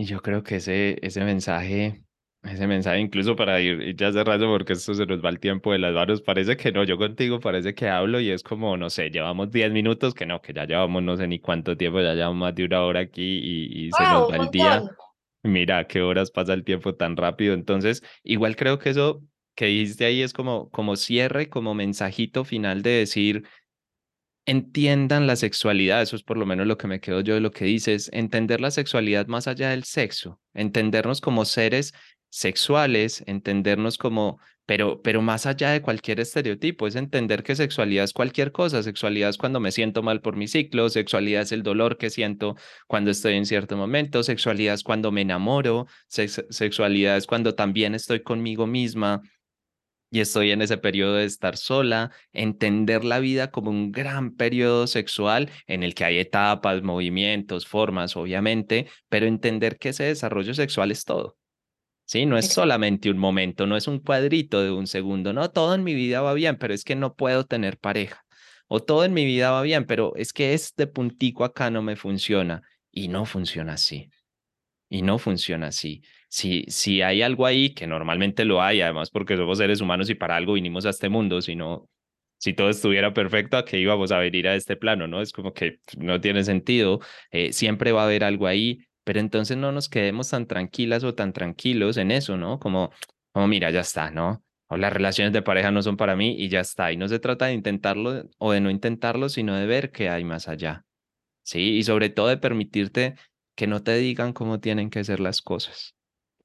Y 0.01 0.05
yo 0.05 0.23
creo 0.23 0.45
que 0.45 0.57
ese, 0.57 0.97
ese 1.03 1.25
mensaje, 1.25 2.05
ese 2.45 2.69
mensaje 2.69 3.01
incluso 3.01 3.35
para 3.35 3.61
ir 3.61 3.97
ya 3.97 4.12
cerrando, 4.12 4.47
porque 4.47 4.75
esto 4.75 4.95
se 4.95 5.05
nos 5.07 5.25
va 5.25 5.29
el 5.29 5.41
tiempo 5.41 5.73
de 5.73 5.81
las 5.81 5.93
manos, 5.93 6.23
parece 6.23 6.57
que 6.57 6.70
no, 6.70 6.85
yo 6.85 6.97
contigo 6.97 7.41
parece 7.41 7.75
que 7.75 7.89
hablo 7.89 8.20
y 8.20 8.31
es 8.31 8.45
como, 8.45 8.77
no 8.77 8.91
sé, 8.91 9.11
llevamos 9.11 9.51
10 9.51 9.73
minutos, 9.73 10.15
que 10.15 10.25
no, 10.25 10.41
que 10.41 10.53
ya 10.53 10.66
llevamos 10.66 11.03
no 11.03 11.16
sé 11.16 11.27
ni 11.27 11.41
cuánto 11.41 11.77
tiempo, 11.77 12.01
ya 12.01 12.15
llevamos 12.15 12.37
más 12.37 12.55
de 12.55 12.65
una 12.66 12.85
hora 12.85 13.01
aquí 13.01 13.41
y, 13.43 13.87
y 13.89 13.91
se 13.91 14.05
nos 14.05 14.29
¡Wow! 14.29 14.31
va 14.31 14.37
Un 14.37 14.45
el 14.45 14.51
día. 14.53 14.85
Mira, 15.43 15.89
qué 15.89 16.01
horas 16.01 16.31
pasa 16.31 16.55
el 16.55 16.62
tiempo 16.62 16.95
tan 16.95 17.16
rápido. 17.16 17.55
Entonces, 17.55 18.03
igual 18.23 18.55
creo 18.55 18.79
que 18.79 18.91
eso 18.91 19.25
que 19.57 19.66
dijiste 19.66 20.05
ahí 20.05 20.23
es 20.23 20.33
como, 20.33 20.70
como 20.70 20.95
cierre, 20.95 21.49
como 21.49 21.75
mensajito 21.75 22.45
final 22.45 22.83
de 22.83 22.91
decir, 22.91 23.49
entiendan 24.49 25.27
la 25.27 25.37
sexualidad, 25.37 26.01
eso 26.03 26.16
es 26.16 26.23
por 26.23 26.39
lo 26.39 26.47
menos 26.47 26.66
lo 26.66 26.79
que 26.79 26.89
me 26.89 27.01
quedo 27.01 27.20
yo 27.20 27.35
de 27.35 27.41
lo 27.41 27.51
que 27.51 27.66
dices, 27.66 28.09
entender 28.12 28.61
la 28.61 28.70
sexualidad 28.70 29.27
más 29.27 29.47
allá 29.47 29.70
del 29.70 29.85
sexo, 29.85 30.41
entendernos 30.55 31.20
como 31.20 31.45
seres 31.45 31.93
sexuales, 32.31 33.23
entendernos 33.27 33.99
como, 33.99 34.39
pero, 34.66 35.03
pero 35.03 35.20
más 35.23 35.45
allá 35.47 35.70
de 35.70 35.83
cualquier 35.83 36.20
estereotipo, 36.20 36.87
es 36.87 36.97
entender 36.97 37.43
que 37.43 37.57
sexualidad 37.57 38.05
es 38.05 38.12
cualquier 38.15 38.51
cosa, 38.53 38.83
sexualidad 38.83 39.31
es 39.31 39.37
cuando 39.39 39.61
me 39.61 39.70
siento 39.70 40.03
mal 40.03 40.20
por 40.23 40.37
mi 40.37 40.49
ciclo, 40.49 40.89
sexualidad 40.89 41.43
es 41.43 41.53
el 41.53 41.62
dolor 41.62 41.99
que 41.99 42.11
siento 42.11 42.57
cuando 42.87 43.11
estoy 43.11 43.35
en 43.35 43.47
cierto 43.47 43.77
momento, 43.77 44.23
sexualidad 44.23 44.75
es 44.75 44.83
cuando 44.83 45.12
me 45.12 45.23
enamoro, 45.23 45.87
sex- 46.09 46.45
sexualidad 46.51 47.16
es 47.19 47.27
cuando 47.27 47.55
también 47.55 47.95
estoy 47.95 48.23
conmigo 48.23 48.66
misma 48.66 49.23
y 50.11 50.21
estoy 50.21 50.51
en 50.53 50.63
ese 50.63 50.79
periodo 50.79 51.15
de 51.15 51.25
estar 51.25 51.57
sola, 51.57 52.13
entender 52.33 53.05
la 53.05 53.19
vida 53.21 53.51
como 53.51 53.71
un 53.71 53.93
gran 53.93 54.35
periodo 54.37 54.87
sexual 54.87 55.51
en 55.67 55.83
el 55.83 55.95
que 55.95 56.05
hay 56.05 56.19
etapas, 56.19 56.83
movimientos, 56.83 57.67
formas, 57.67 58.17
obviamente, 58.17 58.89
pero 59.09 59.27
entender 59.27 59.79
que 59.79 59.91
ese 59.91 60.05
desarrollo 60.05 60.55
sexual 60.55 60.91
es 60.91 61.05
todo. 61.05 61.37
Sí, 62.07 62.25
no 62.25 62.39
es 62.39 62.47
Exacto. 62.47 62.63
solamente 62.63 63.11
un 63.11 63.19
momento, 63.19 63.67
no 63.67 63.77
es 63.77 63.87
un 63.87 63.99
cuadrito 64.01 64.63
de 64.63 64.71
un 64.71 64.87
segundo, 64.87 65.33
no, 65.35 65.51
todo 65.51 65.75
en 65.75 65.85
mi 65.85 65.95
vida 65.95 66.23
va 66.23 66.33
bien, 66.33 66.57
pero 66.59 66.73
es 66.73 66.85
que 66.85 66.97
no 66.97 67.15
puedo 67.15 67.45
tener 67.45 67.79
pareja. 67.79 68.25
O 68.67 68.81
todo 68.81 69.05
en 69.05 69.13
mi 69.13 69.25
vida 69.27 69.51
va 69.51 69.63
bien, 69.63 69.87
pero 69.87 70.15
es 70.17 70.33
que 70.33 70.55
este 70.55 70.87
puntico 70.87 71.45
acá 71.45 71.71
no 71.71 71.83
me 71.83 71.97
funciona 71.97 72.63
y 72.91 73.09
no 73.09 73.27
funciona 73.27 73.75
así. 73.75 74.09
Y 74.89 75.02
no 75.02 75.19
funciona 75.19 75.69
así. 75.69 76.02
Si, 76.28 76.65
si 76.69 77.02
hay 77.02 77.23
algo 77.23 77.47
ahí, 77.47 77.74
que 77.74 77.86
normalmente 77.86 78.44
lo 78.44 78.62
hay, 78.62 78.81
además 78.81 79.10
porque 79.10 79.36
somos 79.36 79.59
seres 79.59 79.81
humanos 79.81 80.10
y 80.10 80.15
para 80.15 80.36
algo 80.36 80.55
vinimos 80.55 80.86
a 80.86 80.90
este 80.90 81.09
mundo, 81.09 81.43
si 81.43 81.56
no, 81.56 81.89
si 82.39 82.55
todo 82.55 82.70
estuviera 82.70 83.12
perfecto, 83.12 83.56
¿a 83.56 83.65
qué 83.65 83.78
íbamos 83.78 84.12
a 84.12 84.19
venir 84.19 84.48
a 84.48 84.55
este 84.55 84.77
plano? 84.77 85.06
¿No? 85.09 85.20
Es 85.20 85.32
como 85.32 85.52
que 85.52 85.81
no 85.98 86.20
tiene 86.20 86.44
sentido, 86.44 87.01
eh, 87.31 87.52
siempre 87.52 87.93
va 87.93 88.02
a 88.02 88.05
haber 88.05 88.24
algo 88.24 88.47
ahí, 88.47 88.86
pero 89.05 89.20
entonces 89.20 89.56
no 89.56 89.73
nos 89.73 89.89
quedemos 89.89 90.31
tan 90.31 90.47
tranquilas 90.47 91.02
o 91.05 91.15
tan 91.15 91.32
tranquilos 91.32 91.97
en 91.97 92.10
eso, 92.10 92.36
¿no? 92.36 92.59
Como, 92.59 92.93
como 93.32 93.48
mira, 93.48 93.70
ya 93.70 93.81
está, 93.81 94.10
¿no? 94.10 94.44
O 94.69 94.77
las 94.77 94.93
relaciones 94.93 95.32
de 95.32 95.43
pareja 95.43 95.70
no 95.70 95.82
son 95.82 95.97
para 95.97 96.15
mí 96.15 96.36
y 96.39 96.48
ya 96.48 96.60
está. 96.60 96.93
Y 96.93 96.97
no 96.98 97.09
se 97.09 97.19
trata 97.19 97.47
de 97.47 97.55
intentarlo 97.55 98.28
o 98.39 98.52
de 98.52 98.60
no 98.60 98.70
intentarlo, 98.70 99.31
sino 99.31 99.56
de 99.56 99.66
ver 99.66 99.90
qué 99.93 100.10
hay 100.10 100.24
más 100.24 100.47
allá. 100.47 100.85
Sí, 101.43 101.78
y 101.78 101.82
sobre 101.85 102.10
todo 102.10 102.28
de 102.28 102.36
permitirte 102.36 103.15
que 103.59 103.67
no 103.67 103.83
te 103.83 103.97
digan 103.97 104.33
cómo 104.33 104.61
tienen 104.61 104.89
que 104.89 105.03
ser 105.03 105.19
las 105.19 105.43
cosas. 105.43 105.97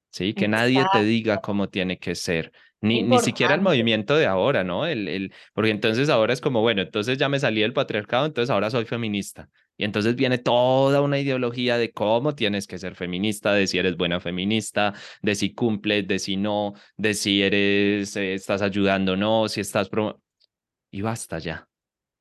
Sí, 0.09 0.33
que 0.33 0.47
nadie 0.47 0.83
te 0.91 1.03
diga 1.03 1.41
cómo 1.41 1.69
tiene 1.69 1.99
que 1.99 2.15
ser. 2.15 2.51
Ni, 2.81 3.03
ni 3.03 3.19
siquiera 3.19 3.53
el 3.53 3.61
movimiento 3.61 4.15
de 4.15 4.25
ahora, 4.25 4.63
¿no? 4.63 4.87
El, 4.87 5.07
el, 5.07 5.33
porque 5.53 5.69
entonces 5.69 6.09
ahora 6.09 6.33
es 6.33 6.41
como, 6.41 6.61
bueno, 6.61 6.81
entonces 6.81 7.19
ya 7.19 7.29
me 7.29 7.39
salí 7.39 7.61
del 7.61 7.71
patriarcado, 7.71 8.25
entonces 8.25 8.49
ahora 8.49 8.71
soy 8.71 8.85
feminista. 8.85 9.47
Y 9.77 9.85
entonces 9.85 10.15
viene 10.15 10.39
toda 10.39 11.01
una 11.01 11.19
ideología 11.19 11.77
de 11.77 11.91
cómo 11.91 12.33
tienes 12.33 12.65
que 12.65 12.79
ser 12.79 12.95
feminista, 12.95 13.53
de 13.53 13.67
si 13.67 13.77
eres 13.77 13.95
buena 13.95 14.19
feminista, 14.19 14.95
de 15.21 15.35
si 15.35 15.53
cumples, 15.53 16.07
de 16.07 16.17
si 16.17 16.35
no, 16.35 16.73
de 16.97 17.13
si 17.13 17.43
eres, 17.43 18.15
eh, 18.15 18.33
estás 18.33 18.63
ayudando 18.63 19.13
o 19.13 19.17
no, 19.17 19.47
si 19.47 19.61
estás... 19.61 19.87
Pro... 19.87 20.19
Y 20.89 21.01
basta 21.01 21.37
ya. 21.37 21.67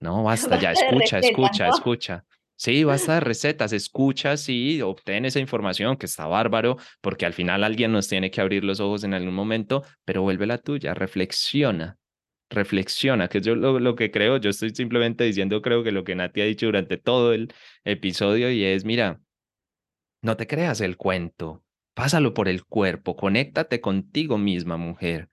No, 0.01 0.23
basta 0.23 0.59
ya. 0.61 0.73
Escucha, 0.73 1.19
escucha, 1.19 1.69
escucha. 1.69 2.25
Sí, 2.63 2.85
basta 2.85 3.15
de 3.15 3.21
recetas, 3.21 3.73
escucha, 3.73 4.37
sí, 4.37 4.81
obtén 4.83 5.25
esa 5.25 5.41
información 5.41 5.97
que 5.97 6.07
está 6.07 6.29
bárbaro, 6.29 6.77
porque 7.01 7.27
al 7.27 7.33
final 7.33 7.65
alguien 7.65 7.91
nos 7.91 8.07
tiene 8.07 8.31
que 8.31 8.41
abrir 8.41 8.63
los 8.63 8.79
ojos 8.79 9.03
en 9.03 9.15
algún 9.15 9.35
momento, 9.35 9.83
pero 10.05 10.23
vuelve 10.23 10.47
la 10.47 10.59
tuya, 10.59 10.95
reflexiona, 10.95 11.99
reflexiona, 12.51 13.27
que 13.27 13.41
yo 13.41 13.57
lo, 13.57 13.81
lo 13.81 13.97
que 13.97 14.13
creo, 14.13 14.37
yo 14.37 14.51
estoy 14.51 14.71
simplemente 14.71 15.25
diciendo, 15.25 15.61
creo 15.61 15.83
que 15.83 15.91
lo 15.91 16.05
que 16.05 16.15
Nati 16.15 16.41
ha 16.41 16.45
dicho 16.45 16.67
durante 16.67 16.99
todo 16.99 17.33
el 17.33 17.53
episodio 17.83 18.49
y 18.53 18.63
es, 18.63 18.85
mira, 18.85 19.21
no 20.21 20.37
te 20.37 20.47
creas 20.47 20.81
el 20.83 20.97
cuento, 20.97 21.65
pásalo 21.95 22.33
por 22.33 22.47
el 22.47 22.65
cuerpo, 22.65 23.17
conéctate 23.17 23.81
contigo 23.81 24.39
misma, 24.39 24.77
mujer. 24.77 25.31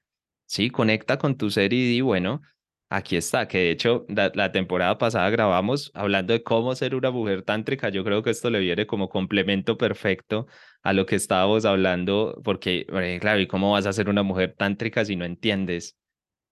Sí, 0.47 0.71
conecta 0.71 1.19
con 1.19 1.37
tu 1.37 1.51
ser 1.51 1.73
y 1.73 1.87
di, 1.89 2.01
bueno, 2.01 2.41
aquí 2.89 3.15
está, 3.17 3.47
que 3.47 3.59
de 3.59 3.71
hecho 3.71 4.05
la, 4.09 4.51
temporada 4.51 4.97
pasada 4.97 5.29
grabamos 5.29 5.91
hablando 5.93 6.33
de 6.33 6.43
cómo 6.43 6.75
ser 6.75 6.95
una 6.95 7.11
mujer 7.11 7.43
tántrica. 7.43 7.89
Yo 7.89 8.03
creo 8.03 8.23
que 8.23 8.31
esto 8.31 8.49
le 8.49 8.59
viene 8.59 8.87
como 8.87 9.09
complemento 9.09 9.77
perfecto 9.77 10.47
a 10.83 10.93
lo 10.93 11.05
que 11.05 11.15
estábamos 11.15 11.65
hablando, 11.65 12.41
porque, 12.43 12.85
claro, 13.21 13.39
¿y 13.39 13.47
cómo 13.47 13.71
vas 13.71 13.85
a 13.85 13.93
ser 13.93 14.09
una 14.09 14.23
mujer 14.23 14.55
tántrica 14.57 15.05
si 15.05 15.15
no 15.15 15.25
entiendes 15.25 15.97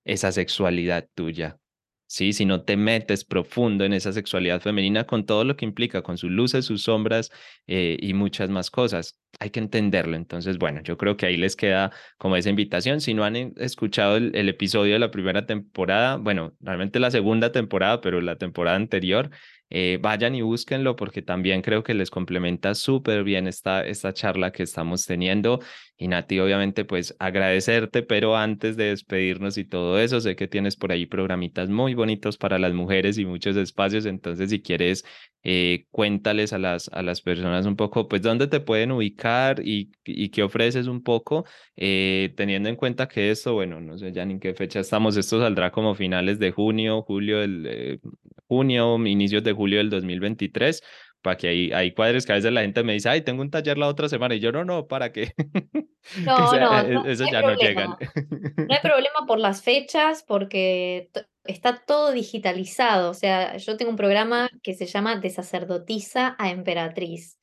esa 0.06 0.32
sexualidad 0.32 1.08
tuya? 1.16 1.60
Sí, 2.10 2.32
si 2.32 2.46
no 2.46 2.64
te 2.64 2.78
metes 2.78 3.26
profundo 3.26 3.84
en 3.84 3.92
esa 3.92 4.14
sexualidad 4.14 4.62
femenina 4.62 5.04
con 5.06 5.26
todo 5.26 5.44
lo 5.44 5.58
que 5.58 5.66
implica, 5.66 6.02
con 6.04 6.18
sus 6.18 6.32
luces, 6.32 6.64
sus 6.64 6.84
sombras 6.84 7.32
eh, 7.68 7.98
y 8.00 8.14
muchas 8.14 8.50
más 8.50 8.72
cosas. 8.72 9.20
Hay 9.40 9.50
que 9.50 9.60
entenderlo. 9.60 10.16
Entonces, 10.16 10.58
bueno, 10.58 10.82
yo 10.84 10.98
creo 10.98 11.18
que 11.18 11.26
ahí 11.26 11.36
les 11.36 11.58
queda 11.58 11.92
como 12.18 12.38
esa 12.38 12.50
invitación. 12.50 13.02
Si 13.02 13.14
no 13.14 13.26
han 13.26 13.36
escuchado 13.58 14.16
el, 14.16 14.34
el 14.36 14.48
episodio 14.48 14.94
de 14.94 15.00
la 15.00 15.12
primera 15.12 15.46
temporada, 15.46 16.16
bueno, 16.16 16.56
realmente 16.62 17.00
la 17.02 17.12
segunda 17.12 17.52
temporada, 17.52 18.00
pero 18.00 18.22
la 18.22 18.38
temporada 18.38 18.78
anterior, 18.78 19.30
eh, 19.70 20.00
vayan 20.02 20.36
y 20.36 20.42
búsquenlo 20.42 20.96
porque 20.96 21.22
también 21.22 21.62
creo 21.62 21.84
que 21.84 21.94
les 21.94 22.10
complementa 22.10 22.76
súper 22.76 23.24
bien 23.24 23.48
esta, 23.48 23.86
esta 23.86 24.14
charla 24.14 24.52
que 24.52 24.64
estamos 24.64 25.06
teniendo. 25.06 25.60
Y 25.98 26.08
Nati, 26.08 26.40
obviamente, 26.40 26.86
pues 26.86 27.16
agradecerte, 27.20 28.04
pero 28.04 28.38
antes 28.38 28.78
de 28.78 28.86
despedirnos 28.90 29.58
y 29.58 29.66
todo 29.66 30.00
eso, 30.00 30.22
sé 30.22 30.36
que 30.36 30.48
tienes 30.48 30.76
por 30.76 30.92
ahí 30.92 31.08
programitas 31.08 31.70
muy 31.70 31.96
bonitos 31.96 32.38
para 32.38 32.60
las 32.60 32.74
mujeres 32.74 33.18
y 33.18 33.26
muchos 33.26 33.56
espacios, 33.58 34.06
entonces 34.06 34.52
si 34.52 34.62
quieres, 34.62 35.04
eh, 35.44 35.86
cuéntales 35.92 36.54
a 36.54 36.60
las, 36.60 36.90
a 36.90 37.02
las 37.02 37.22
personas 37.22 37.66
un 37.66 37.76
poco, 37.76 38.08
pues 38.08 38.22
dónde 38.22 38.48
te 38.48 38.60
pueden 38.60 38.92
ubicar 38.92 39.62
y, 39.66 39.92
y 40.06 40.30
qué 40.30 40.44
ofreces 40.44 40.88
un 40.88 41.02
poco, 41.02 41.46
eh, 41.76 42.34
teniendo 42.36 42.70
en 42.70 42.76
cuenta 42.76 43.08
que 43.08 43.32
esto, 43.32 43.54
bueno, 43.54 43.82
no 43.82 43.98
sé 43.98 44.12
ya 44.12 44.26
ni 44.26 44.34
en 44.34 44.40
qué 44.40 44.54
fecha 44.54 44.80
estamos, 44.82 45.18
esto 45.18 45.40
saldrá 45.40 45.72
como 45.72 45.96
finales 45.96 46.38
de 46.38 46.52
junio, 46.52 47.02
julio, 47.02 47.40
del, 47.40 48.02
junio, 48.48 48.98
inicios 49.06 49.44
de 49.44 49.54
julio 49.54 49.78
del 49.80 49.90
2023, 49.90 50.84
para 51.22 51.38
que 51.38 51.48
hay, 51.48 51.72
hay 51.72 51.94
cuadres 51.94 52.26
que 52.26 52.32
a 52.32 52.36
veces 52.36 52.52
la 52.52 52.62
gente 52.62 52.84
me 52.84 52.94
dice, 52.94 53.10
ay, 53.10 53.22
tengo 53.22 53.42
un 53.42 53.52
taller 53.52 53.78
la 53.78 53.88
otra 53.88 54.08
semana, 54.10 54.36
y 54.36 54.40
yo 54.40 54.52
no, 54.52 54.64
no, 54.66 54.88
¿para 54.88 55.12
qué? 55.12 55.34
No, 56.24 56.54
no, 56.54 56.84
no, 56.84 57.06
eso 57.06 57.26
ya 57.30 57.42
no 57.42 57.54
llegan. 57.56 57.90
No 57.90 58.74
hay 58.74 58.80
problema 58.82 59.26
por 59.28 59.40
las 59.40 59.62
fechas, 59.62 60.24
porque 60.26 61.10
está 61.44 61.84
todo 61.86 62.14
digitalizado. 62.14 63.12
O 63.12 63.14
sea, 63.14 63.58
yo 63.58 63.76
tengo 63.76 63.92
un 63.92 63.98
programa 63.98 64.50
que 64.64 64.74
se 64.74 64.86
llama 64.86 65.18
De 65.18 65.30
sacerdotisa 65.30 66.38
a 66.40 66.50
emperatriz. 66.50 67.40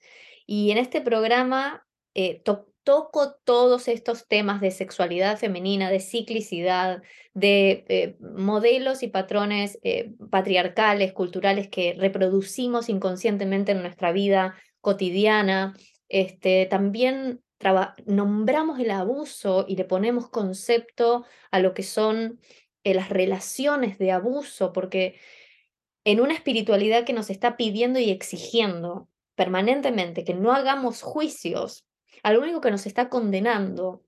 Y 0.46 0.70
en 0.70 0.78
este 0.78 1.02
programa 1.02 1.86
eh, 2.14 2.40
toco 2.84 3.34
todos 3.44 3.88
estos 3.88 4.28
temas 4.28 4.60
de 4.60 4.70
sexualidad 4.70 5.38
femenina, 5.38 5.90
de 5.90 6.00
ciclicidad, 6.00 7.02
de 7.32 7.84
eh, 7.88 8.16
modelos 8.20 9.02
y 9.02 9.08
patrones 9.08 9.78
eh, 9.82 10.12
patriarcales, 10.30 11.12
culturales 11.12 11.68
que 11.68 11.94
reproducimos 11.98 12.88
inconscientemente 12.88 13.72
en 13.72 13.82
nuestra 13.82 14.12
vida 14.12 14.54
cotidiana. 14.80 15.74
Este, 16.08 16.66
también 16.66 17.42
nombramos 18.06 18.78
el 18.78 18.90
abuso 18.90 19.64
y 19.66 19.76
le 19.76 19.84
ponemos 19.84 20.28
concepto 20.28 21.24
a 21.50 21.60
lo 21.60 21.72
que 21.72 21.82
son 21.82 22.38
eh, 22.84 22.94
las 22.94 23.08
relaciones 23.08 23.98
de 23.98 24.12
abuso, 24.12 24.72
porque 24.72 25.18
en 26.04 26.20
una 26.20 26.34
espiritualidad 26.34 27.04
que 27.04 27.14
nos 27.14 27.30
está 27.30 27.56
pidiendo 27.56 27.98
y 27.98 28.10
exigiendo 28.10 29.08
permanentemente 29.34 30.22
que 30.24 30.34
no 30.34 30.52
hagamos 30.52 31.02
juicios 31.02 31.86
a 32.24 32.32
lo 32.32 32.40
único 32.40 32.60
que 32.60 32.72
nos 32.72 32.86
está 32.86 33.08
condenando 33.08 34.02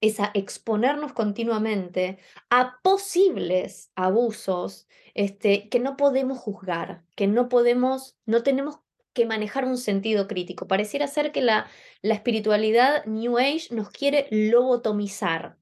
es 0.00 0.20
a 0.20 0.30
exponernos 0.34 1.12
continuamente 1.12 2.18
a 2.48 2.80
posibles 2.82 3.90
abusos 3.96 4.86
este, 5.14 5.68
que 5.68 5.80
no 5.80 5.96
podemos 5.96 6.38
juzgar, 6.38 7.04
que 7.14 7.26
no 7.26 7.48
podemos, 7.48 8.16
no 8.24 8.42
tenemos 8.42 8.78
que 9.14 9.26
manejar 9.26 9.64
un 9.64 9.78
sentido 9.78 10.28
crítico. 10.28 10.68
Pareciera 10.68 11.08
ser 11.08 11.32
que 11.32 11.42
la, 11.42 11.66
la 12.02 12.14
espiritualidad 12.14 13.04
New 13.06 13.38
Age 13.38 13.68
nos 13.74 13.90
quiere 13.90 14.28
lobotomizar, 14.30 15.58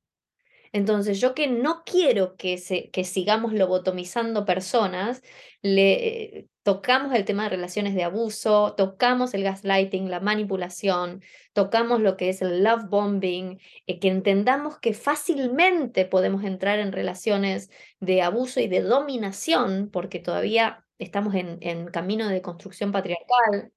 entonces, 0.75 1.21
yo 1.21 1.37
que 1.37 1.47
no 1.47 1.85
quiero 1.87 2.37
que, 2.37 2.59
sigamos 2.59 3.53
lobotomizando 3.53 4.45
personas, 4.45 5.23
le 5.63 6.49
tocamos 6.65 7.15
el 7.15 7.25
tema 7.25 7.45
de 7.45 7.51
relaciones 7.51 7.95
de 7.95 8.03
abuso, 8.03 8.75
tocamos 8.77 9.35
el 9.35 9.45
gaslighting, 9.45 10.11
la 10.11 10.19
manipulación, 10.19 11.23
tocamos 11.53 12.01
lo 12.01 12.17
que 12.17 12.29
es 12.29 12.43
el 12.43 12.65
love 12.65 12.89
bombing, 12.89 13.61
eh, 13.87 14.01
que 14.01 14.09
entendamos 14.09 14.81
que 14.81 14.95
fácilmente 14.95 16.07
podemos 16.07 16.43
entrar 16.43 16.81
en 16.81 16.91
relaciones 16.91 17.71
de 18.01 18.23
abuso 18.23 18.59
y 18.59 18.67
de 18.67 18.81
dominación, 18.81 19.91
porque 19.93 20.19
todavía 20.19 20.85
estamos 20.99 21.37
en 21.37 21.87
camino 21.87 22.29
de 22.29 22.43
construcción 22.43 22.91
patriarcal. 22.91 23.73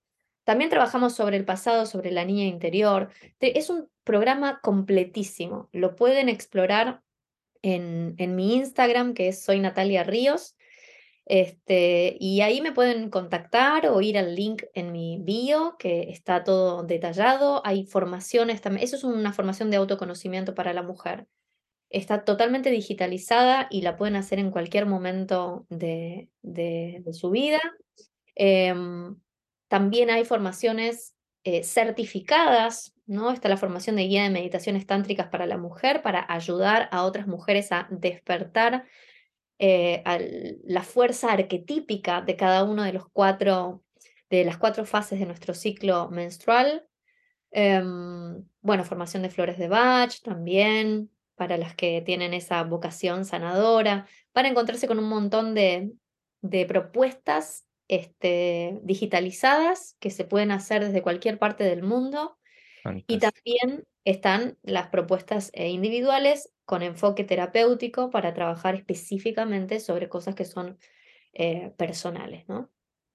También 0.47 0.69
trabajamos 0.69 1.13
sobre 1.13 1.35
el 1.35 1.43
pasado, 1.43 1.85
sobre 1.85 2.09
la 2.09 2.23
niña 2.23 2.45
interior. 2.45 3.09
Es 3.41 3.69
un 3.69 3.89
programa 4.05 4.61
completísimo. 4.61 5.67
Lo 5.73 5.97
pueden 5.97 6.29
explorar 6.29 7.01
en, 7.61 8.15
en 8.17 8.33
mi 8.37 8.55
Instagram, 8.55 9.13
que 9.13 9.33
Soy 9.33 9.59
Natalia 9.59 10.05
Ríos. 10.05 10.55
Este, 11.25 12.15
y 12.17 12.39
ahí 12.39 12.61
me 12.61 12.71
pueden 12.71 13.09
contactar 13.09 13.87
o 13.87 13.99
ir 13.99 14.17
al 14.17 14.35
link 14.35 14.63
en 14.73 14.93
mi 14.93 15.17
bio, 15.21 15.75
que 15.77 16.11
está 16.11 16.45
todo 16.45 16.83
detallado. 16.83 17.61
Hay 17.65 17.85
formaciones 17.85 18.61
también. 18.61 18.85
Eso 18.85 18.95
es 18.95 19.03
una 19.03 19.33
formación 19.33 19.69
de 19.69 19.75
autoconocimiento 19.75 20.55
para 20.55 20.71
la 20.71 20.81
mujer. 20.81 21.27
Está 21.89 22.23
totalmente 22.23 22.71
digitalizada 22.71 23.67
y 23.69 23.81
la 23.81 23.97
pueden 23.97 24.15
hacer 24.15 24.39
en 24.39 24.51
cualquier 24.51 24.85
momento 24.85 25.65
de, 25.67 26.29
de, 26.41 27.03
su 27.11 27.31
vida. 27.31 27.59
Em, 28.33 29.17
también 29.67 30.09
hay 30.09 30.25
formaciones 30.25 31.15
eh, 31.43 31.63
certificadas, 31.63 32.93
¿no? 33.05 33.31
Está 33.31 33.49
la 33.49 33.57
formación 33.57 33.95
de 33.95 34.03
guía 34.03 34.23
de 34.23 34.29
meditaciones 34.29 34.85
tántricas 34.85 35.29
para 35.29 35.45
la 35.45 35.57
mujer 35.57 36.01
para 36.01 36.25
ayudar 36.27 36.89
a 36.91 37.03
otras 37.03 37.27
mujeres 37.27 37.71
a 37.71 37.87
despertar 37.89 38.85
eh, 39.59 40.03
la 40.65 40.83
fuerza 40.83 41.31
arquetípica 41.31 42.21
de 42.21 42.35
cada 42.35 42.63
uno 42.63 42.83
de 42.83 42.93
los 42.93 43.07
cuatro, 43.11 43.83
de 44.29 44.45
las 44.45 44.57
cuatro 44.57 44.85
fases 44.85 45.19
de 45.19 45.25
nuestro 45.25 45.53
ciclo 45.53 46.09
menstrual. 46.09 46.85
Em, 47.51 48.43
bueno, 48.61 48.83
formación 48.83 49.23
de 49.23 49.29
flores 49.29 49.57
de 49.57 49.67
Bach 49.67 50.21
también, 50.21 51.09
para 51.35 51.57
las 51.57 51.75
que 51.75 52.01
tienen 52.01 52.33
esa 52.33 52.63
vocación 52.63 53.25
sanadora, 53.25 54.07
para 54.31 54.47
encontrarse 54.49 54.87
con 54.87 54.99
un 54.99 55.07
montón 55.07 55.55
de, 55.55 55.93
de 56.41 56.65
propuestas 56.65 57.66
este, 57.87 58.79
digitalizadas 58.83 59.95
que 59.99 60.09
se 60.09 60.25
pueden 60.25 60.51
hacer 60.51 60.83
desde 60.85 61.01
cualquier 61.01 61.39
parte 61.39 61.63
del 61.63 61.83
mundo. 61.83 62.37
Y 63.05 63.19
también 63.19 63.85
están 64.05 64.57
las 64.63 64.87
propuestas 64.87 65.51
eh, 65.53 65.67
individuales 65.67 66.53
con 66.63 66.83
enfoque 66.83 67.25
terapéutico 67.25 68.09
para 68.11 68.33
trabajar 68.33 68.75
específicamente 68.75 69.81
sobre 69.81 70.07
cosas 70.07 70.35
que 70.35 70.45
son 70.45 70.77
eh, 71.33 71.73
personales, 71.75 72.47
¿no? 72.47 72.71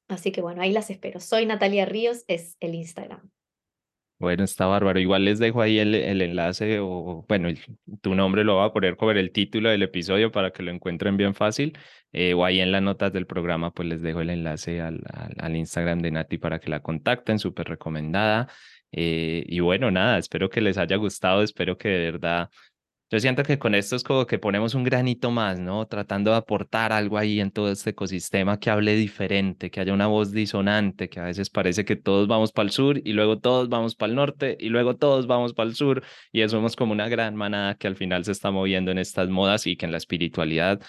Así 0.09 0.31
que 0.31 0.43
bueno, 0.43 0.61
ahí 0.61 0.73
las 0.73 0.91
espero. 0.91 1.21
Soy 1.21 1.47
Natalia 1.47 1.87
Ríos, 1.87 2.25
es 2.29 2.59
el 2.61 2.75
Instagram. 2.75 3.31
Bueno, 4.23 4.45
está 4.45 4.67
bárbaro. 4.67 5.01
Igual 5.01 5.25
les 5.25 5.41
dejo 5.41 5.61
ahí 5.63 5.81
el, 5.81 5.97
el 5.97 6.23
enlace 6.23 6.79
o, 6.79 7.25
bueno, 7.29 7.49
tu 8.03 8.15
nombre 8.15 8.45
lo 8.45 8.55
va 8.55 8.67
a 8.67 8.73
poner 8.73 8.97
como 8.97 9.11
el 9.11 9.33
título 9.33 9.69
del 9.69 9.83
episodio 9.83 10.31
para 10.31 10.53
que 10.53 10.63
lo 10.63 10.71
encuentren 10.71 11.17
bien 11.17 11.35
fácil. 11.35 11.77
Eh, 12.13 12.33
o 12.33 12.45
ahí 12.45 12.61
en 12.61 12.71
las 12.71 12.83
notas 12.83 13.13
del 13.13 13.27
programa, 13.27 13.73
pues 13.73 13.89
les 13.89 14.01
dejo 14.01 14.21
el 14.21 14.31
enlace 14.31 14.81
al, 14.81 15.01
al, 15.39 15.57
Instagram 15.57 16.03
de 16.03 16.13
Nati 16.13 16.39
para 16.39 16.61
que 16.61 16.71
la 16.71 16.81
contacten, 16.81 17.41
súper 17.41 17.67
recomendada. 17.67 18.49
Eh, 18.93 19.43
y 19.49 19.59
bueno, 19.59 19.91
nada, 19.91 20.19
espero 20.19 20.49
que 20.49 20.61
les 20.61 20.79
haya 20.79 20.95
gustado, 20.97 21.43
espero 21.43 21.77
que 21.77 21.89
de 21.89 22.13
verdad 22.13 22.49
yo 23.13 23.21
siento 23.21 23.43
que 23.43 23.59
con 23.59 23.75
esto 23.75 23.95
es 23.95 24.05
como 24.05 24.27
que 24.27 24.39
ponemos 24.39 24.75
un 24.75 24.85
granito 24.85 25.31
más, 25.31 25.61
¿no? 25.61 25.87
Tratando 25.87 26.31
de 26.31 26.39
aportar 26.39 26.95
algo 26.95 27.19
ahí 27.19 27.41
en 27.41 27.51
todo 27.51 27.71
este 27.71 27.91
ecosistema 27.91 28.59
que 28.59 28.71
hable 28.71 28.97
diferente, 28.97 29.71
que 29.71 29.81
haya 29.81 29.93
una 29.93 30.07
voz 30.07 30.33
disonante, 30.33 31.11
que 31.11 31.21
a 31.21 31.25
veces 31.25 31.51
parece 31.51 31.85
que 31.85 31.95
todos 31.95 32.27
vamos 32.27 32.53
para 32.53 32.65
el 32.65 32.73
sur 32.73 32.99
y 33.05 33.13
luego 33.13 33.39
todos 33.39 33.69
vamos 33.69 33.97
para 33.97 34.09
el 34.09 34.17
norte 34.17 34.57
y 34.59 34.71
luego 34.71 34.97
todos 34.97 35.27
vamos 35.27 35.53
para 35.53 35.69
el 35.69 35.75
sur 35.77 36.03
y 36.33 36.49
somos 36.49 36.75
como 36.75 36.93
una 36.93 37.07
gran 37.11 37.37
manada 37.37 37.75
que 37.75 37.87
al 37.87 37.97
final 37.97 38.25
se 38.25 38.33
está 38.33 38.51
moviendo 38.51 38.91
en 38.91 38.97
estas 38.97 39.29
modas 39.29 39.67
y 39.67 39.77
que 39.77 39.85
en 39.85 39.93
la 39.93 39.99
espiritualidad 39.99 40.81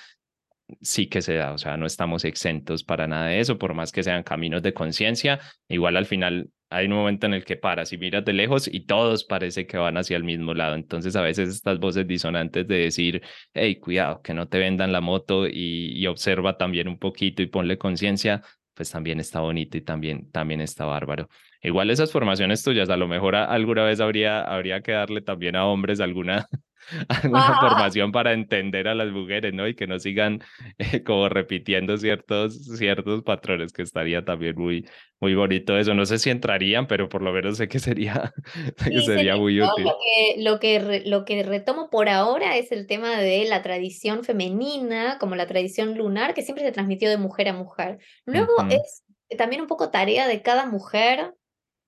sí 0.81 1.07
que 1.07 1.21
se 1.21 1.33
da, 1.35 1.51
o 1.51 1.57
sea, 1.57 1.75
no 1.75 1.85
estamos 1.85 2.23
exentos 2.23 2.85
para 2.85 3.05
nada 3.05 3.27
de 3.27 3.41
eso, 3.41 3.57
por 3.57 3.73
más 3.73 3.91
que 3.91 4.01
sean 4.01 4.23
caminos 4.23 4.61
de 4.63 4.73
conciencia, 4.73 5.41
igual 5.67 5.97
al 5.97 6.05
final 6.05 6.49
hay 6.73 6.87
un 6.87 6.93
momento 6.93 7.27
en 7.27 7.35
el 7.35 7.45
que 7.45 7.55
paras 7.55 7.93
y 7.93 7.97
miras 7.97 8.25
de 8.25 8.33
lejos 8.33 8.67
y 8.67 8.85
todos 8.85 9.23
parece 9.23 9.67
que 9.67 9.77
van 9.77 9.97
hacia 9.97 10.17
el 10.17 10.23
mismo 10.23 10.53
lado. 10.53 10.75
Entonces 10.75 11.15
a 11.15 11.21
veces 11.21 11.49
estas 11.49 11.79
voces 11.79 12.07
disonantes 12.07 12.67
de 12.67 12.77
decir, 12.77 13.21
hey, 13.53 13.79
cuidado, 13.79 14.21
que 14.21 14.33
no 14.33 14.47
te 14.47 14.57
vendan 14.57 14.91
la 14.91 15.01
moto 15.01 15.47
y, 15.47 16.05
observa 16.07 16.57
también 16.57 16.87
un 16.87 16.99
poquito 16.99 17.41
y 17.41 17.47
ponle 17.47 17.77
conciencia, 17.77 18.41
pues 18.73 18.91
también 18.91 19.19
está 19.19 19.39
bonito 19.39 19.77
y 19.77 19.81
también, 19.81 20.29
también 20.31 20.61
está 20.61 20.85
bárbaro. 20.85 21.29
Igual 21.61 21.91
esas 21.91 22.11
formaciones 22.11 22.63
tuyas, 22.63 22.89
a 22.89 22.97
lo 22.97 23.07
mejor 23.07 23.35
alguna 23.35 23.83
vez 23.83 23.99
habría, 23.99 24.41
habría 24.41 24.81
que 24.81 24.91
darle 24.93 25.21
también 25.21 25.55
a 25.55 25.65
hombres 25.65 25.99
alguna, 26.01 26.47
alguna 27.07 27.59
formación 27.59 28.11
para 28.11 28.33
entender 28.33 28.87
a 28.87 28.95
las 28.95 29.11
mujeres, 29.11 29.53
¿no? 29.53 29.67
Y 29.67 29.75
que 29.75 29.87
no 29.87 29.99
sigan 29.99 30.41
eh, 30.77 31.03
como 31.03 31.29
repitiendo 31.29 31.97
ciertos, 31.97 32.77
ciertos 32.77 33.23
patrones, 33.23 33.73
que 33.73 33.81
estaría 33.81 34.23
también 34.23 34.55
muy, 34.55 34.87
muy 35.19 35.35
bonito 35.35 35.77
eso. 35.77 35.93
No 35.93 36.05
sé 36.05 36.19
si 36.19 36.29
entrarían, 36.29 36.87
pero 36.87 37.09
por 37.09 37.21
lo 37.21 37.31
menos 37.31 37.57
sé 37.57 37.67
que 37.67 37.79
sería, 37.79 38.33
que 38.83 39.01
sería 39.01 39.35
muy 39.35 39.61
útil. 39.61 39.85
Lo 39.85 39.97
que, 40.01 40.41
lo, 40.41 40.59
que 40.59 41.03
lo 41.05 41.25
que 41.25 41.43
retomo 41.43 41.89
por 41.89 42.09
ahora 42.09 42.57
es 42.57 42.71
el 42.71 42.87
tema 42.87 43.17
de 43.17 43.45
la 43.45 43.61
tradición 43.61 44.23
femenina, 44.23 45.17
como 45.19 45.35
la 45.35 45.47
tradición 45.47 45.97
lunar, 45.97 46.33
que 46.33 46.41
siempre 46.41 46.63
se 46.63 46.71
transmitió 46.71 47.09
de 47.09 47.17
mujer 47.17 47.49
a 47.49 47.53
mujer. 47.53 47.99
Luego 48.25 48.53
es 48.69 49.03
también 49.37 49.61
un 49.61 49.67
poco 49.67 49.89
tarea 49.89 50.27
de 50.27 50.41
cada 50.41 50.65
mujer. 50.65 51.33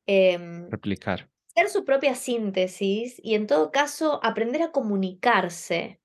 Em, 0.07 0.69
Replicar 0.69 1.29
hacer 1.55 1.69
su 1.69 1.85
propia 1.85 2.15
síntesis 2.15 3.19
y 3.23 3.35
en 3.35 3.47
todo 3.47 3.71
caso 3.71 4.19
aprender 4.23 4.61
a 4.61 4.71
comunicarse, 4.71 6.01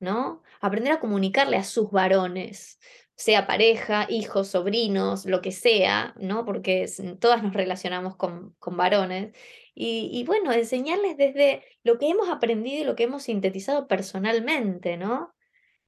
¿no? 0.00 0.42
Aprender 0.60 0.92
a 0.94 1.00
comunicarle 1.00 1.56
a 1.56 1.64
sus 1.64 1.90
varones, 1.90 2.78
sea 3.14 3.46
pareja, 3.46 4.06
hijos, 4.08 4.48
sobrinos, 4.48 5.26
lo 5.26 5.42
que 5.42 5.52
sea, 5.52 6.14
¿no? 6.18 6.44
Porque 6.44 6.86
todas 7.20 7.42
nos 7.42 7.54
relacionamos 7.54 8.16
con, 8.16 8.54
con 8.58 8.76
varones. 8.76 9.34
Y, 9.78 10.24
bueno, 10.24 10.52
enseñarles 10.52 11.18
desde 11.18 11.62
lo 11.84 11.98
que 11.98 12.08
hemos 12.08 12.30
aprendido 12.30 12.80
y 12.80 12.84
lo 12.84 12.96
que 12.96 13.04
hemos 13.04 13.24
sintetizado 13.24 13.86
personalmente, 13.86 14.96
¿no? 14.96 15.34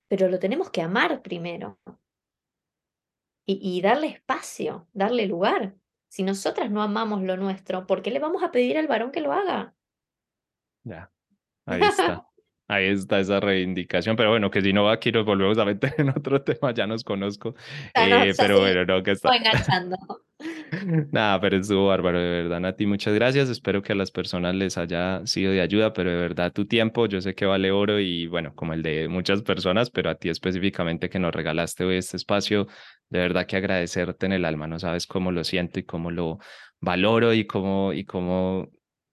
Pero 0.09 0.29
lo 0.29 0.39
tenemos 0.39 0.71
que 0.71 0.83
amar 0.83 1.23
primero. 1.23 1.79
Y 3.47 3.81
darle 3.81 4.09
espacio, 4.09 4.87
darle 4.93 5.27
lugar. 5.27 5.75
Si 6.09 6.23
nosotras 6.23 6.71
no 6.71 6.83
amamos 6.83 7.23
lo 7.23 7.37
nuestro, 7.37 7.87
¿por 7.87 8.03
qué 8.03 8.11
le 8.11 8.19
vamos 8.19 8.43
a 8.43 8.51
pedir 8.51 8.79
al 8.79 8.89
varón 8.89 9.13
que 9.13 9.21
lo 9.21 9.33
haga? 9.33 9.75
Ya, 10.85 11.11
ahí 11.67 11.83
está. 11.83 12.25
Ahí 12.71 12.85
está 12.89 13.19
esa 13.19 13.41
reivindicación, 13.41 14.15
pero 14.15 14.29
bueno, 14.29 14.51
que 14.51 14.61
si 14.61 14.75
no 14.75 14.91
aquí 14.91 15.11
nos 15.11 15.25
volvemos 15.25 15.57
a 15.57 15.65
meter 15.65 15.95
en 15.99 16.11
otro 16.11 16.43
tema, 16.43 16.75
ya 16.75 16.87
nos 16.87 17.03
conozco. 17.03 17.55
Eh, 17.95 18.35
pero 18.37 18.61
bueno, 18.61 18.85
no, 18.85 19.03
que 19.03 19.13
está. 19.13 19.35
enganchando. 19.35 19.97
Nada, 21.13 21.41
pero 21.41 21.57
estuvo 21.57 21.89
bárbaro, 21.89 22.21
de 22.21 22.29
verdad, 22.29 22.61
Nati, 22.61 22.87
muchas 22.87 23.15
gracias. 23.15 23.49
Espero 23.49 23.83
que 23.83 23.93
a 23.93 23.97
las 23.97 24.11
personas 24.11 24.55
les 24.55 24.79
haya 24.79 25.27
sido 25.27 25.53
de 25.53 25.61
ayuda, 25.61 25.93
pero 25.93 26.11
de 26.11 26.17
verdad 26.17 26.53
tu 26.53 26.67
tiempo, 26.67 27.07
yo 27.07 27.21
sé 27.21 27.35
que 27.35 27.47
vale 27.47 27.73
oro 27.73 27.99
y 27.99 28.27
bueno, 28.29 28.55
como 28.55 28.73
el 28.73 28.83
de 28.83 29.09
muchas 29.09 29.43
personas, 29.43 29.91
pero 29.91 30.11
a 30.11 30.15
ti 30.15 30.29
específicamente 30.29 31.11
que 31.11 31.19
nos 31.19 31.35
regalaste 31.35 31.85
hoy 31.85 31.97
este 31.97 32.17
espacio, 32.17 32.69
de 33.09 33.19
verdad 33.19 33.47
que 33.47 33.57
agradecerte 33.57 34.27
en 34.27 34.33
el 34.33 34.45
alma, 34.45 34.69
no 34.69 34.79
sabes 34.79 35.07
cómo 35.07 35.33
lo 35.33 35.43
siento 35.43 35.81
y 35.81 35.85
cómo 35.85 36.11
lo 36.11 36.39
valoro 36.81 37.35
y 37.35 37.45
cómo, 37.45 37.93
y 37.93 38.05
cómo 38.05 38.71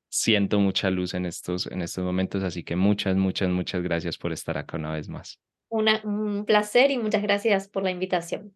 siento 0.09 0.59
mucha 0.59 0.91
luz 0.91 1.15
en 1.15 1.25
estos, 1.25 1.65
en 1.67 1.81
estos 1.81 2.03
momentos, 2.03 2.43
así 2.43 2.63
que 2.63 2.75
muchas, 2.75 3.15
muchas, 3.15 3.49
muchas 3.49 3.81
gracias 3.81 4.17
por 4.17 4.31
estar 4.31 4.57
acá 4.57 4.77
una 4.77 4.93
vez 4.93 5.09
más. 5.09 5.39
un 5.69 6.45
placer 6.45 6.91
y 6.91 6.99
muchas 6.99 7.23
gracias 7.23 7.67
por 7.67 7.83
la 7.83 7.89
invitación. 7.89 8.53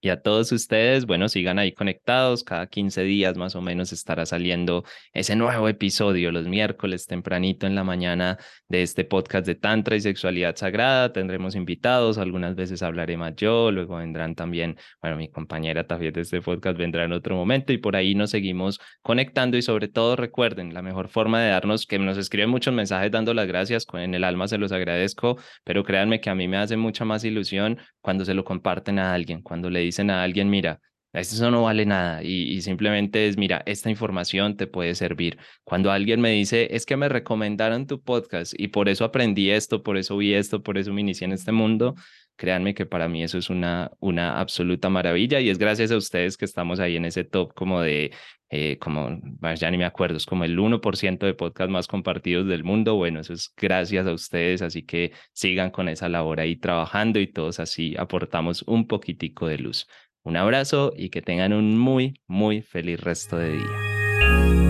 Y 0.00 0.08
a 0.08 0.20
todos 0.20 0.50
ustedes, 0.52 1.06
bueno, 1.06 1.28
sigan 1.28 1.58
ahí 1.58 1.72
conectados. 1.72 2.42
Cada 2.42 2.66
15 2.66 3.04
días 3.04 3.36
más 3.36 3.54
o 3.54 3.60
menos 3.60 3.92
estará 3.92 4.26
saliendo 4.26 4.84
ese 5.12 5.36
nuevo 5.36 5.68
episodio 5.68 6.32
los 6.32 6.48
miércoles 6.48 7.06
tempranito 7.06 7.66
en 7.66 7.74
la 7.74 7.84
mañana 7.84 8.38
de 8.68 8.82
este 8.82 9.04
podcast 9.04 9.46
de 9.46 9.54
Tantra 9.54 9.96
y 9.96 10.00
Sexualidad 10.00 10.56
Sagrada. 10.56 11.12
Tendremos 11.12 11.54
invitados, 11.54 12.18
algunas 12.18 12.56
veces 12.56 12.82
hablaré 12.82 13.16
más 13.16 13.36
yo, 13.36 13.70
luego 13.70 13.96
vendrán 13.96 14.34
también, 14.34 14.76
bueno, 15.00 15.16
mi 15.16 15.28
compañera 15.28 15.86
también 15.86 16.00
de 16.12 16.22
este 16.22 16.40
podcast 16.40 16.78
vendrá 16.78 17.04
en 17.04 17.12
otro 17.12 17.36
momento 17.36 17.72
y 17.72 17.78
por 17.78 17.96
ahí 17.96 18.14
nos 18.14 18.30
seguimos 18.30 18.80
conectando 19.02 19.56
y 19.56 19.62
sobre 19.62 19.88
todo 19.88 20.16
recuerden, 20.16 20.72
la 20.74 20.82
mejor 20.82 21.08
forma 21.08 21.42
de 21.42 21.50
darnos, 21.50 21.86
que 21.86 21.98
nos 21.98 22.16
escriben 22.16 22.50
muchos 22.50 22.72
mensajes 22.72 23.10
dando 23.10 23.34
las 23.34 23.46
gracias, 23.46 23.86
en 23.92 24.14
el 24.14 24.24
alma 24.24 24.48
se 24.48 24.58
los 24.58 24.72
agradezco, 24.72 25.38
pero 25.64 25.84
créanme 25.84 26.20
que 26.20 26.30
a 26.30 26.34
mí 26.34 26.48
me 26.48 26.56
hace 26.56 26.76
mucha 26.76 27.04
más 27.04 27.24
ilusión 27.24 27.78
cuando 28.00 28.24
se 28.24 28.34
lo 28.34 28.44
comparten 28.44 28.98
a 28.98 29.12
alguien, 29.12 29.42
cuando 29.42 29.68
le 29.68 29.80
dicen 29.90 30.10
a 30.10 30.22
alguien, 30.22 30.48
mira, 30.50 30.80
esto 31.12 31.50
no 31.50 31.64
vale 31.64 31.86
nada 31.86 32.22
y, 32.22 32.60
simplemente 32.62 33.26
es, 33.26 33.36
mira, 33.36 33.62
esta 33.66 33.90
información 33.90 34.56
te 34.56 34.68
puede 34.68 34.94
servir. 34.94 35.38
Cuando 35.64 35.90
alguien 35.90 36.20
me 36.20 36.30
dice, 36.30 36.68
es 36.74 36.86
que 36.86 36.96
me 36.96 37.08
recomendaron 37.08 37.86
tu 37.86 38.00
podcast 38.00 38.54
y 38.56 38.68
por 38.68 38.88
eso 38.88 39.04
aprendí 39.04 39.50
esto, 39.50 39.82
por 39.82 39.96
eso 39.96 40.16
vi 40.16 40.34
esto, 40.34 40.62
por 40.62 40.78
eso 40.78 40.92
me 40.92 41.00
inicié 41.00 41.24
en 41.24 41.32
este 41.32 41.50
mundo, 41.50 41.96
créanme 42.40 42.72
que 42.72 42.86
para 42.86 43.06
mí 43.06 43.22
eso 43.22 43.36
es 43.36 43.50
una, 43.50 43.90
una 44.00 44.40
absoluta 44.40 44.88
maravilla 44.88 45.40
y 45.40 45.50
es 45.50 45.58
gracias 45.58 45.90
a 45.90 45.98
ustedes 45.98 46.38
que 46.38 46.46
estamos 46.46 46.80
ahí 46.80 46.96
en 46.96 47.04
ese 47.04 47.22
top 47.22 47.52
como 47.52 47.82
de, 47.82 48.12
eh, 48.48 48.78
como, 48.78 49.20
ya 49.56 49.70
ni 49.70 49.76
me 49.76 49.84
acuerdo, 49.84 50.16
es 50.16 50.24
como 50.24 50.44
el 50.44 50.58
1% 50.58 51.18
de 51.18 51.34
podcast 51.34 51.70
más 51.70 51.86
compartidos 51.86 52.46
del 52.46 52.64
mundo. 52.64 52.96
Bueno, 52.96 53.20
eso 53.20 53.34
es 53.34 53.52
gracias 53.54 54.06
a 54.06 54.14
ustedes, 54.14 54.62
así 54.62 54.82
que 54.84 55.12
sigan 55.34 55.70
con 55.70 55.90
esa 55.90 56.08
labor 56.08 56.40
ahí 56.40 56.56
trabajando 56.56 57.20
y 57.20 57.26
todos 57.26 57.60
así 57.60 57.94
aportamos 57.98 58.62
un 58.62 58.86
poquitico 58.86 59.46
de 59.46 59.58
luz. 59.58 59.86
Un 60.22 60.38
abrazo 60.38 60.94
y 60.96 61.10
que 61.10 61.20
tengan 61.20 61.52
un 61.52 61.78
muy, 61.78 62.22
muy 62.26 62.62
feliz 62.62 63.00
resto 63.00 63.36
de 63.36 63.52
día. 63.52 64.69